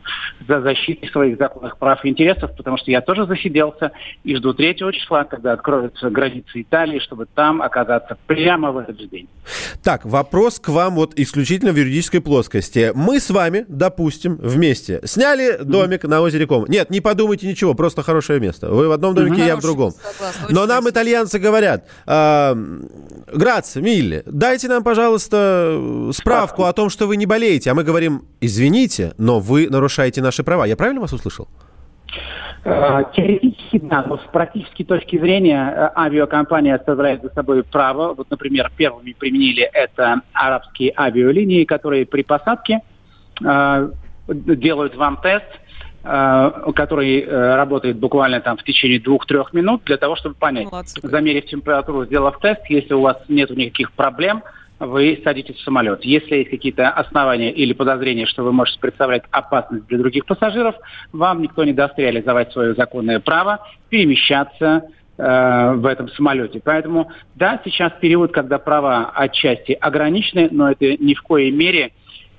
за 0.46 0.60
защиту 0.60 1.06
своих 1.06 1.38
законных 1.38 1.78
прав 1.78 2.04
и 2.04 2.10
интересов, 2.10 2.54
потому 2.58 2.76
что 2.76 2.90
я 2.90 3.00
тоже 3.00 3.24
засиделся 3.24 3.92
и 4.22 4.36
жду 4.36 4.52
3 4.52 4.76
числа, 4.92 5.24
когда 5.24 5.54
откроются 5.54 6.10
границы 6.10 6.60
Италии, 6.60 6.98
чтобы 6.98 7.24
там 7.24 7.62
оказаться 7.62 8.18
прямо 8.26 8.70
в 8.70 8.78
этот 8.78 9.00
же 9.00 9.06
день. 9.06 9.28
Так, 9.82 10.04
вопрос 10.04 10.60
к 10.60 10.68
вам 10.68 10.96
вот 10.96 11.12
исключительно 11.16 11.37
исключительно 11.38 11.72
в 11.72 11.76
юридической 11.76 12.20
плоскости. 12.20 12.90
Мы 12.94 13.20
с 13.20 13.30
вами, 13.30 13.64
допустим, 13.68 14.36
вместе 14.36 15.00
сняли 15.04 15.58
домик 15.62 16.02
на 16.04 16.20
озере 16.20 16.46
Ком. 16.46 16.66
Нет, 16.68 16.90
не 16.90 17.00
подумайте 17.00 17.46
ничего, 17.46 17.74
просто 17.74 18.02
хорошее 18.02 18.40
место. 18.40 18.70
Вы 18.70 18.88
в 18.88 18.92
одном 18.92 19.14
домике, 19.14 19.46
я 19.46 19.56
в 19.56 19.60
другом. 19.60 19.94
Но 20.48 20.66
нам 20.66 20.88
итальянцы 20.88 21.38
говорят, 21.38 21.86
э, 22.06 22.54
Грация, 23.32 23.82
Милли, 23.82 24.22
дайте 24.26 24.68
нам, 24.68 24.82
пожалуйста, 24.82 26.10
справку 26.12 26.64
о 26.64 26.72
том, 26.72 26.90
что 26.90 27.06
вы 27.06 27.16
не 27.16 27.26
болеете. 27.26 27.70
А 27.70 27.74
мы 27.74 27.84
говорим, 27.84 28.24
извините, 28.40 29.14
но 29.18 29.38
вы 29.38 29.68
нарушаете 29.68 30.20
наши 30.22 30.42
права. 30.42 30.66
Я 30.66 30.76
правильно 30.76 31.00
вас 31.00 31.12
услышал? 31.12 31.46
Э, 32.64 33.04
теоретически, 33.14 33.78
да, 33.78 34.04
но 34.06 34.18
с 34.18 34.22
практической 34.32 34.84
точки 34.84 35.18
зрения 35.18 35.70
э, 35.70 35.90
авиакомпания 35.96 36.74
оставляет 36.74 37.22
за 37.22 37.30
собой 37.30 37.62
право. 37.62 38.14
Вот, 38.14 38.30
например, 38.30 38.70
первыми 38.76 39.12
применили 39.12 39.62
это 39.62 40.22
арабские 40.32 40.92
авиалинии, 40.96 41.64
которые 41.64 42.04
при 42.04 42.22
посадке 42.22 42.80
э, 43.44 43.90
делают 44.28 44.96
вам 44.96 45.18
тест, 45.22 45.46
э, 46.02 46.50
который 46.74 47.20
э, 47.20 47.54
работает 47.54 47.96
буквально 47.98 48.40
там 48.40 48.56
в 48.56 48.64
течение 48.64 48.98
двух-трех 48.98 49.52
минут 49.52 49.84
для 49.84 49.96
того, 49.96 50.16
чтобы 50.16 50.34
понять, 50.34 50.70
Молодцы. 50.70 51.00
замерив 51.02 51.46
температуру, 51.46 52.06
сделав 52.06 52.38
тест, 52.40 52.62
если 52.68 52.94
у 52.94 53.02
вас 53.02 53.18
нет 53.28 53.50
никаких 53.50 53.92
проблем, 53.92 54.42
вы 54.78 55.20
садитесь 55.24 55.56
в 55.56 55.62
самолет. 55.62 56.04
Если 56.04 56.36
есть 56.36 56.50
какие-то 56.50 56.90
основания 56.90 57.50
или 57.50 57.72
подозрения, 57.72 58.26
что 58.26 58.44
вы 58.44 58.52
можете 58.52 58.78
представлять 58.78 59.24
опасность 59.30 59.86
для 59.86 59.98
других 59.98 60.24
пассажиров, 60.26 60.76
вам 61.12 61.42
никто 61.42 61.64
не 61.64 61.72
даст 61.72 61.98
реализовать 61.98 62.52
свое 62.52 62.74
законное 62.74 63.20
право 63.20 63.66
перемещаться 63.88 64.84
э, 65.16 65.72
в 65.74 65.86
этом 65.86 66.08
самолете. 66.10 66.60
Поэтому, 66.64 67.10
да, 67.34 67.60
сейчас 67.64 67.92
период, 68.00 68.32
когда 68.32 68.58
права 68.58 69.10
отчасти 69.14 69.72
ограничены, 69.72 70.48
но 70.50 70.70
это 70.70 70.96
ни 71.02 71.14
в 71.14 71.22
коей 71.22 71.50
мере 71.50 71.92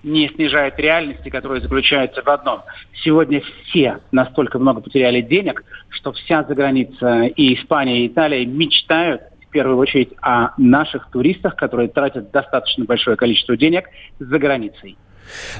не 0.04 0.30
снижает 0.30 0.80
реальности, 0.80 1.30
которая 1.30 1.60
заключается 1.60 2.22
в 2.22 2.30
одном. 2.30 2.62
Сегодня 3.04 3.42
все 3.66 4.00
настолько 4.14 4.58
много 4.58 4.80
потеряли 4.80 5.22
денег, 5.22 5.64
что 5.90 6.14
вся 6.14 6.44
заграница 6.44 7.24
и 7.24 7.56
Испания, 7.56 8.06
и 8.06 8.08
Италия 8.08 8.46
мечтают 8.46 9.24
в 9.50 9.52
первую 9.52 9.78
очередь 9.78 10.14
о 10.22 10.52
наших 10.58 11.10
туристах, 11.10 11.56
которые 11.56 11.90
тратят 11.90 12.32
достаточно 12.32 12.86
большое 12.86 13.18
количество 13.18 13.58
денег 13.58 13.86
за 14.20 14.38
границей. 14.38 14.96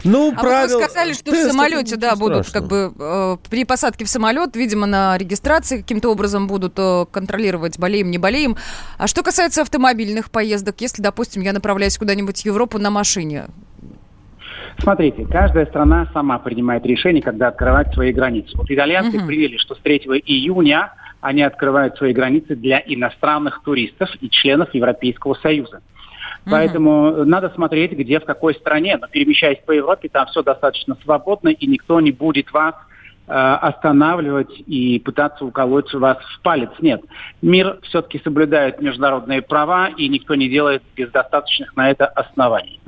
Ну, 0.04 0.32
а 0.36 0.40
правил... 0.40 0.76
вот 0.76 0.82
вы 0.82 0.84
сказали, 0.86 1.14
что 1.14 1.32
в 1.32 1.36
самолете, 1.36 1.96
да, 1.96 2.16
будут 2.16 2.50
как 2.50 2.68
бы 2.68 2.92
э, 2.98 3.38
при 3.50 3.66
посадке 3.66 4.06
в 4.06 4.10
самолет, 4.10 4.56
видимо, 4.56 4.88
на 4.88 5.18
регистрации 5.18 5.78
каким-то 5.78 6.10
образом 6.10 6.48
будут 6.48 6.74
э, 6.78 7.06
контролировать, 7.12 7.78
болеем, 7.78 8.10
не 8.10 8.18
болеем. 8.18 8.56
А 8.98 9.08
что 9.08 9.24
касается 9.24 9.62
автомобильных 9.62 10.32
поездок, 10.32 10.82
если, 10.82 11.02
допустим, 11.02 11.42
я 11.42 11.54
направляюсь 11.54 11.98
куда-нибудь 11.98 12.42
в 12.42 12.46
Европу 12.46 12.78
на 12.78 12.90
машине, 12.90 13.46
Смотрите, 14.82 15.26
каждая 15.26 15.66
страна 15.66 16.08
сама 16.14 16.40
принимает 16.40 16.86
решение, 16.86 17.22
когда 17.22 17.50
открывать 17.50 17.94
свои 17.94 18.14
границы. 18.14 18.58
Вот 18.58 18.72
итальянцы 18.72 19.18
угу. 19.18 19.28
приняли, 19.28 19.58
что 19.58 19.76
с 19.76 19.80
3 19.80 19.98
июня 20.26 20.94
они 21.22 21.42
открывают 21.42 21.98
свои 21.98 22.14
границы 22.14 22.56
для 22.56 22.82
иностранных 22.86 23.62
туристов 23.64 24.10
и 24.22 24.30
членов 24.30 24.74
Европейского 24.74 25.34
Союза. 25.36 25.82
Поэтому 26.46 27.10
mm 27.10 27.26
надо 27.26 27.50
смотреть, 27.50 27.92
где, 27.92 28.20
в 28.20 28.26
какой 28.26 28.56
стране. 28.56 28.98
Но 29.00 29.08
перемещаясь 29.08 29.60
по 29.66 29.72
Европе, 29.72 30.10
там 30.10 30.26
все 30.28 30.42
достаточно 30.42 30.96
свободно, 31.04 31.50
и 31.50 31.68
никто 31.68 32.00
не 32.00 32.12
будет 32.12 32.52
вас 32.54 32.76
э, 33.28 33.32
останавливать 33.34 34.62
и 34.66 35.00
пытаться 35.00 35.46
уколоть 35.46 35.94
вас 35.94 36.18
в 36.18 36.42
палец. 36.42 36.72
Нет. 36.80 37.02
Мир 37.42 37.80
все-таки 37.84 38.22
соблюдает 38.24 38.82
международные 38.82 39.42
права, 39.42 39.90
и 39.90 40.08
никто 40.08 40.36
не 40.36 40.50
делает 40.50 40.82
без 40.96 41.12
достаточных 41.12 41.76
на 41.76 41.92
это 41.92 42.08
оснований. 42.08 42.80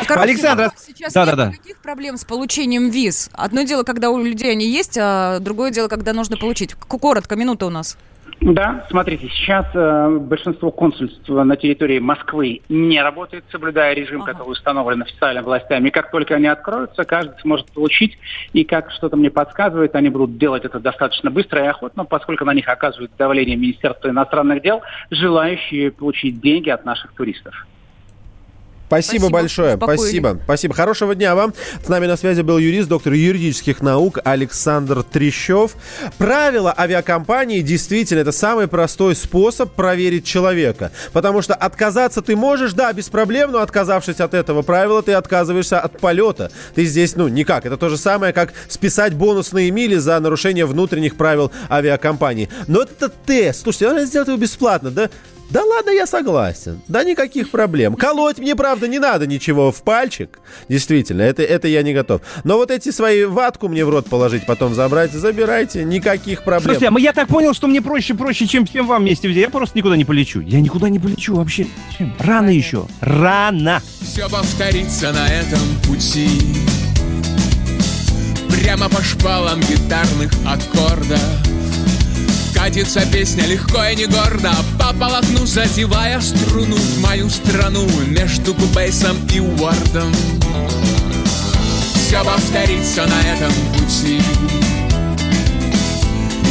А, 0.00 0.04
короче, 0.04 0.30
Александр, 0.30 0.70
сейчас 0.76 1.12
да, 1.12 1.24
нет 1.24 1.36
да, 1.36 1.44
да. 1.44 1.50
никаких 1.52 1.78
проблем 1.78 2.16
с 2.16 2.24
получением 2.24 2.90
виз. 2.90 3.30
Одно 3.32 3.62
дело, 3.62 3.82
когда 3.82 4.10
у 4.10 4.22
людей 4.22 4.52
они 4.52 4.66
есть, 4.66 4.98
а 5.00 5.38
другое 5.40 5.70
дело, 5.70 5.88
когда 5.88 6.12
нужно 6.12 6.36
получить. 6.36 6.74
Коротко, 6.74 7.36
минута 7.36 7.66
у 7.66 7.70
нас. 7.70 7.96
Да, 8.40 8.84
смотрите, 8.90 9.28
сейчас 9.28 9.64
э, 9.74 10.18
большинство 10.20 10.70
консульств 10.70 11.26
на 11.28 11.56
территории 11.56 11.98
Москвы 11.98 12.60
не 12.68 13.02
работает, 13.02 13.44
соблюдая 13.50 13.94
режим, 13.94 14.22
ага. 14.22 14.32
который 14.32 14.52
установлен 14.52 15.02
официальными 15.02 15.44
властями. 15.44 15.88
И 15.88 15.90
как 15.90 16.10
только 16.10 16.34
они 16.34 16.46
откроются, 16.46 17.04
каждый 17.04 17.40
сможет 17.40 17.66
получить. 17.72 18.18
И 18.52 18.64
как 18.64 18.90
что-то 18.90 19.16
мне 19.16 19.30
подсказывает, 19.30 19.94
они 19.94 20.10
будут 20.10 20.36
делать 20.36 20.64
это 20.64 20.78
достаточно 20.78 21.30
быстро 21.30 21.64
и 21.64 21.66
охотно, 21.66 22.04
поскольку 22.04 22.44
на 22.44 22.52
них 22.52 22.68
оказывает 22.68 23.10
давление 23.16 23.56
Министерства 23.56 24.10
иностранных 24.10 24.62
дел, 24.62 24.82
желающие 25.10 25.90
получить 25.90 26.40
деньги 26.40 26.68
от 26.68 26.84
наших 26.84 27.12
туристов. 27.14 27.66
Спасибо, 28.86 29.22
Спасибо 29.22 29.30
большое. 29.30 29.74
Успокоили. 29.74 29.98
Спасибо. 29.98 30.40
Спасибо. 30.44 30.74
Хорошего 30.74 31.14
дня 31.14 31.34
вам. 31.34 31.54
С 31.84 31.88
нами 31.88 32.06
на 32.06 32.16
связи 32.16 32.42
был 32.42 32.58
юрист, 32.58 32.88
доктор 32.88 33.14
юридических 33.14 33.80
наук 33.80 34.18
Александр 34.24 35.02
Трещев. 35.02 35.72
Правила 36.18 36.72
авиакомпании 36.76 37.62
действительно 37.62 38.20
это 38.20 38.32
самый 38.32 38.68
простой 38.68 39.16
способ 39.16 39.72
проверить 39.72 40.24
человека. 40.24 40.92
Потому 41.12 41.42
что 41.42 41.54
отказаться 41.54 42.22
ты 42.22 42.36
можешь, 42.36 42.74
да, 42.74 42.92
без 42.92 43.08
проблем, 43.08 43.50
но 43.50 43.58
отказавшись 43.58 44.20
от 44.20 44.34
этого 44.34 44.62
правила, 44.62 45.02
ты 45.02 45.14
отказываешься 45.14 45.80
от 45.80 45.98
полета. 45.98 46.52
Ты 46.74 46.84
здесь, 46.84 47.16
ну, 47.16 47.26
никак. 47.26 47.66
Это 47.66 47.76
то 47.76 47.88
же 47.88 47.96
самое, 47.96 48.32
как 48.32 48.52
списать 48.68 49.14
бонусные 49.14 49.70
мили 49.72 49.96
за 49.96 50.18
нарушение 50.20 50.64
внутренних 50.64 51.16
правил 51.16 51.50
авиакомпании. 51.68 52.48
Но 52.68 52.82
это 52.82 53.08
тест. 53.08 53.62
Слушайте, 53.62 53.88
надо 53.88 54.04
сделать 54.04 54.28
его 54.28 54.38
бесплатно, 54.38 54.90
да? 54.90 55.10
Да 55.50 55.64
ладно, 55.64 55.90
я 55.90 56.06
согласен. 56.06 56.80
Да 56.88 57.04
никаких 57.04 57.50
проблем. 57.50 57.94
Колоть 57.94 58.38
мне, 58.38 58.56
правда, 58.56 58.88
не 58.88 58.98
надо 58.98 59.26
ничего 59.26 59.70
в 59.70 59.82
пальчик. 59.82 60.40
Действительно, 60.68 61.22
это, 61.22 61.42
это 61.42 61.68
я 61.68 61.82
не 61.82 61.94
готов. 61.94 62.20
Но 62.44 62.56
вот 62.56 62.70
эти 62.70 62.90
свои 62.90 63.24
ватку 63.24 63.68
мне 63.68 63.84
в 63.84 63.90
рот 63.90 64.08
положить, 64.08 64.44
потом 64.46 64.74
забрать, 64.74 65.12
забирайте. 65.12 65.84
Никаких 65.84 66.42
проблем. 66.42 66.74
Слушайте, 66.74 66.90
а 66.94 67.00
я 67.00 67.12
так 67.12 67.28
понял, 67.28 67.54
что 67.54 67.68
мне 67.68 67.80
проще, 67.80 68.14
проще, 68.14 68.46
чем 68.46 68.66
всем 68.66 68.86
вам 68.86 69.02
вместе 69.02 69.28
взять. 69.28 69.42
Я 69.42 69.50
просто 69.50 69.78
никуда 69.78 69.96
не 69.96 70.04
полечу. 70.04 70.40
Я 70.40 70.60
никуда 70.60 70.88
не 70.88 70.98
полечу 70.98 71.36
вообще. 71.36 71.66
Чем? 71.96 72.14
Рано 72.18 72.50
еще. 72.50 72.86
Рано. 73.00 73.80
Все 74.00 74.28
повторится 74.28 75.12
на 75.12 75.28
этом 75.28 75.60
пути. 75.86 76.28
Прямо 78.50 78.88
по 78.88 79.02
шпалам 79.02 79.60
гитарных 79.60 80.32
аккордов 80.44 81.20
Катится 82.56 83.04
песня 83.12 83.44
легко 83.44 83.84
и 83.84 83.94
не 83.94 84.06
гордо 84.06 84.50
По 84.78 84.92
полотну 84.94 85.44
задевая 85.44 86.20
струну 86.20 86.74
В 86.74 87.00
мою 87.02 87.28
страну 87.28 87.86
между 88.06 88.54
Кубейсом 88.54 89.18
и 89.32 89.40
Уордом. 89.40 90.12
Все 91.94 92.24
повторится 92.24 93.06
на 93.06 93.20
этом 93.20 93.52
пути. 93.74 94.20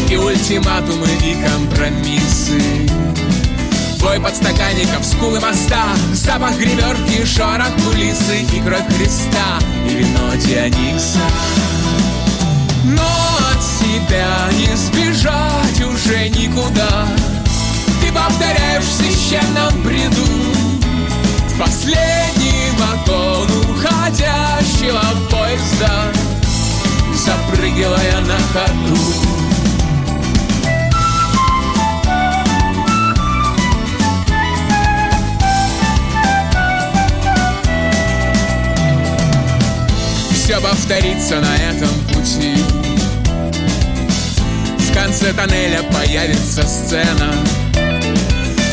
И 0.10 0.15
ультиматумы, 0.15 1.07
и 1.23 1.34
компромиссы. 1.44 2.61
Бой 3.99 4.19
подстаканников, 4.19 5.03
скулы 5.03 5.40
моста 5.40 5.86
Запах 6.14 6.56
гримерки, 6.57 7.26
шорох 7.26 7.73
кулисы 7.84 8.41
И 8.53 8.61
кровь 8.61 8.86
Христа, 8.95 9.60
и 9.90 9.95
вино 9.95 10.36
Диониса. 10.36 11.22
Но 12.84 13.44
от 13.95 14.01
себя 14.01 14.49
не 14.51 14.76
сбежать 14.76 15.81
уже 15.81 16.30
никуда. 16.30 17.07
Ты 18.01 18.11
повторяешь 18.11 18.84
в 18.84 18.93
священном 18.93 19.81
бреду 19.84 20.26
последний 21.57 22.69
вагон 22.77 23.47
уходящего 23.72 25.01
поезда 25.30 26.11
Запрыгивая 27.15 28.22
на 28.22 28.38
ходу. 28.53 28.97
Все 40.34 40.61
повторится 40.61 41.39
на 41.39 41.55
этом 41.55 41.89
пути 42.13 42.74
конце 45.06 45.34
тоннеля 45.34 45.84
появится 45.94 46.64
сцена. 46.64 47.32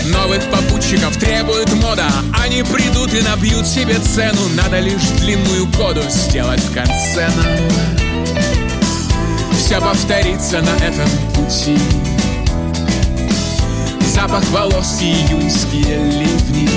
Новых 0.07 0.43
попутчиков 0.51 1.15
требует 1.19 1.71
мода. 1.75 2.07
Они 2.43 2.63
придут 2.63 3.13
и 3.13 3.21
набьют 3.21 3.67
себе 3.67 3.97
цену. 3.99 4.41
Надо 4.57 4.79
лишь 4.79 5.03
длинную 5.19 5.71
коду 5.73 6.01
сделать 6.09 6.61
в 6.61 6.73
конце 6.73 7.29
нам 7.37 7.47
Все 9.59 9.79
повторится 9.79 10.63
на 10.63 10.75
этом 10.83 11.11
пути. 11.35 11.77
Запах 14.15 14.49
волос 14.49 15.03
и 15.03 15.13
июньские 15.13 15.99
ливни. 15.99 16.71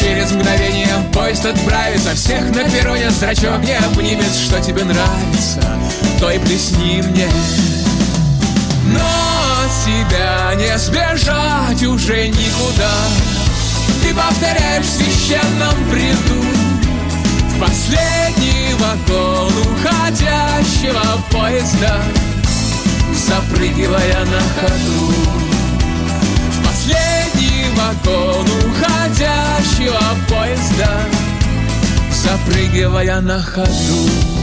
Через 0.00 0.32
мгновение 0.32 0.88
поезд 1.12 1.46
отправится. 1.46 2.16
Всех 2.16 2.42
на 2.52 2.68
перроне 2.68 3.08
зрачок 3.10 3.60
не 3.62 3.78
обнимет. 3.78 4.34
Что 4.34 4.60
тебе 4.60 4.82
нравится, 4.82 5.62
то 6.18 6.28
и 6.28 6.40
плесни 6.40 7.02
мне 7.02 7.28
Но 8.92 9.46
тебя 9.84 10.54
не 10.54 10.78
сбежать 10.78 11.82
уже 11.82 12.28
никуда. 12.28 12.92
Ты 14.02 14.14
повторяешь 14.14 14.84
в 14.84 14.88
священном 14.88 15.90
бреду 15.90 16.44
В 17.50 17.60
последний 17.60 18.74
вагон 18.74 19.52
уходящего 19.58 21.20
поезда 21.30 22.02
Запрыгивая 23.26 24.24
на 24.26 24.40
ходу. 24.60 25.12
В 26.50 26.66
последний 26.66 27.66
вагон 27.74 28.46
уходящего 28.64 30.00
поезда 30.28 31.00
Запрыгивая 32.12 33.20
на 33.20 33.42
ходу 33.42 34.35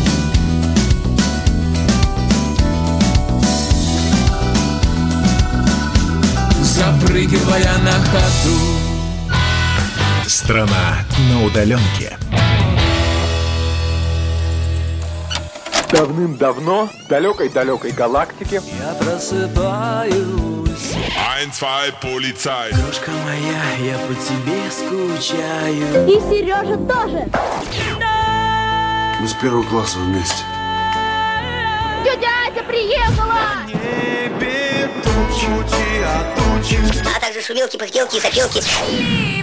Запрыгивая 6.83 7.77
на 7.85 7.93
ходу 7.93 8.59
Страна 10.27 11.05
на 11.31 11.45
удаленке. 11.45 12.17
Давным-давно 15.89 16.89
в 17.05 17.07
далекой-далекой 17.07 17.91
галактике 17.91 18.61
Я 18.79 18.93
просыпаюсь 18.95 20.17
Ein, 21.15 21.51
zwei, 21.53 21.93
Polizei. 22.01 22.71
Крошка 22.73 23.11
моя, 23.11 23.91
я 23.91 23.97
по 23.99 24.13
тебе 24.15 24.69
скучаю 24.69 26.05
И 26.05 26.19
Сережа 26.19 26.75
тоже. 26.75 27.29
Мы 29.21 29.27
с 29.27 29.33
первого 29.35 29.63
класса 29.63 29.99
вместе. 29.99 30.43
Тетя 32.03 32.27
Ася 32.49 32.63
приехала! 32.65 33.63
А 37.15 37.19
также 37.19 37.41
шумелки, 37.41 37.77
пыхтелки 37.77 38.17
и 38.17 38.19
сопелки. 38.19 39.42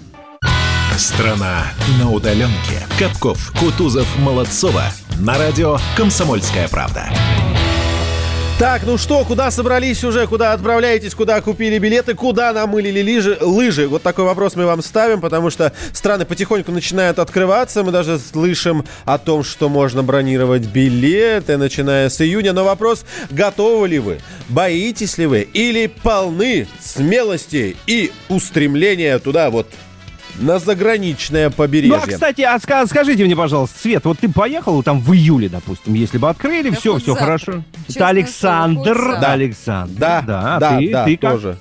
Страна 1.01 1.63
на 1.99 2.11
удаленке. 2.11 2.85
Капков, 2.99 3.51
Кутузов, 3.59 4.07
Молодцова. 4.19 4.83
На 5.19 5.35
радио 5.35 5.79
«Комсомольская 5.97 6.67
правда». 6.67 7.09
Так, 8.59 8.83
ну 8.85 8.99
что, 8.99 9.25
куда 9.25 9.49
собрались 9.49 10.03
уже, 10.03 10.27
куда 10.27 10.53
отправляетесь, 10.53 11.15
куда 11.15 11.41
купили 11.41 11.79
билеты, 11.79 12.13
куда 12.13 12.53
намылили 12.53 13.01
лыжи, 13.01 13.35
лыжи? 13.41 13.87
Вот 13.87 14.03
такой 14.03 14.25
вопрос 14.25 14.55
мы 14.55 14.67
вам 14.67 14.83
ставим, 14.83 15.21
потому 15.21 15.49
что 15.49 15.73
страны 15.91 16.23
потихоньку 16.25 16.71
начинают 16.71 17.17
открываться. 17.17 17.81
Мы 17.81 17.91
даже 17.91 18.19
слышим 18.19 18.85
о 19.03 19.17
том, 19.17 19.43
что 19.43 19.69
можно 19.69 20.03
бронировать 20.03 20.67
билеты, 20.67 21.57
начиная 21.57 22.09
с 22.09 22.21
июня. 22.21 22.53
Но 22.53 22.63
вопрос, 22.63 23.05
готовы 23.31 23.87
ли 23.87 23.97
вы, 23.97 24.19
боитесь 24.49 25.17
ли 25.17 25.25
вы 25.25 25.41
или 25.41 25.87
полны 25.87 26.67
смелости 26.79 27.75
и 27.87 28.11
устремления 28.29 29.17
туда 29.17 29.49
вот 29.49 29.65
на 30.39 30.59
заграничное 30.59 31.49
побережье. 31.49 31.97
Ну, 31.97 32.03
а, 32.03 32.07
кстати, 32.07 32.41
а 32.41 32.55
ска- 32.57 32.87
скажите 32.87 33.23
мне, 33.25 33.35
пожалуйста, 33.35 33.77
Свет, 33.79 34.05
вот 34.05 34.19
ты 34.19 34.29
поехал 34.29 34.81
там 34.83 34.99
в 34.99 35.13
июле, 35.13 35.49
допустим, 35.49 35.93
если 35.93 36.17
бы 36.17 36.29
открыли, 36.29 36.69
Да 36.69 36.75
все, 36.77 36.97
все 36.97 37.07
завтра. 37.13 37.23
хорошо. 37.25 37.51
Честное 37.87 37.93
Это 37.95 38.07
Александр, 38.07 39.17
да. 39.19 39.31
Александр. 39.33 39.93
Да, 39.99 40.21
да, 40.21 40.57
да, 40.59 40.77
ты, 40.79 40.91
да, 40.91 41.05
ты 41.05 41.17
как? 41.17 41.31
тоже. 41.33 41.57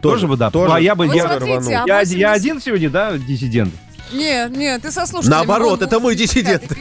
Тоже 0.00 0.26
бы, 0.28 0.36
да. 0.36 0.50
тоже. 0.50 0.72
А 0.74 0.80
я 0.80 0.94
бы, 0.94 1.06
Вот 1.06 1.14
я, 1.14 1.26
смотрите, 1.26 1.52
рванул. 1.54 1.70
а 1.70 1.86
я, 1.86 1.98
80 2.00 2.18
я 2.18 2.32
один 2.32 2.60
сегодня, 2.60 2.90
да, 2.90 3.16
диссидент? 3.18 3.72
Нет, 4.12 4.50
нет, 4.56 4.82
ты 4.82 4.90
со 4.90 5.06
слушателями. 5.06 5.36
Наоборот, 5.38 5.78
Вон, 5.80 5.88
это 5.88 6.00
мы 6.00 6.14
диссиденты. 6.14 6.76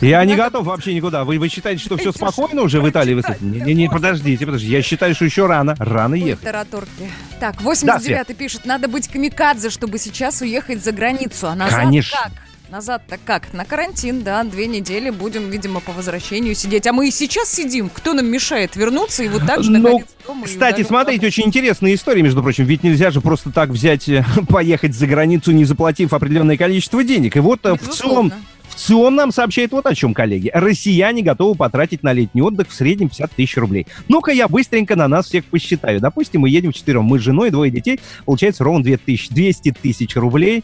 Я 0.00 0.24
не 0.24 0.36
готов 0.36 0.64
вообще 0.66 0.94
никуда. 0.94 1.24
Вы, 1.24 1.38
вы 1.38 1.48
считаете, 1.48 1.82
что 1.82 1.96
все 1.96 2.12
спокойно 2.12 2.62
уже 2.62 2.80
в 2.80 2.88
Италии? 2.88 3.22
Не, 3.40 3.60
не, 3.60 3.74
не, 3.74 3.88
подождите, 3.88 4.46
подождите. 4.46 4.72
Я 4.72 4.82
считаю, 4.82 5.14
что 5.14 5.24
еще 5.24 5.46
рано. 5.46 5.74
Рано 5.78 6.14
ехать. 6.14 6.44
Тараторки. 6.44 7.10
Так, 7.40 7.56
Да, 7.62 7.62
89-й 7.62 8.34
пишет, 8.34 8.64
надо 8.64 8.88
быть 8.88 9.08
камикадзе, 9.08 9.70
чтобы 9.70 9.98
сейчас 9.98 10.40
уехать 10.40 10.84
за 10.84 10.92
границу. 10.92 11.48
А 11.48 11.54
назад 11.54 11.80
Конечно. 11.80 12.18
как? 12.22 12.32
Назад-то 12.70 13.16
как? 13.24 13.54
На 13.54 13.64
карантин, 13.64 14.22
да, 14.22 14.44
две 14.44 14.66
недели 14.66 15.08
будем, 15.08 15.48
видимо, 15.48 15.80
по 15.80 15.90
возвращению 15.92 16.54
сидеть. 16.54 16.86
А 16.86 16.92
мы 16.92 17.08
и 17.08 17.10
сейчас 17.10 17.50
сидим. 17.50 17.88
Кто 17.88 18.12
нам 18.12 18.26
мешает 18.26 18.76
вернуться 18.76 19.22
и 19.22 19.28
вот 19.28 19.46
так 19.46 19.62
же 19.62 19.70
Ну, 19.70 20.02
дома? 20.26 20.44
Кстати, 20.44 20.82
смотрите, 20.82 21.26
очень 21.26 21.46
интересная 21.46 21.94
история, 21.94 22.22
между 22.22 22.42
прочим. 22.42 22.66
Ведь 22.66 22.82
нельзя 22.82 23.10
же 23.10 23.22
просто 23.22 23.50
так 23.50 23.70
взять, 23.70 24.08
поехать 24.48 24.94
за 24.94 25.06
границу, 25.06 25.52
не 25.52 25.64
заплатив 25.64 26.12
определенное 26.12 26.58
количество 26.58 27.02
денег. 27.02 27.36
И 27.36 27.40
вот 27.40 27.64
э, 27.64 27.72
в 27.72 27.88
ЦИОМ, 27.88 28.32
в 28.78 28.80
ЦИОМ 28.80 29.16
нам 29.16 29.32
сообщает 29.32 29.72
вот 29.72 29.86
о 29.86 29.94
чем, 29.94 30.14
коллеги. 30.14 30.52
Россияне 30.54 31.20
готовы 31.22 31.56
потратить 31.56 32.04
на 32.04 32.12
летний 32.12 32.42
отдых 32.42 32.68
в 32.68 32.72
среднем 32.72 33.08
50 33.08 33.32
тысяч 33.32 33.56
рублей. 33.56 33.88
Ну-ка, 34.06 34.30
я 34.30 34.46
быстренько 34.46 34.94
на 34.94 35.08
нас 35.08 35.26
всех 35.26 35.46
посчитаю. 35.46 36.00
Допустим, 36.00 36.42
мы 36.42 36.48
едем 36.48 36.70
четвером. 36.70 37.04
Мы 37.06 37.18
с 37.18 37.22
женой, 37.22 37.50
двое 37.50 37.72
детей. 37.72 37.98
Получается 38.24 38.62
ровно 38.62 38.84
2000, 38.84 39.34
200 39.34 39.74
тысяч 39.82 40.14
рублей. 40.14 40.62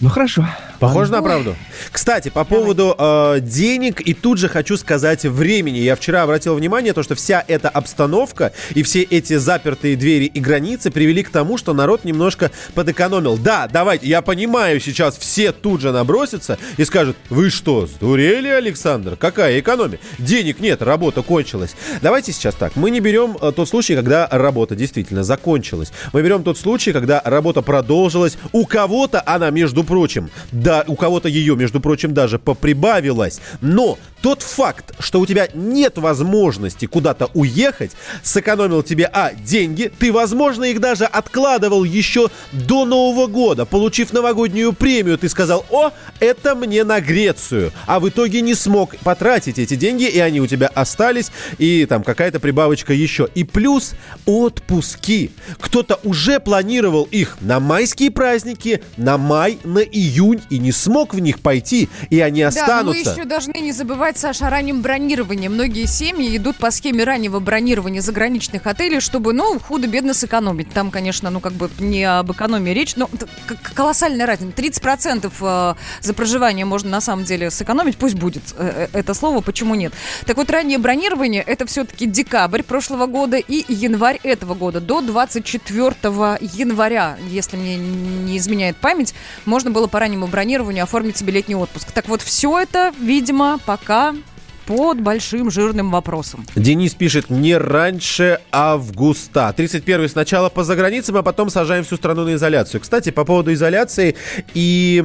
Ну, 0.00 0.08
хорошо. 0.08 0.46
Похоже 0.88 1.12
на 1.12 1.22
правду. 1.22 1.56
Кстати, 1.90 2.28
по 2.28 2.44
поводу 2.44 2.94
э, 2.98 3.38
денег 3.40 4.00
и 4.00 4.14
тут 4.14 4.38
же 4.38 4.48
хочу 4.48 4.76
сказать 4.76 5.24
времени. 5.24 5.78
Я 5.78 5.96
вчера 5.96 6.22
обратил 6.22 6.54
внимание, 6.54 6.92
то, 6.92 7.02
что 7.02 7.14
вся 7.14 7.44
эта 7.46 7.68
обстановка 7.68 8.52
и 8.74 8.82
все 8.82 9.02
эти 9.02 9.36
запертые 9.36 9.96
двери 9.96 10.24
и 10.24 10.40
границы 10.40 10.90
привели 10.90 11.22
к 11.22 11.30
тому, 11.30 11.58
что 11.58 11.72
народ 11.72 12.04
немножко 12.04 12.50
подэкономил. 12.74 13.36
Да, 13.36 13.68
давайте, 13.72 14.06
я 14.06 14.22
понимаю, 14.22 14.80
сейчас 14.80 15.16
все 15.16 15.52
тут 15.52 15.80
же 15.80 15.92
набросятся 15.92 16.58
и 16.76 16.84
скажут, 16.84 17.16
вы 17.30 17.50
что, 17.50 17.86
сдурели, 17.86 18.48
Александр? 18.48 19.16
Какая 19.16 19.60
экономия? 19.60 19.98
Денег 20.18 20.60
нет, 20.60 20.82
работа 20.82 21.22
кончилась. 21.22 21.74
Давайте 22.02 22.32
сейчас 22.32 22.54
так, 22.54 22.76
мы 22.76 22.90
не 22.90 23.00
берем 23.00 23.36
э, 23.40 23.52
тот 23.54 23.68
случай, 23.68 23.94
когда 23.94 24.28
работа 24.30 24.74
действительно 24.74 25.24
закончилась. 25.24 25.92
Мы 26.12 26.22
берем 26.22 26.42
тот 26.42 26.58
случай, 26.58 26.92
когда 26.92 27.20
работа 27.24 27.62
продолжилась. 27.62 28.36
У 28.52 28.66
кого-то 28.66 29.22
она, 29.24 29.50
между 29.50 29.84
прочим, 29.84 30.30
да, 30.52 30.73
у 30.86 30.96
кого-то 30.96 31.28
ее, 31.28 31.56
между 31.56 31.80
прочим, 31.80 32.14
даже 32.14 32.38
поприбавилась. 32.38 33.40
Но 33.60 33.98
тот 34.24 34.40
факт, 34.40 34.94
что 35.00 35.20
у 35.20 35.26
тебя 35.26 35.48
нет 35.52 35.98
возможности 35.98 36.86
куда-то 36.86 37.28
уехать, 37.34 37.90
сэкономил 38.22 38.82
тебе, 38.82 39.04
а, 39.12 39.34
деньги, 39.34 39.92
ты, 39.98 40.10
возможно, 40.14 40.64
их 40.64 40.80
даже 40.80 41.04
откладывал 41.04 41.84
еще 41.84 42.28
до 42.50 42.86
Нового 42.86 43.26
года. 43.26 43.66
Получив 43.66 44.14
новогоднюю 44.14 44.72
премию, 44.72 45.18
ты 45.18 45.28
сказал, 45.28 45.66
о, 45.70 45.90
это 46.20 46.54
мне 46.54 46.84
на 46.84 47.02
Грецию. 47.02 47.70
А 47.86 48.00
в 48.00 48.08
итоге 48.08 48.40
не 48.40 48.54
смог 48.54 48.96
потратить 49.00 49.58
эти 49.58 49.76
деньги, 49.76 50.04
и 50.04 50.18
они 50.20 50.40
у 50.40 50.46
тебя 50.46 50.68
остались, 50.68 51.30
и 51.58 51.84
там 51.84 52.02
какая-то 52.02 52.40
прибавочка 52.40 52.94
еще. 52.94 53.28
И 53.34 53.44
плюс 53.44 53.92
отпуски. 54.24 55.32
Кто-то 55.60 56.00
уже 56.02 56.40
планировал 56.40 57.06
их 57.10 57.36
на 57.42 57.60
майские 57.60 58.10
праздники, 58.10 58.82
на 58.96 59.18
май, 59.18 59.58
на 59.64 59.80
июнь, 59.80 60.40
и 60.48 60.58
не 60.58 60.72
смог 60.72 61.12
в 61.12 61.18
них 61.18 61.40
пойти, 61.40 61.90
и 62.08 62.20
они 62.20 62.40
Да, 62.40 62.48
но 62.48 62.54
мы 62.54 62.62
останутся. 62.62 63.10
еще 63.10 63.24
должны 63.24 63.58
не 63.58 63.72
забывать 63.72 64.13
говорят, 64.14 64.18
Саша, 64.18 64.46
о 64.46 64.50
раннем 64.50 64.82
бронировании. 64.82 65.48
Многие 65.48 65.86
семьи 65.86 66.36
идут 66.36 66.56
по 66.56 66.70
схеме 66.70 67.04
раннего 67.04 67.40
бронирования 67.40 68.00
заграничных 68.00 68.66
отелей, 68.66 69.00
чтобы, 69.00 69.32
ну, 69.32 69.58
худо-бедно 69.58 70.14
сэкономить. 70.14 70.70
Там, 70.72 70.90
конечно, 70.90 71.30
ну, 71.30 71.40
как 71.40 71.52
бы 71.52 71.70
не 71.78 72.04
об 72.04 72.30
экономии 72.30 72.70
речь, 72.70 72.96
но 72.96 73.08
колоссальная 73.74 74.26
разница. 74.26 74.52
30% 74.56 75.32
э, 75.40 75.74
за 76.00 76.14
проживание 76.14 76.64
можно 76.64 76.90
на 76.90 77.00
самом 77.00 77.24
деле 77.24 77.50
сэкономить, 77.50 77.96
пусть 77.96 78.14
будет 78.14 78.42
э, 78.56 78.88
э, 78.92 78.98
это 78.98 79.14
слово, 79.14 79.40
почему 79.40 79.74
нет. 79.74 79.92
Так 80.26 80.36
вот, 80.36 80.50
раннее 80.50 80.78
бронирование– 80.78 81.42
это 81.46 81.66
все-таки 81.66 82.06
декабрь 82.06 82.62
прошлого 82.62 83.06
года 83.06 83.36
и 83.36 83.64
январь 83.72 84.20
этого 84.22 84.54
года. 84.54 84.80
До 84.80 85.00
24 85.00 85.94
января, 86.40 87.16
если 87.28 87.56
мне 87.56 87.76
не 87.76 88.38
изменяет 88.38 88.76
память, 88.76 89.14
можно 89.44 89.70
было 89.70 89.86
по 89.86 89.98
раннему 89.98 90.26
бронированию 90.26 90.84
оформить 90.84 91.16
себе 91.16 91.32
летний 91.32 91.56
отпуск. 91.56 91.90
Так 91.92 92.08
вот, 92.08 92.22
все 92.22 92.58
это, 92.58 92.92
видимо, 93.00 93.58
пока 93.66 94.03
под 94.66 95.00
большим 95.00 95.50
жирным 95.50 95.90
вопросом. 95.90 96.46
Денис 96.54 96.94
пишет, 96.94 97.30
не 97.30 97.56
раньше 97.56 98.40
августа. 98.50 99.52
31 99.56 100.08
сначала 100.08 100.48
по 100.48 100.64
заграницам, 100.64 101.16
а 101.16 101.22
потом 101.22 101.50
сажаем 101.50 101.84
всю 101.84 101.96
страну 101.96 102.24
на 102.24 102.34
изоляцию. 102.34 102.80
Кстати, 102.80 103.10
по 103.10 103.24
поводу 103.24 103.52
изоляции 103.52 104.16
и, 104.54 105.04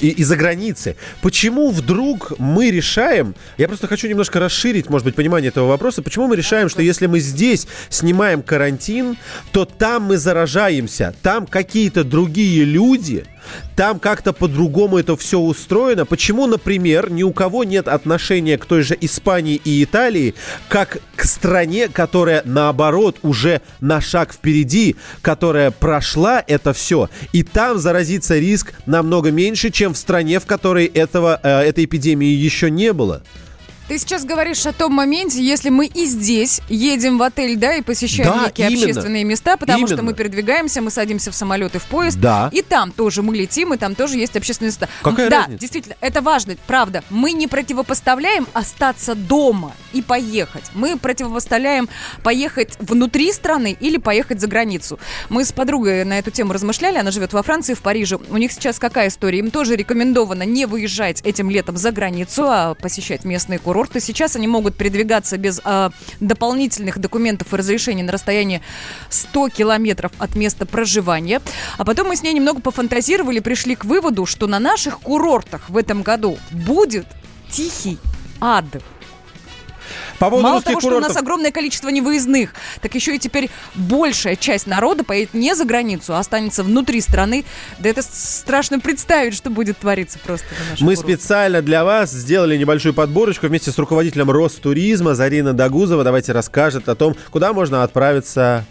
и, 0.00 0.08
и 0.08 0.24
за 0.24 0.36
границы. 0.36 0.96
Почему 1.20 1.70
вдруг 1.70 2.32
мы 2.38 2.70
решаем, 2.70 3.34
я 3.58 3.68
просто 3.68 3.86
хочу 3.86 4.08
немножко 4.08 4.40
расширить, 4.40 4.90
может 4.90 5.04
быть, 5.04 5.14
понимание 5.14 5.48
этого 5.48 5.68
вопроса, 5.68 6.02
почему 6.02 6.26
мы 6.26 6.36
решаем, 6.36 6.68
что 6.68 6.82
если 6.82 7.06
мы 7.06 7.20
здесь 7.20 7.66
снимаем 7.88 8.42
карантин, 8.42 9.16
то 9.52 9.64
там 9.64 10.04
мы 10.04 10.16
заражаемся, 10.18 11.14
там 11.22 11.46
какие-то 11.46 12.04
другие 12.04 12.64
люди, 12.64 13.24
там 13.76 13.98
как-то 13.98 14.32
по-другому 14.32 14.98
это 14.98 15.16
все 15.16 15.38
устроено. 15.38 16.04
Почему, 16.06 16.46
например, 16.46 17.10
ни 17.10 17.22
у 17.22 17.32
кого 17.32 17.64
нет 17.64 17.88
отношения 17.88 18.58
к 18.58 18.66
той 18.66 18.82
же 18.82 18.96
Испании 19.00 19.60
и 19.64 19.82
Италии, 19.82 20.34
как 20.68 20.98
к 21.16 21.24
стране, 21.24 21.88
которая, 21.88 22.42
наоборот, 22.44 23.18
уже 23.22 23.60
на 23.80 24.00
шаг 24.00 24.32
впереди, 24.32 24.96
которая 25.20 25.70
прошла 25.70 26.42
это 26.46 26.72
все, 26.72 27.08
и 27.32 27.42
там 27.42 27.78
заразиться 27.78 28.38
риск 28.38 28.72
намного 28.86 29.30
меньше, 29.30 29.70
чем 29.70 29.94
в 29.94 29.98
стране, 29.98 30.40
в 30.40 30.46
которой 30.46 30.86
этого, 30.86 31.38
э, 31.42 31.60
этой 31.60 31.84
эпидемии 31.84 32.28
еще 32.28 32.70
не 32.70 32.92
было. 32.92 33.22
Ты 33.92 33.98
сейчас 33.98 34.24
говоришь 34.24 34.64
о 34.64 34.72
том 34.72 34.94
моменте, 34.94 35.44
если 35.44 35.68
мы 35.68 35.84
и 35.84 36.06
здесь 36.06 36.62
едем 36.70 37.18
в 37.18 37.22
отель, 37.22 37.56
да, 37.56 37.74
и 37.74 37.82
посещаем 37.82 38.30
Да, 38.32 38.46
некие 38.46 38.70
именно. 38.70 38.86
общественные 38.86 39.24
места, 39.24 39.58
потому 39.58 39.86
что 39.86 39.96
Именно. 39.96 40.12
мы 40.12 40.14
передвигаемся, 40.14 40.80
мы 40.80 40.90
садимся 40.90 41.30
в 41.30 41.34
самолет 41.34 41.74
и 41.74 41.78
в 41.78 41.84
поезд, 41.84 42.18
Да. 42.18 42.48
и 42.54 42.62
там 42.62 42.90
тоже 42.90 43.20
мы 43.20 43.36
летим, 43.36 43.74
и 43.74 43.76
там 43.76 43.94
тоже 43.94 44.16
есть 44.16 44.34
общественные 44.34 44.70
места. 44.70 44.88
Какая 45.02 45.28
да, 45.28 45.40
разница? 45.40 45.60
действительно, 45.60 45.96
это 46.00 46.22
важно, 46.22 46.56
правда. 46.66 47.04
Мы 47.10 47.32
не 47.32 47.46
противопоставляем 47.48 48.46
остаться 48.54 49.14
дома 49.14 49.74
и 49.92 50.00
поехать. 50.00 50.64
Мы 50.72 50.96
противопоставляем 50.96 51.90
поехать 52.22 52.78
внутри 52.78 53.30
страны 53.30 53.76
или 53.78 53.98
поехать 53.98 54.40
за 54.40 54.46
границу. 54.46 54.98
Мы 55.28 55.44
с 55.44 55.52
подругой 55.52 56.06
на 56.06 56.18
эту 56.18 56.30
тему 56.30 56.54
размышляли, 56.54 56.96
она 56.96 57.10
живет 57.10 57.34
во 57.34 57.42
Франции, 57.42 57.74
в 57.74 57.82
Париже. 57.82 58.16
У 58.30 58.38
них 58.38 58.52
сейчас 58.52 58.78
какая 58.78 59.08
история? 59.08 59.40
Им 59.40 59.50
тоже 59.50 59.76
рекомендовано 59.76 60.44
не 60.44 60.64
выезжать 60.64 61.20
этим 61.24 61.50
летом 61.50 61.76
за 61.76 61.90
границу, 61.90 62.44
а 62.46 62.74
посещать 62.74 63.26
местные 63.26 63.58
курорты. 63.58 63.81
Сейчас 64.00 64.36
они 64.36 64.46
могут 64.46 64.76
передвигаться 64.76 65.36
без 65.36 65.60
а, 65.64 65.90
дополнительных 66.20 66.98
документов 66.98 67.52
и 67.52 67.56
разрешений 67.56 68.02
на 68.02 68.12
расстоянии 68.12 68.62
100 69.08 69.48
километров 69.50 70.12
от 70.18 70.34
места 70.34 70.66
проживания. 70.66 71.40
А 71.78 71.84
потом 71.84 72.08
мы 72.08 72.16
с 72.16 72.22
ней 72.22 72.32
немного 72.32 72.60
пофантазировали, 72.60 73.40
пришли 73.40 73.74
к 73.74 73.84
выводу, 73.84 74.26
что 74.26 74.46
на 74.46 74.58
наших 74.58 75.00
курортах 75.00 75.68
в 75.68 75.76
этом 75.76 76.02
году 76.02 76.38
будет 76.50 77.06
тихий 77.50 77.98
ад. 78.40 78.66
По 80.18 80.30
поводу 80.30 80.42
Мало 80.48 80.62
того, 80.62 80.80
что 80.80 80.88
у 80.88 80.92
курортов- 80.92 81.08
нас 81.08 81.16
огромное 81.16 81.50
количество 81.50 81.88
невыездных, 81.88 82.54
так 82.80 82.94
еще 82.94 83.16
и 83.16 83.18
теперь 83.18 83.50
большая 83.74 84.36
часть 84.36 84.66
народа 84.66 85.04
поедет 85.04 85.34
не 85.34 85.54
за 85.54 85.64
границу, 85.64 86.14
а 86.14 86.18
останется 86.18 86.62
внутри 86.62 87.00
страны. 87.00 87.44
Да 87.78 87.88
это 87.88 88.02
страшно 88.02 88.80
представить, 88.80 89.34
что 89.34 89.50
будет 89.50 89.78
твориться 89.78 90.18
просто 90.18 90.46
на 90.48 90.84
Мы 90.86 90.94
курортах. 90.94 91.04
специально 91.20 91.62
для 91.62 91.84
вас 91.84 92.10
сделали 92.12 92.56
небольшую 92.56 92.94
подборочку 92.94 93.46
вместе 93.46 93.70
с 93.72 93.78
руководителем 93.78 94.30
Ростуризма 94.30 95.14
Зарина 95.14 95.52
Дагузова. 95.52 96.04
Давайте 96.04 96.32
расскажет 96.32 96.88
о 96.88 96.94
том, 96.94 97.16
куда 97.30 97.52
можно 97.52 97.82
отправиться 97.82 98.64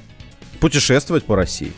путешествовать 0.60 1.24
по 1.26 1.36
России. 1.36 1.74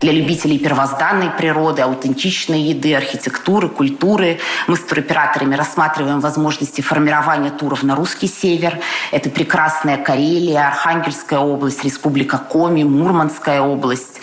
Для 0.00 0.12
любителей 0.12 0.60
первозданной 0.60 1.30
природы, 1.30 1.82
аутентичной 1.82 2.60
еды, 2.60 2.94
архитектуры, 2.94 3.68
культуры 3.68 4.38
мы 4.68 4.76
с 4.76 4.80
туроператорами 4.80 5.56
рассматриваем 5.56 6.20
возможности 6.20 6.82
формирования 6.82 7.50
туров 7.50 7.82
на 7.82 7.96
русский 7.96 8.28
север. 8.28 8.78
Это 9.10 9.28
прекрасная 9.28 9.96
Карелия, 9.96 10.68
Архангельская 10.68 11.40
область, 11.40 11.82
Республика 11.82 12.38
Коми, 12.38 12.84
Мурманская 12.84 13.60
область. 13.60 14.20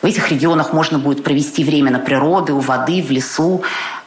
В 0.00 0.06
этих 0.06 0.30
регионах 0.32 0.72
можно 0.72 0.98
будет 0.98 1.22
провести 1.22 1.62
время 1.62 1.90
на 1.90 1.98
природе, 1.98 2.54
у 2.54 2.60
воды, 2.60 3.02
в 3.02 3.10
лесу, 3.10 3.62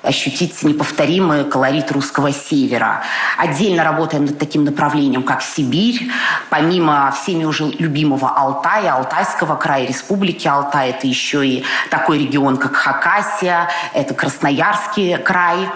ощутить 0.06 0.64
неповторимый 0.64 1.44
колорит 1.46 1.92
русского 1.92 2.32
севера. 2.32 3.04
Отдельно 3.38 3.84
работаем 3.84 4.26
над 4.26 4.38
таким 4.38 4.64
направлением, 4.64 5.24
как 5.24 5.42
Сибирь. 5.42 6.10
Помимо 6.50 7.12
всеми 7.12 7.44
уже 7.44 7.66
любимого 7.66 8.30
Алтая, 8.30 8.94
Алтайского 8.94 9.56
края, 9.56 9.88
Республики 9.88 10.48
Алтай, 10.48 10.92
это 10.92 11.08
еще 11.08 11.46
и 11.46 11.64
такой 11.90 12.20
регион, 12.20 12.58
как 12.58 12.76
Хакасия, 12.76 13.70
это 13.94 14.14
Красноярский 14.14 15.18
край. 15.18 15.70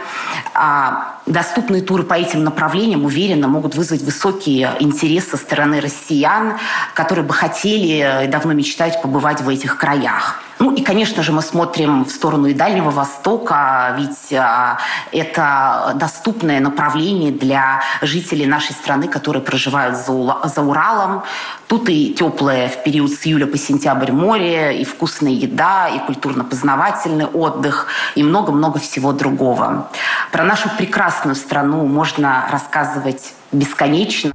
А, 0.53 1.15
Доступные 1.29 1.83
туры 1.83 2.01
по 2.01 2.15
этим 2.15 2.43
направлениям, 2.43 3.05
уверенно, 3.05 3.47
могут 3.47 3.75
вызвать 3.75 4.01
высокий 4.01 4.67
интерес 4.79 5.29
со 5.29 5.37
стороны 5.37 5.79
россиян, 5.79 6.57
которые 6.95 7.23
бы 7.23 7.35
хотели 7.35 8.23
и 8.25 8.27
давно 8.27 8.53
мечтают 8.53 8.99
побывать 8.99 9.39
в 9.41 9.47
этих 9.47 9.77
краях. 9.77 10.41
Ну 10.59 10.73
и, 10.73 10.81
конечно 10.81 11.23
же, 11.23 11.31
мы 11.31 11.41
смотрим 11.41 12.03
в 12.03 12.11
сторону 12.11 12.47
и 12.47 12.53
Дальнего 12.53 12.91
Востока, 12.91 13.95
ведь 13.97 14.33
а, 14.33 14.77
это 15.13 15.93
доступное 15.95 16.59
направление 16.59 17.31
для 17.31 17.81
жителей 18.01 18.45
нашей 18.45 18.73
страны, 18.73 19.07
которые 19.07 19.41
проживают 19.41 19.95
за, 19.95 20.61
Уралом. 20.61 21.23
Тут 21.67 21.87
и 21.87 22.13
теплое 22.13 22.67
в 22.67 22.83
период 22.83 23.09
с 23.11 23.25
июля 23.25 23.47
по 23.47 23.57
сентябрь 23.57 24.11
море, 24.11 24.81
и 24.81 24.83
вкусная 24.83 25.31
еда, 25.31 25.87
и 25.87 25.99
культурно-познавательный 25.99 27.25
отдых, 27.25 27.87
и 28.15 28.23
много-много 28.23 28.79
всего 28.79 29.13
другого. 29.13 29.89
Про 30.33 30.43
нашу 30.43 30.69
прекрасную 30.77 31.35
страну 31.35 31.85
можно 31.85 32.49
рассказывать 32.51 33.33
бесконечно. 33.53 34.33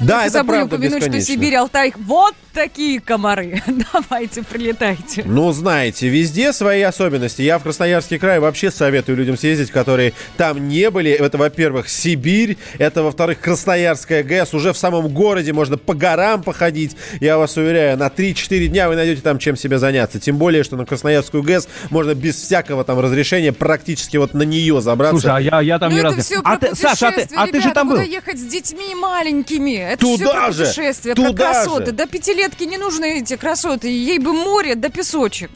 Да, 0.00 0.22
Не 0.22 0.28
это 0.28 0.32
забыли 0.32 0.56
правда 0.58 0.76
упомянуть, 0.76 1.02
что 1.02 1.10
бесконечно. 1.10 1.34
Сибирь, 1.34 1.56
Алтай, 1.56 1.94
вот 1.96 2.34
такие 2.52 3.00
комары. 3.00 3.62
Давайте, 3.92 4.42
прилетайте. 4.42 5.22
Ну, 5.24 5.52
знаете, 5.52 6.08
везде 6.08 6.52
свои 6.52 6.82
особенности. 6.82 7.42
Я 7.42 7.58
в 7.58 7.62
Красноярский 7.62 8.18
край 8.18 8.40
вообще 8.40 8.70
советую 8.70 9.16
людям 9.16 9.36
съездить, 9.36 9.70
которые 9.70 10.12
там 10.36 10.68
не 10.68 10.90
были. 10.90 11.10
Это, 11.10 11.38
во-первых, 11.38 11.88
Сибирь. 11.88 12.58
Это, 12.78 13.02
во-вторых, 13.02 13.40
Красноярская 13.40 14.22
ГЭС. 14.22 14.54
Уже 14.54 14.72
в 14.72 14.78
самом 14.78 15.08
городе 15.08 15.52
можно 15.52 15.78
по 15.78 15.94
горам 15.94 16.42
походить. 16.42 16.96
Я 17.20 17.38
вас 17.38 17.56
уверяю, 17.56 17.96
на 17.96 18.08
3-4 18.08 18.66
дня 18.66 18.88
вы 18.88 18.96
найдете 18.96 19.22
там 19.22 19.38
чем 19.38 19.56
себе 19.56 19.78
заняться. 19.78 20.18
Тем 20.18 20.36
более, 20.36 20.64
что 20.64 20.76
на 20.76 20.84
Красноярскую 20.84 21.42
ГЭС 21.42 21.68
можно 21.90 22.14
без 22.14 22.36
всякого 22.36 22.84
там 22.84 22.98
разрешения 22.98 23.52
практически 23.52 24.16
вот 24.16 24.34
на 24.34 24.42
нее 24.42 24.80
забраться. 24.80 25.20
Слушай, 25.20 25.36
а 25.36 25.40
я, 25.40 25.60
я 25.60 25.78
там 25.78 25.94
Ну 25.94 26.02
разу... 26.02 26.20
все 26.22 26.40
а 26.42 26.56
ты, 26.56 26.74
Саша, 26.74 27.08
а 27.08 27.12
ты, 27.12 27.28
а 27.36 27.46
ты 27.46 27.60
же 27.60 27.70
там 27.70 27.88
был? 27.88 28.00
ехать 28.00 28.38
с 28.38 28.44
детьми 28.44 28.94
маленькими? 28.94 29.77
Это 29.80 29.98
Туда 29.98 30.16
все 30.16 30.32
про 30.32 30.52
же, 30.52 30.64
путешествия, 30.66 31.14
туда 31.14 31.28
про 31.32 31.36
красоты. 31.54 31.86
же. 31.86 31.92
Да 31.92 32.06
пятилетки 32.06 32.64
не 32.64 32.78
нужны 32.78 33.20
эти 33.20 33.36
красоты. 33.36 33.88
Ей 33.88 34.18
бы 34.18 34.32
море 34.32 34.74
да 34.74 34.88
песочек. 34.88 35.50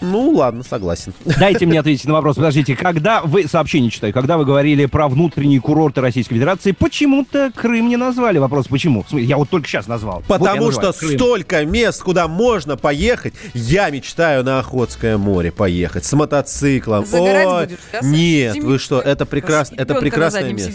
Ну, 0.00 0.30
ладно, 0.30 0.62
согласен. 0.62 1.12
Дайте 1.38 1.66
мне 1.66 1.80
ответить 1.80 2.04
на 2.06 2.14
вопрос. 2.14 2.36
Подождите, 2.36 2.76
когда 2.76 3.22
вы, 3.22 3.46
сообщение 3.48 3.90
читаю, 3.90 4.12
когда 4.12 4.36
вы 4.36 4.44
говорили 4.44 4.86
про 4.86 5.08
внутренние 5.08 5.60
курорты 5.60 6.00
Российской 6.00 6.34
Федерации, 6.34 6.72
почему-то 6.72 7.50
Крым 7.54 7.88
не 7.88 7.96
назвали. 7.96 8.38
Вопрос, 8.38 8.68
почему? 8.68 9.02
В 9.02 9.08
смысле, 9.08 9.26
Я 9.26 9.36
вот 9.36 9.50
только 9.50 9.68
сейчас 9.68 9.86
назвал. 9.86 10.22
Вот 10.26 10.38
Потому 10.38 10.70
что 10.72 10.82
называю, 10.82 10.94
Крым. 10.94 11.18
столько 11.18 11.64
мест, 11.64 12.02
куда 12.02 12.28
можно 12.28 12.76
поехать. 12.76 13.34
Я 13.54 13.90
мечтаю 13.90 14.44
на 14.44 14.58
Охотское 14.58 15.16
море 15.18 15.52
поехать 15.52 16.04
с 16.04 16.12
мотоциклом. 16.12 17.06
Загорать 17.06 17.46
Ой, 17.46 17.66
будешь, 17.66 17.78
да? 17.92 18.00
Нет, 18.02 18.56
вы 18.62 18.78
что, 18.78 19.00
это 19.00 19.26
прекрасно, 19.26 19.76
это 19.78 19.94
прекрасное 19.96 20.52
место. 20.52 20.72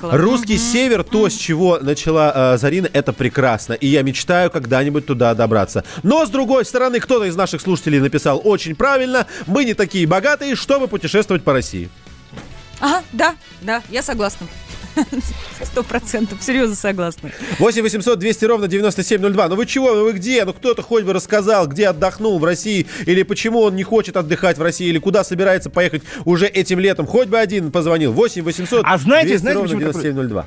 Русский 0.00 0.54
Мгм. 0.54 0.62
север, 0.62 1.04
то, 1.04 1.28
с 1.28 1.34
чего 1.34 1.78
начала 1.80 2.54
э, 2.54 2.58
Зарина, 2.58 2.88
это 2.92 3.12
прекрасно. 3.12 3.72
И 3.74 3.86
я 3.86 4.02
мечтаю 4.02 4.50
когда-нибудь 4.50 5.06
туда 5.06 5.34
добраться. 5.34 5.84
Но, 6.02 6.26
с 6.26 6.30
другой 6.30 6.64
стороны, 6.64 7.00
кто-то 7.00 7.24
из 7.24 7.36
наших 7.36 7.60
слушателей 7.60 8.00
написал 8.00 8.40
очень 8.48 8.74
правильно. 8.74 9.26
Мы 9.46 9.64
не 9.64 9.74
такие 9.74 10.06
богатые, 10.06 10.54
чтобы 10.56 10.88
путешествовать 10.88 11.42
по 11.44 11.52
России. 11.52 11.88
Ага, 12.80 13.02
да, 13.12 13.34
да, 13.62 13.82
я 13.90 14.02
согласна. 14.02 14.46
Сто 15.62 15.82
процентов, 15.84 16.42
серьезно 16.42 16.74
согласна. 16.74 17.30
8 17.58 17.82
800 17.82 18.18
200 18.18 18.44
ровно 18.46 18.66
9702. 18.68 19.48
Ну 19.48 19.56
вы 19.56 19.66
чего? 19.66 19.94
Ну 19.94 20.04
вы 20.04 20.12
где? 20.12 20.44
Ну 20.44 20.52
кто-то 20.52 20.82
хоть 20.82 21.04
бы 21.04 21.12
рассказал, 21.12 21.66
где 21.68 21.88
отдохнул 21.88 22.38
в 22.38 22.44
России, 22.44 22.86
или 23.06 23.22
почему 23.22 23.60
он 23.60 23.76
не 23.76 23.84
хочет 23.84 24.16
отдыхать 24.16 24.58
в 24.58 24.62
России, 24.62 24.88
или 24.88 24.98
куда 24.98 25.22
собирается 25.24 25.70
поехать 25.70 26.02
уже 26.24 26.46
этим 26.46 26.78
летом. 26.80 27.06
Хоть 27.06 27.28
бы 27.28 27.38
один 27.38 27.70
позвонил. 27.70 28.12
8 28.12 28.42
800 28.42 28.84
А 28.84 28.98
знаете, 28.98 29.28
200 29.28 29.40
знаете, 29.40 29.58
ровно 29.60 29.74
почему 29.76 29.92
такой- 29.92 30.02
9702. 30.02 30.46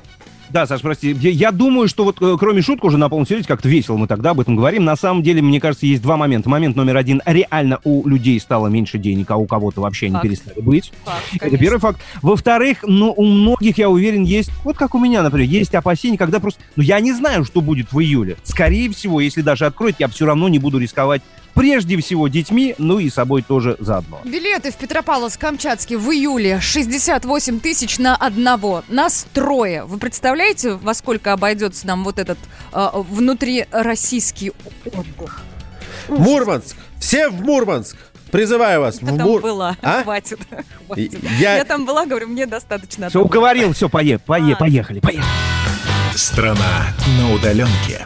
Да, 0.51 0.67
Саш, 0.67 0.81
прости. 0.81 1.15
Я, 1.21 1.51
думаю, 1.51 1.87
что 1.87 2.03
вот 2.03 2.21
э, 2.21 2.35
кроме 2.37 2.61
шуток 2.61 2.85
уже 2.85 2.97
на 2.97 3.07
полном 3.07 3.25
серьезе, 3.25 3.47
как-то 3.47 3.69
весело 3.69 3.95
мы 3.95 4.07
тогда 4.07 4.31
об 4.31 4.39
этом 4.41 4.55
говорим. 4.57 4.83
На 4.83 4.97
самом 4.97 5.23
деле, 5.23 5.41
мне 5.41 5.61
кажется, 5.61 5.85
есть 5.85 6.01
два 6.01 6.17
момента. 6.17 6.49
Момент 6.49 6.75
номер 6.75 6.97
один. 6.97 7.21
Реально 7.25 7.79
у 7.85 8.07
людей 8.07 8.39
стало 8.39 8.67
меньше 8.67 8.97
денег, 8.97 9.31
а 9.31 9.37
у 9.37 9.45
кого-то 9.45 9.81
вообще 9.81 10.07
они 10.07 10.15
Факт. 10.15 10.23
перестали 10.23 10.61
быть. 10.61 10.91
Факт, 11.05 11.23
Это 11.31 11.39
конечно. 11.39 11.57
первый 11.57 11.79
факт. 11.79 12.01
Во-вторых, 12.21 12.79
ну, 12.83 13.13
у 13.15 13.25
многих, 13.25 13.77
я 13.77 13.89
уверен, 13.89 14.23
есть, 14.23 14.51
вот 14.63 14.75
как 14.75 14.93
у 14.93 14.99
меня, 14.99 15.23
например, 15.23 15.47
есть 15.47 15.73
опасения, 15.73 16.17
когда 16.17 16.39
просто, 16.39 16.61
ну, 16.75 16.83
я 16.83 16.99
не 16.99 17.13
знаю, 17.13 17.45
что 17.45 17.61
будет 17.61 17.93
в 17.93 17.99
июле. 17.99 18.35
Скорее 18.43 18.89
всего, 18.91 19.21
если 19.21 19.41
даже 19.41 19.65
откроют, 19.65 19.97
я 19.99 20.09
все 20.09 20.25
равно 20.25 20.49
не 20.49 20.59
буду 20.59 20.79
рисковать 20.79 21.21
прежде 21.53 21.97
всего 21.97 22.27
детьми, 22.27 22.75
ну 22.77 22.99
и 22.99 23.09
собой 23.09 23.41
тоже 23.41 23.75
заодно. 23.79 24.21
Билеты 24.23 24.71
в 24.71 24.77
Петропавловск-Камчатский 24.77 25.97
в 25.97 26.09
июле 26.11 26.59
68 26.59 27.59
тысяч 27.59 27.97
на 27.99 28.15
одного. 28.15 28.83
Нас 28.87 29.25
трое. 29.33 29.83
Вы 29.85 29.97
представляете, 29.97 30.73
во 30.73 30.93
сколько 30.93 31.33
обойдется 31.33 31.87
нам 31.87 32.03
вот 32.03 32.19
этот 32.19 32.37
э, 32.73 32.87
внутрироссийский 32.93 34.51
отдых? 34.85 35.41
Мурманск. 36.09 36.75
Все 36.99 37.29
в 37.29 37.41
Мурманск. 37.41 37.97
Призываю 38.31 38.79
вас. 38.81 38.99
Я 39.01 39.07
в 39.11 39.17
там 39.17 39.27
Мур- 39.27 39.41
была. 39.41 39.75
А? 39.81 40.03
Хватит. 40.03 40.39
Хватит. 40.87 41.21
Я- 41.39 41.57
Я... 41.57 41.65
там 41.65 41.85
была, 41.85 42.05
говорю, 42.05 42.27
мне 42.27 42.45
достаточно. 42.45 43.09
Все, 43.09 43.21
уговорил, 43.21 43.73
все, 43.73 43.89
пое, 43.89 44.19
пое, 44.19 44.55
поехали, 44.55 44.99
поехали. 44.99 45.25
Страна 46.15 46.87
на 47.19 47.33
удаленке. 47.33 48.05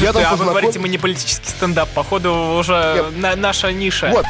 Я 0.00 0.12
там 0.12 0.22
а 0.22 0.30
вы 0.30 0.30
познаком- 0.30 0.46
говорите, 0.48 0.78
мы 0.78 0.88
не 0.88 0.98
политический 0.98 1.48
стендап. 1.48 1.88
Походу, 1.90 2.32
уже 2.58 3.04
на- 3.16 3.36
наша 3.36 3.72
ниша. 3.72 4.08
Вот. 4.10 4.26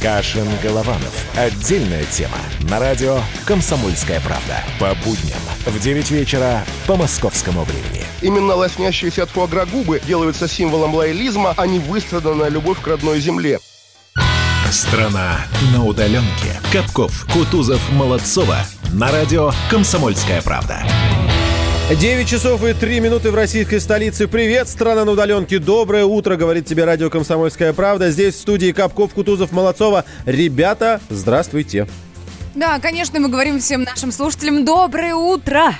Кашин 0.00 0.46
Голованов. 0.62 1.12
Отдельная 1.36 2.04
тема. 2.04 2.36
На 2.60 2.78
радио 2.78 3.20
«Комсомольская 3.44 4.20
правда». 4.20 4.62
По 4.78 4.94
будням 5.04 5.38
в 5.66 5.78
9 5.78 6.10
вечера 6.10 6.64
по 6.86 6.96
московскому 6.96 7.64
времени. 7.64 8.04
Именно 8.22 8.54
лоснящиеся 8.54 9.24
от 9.24 9.30
фуагра 9.30 9.66
губы 9.66 10.00
делаются 10.06 10.48
символом 10.48 10.94
лоялизма, 10.94 11.52
а 11.56 11.66
не 11.66 11.78
выстраданная 11.78 12.48
любовь 12.48 12.80
к 12.80 12.86
родной 12.86 13.20
земле. 13.20 13.58
Страна 14.70 15.40
на 15.74 15.84
удаленке. 15.84 16.60
Капков, 16.72 17.26
Кутузов, 17.32 17.80
Молодцова. 17.90 18.58
На 18.92 19.10
радио 19.10 19.52
«Комсомольская 19.68 20.40
правда». 20.42 20.82
9 21.96 22.28
часов 22.28 22.64
и 22.64 22.72
3 22.72 23.00
минуты 23.00 23.32
в 23.32 23.34
российской 23.34 23.80
столице. 23.80 24.28
Привет, 24.28 24.68
страна 24.68 25.04
на 25.04 25.10
удаленке. 25.10 25.58
Доброе 25.58 26.04
утро, 26.04 26.36
говорит 26.36 26.64
тебе 26.64 26.84
радио 26.84 27.10
«Комсомольская 27.10 27.72
правда». 27.72 28.12
Здесь 28.12 28.36
в 28.36 28.38
студии 28.38 28.70
Капков, 28.70 29.12
Кутузов, 29.12 29.50
Молодцова. 29.50 30.04
Ребята, 30.24 31.00
здравствуйте. 31.08 31.88
Да, 32.54 32.78
конечно, 32.78 33.18
мы 33.18 33.28
говорим 33.28 33.58
всем 33.58 33.82
нашим 33.82 34.12
слушателям 34.12 34.64
доброе 34.64 35.16
утро. 35.16 35.74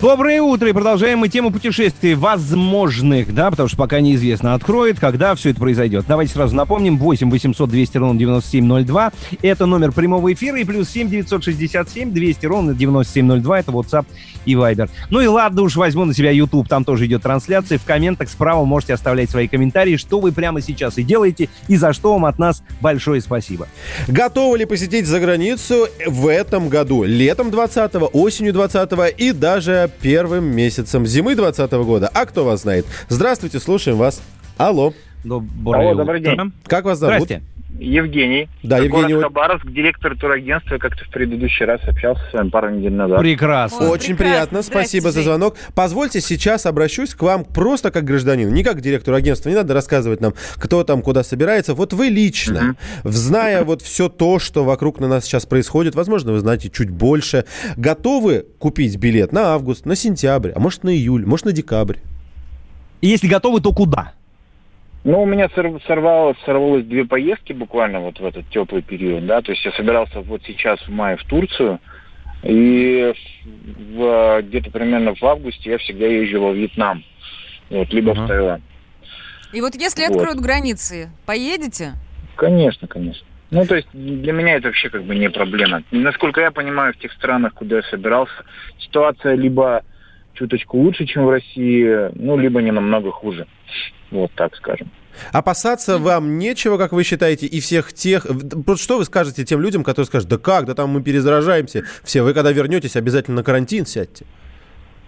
Доброе 0.00 0.40
утро, 0.40 0.66
и 0.66 0.72
продолжаем 0.72 1.18
мы 1.18 1.28
тему 1.28 1.50
путешествий 1.50 2.14
возможных, 2.14 3.34
да, 3.34 3.50
потому 3.50 3.68
что 3.68 3.76
пока 3.76 4.00
неизвестно, 4.00 4.54
откроет, 4.54 4.98
когда 4.98 5.34
все 5.34 5.50
это 5.50 5.60
произойдет. 5.60 6.06
Давайте 6.08 6.32
сразу 6.32 6.56
напомним, 6.56 6.96
8 6.96 7.30
800 7.30 7.68
200 7.68 7.98
ровно 7.98 8.18
9702, 8.18 9.12
это 9.42 9.66
номер 9.66 9.92
прямого 9.92 10.32
эфира, 10.32 10.58
и 10.58 10.64
плюс 10.64 10.88
7 10.88 11.10
967 11.10 12.12
200 12.12 12.46
ровно 12.46 12.74
9702, 12.74 13.60
это 13.60 13.72
WhatsApp 13.72 14.06
и 14.46 14.54
Viber. 14.54 14.88
Ну 15.10 15.20
и 15.20 15.26
ладно 15.26 15.60
уж, 15.60 15.76
возьму 15.76 16.06
на 16.06 16.14
себя 16.14 16.30
YouTube, 16.30 16.66
там 16.66 16.86
тоже 16.86 17.04
идет 17.04 17.22
трансляция, 17.22 17.76
в 17.76 17.84
комментах 17.84 18.30
справа 18.30 18.64
можете 18.64 18.94
оставлять 18.94 19.28
свои 19.28 19.48
комментарии, 19.48 19.96
что 19.96 20.18
вы 20.18 20.32
прямо 20.32 20.62
сейчас 20.62 20.96
и 20.96 21.02
делаете, 21.02 21.50
и 21.68 21.76
за 21.76 21.92
что 21.92 22.14
вам 22.14 22.24
от 22.24 22.38
нас 22.38 22.62
большое 22.80 23.20
спасибо. 23.20 23.68
Готовы 24.08 24.56
ли 24.56 24.64
посетить 24.64 25.06
за 25.06 25.20
границу 25.20 25.88
в 26.06 26.26
этом 26.26 26.70
году? 26.70 27.02
Летом 27.02 27.48
20-го, 27.48 28.06
осенью 28.14 28.54
20-го 28.54 29.04
и 29.04 29.32
даже 29.32 29.89
первым 29.90 30.44
месяцем 30.44 31.06
зимы 31.06 31.34
20 31.34 31.70
года? 31.72 32.10
А 32.12 32.26
кто 32.26 32.44
вас 32.44 32.62
знает? 32.62 32.86
Здравствуйте, 33.08 33.58
слушаем 33.60 33.98
вас. 33.98 34.22
Алло. 34.56 34.92
Доброе 35.24 35.88
Алло, 35.90 35.98
добрый 35.98 36.20
день. 36.20 36.52
Как 36.64 36.84
вас 36.84 36.98
зовут? 36.98 37.24
Здрасте. 37.24 37.42
Евгений. 37.80 38.48
Да, 38.62 38.76
Город 38.76 38.92
Евгений, 38.92 39.14
вот- 39.14 39.22
Хабаровск, 39.24 39.66
директор 39.70 40.16
турагентства. 40.16 40.78
Как-то 40.78 41.04
в 41.04 41.08
предыдущий 41.08 41.64
раз 41.64 41.80
общался 41.88 42.22
с 42.30 42.32
вами 42.32 42.50
пару 42.50 42.70
недель 42.70 42.92
назад. 42.92 43.20
Прекрасно. 43.20 43.88
Очень 43.88 44.16
приятно, 44.16 44.62
спасибо 44.62 45.10
за 45.10 45.22
звонок. 45.22 45.56
Позвольте 45.74 46.20
сейчас 46.20 46.66
обращусь 46.66 47.14
к 47.14 47.22
вам 47.22 47.44
просто 47.44 47.90
как 47.90 48.04
гражданин, 48.04 48.52
не 48.52 48.62
как 48.62 48.78
к 48.78 48.80
директору 48.80 49.16
агентства. 49.16 49.48
Не 49.48 49.54
надо 49.56 49.74
рассказывать 49.74 50.20
нам, 50.20 50.34
кто 50.56 50.84
там 50.84 51.02
куда 51.02 51.22
собирается. 51.22 51.74
Вот 51.74 51.92
вы 51.92 52.06
лично, 52.08 52.76
зная 53.04 53.64
вот 53.64 53.82
все 53.82 54.08
то, 54.08 54.38
что 54.38 54.64
вокруг 54.64 55.00
на 55.00 55.08
нас 55.08 55.24
сейчас 55.24 55.46
происходит, 55.46 55.94
возможно, 55.94 56.32
вы 56.32 56.40
знаете 56.40 56.68
чуть 56.70 56.90
больше, 56.90 57.44
готовы 57.76 58.46
купить 58.58 58.96
билет 58.96 59.32
на 59.32 59.54
август, 59.54 59.86
на 59.86 59.96
сентябрь, 59.96 60.50
а 60.54 60.60
может 60.60 60.84
на 60.84 60.90
июль, 60.90 61.24
может 61.24 61.46
на 61.46 61.52
декабрь? 61.52 61.96
И 63.00 63.08
если 63.08 63.28
готовы, 63.28 63.60
то 63.60 63.72
куда? 63.72 64.12
Ну, 65.02 65.22
у 65.22 65.26
меня 65.26 65.48
сор- 65.54 65.80
сорвалось, 65.86 66.36
сорвалось 66.44 66.84
две 66.84 67.04
поездки 67.06 67.52
буквально 67.52 68.00
вот 68.00 68.20
в 68.20 68.24
этот 68.24 68.48
теплый 68.50 68.82
период, 68.82 69.26
да, 69.26 69.40
то 69.40 69.52
есть 69.52 69.64
я 69.64 69.72
собирался 69.72 70.20
вот 70.20 70.42
сейчас 70.44 70.78
в 70.80 70.90
мае 70.90 71.16
в 71.16 71.24
Турцию, 71.24 71.78
и 72.42 73.12
в- 73.94 74.42
где-то 74.42 74.70
примерно 74.70 75.14
в 75.14 75.22
августе 75.24 75.70
я 75.70 75.78
всегда 75.78 76.06
езжу 76.06 76.42
во 76.42 76.52
Вьетнам, 76.52 77.02
вот, 77.70 77.92
либо 77.92 78.14
в 78.14 78.26
Таиланд. 78.26 78.62
И 79.52 79.60
вот 79.62 79.74
если 79.74 80.02
Вот. 80.04 80.16
откроют 80.16 80.40
границы, 80.40 81.10
поедете? 81.26 81.92
Конечно, 82.36 82.86
конечно. 82.86 83.26
Ну, 83.50 83.66
то 83.66 83.74
есть 83.76 83.88
для 83.92 84.32
меня 84.32 84.56
это 84.56 84.68
вообще 84.68 84.90
как 84.90 85.02
бы 85.04 85.16
не 85.16 85.28
проблема. 85.28 85.82
Насколько 85.90 86.40
я 86.42 86.50
понимаю, 86.52 86.92
в 86.92 86.98
тех 86.98 87.10
странах, 87.14 87.54
куда 87.54 87.76
я 87.76 87.82
собирался, 87.84 88.32
ситуация 88.78 89.34
либо 89.34 89.82
чуточку 90.34 90.78
лучше, 90.78 91.06
чем 91.06 91.26
в 91.26 91.30
России, 91.30 92.10
ну, 92.14 92.36
либо 92.36 92.62
не 92.62 92.70
намного 92.70 93.10
хуже. 93.10 93.46
Вот 94.10 94.32
так 94.34 94.56
скажем. 94.56 94.90
Опасаться 95.32 95.98
вам 95.98 96.38
нечего, 96.38 96.78
как 96.78 96.92
вы 96.92 97.04
считаете, 97.04 97.46
и 97.46 97.60
всех 97.60 97.92
тех... 97.92 98.26
Просто 98.64 98.84
что 98.84 98.98
вы 98.98 99.04
скажете 99.04 99.44
тем 99.44 99.60
людям, 99.60 99.84
которые 99.84 100.06
скажут, 100.06 100.28
да 100.28 100.38
как, 100.38 100.66
да 100.66 100.74
там 100.74 100.90
мы 100.90 101.02
перезаражаемся 101.02 101.84
все, 102.04 102.22
вы 102.22 102.34
когда 102.34 102.52
вернетесь, 102.52 102.96
обязательно 102.96 103.38
на 103.38 103.44
карантин 103.44 103.86
сядьте. 103.86 104.24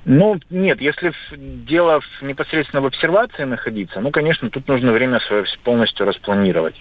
Ну, 0.05 0.36
нет, 0.51 0.81
если 0.81 1.12
дело 1.36 2.01
в- 2.01 2.23
непосредственно 2.23 2.82
в 2.82 2.86
обсервации 2.86 3.44
находиться, 3.44 4.01
ну, 4.01 4.11
конечно, 4.11 4.51
тут 4.51 4.66
нужно 4.66 4.90
время 4.93 5.20
свое 5.20 5.44
полностью 5.62 6.07
распланировать. 6.07 6.74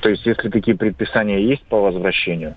То 0.00 0.08
есть, 0.08 0.24
если 0.24 0.48
такие 0.48 0.76
предписания 0.76 1.44
есть 1.44 1.64
по 1.64 1.80
возвращению, 1.80 2.54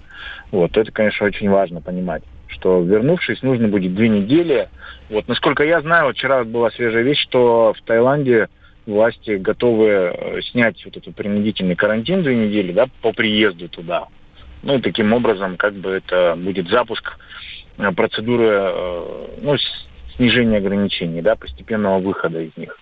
вот, 0.52 0.72
то 0.72 0.82
это, 0.82 0.92
конечно, 0.92 1.26
очень 1.26 1.50
важно 1.50 1.82
понимать, 1.82 2.22
что 2.54 2.82
вернувшись, 2.82 3.42
нужно 3.42 3.68
будет 3.68 3.94
две 3.94 4.10
недели. 4.10 4.70
Вот, 5.10 5.28
насколько 5.28 5.64
я 5.64 5.82
знаю, 5.82 6.06
вот 6.06 6.16
вчера 6.16 6.44
была 6.44 6.72
свежая 6.72 7.04
вещь, 7.04 7.22
что 7.22 7.74
в 7.78 7.82
Таиланде 7.82 8.48
власти 8.86 9.38
готовы 9.38 9.88
э, 9.88 10.42
снять 10.52 10.84
вот 10.86 10.98
этот 10.98 11.16
принудительный 11.16 11.76
карантин 11.76 12.24
две 12.24 12.36
недели, 12.36 12.72
да, 12.72 12.88
по 13.02 13.14
приезду 13.14 13.70
туда. 13.70 14.08
Ну, 14.62 14.78
и 14.78 14.82
таким 14.82 15.14
образом, 15.14 15.58
как 15.58 15.74
бы 15.74 15.92
это 15.92 16.36
будет 16.38 16.70
запуск 16.70 17.18
э, 17.78 17.92
процедуры, 17.92 18.48
э, 18.50 19.28
ну, 19.42 19.56
снижения 20.16 20.58
ограничений, 20.58 21.22
да, 21.22 21.36
постепенного 21.36 22.00
выхода 22.00 22.42
из 22.42 22.56
них. 22.58 22.78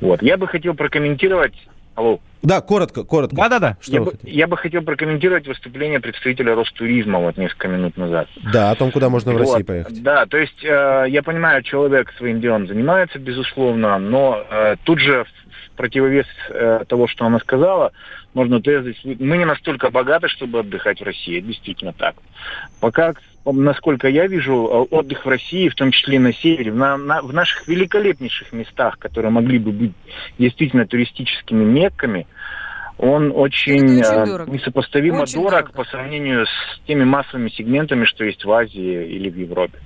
Вот. 0.00 0.22
Я 0.22 0.36
бы 0.36 0.48
хотел 0.48 0.74
прокомментировать... 0.74 1.54
Алло. 1.94 2.20
Да, 2.42 2.60
коротко, 2.62 3.04
коротко. 3.04 3.36
Да-да-да. 3.36 3.76
Что 3.80 3.92
Я 3.92 4.00
бы, 4.00 4.12
я 4.22 4.46
бы 4.46 4.56
хотел 4.56 4.82
прокомментировать 4.82 5.46
выступление 5.46 6.00
представителя 6.00 6.54
Ростуризма 6.54 7.18
вот 7.18 7.36
несколько 7.36 7.68
минут 7.68 7.96
назад. 7.98 8.28
Да, 8.52 8.70
о 8.70 8.74
том, 8.76 8.90
куда 8.92 9.10
можно 9.10 9.32
в 9.32 9.34
Вот, 9.34 9.40
России 9.40 9.62
поехать. 9.62 10.02
Да, 10.02 10.24
то 10.24 10.38
есть 10.38 10.64
э, 10.64 11.04
я 11.08 11.22
понимаю, 11.22 11.62
человек 11.62 12.12
своим 12.16 12.40
делом 12.40 12.66
занимается, 12.66 13.18
безусловно, 13.18 13.98
но 13.98 14.42
э, 14.50 14.76
тут 14.84 15.00
же 15.00 15.26
противовес 15.76 16.26
э, 16.48 16.84
того, 16.88 17.06
что 17.08 17.26
она 17.26 17.38
сказала, 17.40 17.92
можно 18.34 18.60
тезис. 18.62 18.96
Мы 19.04 19.36
не 19.38 19.44
настолько 19.44 19.90
богаты, 19.90 20.28
чтобы 20.28 20.60
отдыхать 20.60 21.00
в 21.00 21.04
России. 21.04 21.40
Действительно 21.40 21.92
так. 21.92 22.16
Пока, 22.80 23.14
насколько 23.52 24.08
я 24.08 24.26
вижу, 24.26 24.54
э, 24.54 24.94
отдых 24.94 25.24
в 25.24 25.28
России, 25.28 25.68
в 25.68 25.74
том 25.74 25.90
числе 25.90 26.18
на 26.18 26.32
севере, 26.32 26.72
на, 26.72 26.96
на, 26.96 27.22
в 27.22 27.32
наших 27.32 27.66
великолепнейших 27.68 28.52
местах, 28.52 28.98
которые 28.98 29.30
могли 29.30 29.58
бы 29.58 29.72
быть 29.72 29.92
действительно 30.38 30.86
туристическими 30.86 31.64
мекками, 31.64 32.26
он 32.98 33.32
очень, 33.34 33.84
очень 33.84 34.00
э, 34.02 34.26
дорого. 34.26 34.52
несопоставимо 34.52 35.22
Очень 35.22 35.36
дорог 35.36 35.50
дорого. 35.50 35.72
по 35.72 35.84
сравнению 35.84 36.46
с 36.46 36.80
теми 36.86 37.04
массовыми 37.04 37.48
сегментами, 37.48 38.04
что 38.04 38.24
есть 38.24 38.44
в 38.44 38.52
Азии 38.52 39.06
или 39.06 39.30
в 39.30 39.36
Европе. 39.36 39.78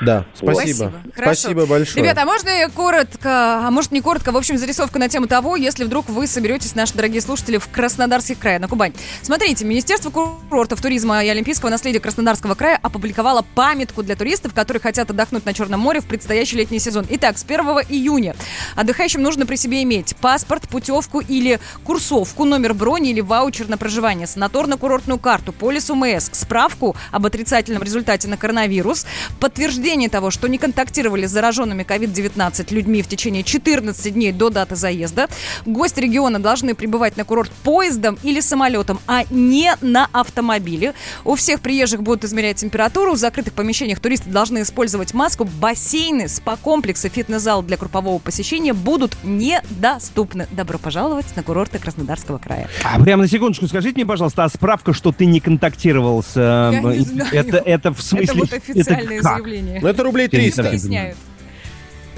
Да, 0.00 0.24
спасибо. 0.34 0.92
Хорошо. 1.14 1.40
Спасибо 1.40 1.66
большое. 1.66 2.02
Ребята, 2.02 2.22
а 2.22 2.24
можно 2.24 2.50
коротко, 2.74 3.66
а 3.66 3.70
может 3.70 3.92
не 3.92 4.00
коротко, 4.00 4.32
в 4.32 4.36
общем, 4.36 4.58
зарисовка 4.58 4.98
на 4.98 5.08
тему 5.08 5.28
того, 5.28 5.54
если 5.54 5.84
вдруг 5.84 6.08
вы 6.08 6.26
соберетесь, 6.26 6.74
наши 6.74 6.94
дорогие 6.94 7.20
слушатели, 7.20 7.58
в 7.58 7.68
Краснодарский 7.68 8.34
край, 8.34 8.58
на 8.58 8.66
Кубань. 8.66 8.92
Смотрите, 9.22 9.64
Министерство 9.64 10.10
курортов, 10.10 10.80
туризма 10.80 11.22
и 11.24 11.28
олимпийского 11.28 11.70
наследия 11.70 12.00
Краснодарского 12.00 12.56
края 12.56 12.80
опубликовало 12.82 13.44
памятку 13.54 14.02
для 14.02 14.16
туристов, 14.16 14.54
которые 14.54 14.80
хотят 14.80 15.10
отдохнуть 15.10 15.46
на 15.46 15.54
Черном 15.54 15.78
море 15.78 16.00
в 16.00 16.06
предстоящий 16.06 16.56
летний 16.56 16.80
сезон. 16.80 17.06
Итак, 17.08 17.38
с 17.38 17.44
1 17.44 17.60
июня 17.88 18.34
отдыхающим 18.74 19.22
нужно 19.22 19.46
при 19.46 19.56
себе 19.56 19.84
иметь 19.84 20.16
паспорт, 20.16 20.68
путевку 20.68 21.20
или 21.20 21.60
курсовку, 21.84 22.44
номер 22.44 22.74
брони 22.74 23.10
или 23.10 23.20
ваучер 23.20 23.68
на 23.68 23.76
проживание, 23.76 24.26
санаторно-курортную 24.26 25.18
карту, 25.18 25.52
полис 25.52 25.90
УМС, 25.90 26.30
справку 26.32 26.96
об 27.12 27.24
отрицательном 27.26 27.84
результате 27.84 28.26
на 28.26 28.36
коронавирус, 28.36 29.06
подтверждение 29.38 29.91
того, 30.08 30.30
что 30.30 30.48
не 30.48 30.56
контактировали 30.58 31.26
с 31.26 31.30
зараженными 31.30 31.82
COVID-19 31.82 32.74
людьми 32.74 33.02
в 33.02 33.08
течение 33.08 33.42
14 33.42 34.14
дней 34.14 34.32
до 34.32 34.48
даты 34.50 34.74
заезда. 34.74 35.28
Гости 35.66 36.00
региона 36.00 36.38
должны 36.38 36.74
прибывать 36.74 37.16
на 37.16 37.24
курорт 37.24 37.50
поездом 37.62 38.18
или 38.22 38.40
самолетом, 38.40 38.98
а 39.06 39.24
не 39.30 39.74
на 39.82 40.08
автомобиле. 40.12 40.94
У 41.24 41.34
всех 41.34 41.60
приезжих 41.60 42.02
будут 42.02 42.24
измерять 42.24 42.56
температуру. 42.56 43.12
В 43.12 43.18
закрытых 43.18 43.52
помещениях 43.52 44.00
туристы 44.00 44.30
должны 44.30 44.62
использовать 44.62 45.12
маску. 45.14 45.44
Бассейны, 45.44 46.26
спа-комплексы, 46.28 47.08
фитнес-зал 47.10 47.62
для 47.62 47.76
группового 47.76 48.18
посещения 48.18 48.72
будут 48.72 49.16
недоступны. 49.22 50.46
Добро 50.52 50.78
пожаловать 50.78 51.26
на 51.36 51.42
курорты 51.42 51.78
Краснодарского 51.78 52.38
края. 52.38 52.68
А 52.82 52.98
прямо 53.02 53.22
на 53.24 53.28
секундочку 53.28 53.66
скажите 53.66 53.94
мне, 53.96 54.06
пожалуйста, 54.06 54.44
а 54.44 54.48
справка, 54.48 54.92
что 54.94 55.12
ты 55.12 55.26
не 55.26 55.40
контактировал 55.40 56.22
с... 56.22 56.32
э, 56.36 56.70
Я 56.72 56.80
не 56.80 56.98
знаю. 57.04 57.30
Это, 57.32 57.56
это 57.58 57.92
в 57.92 58.00
смысле... 58.02 58.22
Это 58.32 58.38
вот 58.38 58.52
официальное 58.52 59.16
это 59.18 59.22
как? 59.22 59.36
заявление. 59.36 59.71
Ну, 59.80 59.88
это 59.88 60.02
рублей 60.02 60.28
Я 60.30 60.38
не 60.38 60.44
300. 60.50 60.62
совсем 60.62 60.80
Поясняют. 60.80 61.16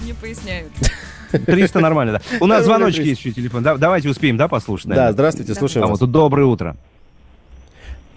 Не 0.02 0.12
поясняют. 0.12 0.68
300 1.47 1.81
нормально, 1.81 2.12
да. 2.14 2.36
У 2.40 2.47
нас 2.47 2.64
звоночки 2.64 2.97
300. 2.98 3.09
есть 3.10 3.20
еще 3.24 3.32
телефон. 3.32 3.62
Да- 3.62 3.76
Давайте 3.76 4.09
успеем, 4.09 4.36
да, 4.36 4.48
послушать? 4.48 4.89
Да, 4.89 5.12
здравствуйте, 5.12 5.55
слушаем 5.55 5.85
А 5.85 5.89
вас. 5.89 6.01
вот 6.01 6.06
тут 6.06 6.12
доброе 6.12 6.47
утро. 6.47 6.76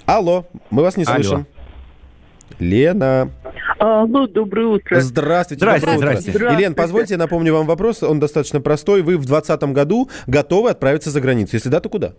Алло, 0.06 0.46
мы 0.70 0.84
вас 0.84 0.98
не 0.98 1.06
слышим. 1.06 1.46
Лена. 2.60 3.30
Алло, 3.80 4.26
доброе 4.28 4.68
утро. 4.68 5.00
Здравствуйте, 5.02 5.60
Здрасте, 5.60 5.86
доброе 5.86 5.98
утро. 5.98 6.22
Здравствуйте. 6.22 6.54
Елена, 6.56 6.76
позвольте, 6.76 7.14
я 7.16 7.18
напомню 7.18 7.54
вам 7.54 7.68
вопрос, 7.68 8.02
он 8.04 8.20
достаточно 8.20 8.62
простой. 8.62 9.02
Вы 9.02 9.18
в 9.18 9.26
2020 9.26 9.64
году 9.74 10.10
готовы 10.26 10.70
отправиться 10.72 11.12
за 11.12 11.22
границу? 11.22 11.56
Если 11.56 11.70
да, 11.70 11.80
то 11.80 11.90
куда? 11.90 12.14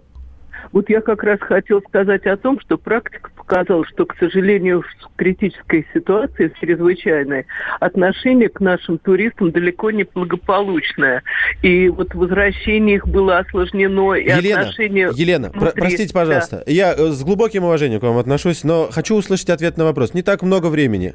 Вот 0.72 0.88
я 0.90 1.00
как 1.00 1.22
раз 1.22 1.40
хотел 1.40 1.80
сказать 1.88 2.26
о 2.26 2.36
том, 2.36 2.60
что 2.60 2.76
практика 2.76 3.30
показала, 3.36 3.84
что, 3.86 4.04
к 4.06 4.16
сожалению, 4.18 4.82
в 4.82 5.16
критической 5.16 5.86
ситуации, 5.94 6.48
в 6.48 6.58
чрезвычайной, 6.58 7.46
отношение 7.80 8.48
к 8.48 8.60
нашим 8.60 8.98
туристам 8.98 9.50
далеко 9.50 9.90
не 9.90 10.04
благополучное. 10.04 11.22
И 11.62 11.88
вот 11.88 12.14
возвращение 12.14 12.96
их 12.96 13.08
было 13.08 13.38
осложнено, 13.38 14.14
и 14.14 14.28
Елена, 14.28 14.60
отношение... 14.60 15.10
Елена, 15.14 15.50
про- 15.50 15.70
простите, 15.70 16.12
Да. 16.12 16.20
пожалуйста. 16.20 16.64
Я 16.66 16.94
э, 16.94 17.06
с 17.10 17.22
глубоким 17.22 17.64
уважением 17.64 18.00
к 18.00 18.02
вам 18.02 18.18
отношусь, 18.18 18.64
но 18.64 18.88
хочу 18.90 19.14
услышать 19.16 19.50
ответ 19.50 19.76
на 19.76 19.84
вопрос. 19.84 20.14
Не 20.14 20.22
так 20.22 20.42
много 20.42 20.66
времени. 20.66 21.14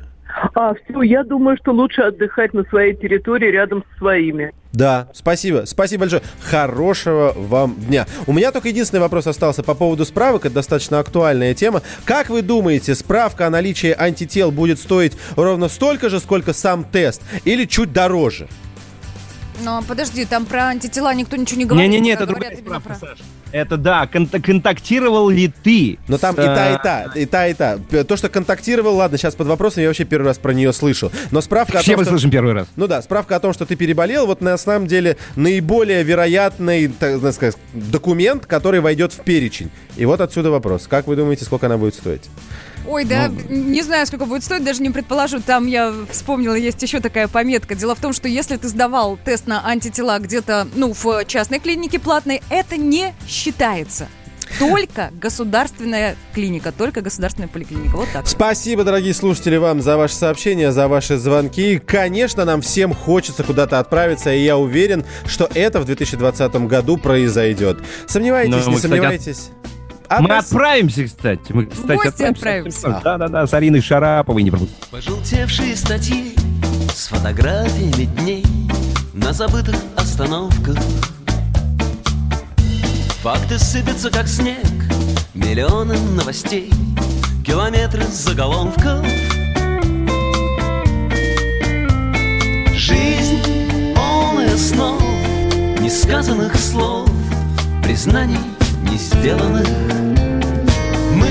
А, 0.55 0.73
все, 0.75 1.01
я 1.01 1.23
думаю, 1.23 1.57
что 1.57 1.71
лучше 1.71 2.01
отдыхать 2.01 2.53
на 2.53 2.63
своей 2.65 2.95
территории 2.95 3.49
рядом 3.49 3.83
со 3.91 3.97
своими. 3.97 4.53
Да, 4.71 5.07
спасибо. 5.13 5.63
Спасибо 5.65 6.01
большое. 6.01 6.23
Хорошего 6.41 7.33
вам 7.35 7.75
дня. 7.75 8.07
У 8.25 8.33
меня 8.33 8.51
только 8.51 8.69
единственный 8.69 9.01
вопрос 9.01 9.27
остался 9.27 9.61
по 9.63 9.75
поводу 9.75 10.03
справок. 10.03 10.45
Это 10.45 10.55
достаточно 10.55 10.99
актуальная 10.99 11.53
тема. 11.53 11.81
Как 12.05 12.29
вы 12.29 12.41
думаете, 12.41 12.95
справка 12.95 13.47
о 13.47 13.49
наличии 13.51 13.95
антител 13.97 14.51
будет 14.51 14.79
стоить 14.79 15.13
ровно 15.35 15.69
столько 15.69 16.09
же, 16.09 16.19
сколько 16.19 16.53
сам 16.53 16.83
тест? 16.83 17.21
Или 17.45 17.65
чуть 17.65 17.93
дороже? 17.93 18.47
Но 19.61 19.83
подожди, 19.87 20.25
там 20.25 20.45
про 20.45 20.67
антитела 20.69 21.13
никто 21.13 21.35
ничего 21.35 21.59
не 21.59 21.65
говорит. 21.65 21.89
Не-не-не, 21.89 22.11
это 22.11 22.25
другая 22.25 22.51
именно 22.51 22.81
про- 22.81 22.97
Это 23.51 23.77
да, 23.77 24.07
конта- 24.11 24.41
контактировал 24.41 25.29
ли 25.29 25.47
ты? 25.47 25.99
Но 26.07 26.17
там 26.17 26.35
с, 26.35 26.39
и 26.39 26.41
та, 26.41 26.69
э, 26.69 26.73
и 26.73 26.77
та, 26.81 27.03
и 27.15 27.25
та, 27.25 27.47
и 27.47 27.53
та. 27.53 28.03
То, 28.03 28.17
что 28.17 28.29
контактировал, 28.29 28.95
ладно, 28.95 29.17
сейчас 29.17 29.35
под 29.35 29.45
вопросом, 29.47 29.83
я 29.83 29.89
вообще 29.89 30.05
первый 30.05 30.25
раз 30.25 30.39
про 30.39 30.53
нее 30.53 30.73
слышал. 30.73 31.11
Но 31.29 31.39
справка 31.39 31.79
о 31.79 31.81
Все 31.81 31.91
том, 31.91 31.99
мы 31.99 32.03
что... 32.05 32.11
слышим 32.13 32.31
первый 32.31 32.53
раз. 32.53 32.67
Ну 32.75 32.87
да, 32.87 33.01
справка 33.03 33.35
о 33.35 33.39
том, 33.39 33.53
что 33.53 33.65
ты 33.67 33.75
переболел, 33.75 34.25
вот 34.25 34.41
на 34.41 34.57
самом 34.57 34.87
деле 34.87 35.17
наиболее 35.35 36.01
вероятный, 36.03 36.87
так 36.87 37.19
сказать, 37.33 37.55
документ, 37.73 38.47
который 38.47 38.79
войдет 38.81 39.13
в 39.13 39.19
перечень. 39.21 39.69
И 39.97 40.05
вот 40.05 40.19
отсюда 40.21 40.49
вопрос. 40.49 40.87
Как 40.87 41.05
вы 41.05 41.15
думаете, 41.15 41.45
сколько 41.45 41.67
она 41.67 41.77
будет 41.77 41.93
стоить? 41.93 42.23
Ой, 42.87 43.05
да, 43.05 43.29
Ну, 43.29 43.55
не 43.55 43.81
знаю, 43.81 44.05
сколько 44.07 44.25
будет 44.25 44.43
стоить, 44.43 44.63
даже 44.63 44.81
не 44.81 44.89
предположу. 44.89 45.39
Там 45.39 45.67
я 45.67 45.93
вспомнила, 46.09 46.55
есть 46.55 46.81
еще 46.81 46.99
такая 46.99 47.27
пометка. 47.27 47.75
Дело 47.75 47.95
в 47.95 47.99
том, 47.99 48.13
что 48.13 48.27
если 48.27 48.57
ты 48.57 48.67
сдавал 48.67 49.17
тест 49.23 49.47
на 49.47 49.65
антитела 49.65 50.19
где-то, 50.19 50.67
ну, 50.75 50.93
в 50.93 51.25
частной 51.25 51.59
клинике 51.59 51.99
платной, 51.99 52.41
это 52.49 52.77
не 52.77 53.13
считается. 53.27 54.07
Только 54.59 55.11
государственная 55.19 56.15
клиника, 56.33 56.71
только 56.71 57.01
государственная 57.01 57.47
поликлиника. 57.47 57.95
Вот 57.95 58.09
так. 58.13 58.27
Спасибо, 58.27 58.83
дорогие 58.83 59.13
слушатели, 59.13 59.57
вам 59.57 59.81
за 59.81 59.97
ваши 59.97 60.15
сообщения, 60.15 60.71
за 60.71 60.87
ваши 60.87 61.17
звонки. 61.17 61.79
Конечно, 61.79 62.45
нам 62.45 62.61
всем 62.61 62.93
хочется 62.93 63.43
куда-то 63.43 63.79
отправиться, 63.79 64.33
и 64.33 64.43
я 64.43 64.57
уверен, 64.57 65.05
что 65.25 65.49
это 65.53 65.79
в 65.79 65.85
2020 65.85 66.53
году 66.67 66.97
произойдет. 66.97 67.79
Сомневаетесь, 68.07 68.51
Ну, 68.53 68.59
не 68.59 68.65
мы, 68.67 68.75
кстати, 68.75 68.91
сомневаетесь? 68.91 69.49
Мы 70.09 70.15
Отпрос- 70.29 70.45
отправимся, 70.45 71.05
кстати. 71.05 71.51
Мы, 71.51 71.65
кстати, 71.65 71.95
гости 72.03 72.23
отправимся. 72.23 73.01
Да-да-да, 73.03 73.47
с 73.47 73.53
Ариной 73.53 73.81
Шараповой 73.81 74.43
не 74.43 74.51
пропустим. 74.51 74.75
Пожелтевшие 74.91 75.75
статьи 75.75 76.35
с 76.93 77.07
фотографиями 77.07 78.05
дней 78.05 78.45
на 79.13 79.33
забытых 79.33 79.75
остановках. 79.95 80.77
Факты 83.23 83.57
сыпятся, 83.57 84.11
как 84.11 84.27
снег, 84.27 84.65
миллионы 85.33 85.97
новостей, 86.15 86.69
километры 87.45 88.03
заголовков. 88.03 89.03
Жизнь 92.75 93.93
полная 93.95 94.57
снов, 94.57 95.01
несказанных 95.79 96.55
слов, 96.55 97.09
признаний 97.81 98.37
не 98.89 98.97
сделанных. 98.97 99.67
Мы 101.15 101.29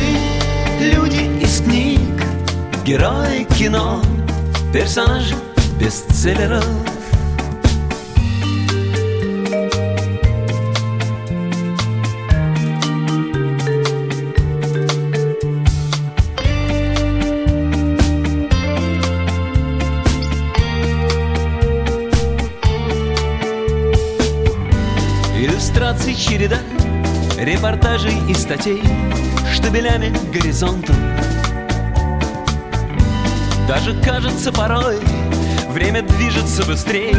люди 0.80 1.44
из 1.44 1.60
книг, 1.60 2.00
герои 2.84 3.44
кино, 3.58 4.02
персонажи 4.72 5.34
бестселлеров. 5.78 6.64
Иллюстраций 25.36 26.14
череда, 26.14 26.58
репортажей 27.44 28.14
и 28.28 28.34
статей, 28.34 28.82
штабелями 29.52 30.12
горизонта. 30.32 30.94
Даже 33.66 34.00
кажется 34.00 34.52
порой, 34.52 34.98
время 35.70 36.02
движется 36.02 36.64
быстрей, 36.64 37.16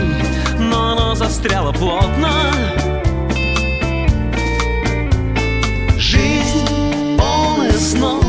но 0.60 0.94
оно 0.94 1.16
застряло 1.16 1.74
плотно. 1.74 2.30
Жизнь 5.98 7.18
полная 7.18 7.74
снов, 7.74 8.26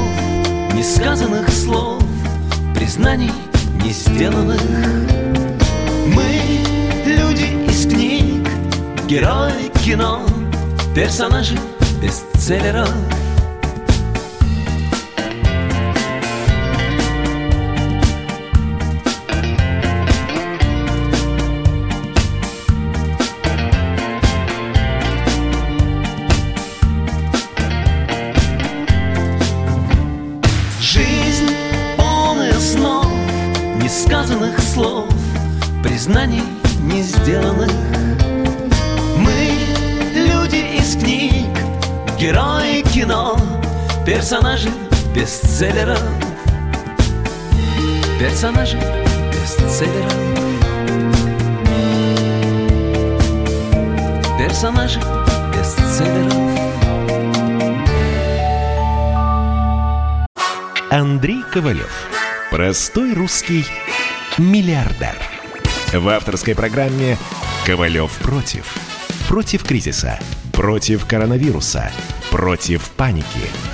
несказанных 0.75 1.49
слов, 1.51 2.03
признаний 2.75 3.31
не 3.83 3.93
сделанных. 3.93 4.61
Мы 6.07 6.41
люди 7.07 7.71
из 7.71 7.87
книг, 7.87 8.49
герои 9.07 9.71
кино, 9.85 10.23
персонажи 10.95 11.57
бестселлеров. 12.05 13.23
Персонажи 44.24 44.70
бестселлеров 45.14 46.02
Персонажи 48.18 48.78
бестселлеров 49.30 50.14
Персонажи 54.38 54.98
бестселлеров 55.55 56.32
Андрей 60.90 61.42
Ковалев. 61.52 62.09
Простой 62.51 63.12
русский 63.12 63.66
миллиардер. 64.38 65.18
В 65.92 66.09
авторской 66.09 66.55
программе 66.55 67.18
«Ковалев 67.66 68.10
против». 68.20 68.74
Против 69.28 69.64
кризиса. 69.64 70.18
Против 70.51 71.05
коронавируса. 71.05 71.92
Против 72.30 72.88
паники. 72.92 73.73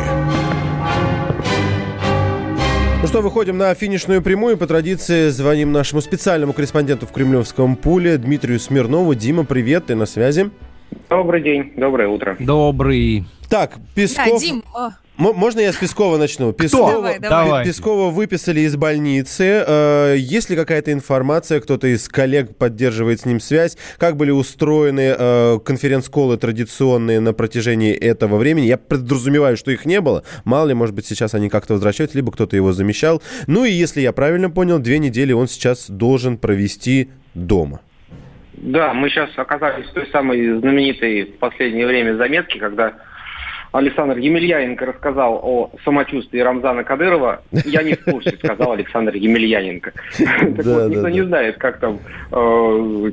Ну 3.01 3.07
что, 3.07 3.21
выходим 3.21 3.57
на 3.57 3.73
финишную 3.73 4.21
прямую. 4.21 4.57
По 4.57 4.67
традиции 4.67 5.29
звоним 5.29 5.71
нашему 5.71 6.01
специальному 6.01 6.53
корреспонденту 6.53 7.07
в 7.07 7.11
Кремлевском 7.11 7.75
пуле 7.75 8.17
Дмитрию 8.17 8.59
Смирнову. 8.59 9.15
Дима, 9.15 9.43
привет, 9.43 9.87
ты 9.87 9.95
на 9.95 10.05
связи. 10.05 10.51
Добрый 11.09 11.41
день, 11.41 11.73
доброе 11.75 12.07
утро. 12.09 12.37
Добрый. 12.39 13.25
Так, 13.49 13.77
Песков... 13.95 14.39
Да, 14.39 14.39
Дим, 14.39 14.63
М- 14.75 14.91
Можно 15.21 15.59
я 15.59 15.71
с 15.71 15.75
Пескова 15.75 16.17
начну? 16.17 16.51
Пескова, 16.51 16.93
Давай, 16.93 17.19
давай. 17.19 17.63
Пескова 17.63 18.09
выписали 18.09 18.61
из 18.61 18.75
больницы. 18.75 19.63
Э, 19.67 20.15
Есть 20.17 20.49
ли 20.49 20.55
какая-то 20.55 20.91
информация, 20.91 21.59
кто-то 21.59 21.85
из 21.85 22.07
коллег 22.07 22.57
поддерживает 22.57 23.21
с 23.21 23.25
ним 23.25 23.39
связь? 23.39 23.77
Как 23.99 24.17
были 24.17 24.31
устроены 24.31 25.15
э, 25.15 25.59
конференц-колы 25.63 26.37
традиционные 26.37 27.19
на 27.19 27.33
протяжении 27.33 27.93
этого 27.93 28.37
времени? 28.37 28.65
Я 28.65 28.77
подразумеваю, 28.77 29.57
что 29.57 29.69
их 29.69 29.85
не 29.85 30.01
было. 30.01 30.23
Мало 30.43 30.69
ли, 30.69 30.73
может 30.73 30.95
быть, 30.95 31.05
сейчас 31.05 31.35
они 31.35 31.49
как-то 31.49 31.73
возвращаются, 31.73 32.17
либо 32.17 32.31
кто-то 32.31 32.55
его 32.55 32.73
замещал. 32.73 33.21
Ну 33.45 33.63
и 33.63 33.71
если 33.71 34.01
я 34.01 34.13
правильно 34.13 34.49
понял, 34.49 34.79
две 34.79 34.97
недели 34.97 35.33
он 35.33 35.47
сейчас 35.47 35.87
должен 35.87 36.39
провести 36.39 37.09
дома. 37.35 37.81
Да, 38.53 38.93
мы 38.93 39.09
сейчас 39.09 39.29
оказались 39.35 39.85
в 39.85 39.93
той 39.93 40.07
самой 40.11 40.59
знаменитой 40.59 41.25
в 41.25 41.37
последнее 41.37 41.85
время 41.85 42.15
заметке, 42.15 42.59
когда 42.59 42.93
Александр 43.71 44.17
Емельяненко 44.17 44.85
рассказал 44.85 45.39
о 45.43 45.71
самочувствии 45.85 46.39
Рамзана 46.39 46.83
Кадырова. 46.83 47.41
Я 47.65 47.83
не 47.83 47.93
в 47.93 48.03
курсе, 48.03 48.37
сказал 48.43 48.73
Александр 48.73 49.15
Емельяненко. 49.15 49.93
Так 50.57 50.65
вот, 50.65 50.89
никто 50.89 51.09
не 51.09 51.21
знает, 51.21 51.57
как 51.57 51.79
там 51.79 51.99
э, 52.31 53.11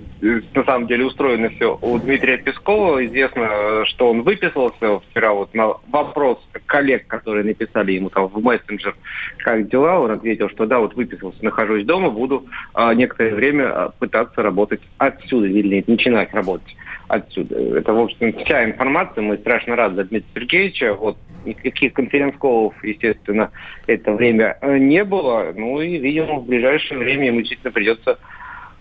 на 0.54 0.64
самом 0.64 0.86
деле 0.86 1.04
устроено 1.04 1.50
все. 1.50 1.78
У 1.80 1.98
Дмитрия 1.98 2.38
Пескова 2.38 3.04
известно, 3.06 3.84
что 3.86 4.10
он 4.10 4.22
выписался 4.22 5.00
вчера 5.10 5.32
вот 5.32 5.54
на 5.54 5.74
вопрос 5.88 6.38
коллег, 6.66 7.06
которые 7.06 7.44
написали 7.44 7.92
ему 7.92 8.10
там 8.10 8.26
в 8.26 8.42
мессенджер, 8.42 8.96
как 9.38 9.68
дела, 9.68 10.00
он 10.00 10.10
ответил, 10.10 10.48
что 10.50 10.66
да, 10.66 10.78
вот 10.78 10.94
выписался, 10.94 11.44
нахожусь 11.44 11.84
дома, 11.84 12.10
буду 12.10 12.46
а, 12.74 12.94
некоторое 12.94 13.34
время 13.34 13.90
пытаться 13.98 14.42
работать 14.42 14.80
отсюда, 14.98 15.46
вернее, 15.46 15.84
начинать 15.86 16.32
работать 16.34 16.76
отсюда. 17.08 17.56
Это, 17.78 17.92
в 17.92 18.00
общем, 18.00 18.32
вся 18.44 18.64
информация. 18.64 19.22
Мы 19.22 19.38
страшно 19.38 19.76
рады 19.76 20.04
Дмитрия 20.04 20.30
Сергеевича. 20.34 20.94
Вот 20.94 21.16
никаких 21.44 21.94
конференц-колов, 21.94 22.74
естественно, 22.84 23.50
это 23.86 24.12
время 24.12 24.58
э, 24.60 24.78
не 24.78 25.04
было. 25.04 25.52
Ну 25.56 25.80
и, 25.80 25.98
видимо, 25.98 26.40
в 26.40 26.46
ближайшее 26.46 26.98
время 26.98 27.26
ему 27.26 27.40
действительно 27.40 27.72
придется 27.72 28.18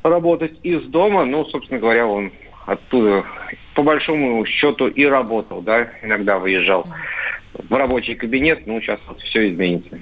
работать 0.03 0.53
из 0.63 0.83
дома. 0.83 1.25
Ну, 1.25 1.45
собственно 1.45 1.79
говоря, 1.79 2.07
он 2.07 2.31
оттуда 2.65 3.25
по 3.75 3.83
большому 3.83 4.45
счету 4.45 4.87
и 4.87 5.05
работал, 5.05 5.61
да, 5.61 5.87
иногда 6.01 6.37
выезжал 6.37 6.85
в 7.53 7.73
рабочий 7.73 8.15
кабинет, 8.15 8.65
ну, 8.65 8.79
сейчас 8.81 8.99
вот 9.07 9.19
все 9.21 9.49
изменится. 9.49 9.97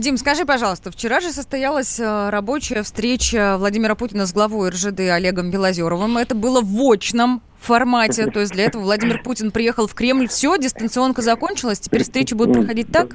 Дим, 0.00 0.16
скажи, 0.16 0.46
пожалуйста, 0.46 0.90
вчера 0.90 1.20
же 1.20 1.30
состоялась 1.30 2.00
э, 2.00 2.30
рабочая 2.30 2.82
встреча 2.82 3.56
Владимира 3.58 3.94
Путина 3.94 4.24
с 4.24 4.32
главой 4.32 4.70
РЖД 4.70 4.98
Олегом 5.00 5.50
Белозеровым. 5.50 6.16
Это 6.16 6.34
было 6.34 6.62
в 6.62 6.90
очном 6.90 7.42
формате, 7.60 8.26
то 8.30 8.40
есть 8.40 8.52
для 8.52 8.64
этого 8.64 8.84
Владимир 8.84 9.22
Путин 9.22 9.50
приехал 9.50 9.86
в 9.86 9.92
Кремль. 9.92 10.26
Все, 10.26 10.56
дистанционка 10.56 11.20
закончилась, 11.20 11.80
теперь 11.80 12.02
встречи 12.02 12.32
будут 12.32 12.56
проходить 12.56 12.90
так? 12.90 13.08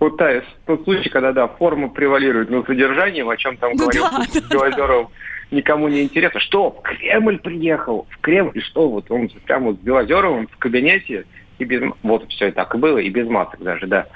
Вот 0.00 0.16
та- 0.16 0.42
тот 0.66 0.82
случай, 0.82 1.08
когда, 1.08 1.30
да, 1.30 1.46
форма 1.46 1.88
превалирует 1.88 2.50
над 2.50 2.66
содержанием, 2.66 3.28
о 3.28 3.36
чем 3.36 3.56
там 3.56 3.70
Ну 3.74 3.78
говорил 3.78 4.02
да, 4.02 4.16
Путин 4.16 4.42
с 4.42 4.48
Белозеровым, 4.48 5.08
никому 5.52 5.86
не 5.86 6.02
интересно. 6.02 6.40
Что, 6.40 6.70
в 6.70 6.82
Кремль 6.82 7.38
приехал? 7.38 8.08
В 8.10 8.18
Кремль? 8.18 8.50
И 8.54 8.60
что, 8.60 8.88
вот 8.88 9.08
он 9.12 9.28
прямо 9.46 9.72
с 9.72 9.76
Белозеровым 9.76 10.48
в 10.48 10.56
кабинете, 10.56 11.26
и 11.60 11.64
без... 11.64 11.80
Вот 12.02 12.28
все 12.28 12.48
и 12.48 12.50
так 12.50 12.74
и 12.74 12.78
было, 12.78 12.98
и 12.98 13.08
без 13.08 13.28
масок 13.28 13.60
даже, 13.62 13.86
да. 13.86 14.06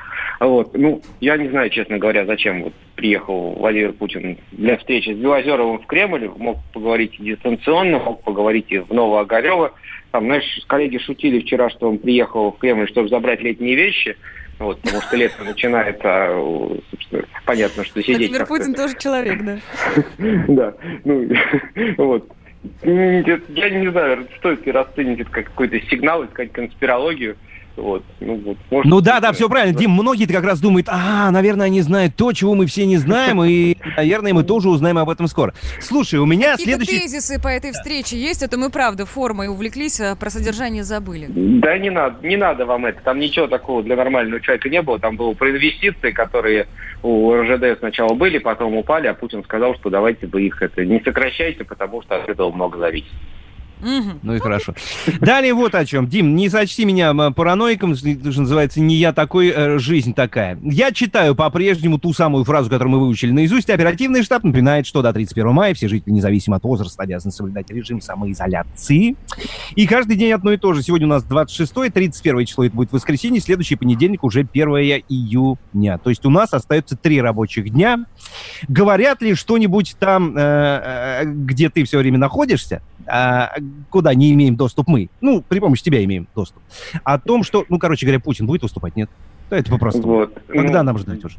Вот. 0.43 0.77
Ну, 0.77 1.01
я 1.20 1.36
не 1.36 1.48
знаю, 1.48 1.70
честно 1.70 1.98
говоря, 1.98 2.27
зачем 2.27 2.64
вот 2.64 2.73
приехал 2.97 3.52
Владимир 3.52 3.93
Путин 3.93 4.39
для 4.51 4.77
встречи 4.77 5.10
с 5.10 5.16
Белозеровым 5.16 5.78
в 5.78 5.86
Кремль. 5.86 6.28
Мог 6.36 6.59
поговорить 6.73 7.14
и 7.20 7.23
дистанционно, 7.23 8.01
мог 8.01 8.23
поговорить 8.24 8.66
и 8.70 8.78
в 8.78 8.93
Новоогарево. 8.93 9.73
Там, 10.10 10.24
знаешь, 10.24 10.60
коллеги 10.66 10.98
шутили 10.98 11.39
вчера, 11.40 11.70
что 11.70 11.89
он 11.89 11.98
приехал 11.98 12.51
в 12.51 12.59
Кремль, 12.59 12.89
чтобы 12.89 13.09
забрать 13.09 13.40
летние 13.40 13.77
вещи. 13.77 14.16
Вот, 14.59 14.81
потому 14.81 15.01
что 15.02 15.16
лето 15.16 15.44
начинается, 15.44 16.02
а, 16.05 16.78
собственно, 16.90 17.24
понятно, 17.47 17.85
что 17.85 18.02
сидеть 18.02 18.31
Владимир 18.31 18.47
Путин 18.47 18.74
тоже 18.74 18.94
человек, 18.98 19.43
да. 19.44 19.59
да, 20.48 20.74
ну, 21.05 21.28
вот. 21.98 22.28
М, 22.82 23.24
Я 23.48 23.70
не 23.70 23.90
знаю, 23.90 24.27
стоит 24.39 24.66
ли 24.66 24.73
расценить 24.73 25.20
это 25.20 25.31
как 25.31 25.44
какой-то 25.47 25.81
сигнал, 25.82 26.24
искать 26.24 26.51
конспирологию. 26.52 27.36
Вот, 27.77 28.05
ну, 28.20 28.36
вот, 28.36 28.57
может, 28.70 28.90
Ну 28.90 29.01
да, 29.01 29.20
да, 29.20 29.32
все 29.32 29.49
правильно. 29.49 29.77
Дим, 29.77 29.93
многие-то 29.93 30.35
как 30.35 30.44
раз 30.44 30.61
думают, 30.61 30.89
а, 30.90 31.31
наверное, 31.31 31.66
они 31.66 31.81
знают 31.81 32.15
то, 32.16 32.32
чего 32.32 32.55
мы 32.55 32.66
все 32.66 32.85
не 32.85 32.99
знаем, 32.99 33.43
и, 33.43 33.78
наверное, 33.97 34.35
мы 34.35 34.44
тоже 34.44 34.69
узнаем 34.69 34.99
об 34.99 35.09
этом 35.09 35.27
скоро. 35.27 35.55
Слушай, 35.81 36.20
у 36.20 36.27
меня 36.27 36.53
Какие-то 36.53 36.85
следующий... 36.85 37.01
тезисы 37.01 37.40
по 37.40 37.49
этой 37.49 37.73
встрече 37.73 38.19
есть? 38.19 38.43
Это 38.43 38.59
мы, 38.59 38.69
правда, 38.69 39.07
формой 39.07 39.49
увлеклись, 39.49 40.01
а 40.01 40.16
про 40.16 40.28
содержание 40.28 40.85
забыли. 40.85 41.28
Да 41.28 41.78
не 41.78 41.90
надо, 41.90 42.27
не 42.27 42.36
надо 42.36 42.66
вам 42.66 42.85
это. 42.85 43.01
Там 43.03 43.19
ничего 43.19 43.47
такого 43.47 43.82
для 43.82 43.97
нормального 43.97 44.40
человека 44.40 44.69
не 44.69 44.82
было. 44.82 44.99
Там 44.99 45.16
было 45.16 45.32
про 45.32 45.51
инвестиции, 45.51 46.11
которые 46.11 46.66
у 47.03 47.32
РЖД 47.35 47.78
сначала 47.78 48.15
были, 48.15 48.39
потом 48.39 48.77
упали, 48.77 49.07
а 49.07 49.15
Путин 49.15 49.43
сказал, 49.44 49.74
что 49.77 49.89
давайте 49.89 50.27
вы 50.27 50.43
их 50.43 50.61
это 50.61 50.85
не 50.85 51.01
сокращайте, 51.01 51.65
потому 51.65 52.03
что 52.03 52.16
от 52.16 52.28
этого 52.28 52.53
много 52.53 52.78
зависит. 52.78 53.12
Ну 54.22 54.34
и 54.34 54.38
хорошо. 54.38 54.74
Далее 55.20 55.54
вот 55.54 55.74
о 55.74 55.84
чем. 55.84 56.09
Дим, 56.09 56.36
не 56.36 56.48
сочти 56.48 56.84
меня 56.84 57.12
параноиком, 57.32 57.94
что 57.96 58.09
называется, 58.09 58.80
не 58.80 58.96
я 58.96 59.12
такой, 59.12 59.48
э, 59.48 59.78
жизнь 59.78 60.14
такая. 60.14 60.59
Я 60.62 60.92
читаю 60.92 61.34
по-прежнему 61.34 61.98
ту 61.98 62.12
самую 62.12 62.44
фразу, 62.44 62.70
которую 62.70 62.92
мы 62.92 63.00
выучили 63.00 63.32
наизусть. 63.32 63.70
Оперативный 63.70 64.22
штаб 64.22 64.44
напоминает, 64.44 64.86
что 64.86 65.02
до 65.02 65.12
31 65.12 65.52
мая 65.52 65.74
все 65.74 65.88
жители, 65.88 66.12
независимо 66.12 66.56
от 66.56 66.64
возраста, 66.64 67.02
обязаны 67.02 67.32
соблюдать 67.32 67.70
режим 67.70 68.00
самоизоляции. 68.00 69.16
И 69.74 69.86
каждый 69.86 70.16
день 70.16 70.32
одно 70.32 70.52
и 70.52 70.56
то 70.56 70.72
же. 70.72 70.82
Сегодня 70.82 71.06
у 71.06 71.10
нас 71.10 71.24
26 71.24 71.92
31 71.92 72.46
число, 72.46 72.64
это 72.64 72.74
будет 72.76 72.92
воскресенье, 72.92 73.40
следующий 73.40 73.76
понедельник 73.76 74.24
уже 74.24 74.40
1 74.40 74.68
июня. 75.09 75.98
То 75.98 76.10
есть 76.10 76.24
у 76.24 76.30
нас 76.30 76.52
остается 76.52 76.96
три 76.96 77.20
рабочих 77.20 77.70
дня. 77.70 78.06
Говорят 78.68 79.22
ли 79.22 79.34
что-нибудь 79.34 79.96
там, 79.98 80.36
э, 80.36 80.40
э, 80.40 81.24
где 81.24 81.68
ты 81.68 81.84
все 81.84 81.98
время 81.98 82.18
находишься, 82.18 82.82
а, 83.06 83.52
куда 83.90 84.15
не 84.15 84.32
имеем 84.32 84.57
доступ 84.57 84.89
мы, 84.89 85.09
ну, 85.20 85.43
при 85.43 85.59
помощи 85.59 85.82
тебя 85.82 86.03
имеем 86.05 86.28
доступ, 86.35 86.62
о 87.05 87.19
том, 87.19 87.44
что, 87.44 87.65
ну, 87.69 87.78
короче 87.78 88.07
говоря, 88.07 88.20
Путин 88.20 88.47
будет 88.47 88.62
выступать, 88.62 88.97
нет? 88.97 89.11
Да, 89.53 89.59
это 89.59 89.70
попросту. 89.70 90.01
Вот. 90.01 90.32
Когда 90.49 90.82
Ну, 90.82 90.86
нам 90.86 90.99
ждать 90.99 91.23
уже? 91.23 91.36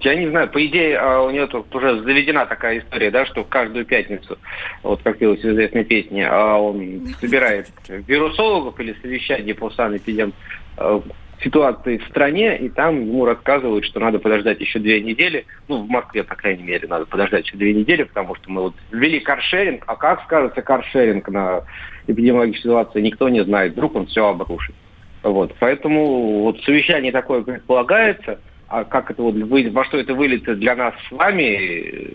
Я 0.00 0.16
не 0.16 0.28
знаю, 0.28 0.48
по 0.50 0.66
идее, 0.66 0.98
а, 0.98 1.22
у 1.22 1.30
нее 1.30 1.46
тут 1.46 1.72
уже 1.72 2.02
заведена 2.02 2.46
такая 2.46 2.80
история, 2.80 3.12
да, 3.12 3.26
что 3.26 3.44
каждую 3.44 3.84
пятницу, 3.84 4.38
вот 4.82 5.00
как 5.04 5.18
пелось 5.18 5.40
в 5.40 5.44
известной 5.44 5.84
песне, 5.84 6.26
а 6.28 6.56
он 6.56 7.14
собирает 7.20 7.70
вирусологов 7.86 8.80
или 8.80 8.96
совещание 9.00 9.54
по 9.54 9.70
санэпидем 9.70 10.32
э, 10.78 11.00
ситуации 11.42 11.98
в 11.98 12.06
стране, 12.08 12.56
и 12.58 12.68
там 12.68 13.00
ему 13.00 13.24
рассказывают, 13.24 13.84
что 13.84 14.00
надо 14.00 14.18
подождать 14.18 14.60
еще 14.60 14.78
две 14.78 15.00
недели. 15.00 15.46
Ну, 15.68 15.82
в 15.82 15.88
Москве, 15.88 16.22
по 16.24 16.34
крайней 16.36 16.62
мере, 16.62 16.86
надо 16.88 17.06
подождать 17.06 17.46
еще 17.46 17.56
две 17.56 17.74
недели, 17.74 18.04
потому 18.04 18.34
что 18.36 18.50
мы 18.50 18.62
вот 18.62 18.74
ввели 18.90 19.20
каршеринг, 19.20 19.84
а 19.86 19.96
как 19.96 20.22
скажется 20.24 20.62
каршеринг 20.62 21.28
на 21.28 21.64
эпидемиологической 22.06 22.70
ситуации, 22.70 23.00
никто 23.00 23.28
не 23.28 23.42
знает. 23.44 23.72
Вдруг 23.72 23.94
он 23.96 24.06
все 24.06 24.26
обрушит. 24.26 24.74
Вот, 25.22 25.54
поэтому 25.58 26.42
вот 26.42 26.60
совещание 26.62 27.12
такое 27.12 27.42
предполагается, 27.42 28.40
А 28.66 28.82
как 28.84 29.10
это 29.10 29.22
вот, 29.22 29.34
вы- 29.34 29.70
во 29.70 29.84
что 29.84 29.98
это 29.98 30.14
выльется 30.14 30.56
для 30.56 30.74
нас 30.74 30.94
с 31.08 31.12
вами, 31.12 31.42
э, 31.42 32.12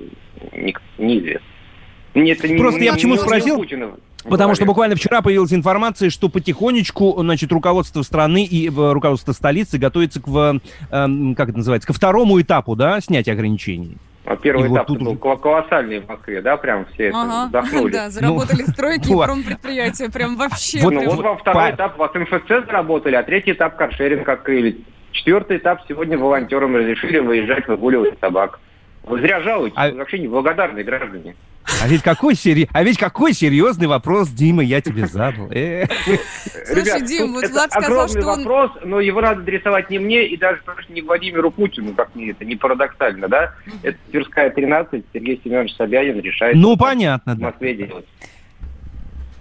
не- 0.58 0.76
неизвестно. 0.98 1.46
Мне 2.16 2.32
это 2.34 2.48
не- 2.48 2.58
Просто 2.58 2.80
я 2.84 2.90
не- 2.90 2.96
почему 2.96 3.14
не 3.14 3.20
спросил? 3.20 3.56
Путина 3.58 3.92
Потому 4.24 4.56
что 4.56 4.66
буквально 4.66 4.96
вчера 4.96 5.22
появилась 5.22 5.54
информация, 5.54 6.10
что 6.10 6.30
потихонечку, 6.30 7.16
значит, 7.20 7.52
руководство 7.52 8.02
страны 8.02 8.44
и 8.44 8.70
э, 8.70 8.92
руководство 8.92 9.32
столицы 9.32 9.78
готовится 9.78 10.22
к, 10.22 10.28
в, 10.28 10.60
эм, 10.92 11.36
как 11.36 11.50
это 11.50 11.58
называется, 11.60 11.88
ко 11.88 11.94
второму 11.94 12.42
этапу, 12.42 12.76
да, 12.76 13.00
снятия 13.00 13.34
ограничений. 13.34 13.98
А 14.26 14.36
Первый 14.36 14.66
И 14.66 14.68
вот 14.68 14.76
этап 14.76 14.88
тут 14.88 15.02
был 15.02 15.18
кол- 15.18 15.38
колоссальный 15.38 16.02
в 16.02 16.08
Москве, 16.08 16.42
да, 16.42 16.58
прям 16.58 16.86
все 16.94 17.08
это 17.08 17.22
Ага, 17.22 17.46
вздохнули. 17.48 17.92
да, 17.94 18.10
заработали 18.10 18.62
стройки 18.64 19.10
и 19.10 19.14
вот. 19.14 19.26
промпредприятия. 19.26 20.10
Прям 20.10 20.36
вообще. 20.36 20.80
Ну, 20.84 20.90
прям. 20.90 21.06
вот 21.06 21.20
вам 21.20 21.38
второй 21.38 21.72
этап, 21.72 21.98
вас 21.98 22.14
МФЦ 22.14 22.68
заработали, 22.68 23.16
а 23.16 23.24
третий 23.24 23.54
этап 23.54 23.76
каршеринг 23.76 24.28
открыли. 24.28 24.82
Четвертый 25.14 25.58
этап 25.58 25.82
сегодня 25.88 26.18
волонтерам 26.18 26.76
разрешили 26.76 27.20
выезжать 27.20 27.68
выгуливать 27.68 28.20
собак. 28.20 28.60
Вы 29.04 29.20
зря 29.22 29.42
жалуетесь, 29.42 29.78
А- 29.78 29.90
вы 29.90 29.98
вообще 29.98 30.20
неблагодарные 30.20 30.84
граждане. 30.84 31.36
А 31.84 31.88
ведь 31.88 32.02
какой, 32.02 32.36
сери... 32.36 32.68
а 32.74 32.84
ведь 32.84 32.98
какой 32.98 33.34
серьезный 33.34 33.88
вопрос, 33.88 34.30
Дима, 34.30 34.64
я 34.64 34.82
тебе 34.82 35.06
задал. 35.06 35.52
Э. 35.52 35.86
Слушай, 36.66 37.06
Дим, 37.06 37.28
тут 37.28 37.36
вот 37.36 37.44
это 37.44 37.54
Влад 37.54 37.72
сказал, 37.72 37.92
огромный 37.92 38.22
что 38.22 38.32
он... 38.32 38.38
вопрос, 38.40 38.72
но 38.84 39.00
его 39.00 39.22
надо 39.22 39.42
адресовать 39.42 39.90
не 39.90 40.00
мне 40.00 40.26
и 40.28 40.36
даже 40.36 40.62
не 40.90 41.02
Владимиру 41.02 41.52
Путину, 41.52 41.94
как 41.94 42.14
мне 42.16 42.32
это 42.32 42.44
не 42.44 42.56
парадоксально, 42.56 43.28
да? 43.28 43.54
Это 43.84 43.98
Тверская 44.12 44.50
13, 44.50 45.06
Сергей 45.14 45.40
Семенович 45.44 45.76
Собянин 45.76 46.20
решает 46.20 46.56
Ну, 46.56 46.76
понятно, 46.76 47.36
в 47.36 47.40
да. 47.40 47.46
Москве 47.48 47.76
делать. 47.76 48.06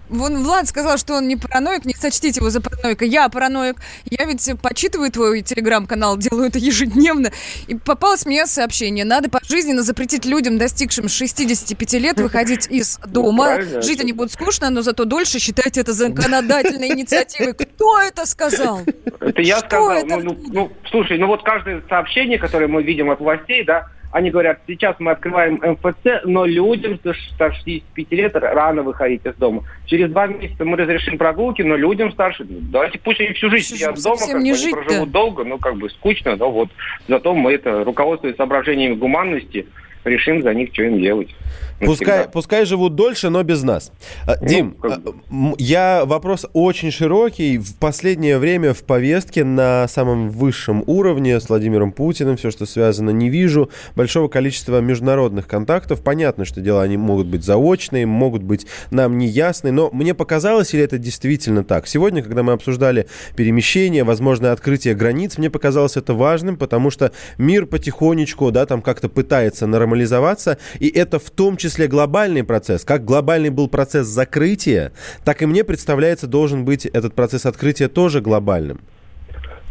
Вон 0.08 0.42
Влад 0.42 0.66
сказал, 0.68 0.98
что 0.98 1.14
он 1.14 1.28
не 1.28 1.36
параноик, 1.36 1.84
не 1.84 1.94
сочтите 1.94 2.40
его 2.40 2.50
за 2.50 2.60
параноика. 2.60 3.04
Я 3.04 3.28
параноик. 3.28 3.76
Я 4.10 4.24
ведь 4.26 4.48
почитываю 4.62 5.10
твой 5.10 5.42
телеграм-канал, 5.42 6.16
делаю 6.16 6.48
это 6.48 6.58
ежедневно. 6.58 7.30
И 7.66 7.74
попалось 7.74 8.26
мне 8.26 8.46
сообщение. 8.46 9.04
Надо 9.04 9.28
пожизненно 9.30 9.82
запретить 9.82 10.24
людям, 10.24 10.58
достигшим 10.58 11.08
65 11.08 11.92
лет, 11.94 12.20
выходить 12.20 12.66
из 12.68 12.98
дома. 13.06 13.46
правильно. 13.46 13.82
Жить 13.82 14.00
они 14.00 14.12
будут 14.12 14.32
скучно, 14.32 14.70
но 14.70 14.82
зато 14.82 15.04
дольше 15.04 15.38
считать 15.38 15.76
это 15.76 15.92
законодательной 15.94 16.88
инициативой. 16.88 17.54
Кто 17.54 18.00
это 18.00 18.26
сказал? 18.26 18.80
Это 19.20 19.42
я 19.42 19.58
Что 19.58 19.66
сказал. 19.66 19.90
это? 19.90 20.16
Ну, 20.16 20.22
ну, 20.22 20.38
ну, 20.52 20.72
слушай, 20.90 21.18
ну 21.18 21.26
вот 21.26 21.42
каждое 21.42 21.82
сообщение, 21.88 22.38
которое 22.38 22.68
мы 22.68 22.82
видим 22.82 23.10
от 23.10 23.20
властей, 23.20 23.64
да, 23.64 23.88
они 24.10 24.30
говорят, 24.30 24.60
сейчас 24.66 24.96
мы 24.98 25.12
открываем 25.12 25.60
МФЦ, 25.62 26.24
но 26.24 26.46
людям 26.46 26.98
со 27.02 27.12
65 27.12 28.10
лет 28.12 28.34
рано 28.36 28.82
выходить 28.82 29.26
из 29.26 29.34
дома. 29.34 29.64
Через 29.98 30.12
два 30.12 30.28
месяца 30.28 30.64
мы 30.64 30.76
разрешим 30.76 31.18
прогулки, 31.18 31.62
но 31.62 31.74
людям 31.74 32.12
старше, 32.12 32.46
ну, 32.48 32.58
давайте 32.70 33.00
пусть 33.00 33.20
они 33.20 33.32
всю 33.32 33.50
жизнь 33.50 33.74
сидят 33.74 34.00
дома, 34.00 34.16
как 34.16 34.40
не 34.40 34.52
они 34.52 34.70
проживут 34.72 35.10
долго, 35.10 35.42
ну 35.42 35.58
как 35.58 35.74
бы 35.74 35.90
скучно, 35.90 36.36
но 36.36 36.52
вот 36.52 36.68
зато 37.08 37.34
мы 37.34 37.54
это, 37.54 37.82
руководствуясь 37.82 38.36
соображениями 38.36 38.94
гуманности, 38.94 39.66
решим 40.04 40.44
за 40.44 40.54
них, 40.54 40.70
что 40.72 40.84
им 40.84 41.00
делать. 41.00 41.34
Пускай, 41.80 42.28
пускай 42.28 42.64
живут 42.64 42.94
дольше, 42.96 43.30
но 43.30 43.42
без 43.42 43.62
нас. 43.62 43.92
А, 44.26 44.36
Дим, 44.44 44.72
как 44.72 44.98
а, 44.98 45.54
я 45.58 46.04
вопрос 46.04 46.46
очень 46.52 46.90
широкий. 46.90 47.58
В 47.58 47.76
последнее 47.76 48.38
время 48.38 48.74
в 48.74 48.82
повестке 48.82 49.44
на 49.44 49.86
самом 49.86 50.30
высшем 50.30 50.82
уровне 50.86 51.38
с 51.38 51.48
Владимиром 51.48 51.92
Путиным, 51.92 52.36
все, 52.36 52.50
что 52.50 52.66
связано, 52.66 53.10
не 53.10 53.30
вижу 53.30 53.70
большого 53.94 54.28
количества 54.28 54.80
международных 54.80 55.46
контактов. 55.46 56.02
Понятно, 56.02 56.44
что 56.44 56.60
дела 56.60 56.82
они 56.82 56.96
могут 56.96 57.28
быть 57.28 57.44
заочные, 57.44 58.06
могут 58.06 58.42
быть 58.42 58.66
нам 58.90 59.16
неясны, 59.16 59.70
но 59.70 59.90
мне 59.92 60.14
показалось, 60.14 60.74
или 60.74 60.82
это 60.82 60.98
действительно 60.98 61.62
так? 61.62 61.86
Сегодня, 61.86 62.22
когда 62.22 62.42
мы 62.42 62.52
обсуждали 62.52 63.06
перемещение, 63.36 64.02
возможное 64.02 64.52
открытие 64.52 64.94
границ, 64.94 65.38
мне 65.38 65.48
показалось 65.48 65.96
это 65.96 66.14
важным, 66.14 66.56
потому 66.56 66.90
что 66.90 67.12
мир 67.38 67.66
потихонечку, 67.66 68.50
да, 68.50 68.66
там 68.66 68.82
как-то 68.82 69.08
пытается 69.08 69.66
нормализоваться, 69.66 70.58
и 70.80 70.88
это 70.88 71.18
в 71.18 71.30
том 71.30 71.56
числе 71.56 71.67
глобальный 71.76 72.44
процесс. 72.44 72.84
Как 72.84 73.04
глобальный 73.04 73.50
был 73.50 73.68
процесс 73.68 74.06
закрытия, 74.06 74.92
так 75.24 75.42
и 75.42 75.46
мне 75.46 75.64
представляется, 75.64 76.26
должен 76.26 76.64
быть 76.64 76.86
этот 76.86 77.14
процесс 77.14 77.44
открытия 77.46 77.88
тоже 77.88 78.20
глобальным. 78.20 78.80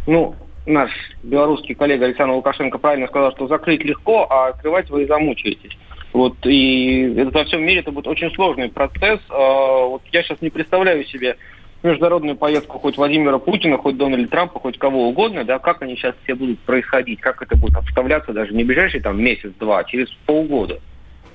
Ну, 0.05 0.35
наш 0.65 0.91
белорусский 1.23 1.75
коллега 1.75 2.05
Александр 2.05 2.33
Лукашенко 2.33 2.77
правильно 2.77 3.07
сказал, 3.07 3.31
что 3.31 3.47
закрыть 3.47 3.83
легко, 3.83 4.27
а 4.29 4.49
открывать 4.49 4.89
вы 4.89 5.03
и 5.03 5.07
замучаетесь. 5.07 5.77
Вот, 6.13 6.35
и 6.45 7.13
это 7.17 7.31
во 7.31 7.43
всем 7.45 7.63
мире 7.63 7.81
это 7.81 7.91
будет 7.91 8.07
очень 8.07 8.31
сложный 8.31 8.69
процесс. 8.69 9.19
А, 9.29 9.85
Вот 9.85 10.01
я 10.11 10.23
сейчас 10.23 10.41
не 10.41 10.49
представляю 10.49 11.03
себе 11.05 11.37
международную 11.83 12.35
поездку 12.35 12.79
хоть 12.79 12.97
Владимира 12.97 13.37
Путина, 13.37 13.77
хоть 13.77 13.97
Дональда 13.97 14.29
Трампа, 14.29 14.59
хоть 14.59 14.77
кого 14.77 15.09
угодно, 15.09 15.43
да, 15.43 15.59
как 15.59 15.81
они 15.81 15.95
сейчас 15.95 16.15
все 16.23 16.35
будут 16.35 16.59
происходить, 16.59 17.19
как 17.19 17.41
это 17.41 17.55
будет 17.55 17.75
обставляться 17.75 18.33
даже 18.33 18.53
не 18.53 18.63
ближайший 18.63 18.99
там 18.99 19.21
месяц-два, 19.21 19.79
а 19.79 19.83
через 19.83 20.09
полгода. 20.25 20.79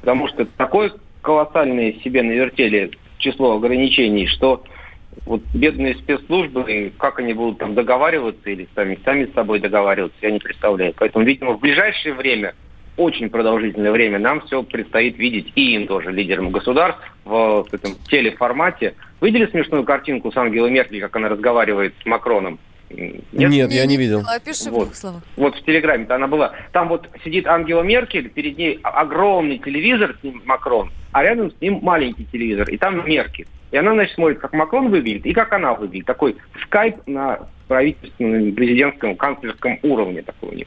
Потому 0.03 0.29
что 0.29 0.45
такое 0.45 0.93
колоссальное 1.23 1.95
себе 2.05 2.23
навертели 2.23 2.91
число 3.19 3.57
ограничений, 3.57 4.27
что 4.27 4.65
вот 5.27 5.43
бедные 5.55 5.95
спецслужбы, 5.95 6.93
как 6.99 7.21
они 7.21 7.33
будут 7.33 7.59
там 7.59 7.75
договариваться 7.75 8.51
или 8.51 8.69
сами, 8.75 8.99
сами 9.05 9.27
с 9.27 9.33
собой 9.33 9.61
договариваться, 9.61 10.19
я 10.21 10.33
не 10.33 10.41
представляю. 10.41 10.93
Поэтому, 10.99 11.25
видимо, 11.25 11.53
в 11.53 11.61
ближайшее 11.61 12.15
время, 12.15 12.55
очень 12.97 13.31
продолжительное 13.31 13.93
время, 13.93 14.19
нам 14.19 14.41
все 14.43 14.63
предстоит 14.65 15.17
видеть 15.19 15.53
и 15.55 15.77
им 15.77 15.87
тоже, 15.87 16.11
лидерам 16.11 16.51
государств, 16.51 17.01
в 17.25 17.67
этом 17.71 17.93
телеформате. 18.09 18.95
Видели 19.21 19.47
смешную 19.47 19.85
картинку 19.85 20.33
с 20.33 20.37
Ангелой 20.37 20.73
Меркель, 20.73 21.01
как 21.01 21.15
она 21.15 21.29
разговаривает 21.29 21.95
с 22.03 22.07
Макроном? 22.07 22.59
М, 22.97 23.23
Нет, 23.33 23.71
я 23.73 23.87
не 23.87 23.97
видел. 23.97 24.23
Опиши 24.27 24.65
в 24.65 24.73
Вот. 24.73 24.85
двух 24.85 24.95
словах. 24.95 25.23
Вот 25.37 25.57
в 25.57 25.65
Телеграме-то 25.65 26.15
она 26.15 26.27
была. 26.27 26.53
Там 26.73 26.89
вот 26.89 27.09
сидит 27.25 27.47
Ангела 27.47 27.83
Меркель, 27.83 28.29
перед 28.29 28.59
ней 28.59 28.79
огромный 28.83 29.59
телевизор, 29.59 30.17
с 30.21 30.23
ним 30.25 30.43
Макрон, 30.45 30.91
а 31.13 31.23
рядом 31.23 31.51
с 31.51 31.61
ним 31.61 31.81
маленький 31.83 32.25
телевизор, 32.27 32.69
и 32.71 32.77
там 32.77 33.07
Меркель. 33.07 33.47
И 33.71 33.77
она, 33.77 33.93
значит, 33.93 34.15
смотрит, 34.15 34.39
как 34.39 34.53
Макрон 34.53 34.91
выглядит 34.91 35.25
и 35.25 35.33
как 35.33 35.53
она 35.53 35.73
выглядит. 35.75 36.07
Такой 36.07 36.37
скайп 36.67 36.97
на 37.07 37.49
правительственном, 37.69 38.53
президентском, 38.55 39.17
канцлерском 39.17 39.79
уровне 39.83 40.21
такой 40.23 40.51
у 40.51 40.55
них 40.55 40.67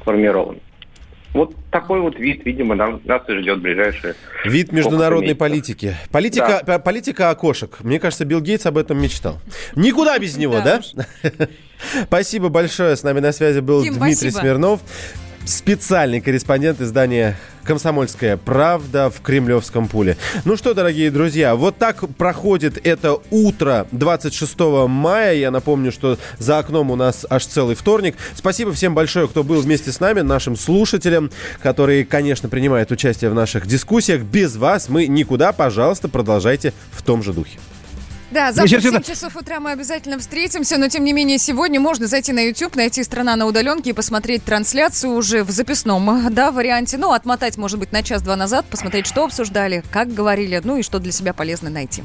сформирован. 0.00 0.58
Вот 1.34 1.54
такой 1.72 2.00
вот 2.00 2.16
вид, 2.16 2.46
видимо, 2.46 2.76
нам, 2.76 3.00
нас 3.04 3.22
и 3.28 3.32
ждет 3.40 3.60
ближайшее. 3.60 4.14
Вид 4.44 4.70
международной 4.72 5.34
политики. 5.34 5.96
Политика, 6.12 6.62
п- 6.64 6.78
политика 6.78 7.30
окошек. 7.30 7.78
Мне 7.80 7.98
кажется, 7.98 8.24
Билл 8.24 8.40
Гейтс 8.40 8.66
об 8.66 8.78
этом 8.78 9.02
мечтал. 9.02 9.40
Никуда 9.74 10.16
без 10.18 10.36
него, 10.36 10.60
да? 10.60 10.80
Спасибо 12.04 12.48
большое. 12.50 12.96
С 12.96 13.02
нами 13.02 13.18
на 13.18 13.32
связи 13.32 13.58
был 13.58 13.82
Дим, 13.82 13.94
Дмитрий 13.94 14.14
спасибо. 14.30 14.38
Смирнов, 14.40 14.80
специальный 15.44 16.20
корреспондент 16.20 16.80
издания 16.80 17.36
«Комсомольская 17.64 18.36
правда» 18.36 19.10
в 19.10 19.20
Кремлевском 19.20 19.88
пуле. 19.88 20.16
Ну 20.44 20.56
что, 20.56 20.74
дорогие 20.74 21.10
друзья, 21.10 21.54
вот 21.54 21.76
так 21.76 22.08
проходит 22.16 22.78
это 22.86 23.18
утро 23.30 23.86
26 23.92 24.58
мая. 24.88 25.34
Я 25.34 25.50
напомню, 25.50 25.92
что 25.92 26.18
за 26.38 26.58
окном 26.58 26.90
у 26.90 26.96
нас 26.96 27.26
аж 27.28 27.46
целый 27.46 27.74
вторник. 27.74 28.16
Спасибо 28.34 28.72
всем 28.72 28.94
большое, 28.94 29.28
кто 29.28 29.42
был 29.42 29.60
вместе 29.60 29.92
с 29.92 30.00
нами, 30.00 30.20
нашим 30.20 30.56
слушателям, 30.56 31.30
которые, 31.62 32.04
конечно, 32.04 32.48
принимают 32.48 32.90
участие 32.90 33.30
в 33.30 33.34
наших 33.34 33.66
дискуссиях. 33.66 34.22
Без 34.22 34.56
вас 34.56 34.88
мы 34.88 35.06
никуда. 35.06 35.52
Пожалуйста, 35.52 36.08
продолжайте 36.08 36.72
в 36.92 37.02
том 37.02 37.22
же 37.22 37.32
духе. 37.32 37.58
Да, 38.34 38.52
завтра 38.52 38.78
в 38.78 38.82
7 38.82 38.94
это- 38.96 39.06
часов 39.12 39.36
утра 39.36 39.60
мы 39.60 39.70
обязательно 39.70 40.18
встретимся, 40.18 40.76
но 40.76 40.88
тем 40.88 41.04
не 41.04 41.12
менее 41.12 41.38
сегодня 41.38 41.78
можно 41.78 42.08
зайти 42.08 42.32
на 42.32 42.40
YouTube, 42.40 42.74
найти 42.74 43.04
«Страна 43.04 43.36
на 43.36 43.46
удаленке» 43.46 43.90
и 43.90 43.92
посмотреть 43.92 44.44
трансляцию 44.44 45.12
уже 45.14 45.44
в 45.44 45.50
записном 45.50 46.28
да, 46.34 46.50
варианте. 46.50 46.98
Ну, 46.98 47.12
отмотать, 47.12 47.56
может 47.56 47.78
быть, 47.78 47.92
на 47.92 48.02
час-два 48.02 48.34
назад, 48.34 48.66
посмотреть, 48.66 49.06
что 49.06 49.24
обсуждали, 49.24 49.84
как 49.92 50.12
говорили, 50.12 50.60
ну 50.64 50.76
и 50.76 50.82
что 50.82 50.98
для 50.98 51.12
себя 51.12 51.32
полезно 51.32 51.70
найти. 51.70 52.02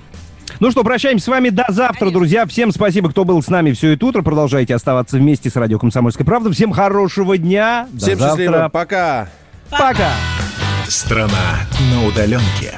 Ну 0.59 0.69
что, 0.69 0.83
прощаемся 0.83 1.25
с 1.25 1.27
вами 1.29 1.49
до 1.49 1.65
завтра, 1.69 2.11
друзья. 2.11 2.45
Всем 2.45 2.71
спасибо, 2.71 3.09
кто 3.09 3.25
был 3.25 3.41
с 3.41 3.47
нами 3.47 3.71
все 3.71 3.93
это 3.93 4.05
утро. 4.05 4.21
Продолжайте 4.21 4.75
оставаться 4.75 5.17
вместе 5.17 5.49
с 5.49 5.55
радио 5.55 5.79
«Комсомольская 5.79 6.25
правда». 6.27 6.51
Всем 6.51 6.71
хорошего 6.73 7.37
дня. 7.39 7.87
До 7.91 7.97
Всем 8.05 8.19
завтра. 8.19 8.43
счастливо. 8.43 8.69
Пока. 8.71 9.29
Пока. 9.71 10.11
Страна 10.87 11.61
на 11.91 12.05
удаленке. 12.07 12.77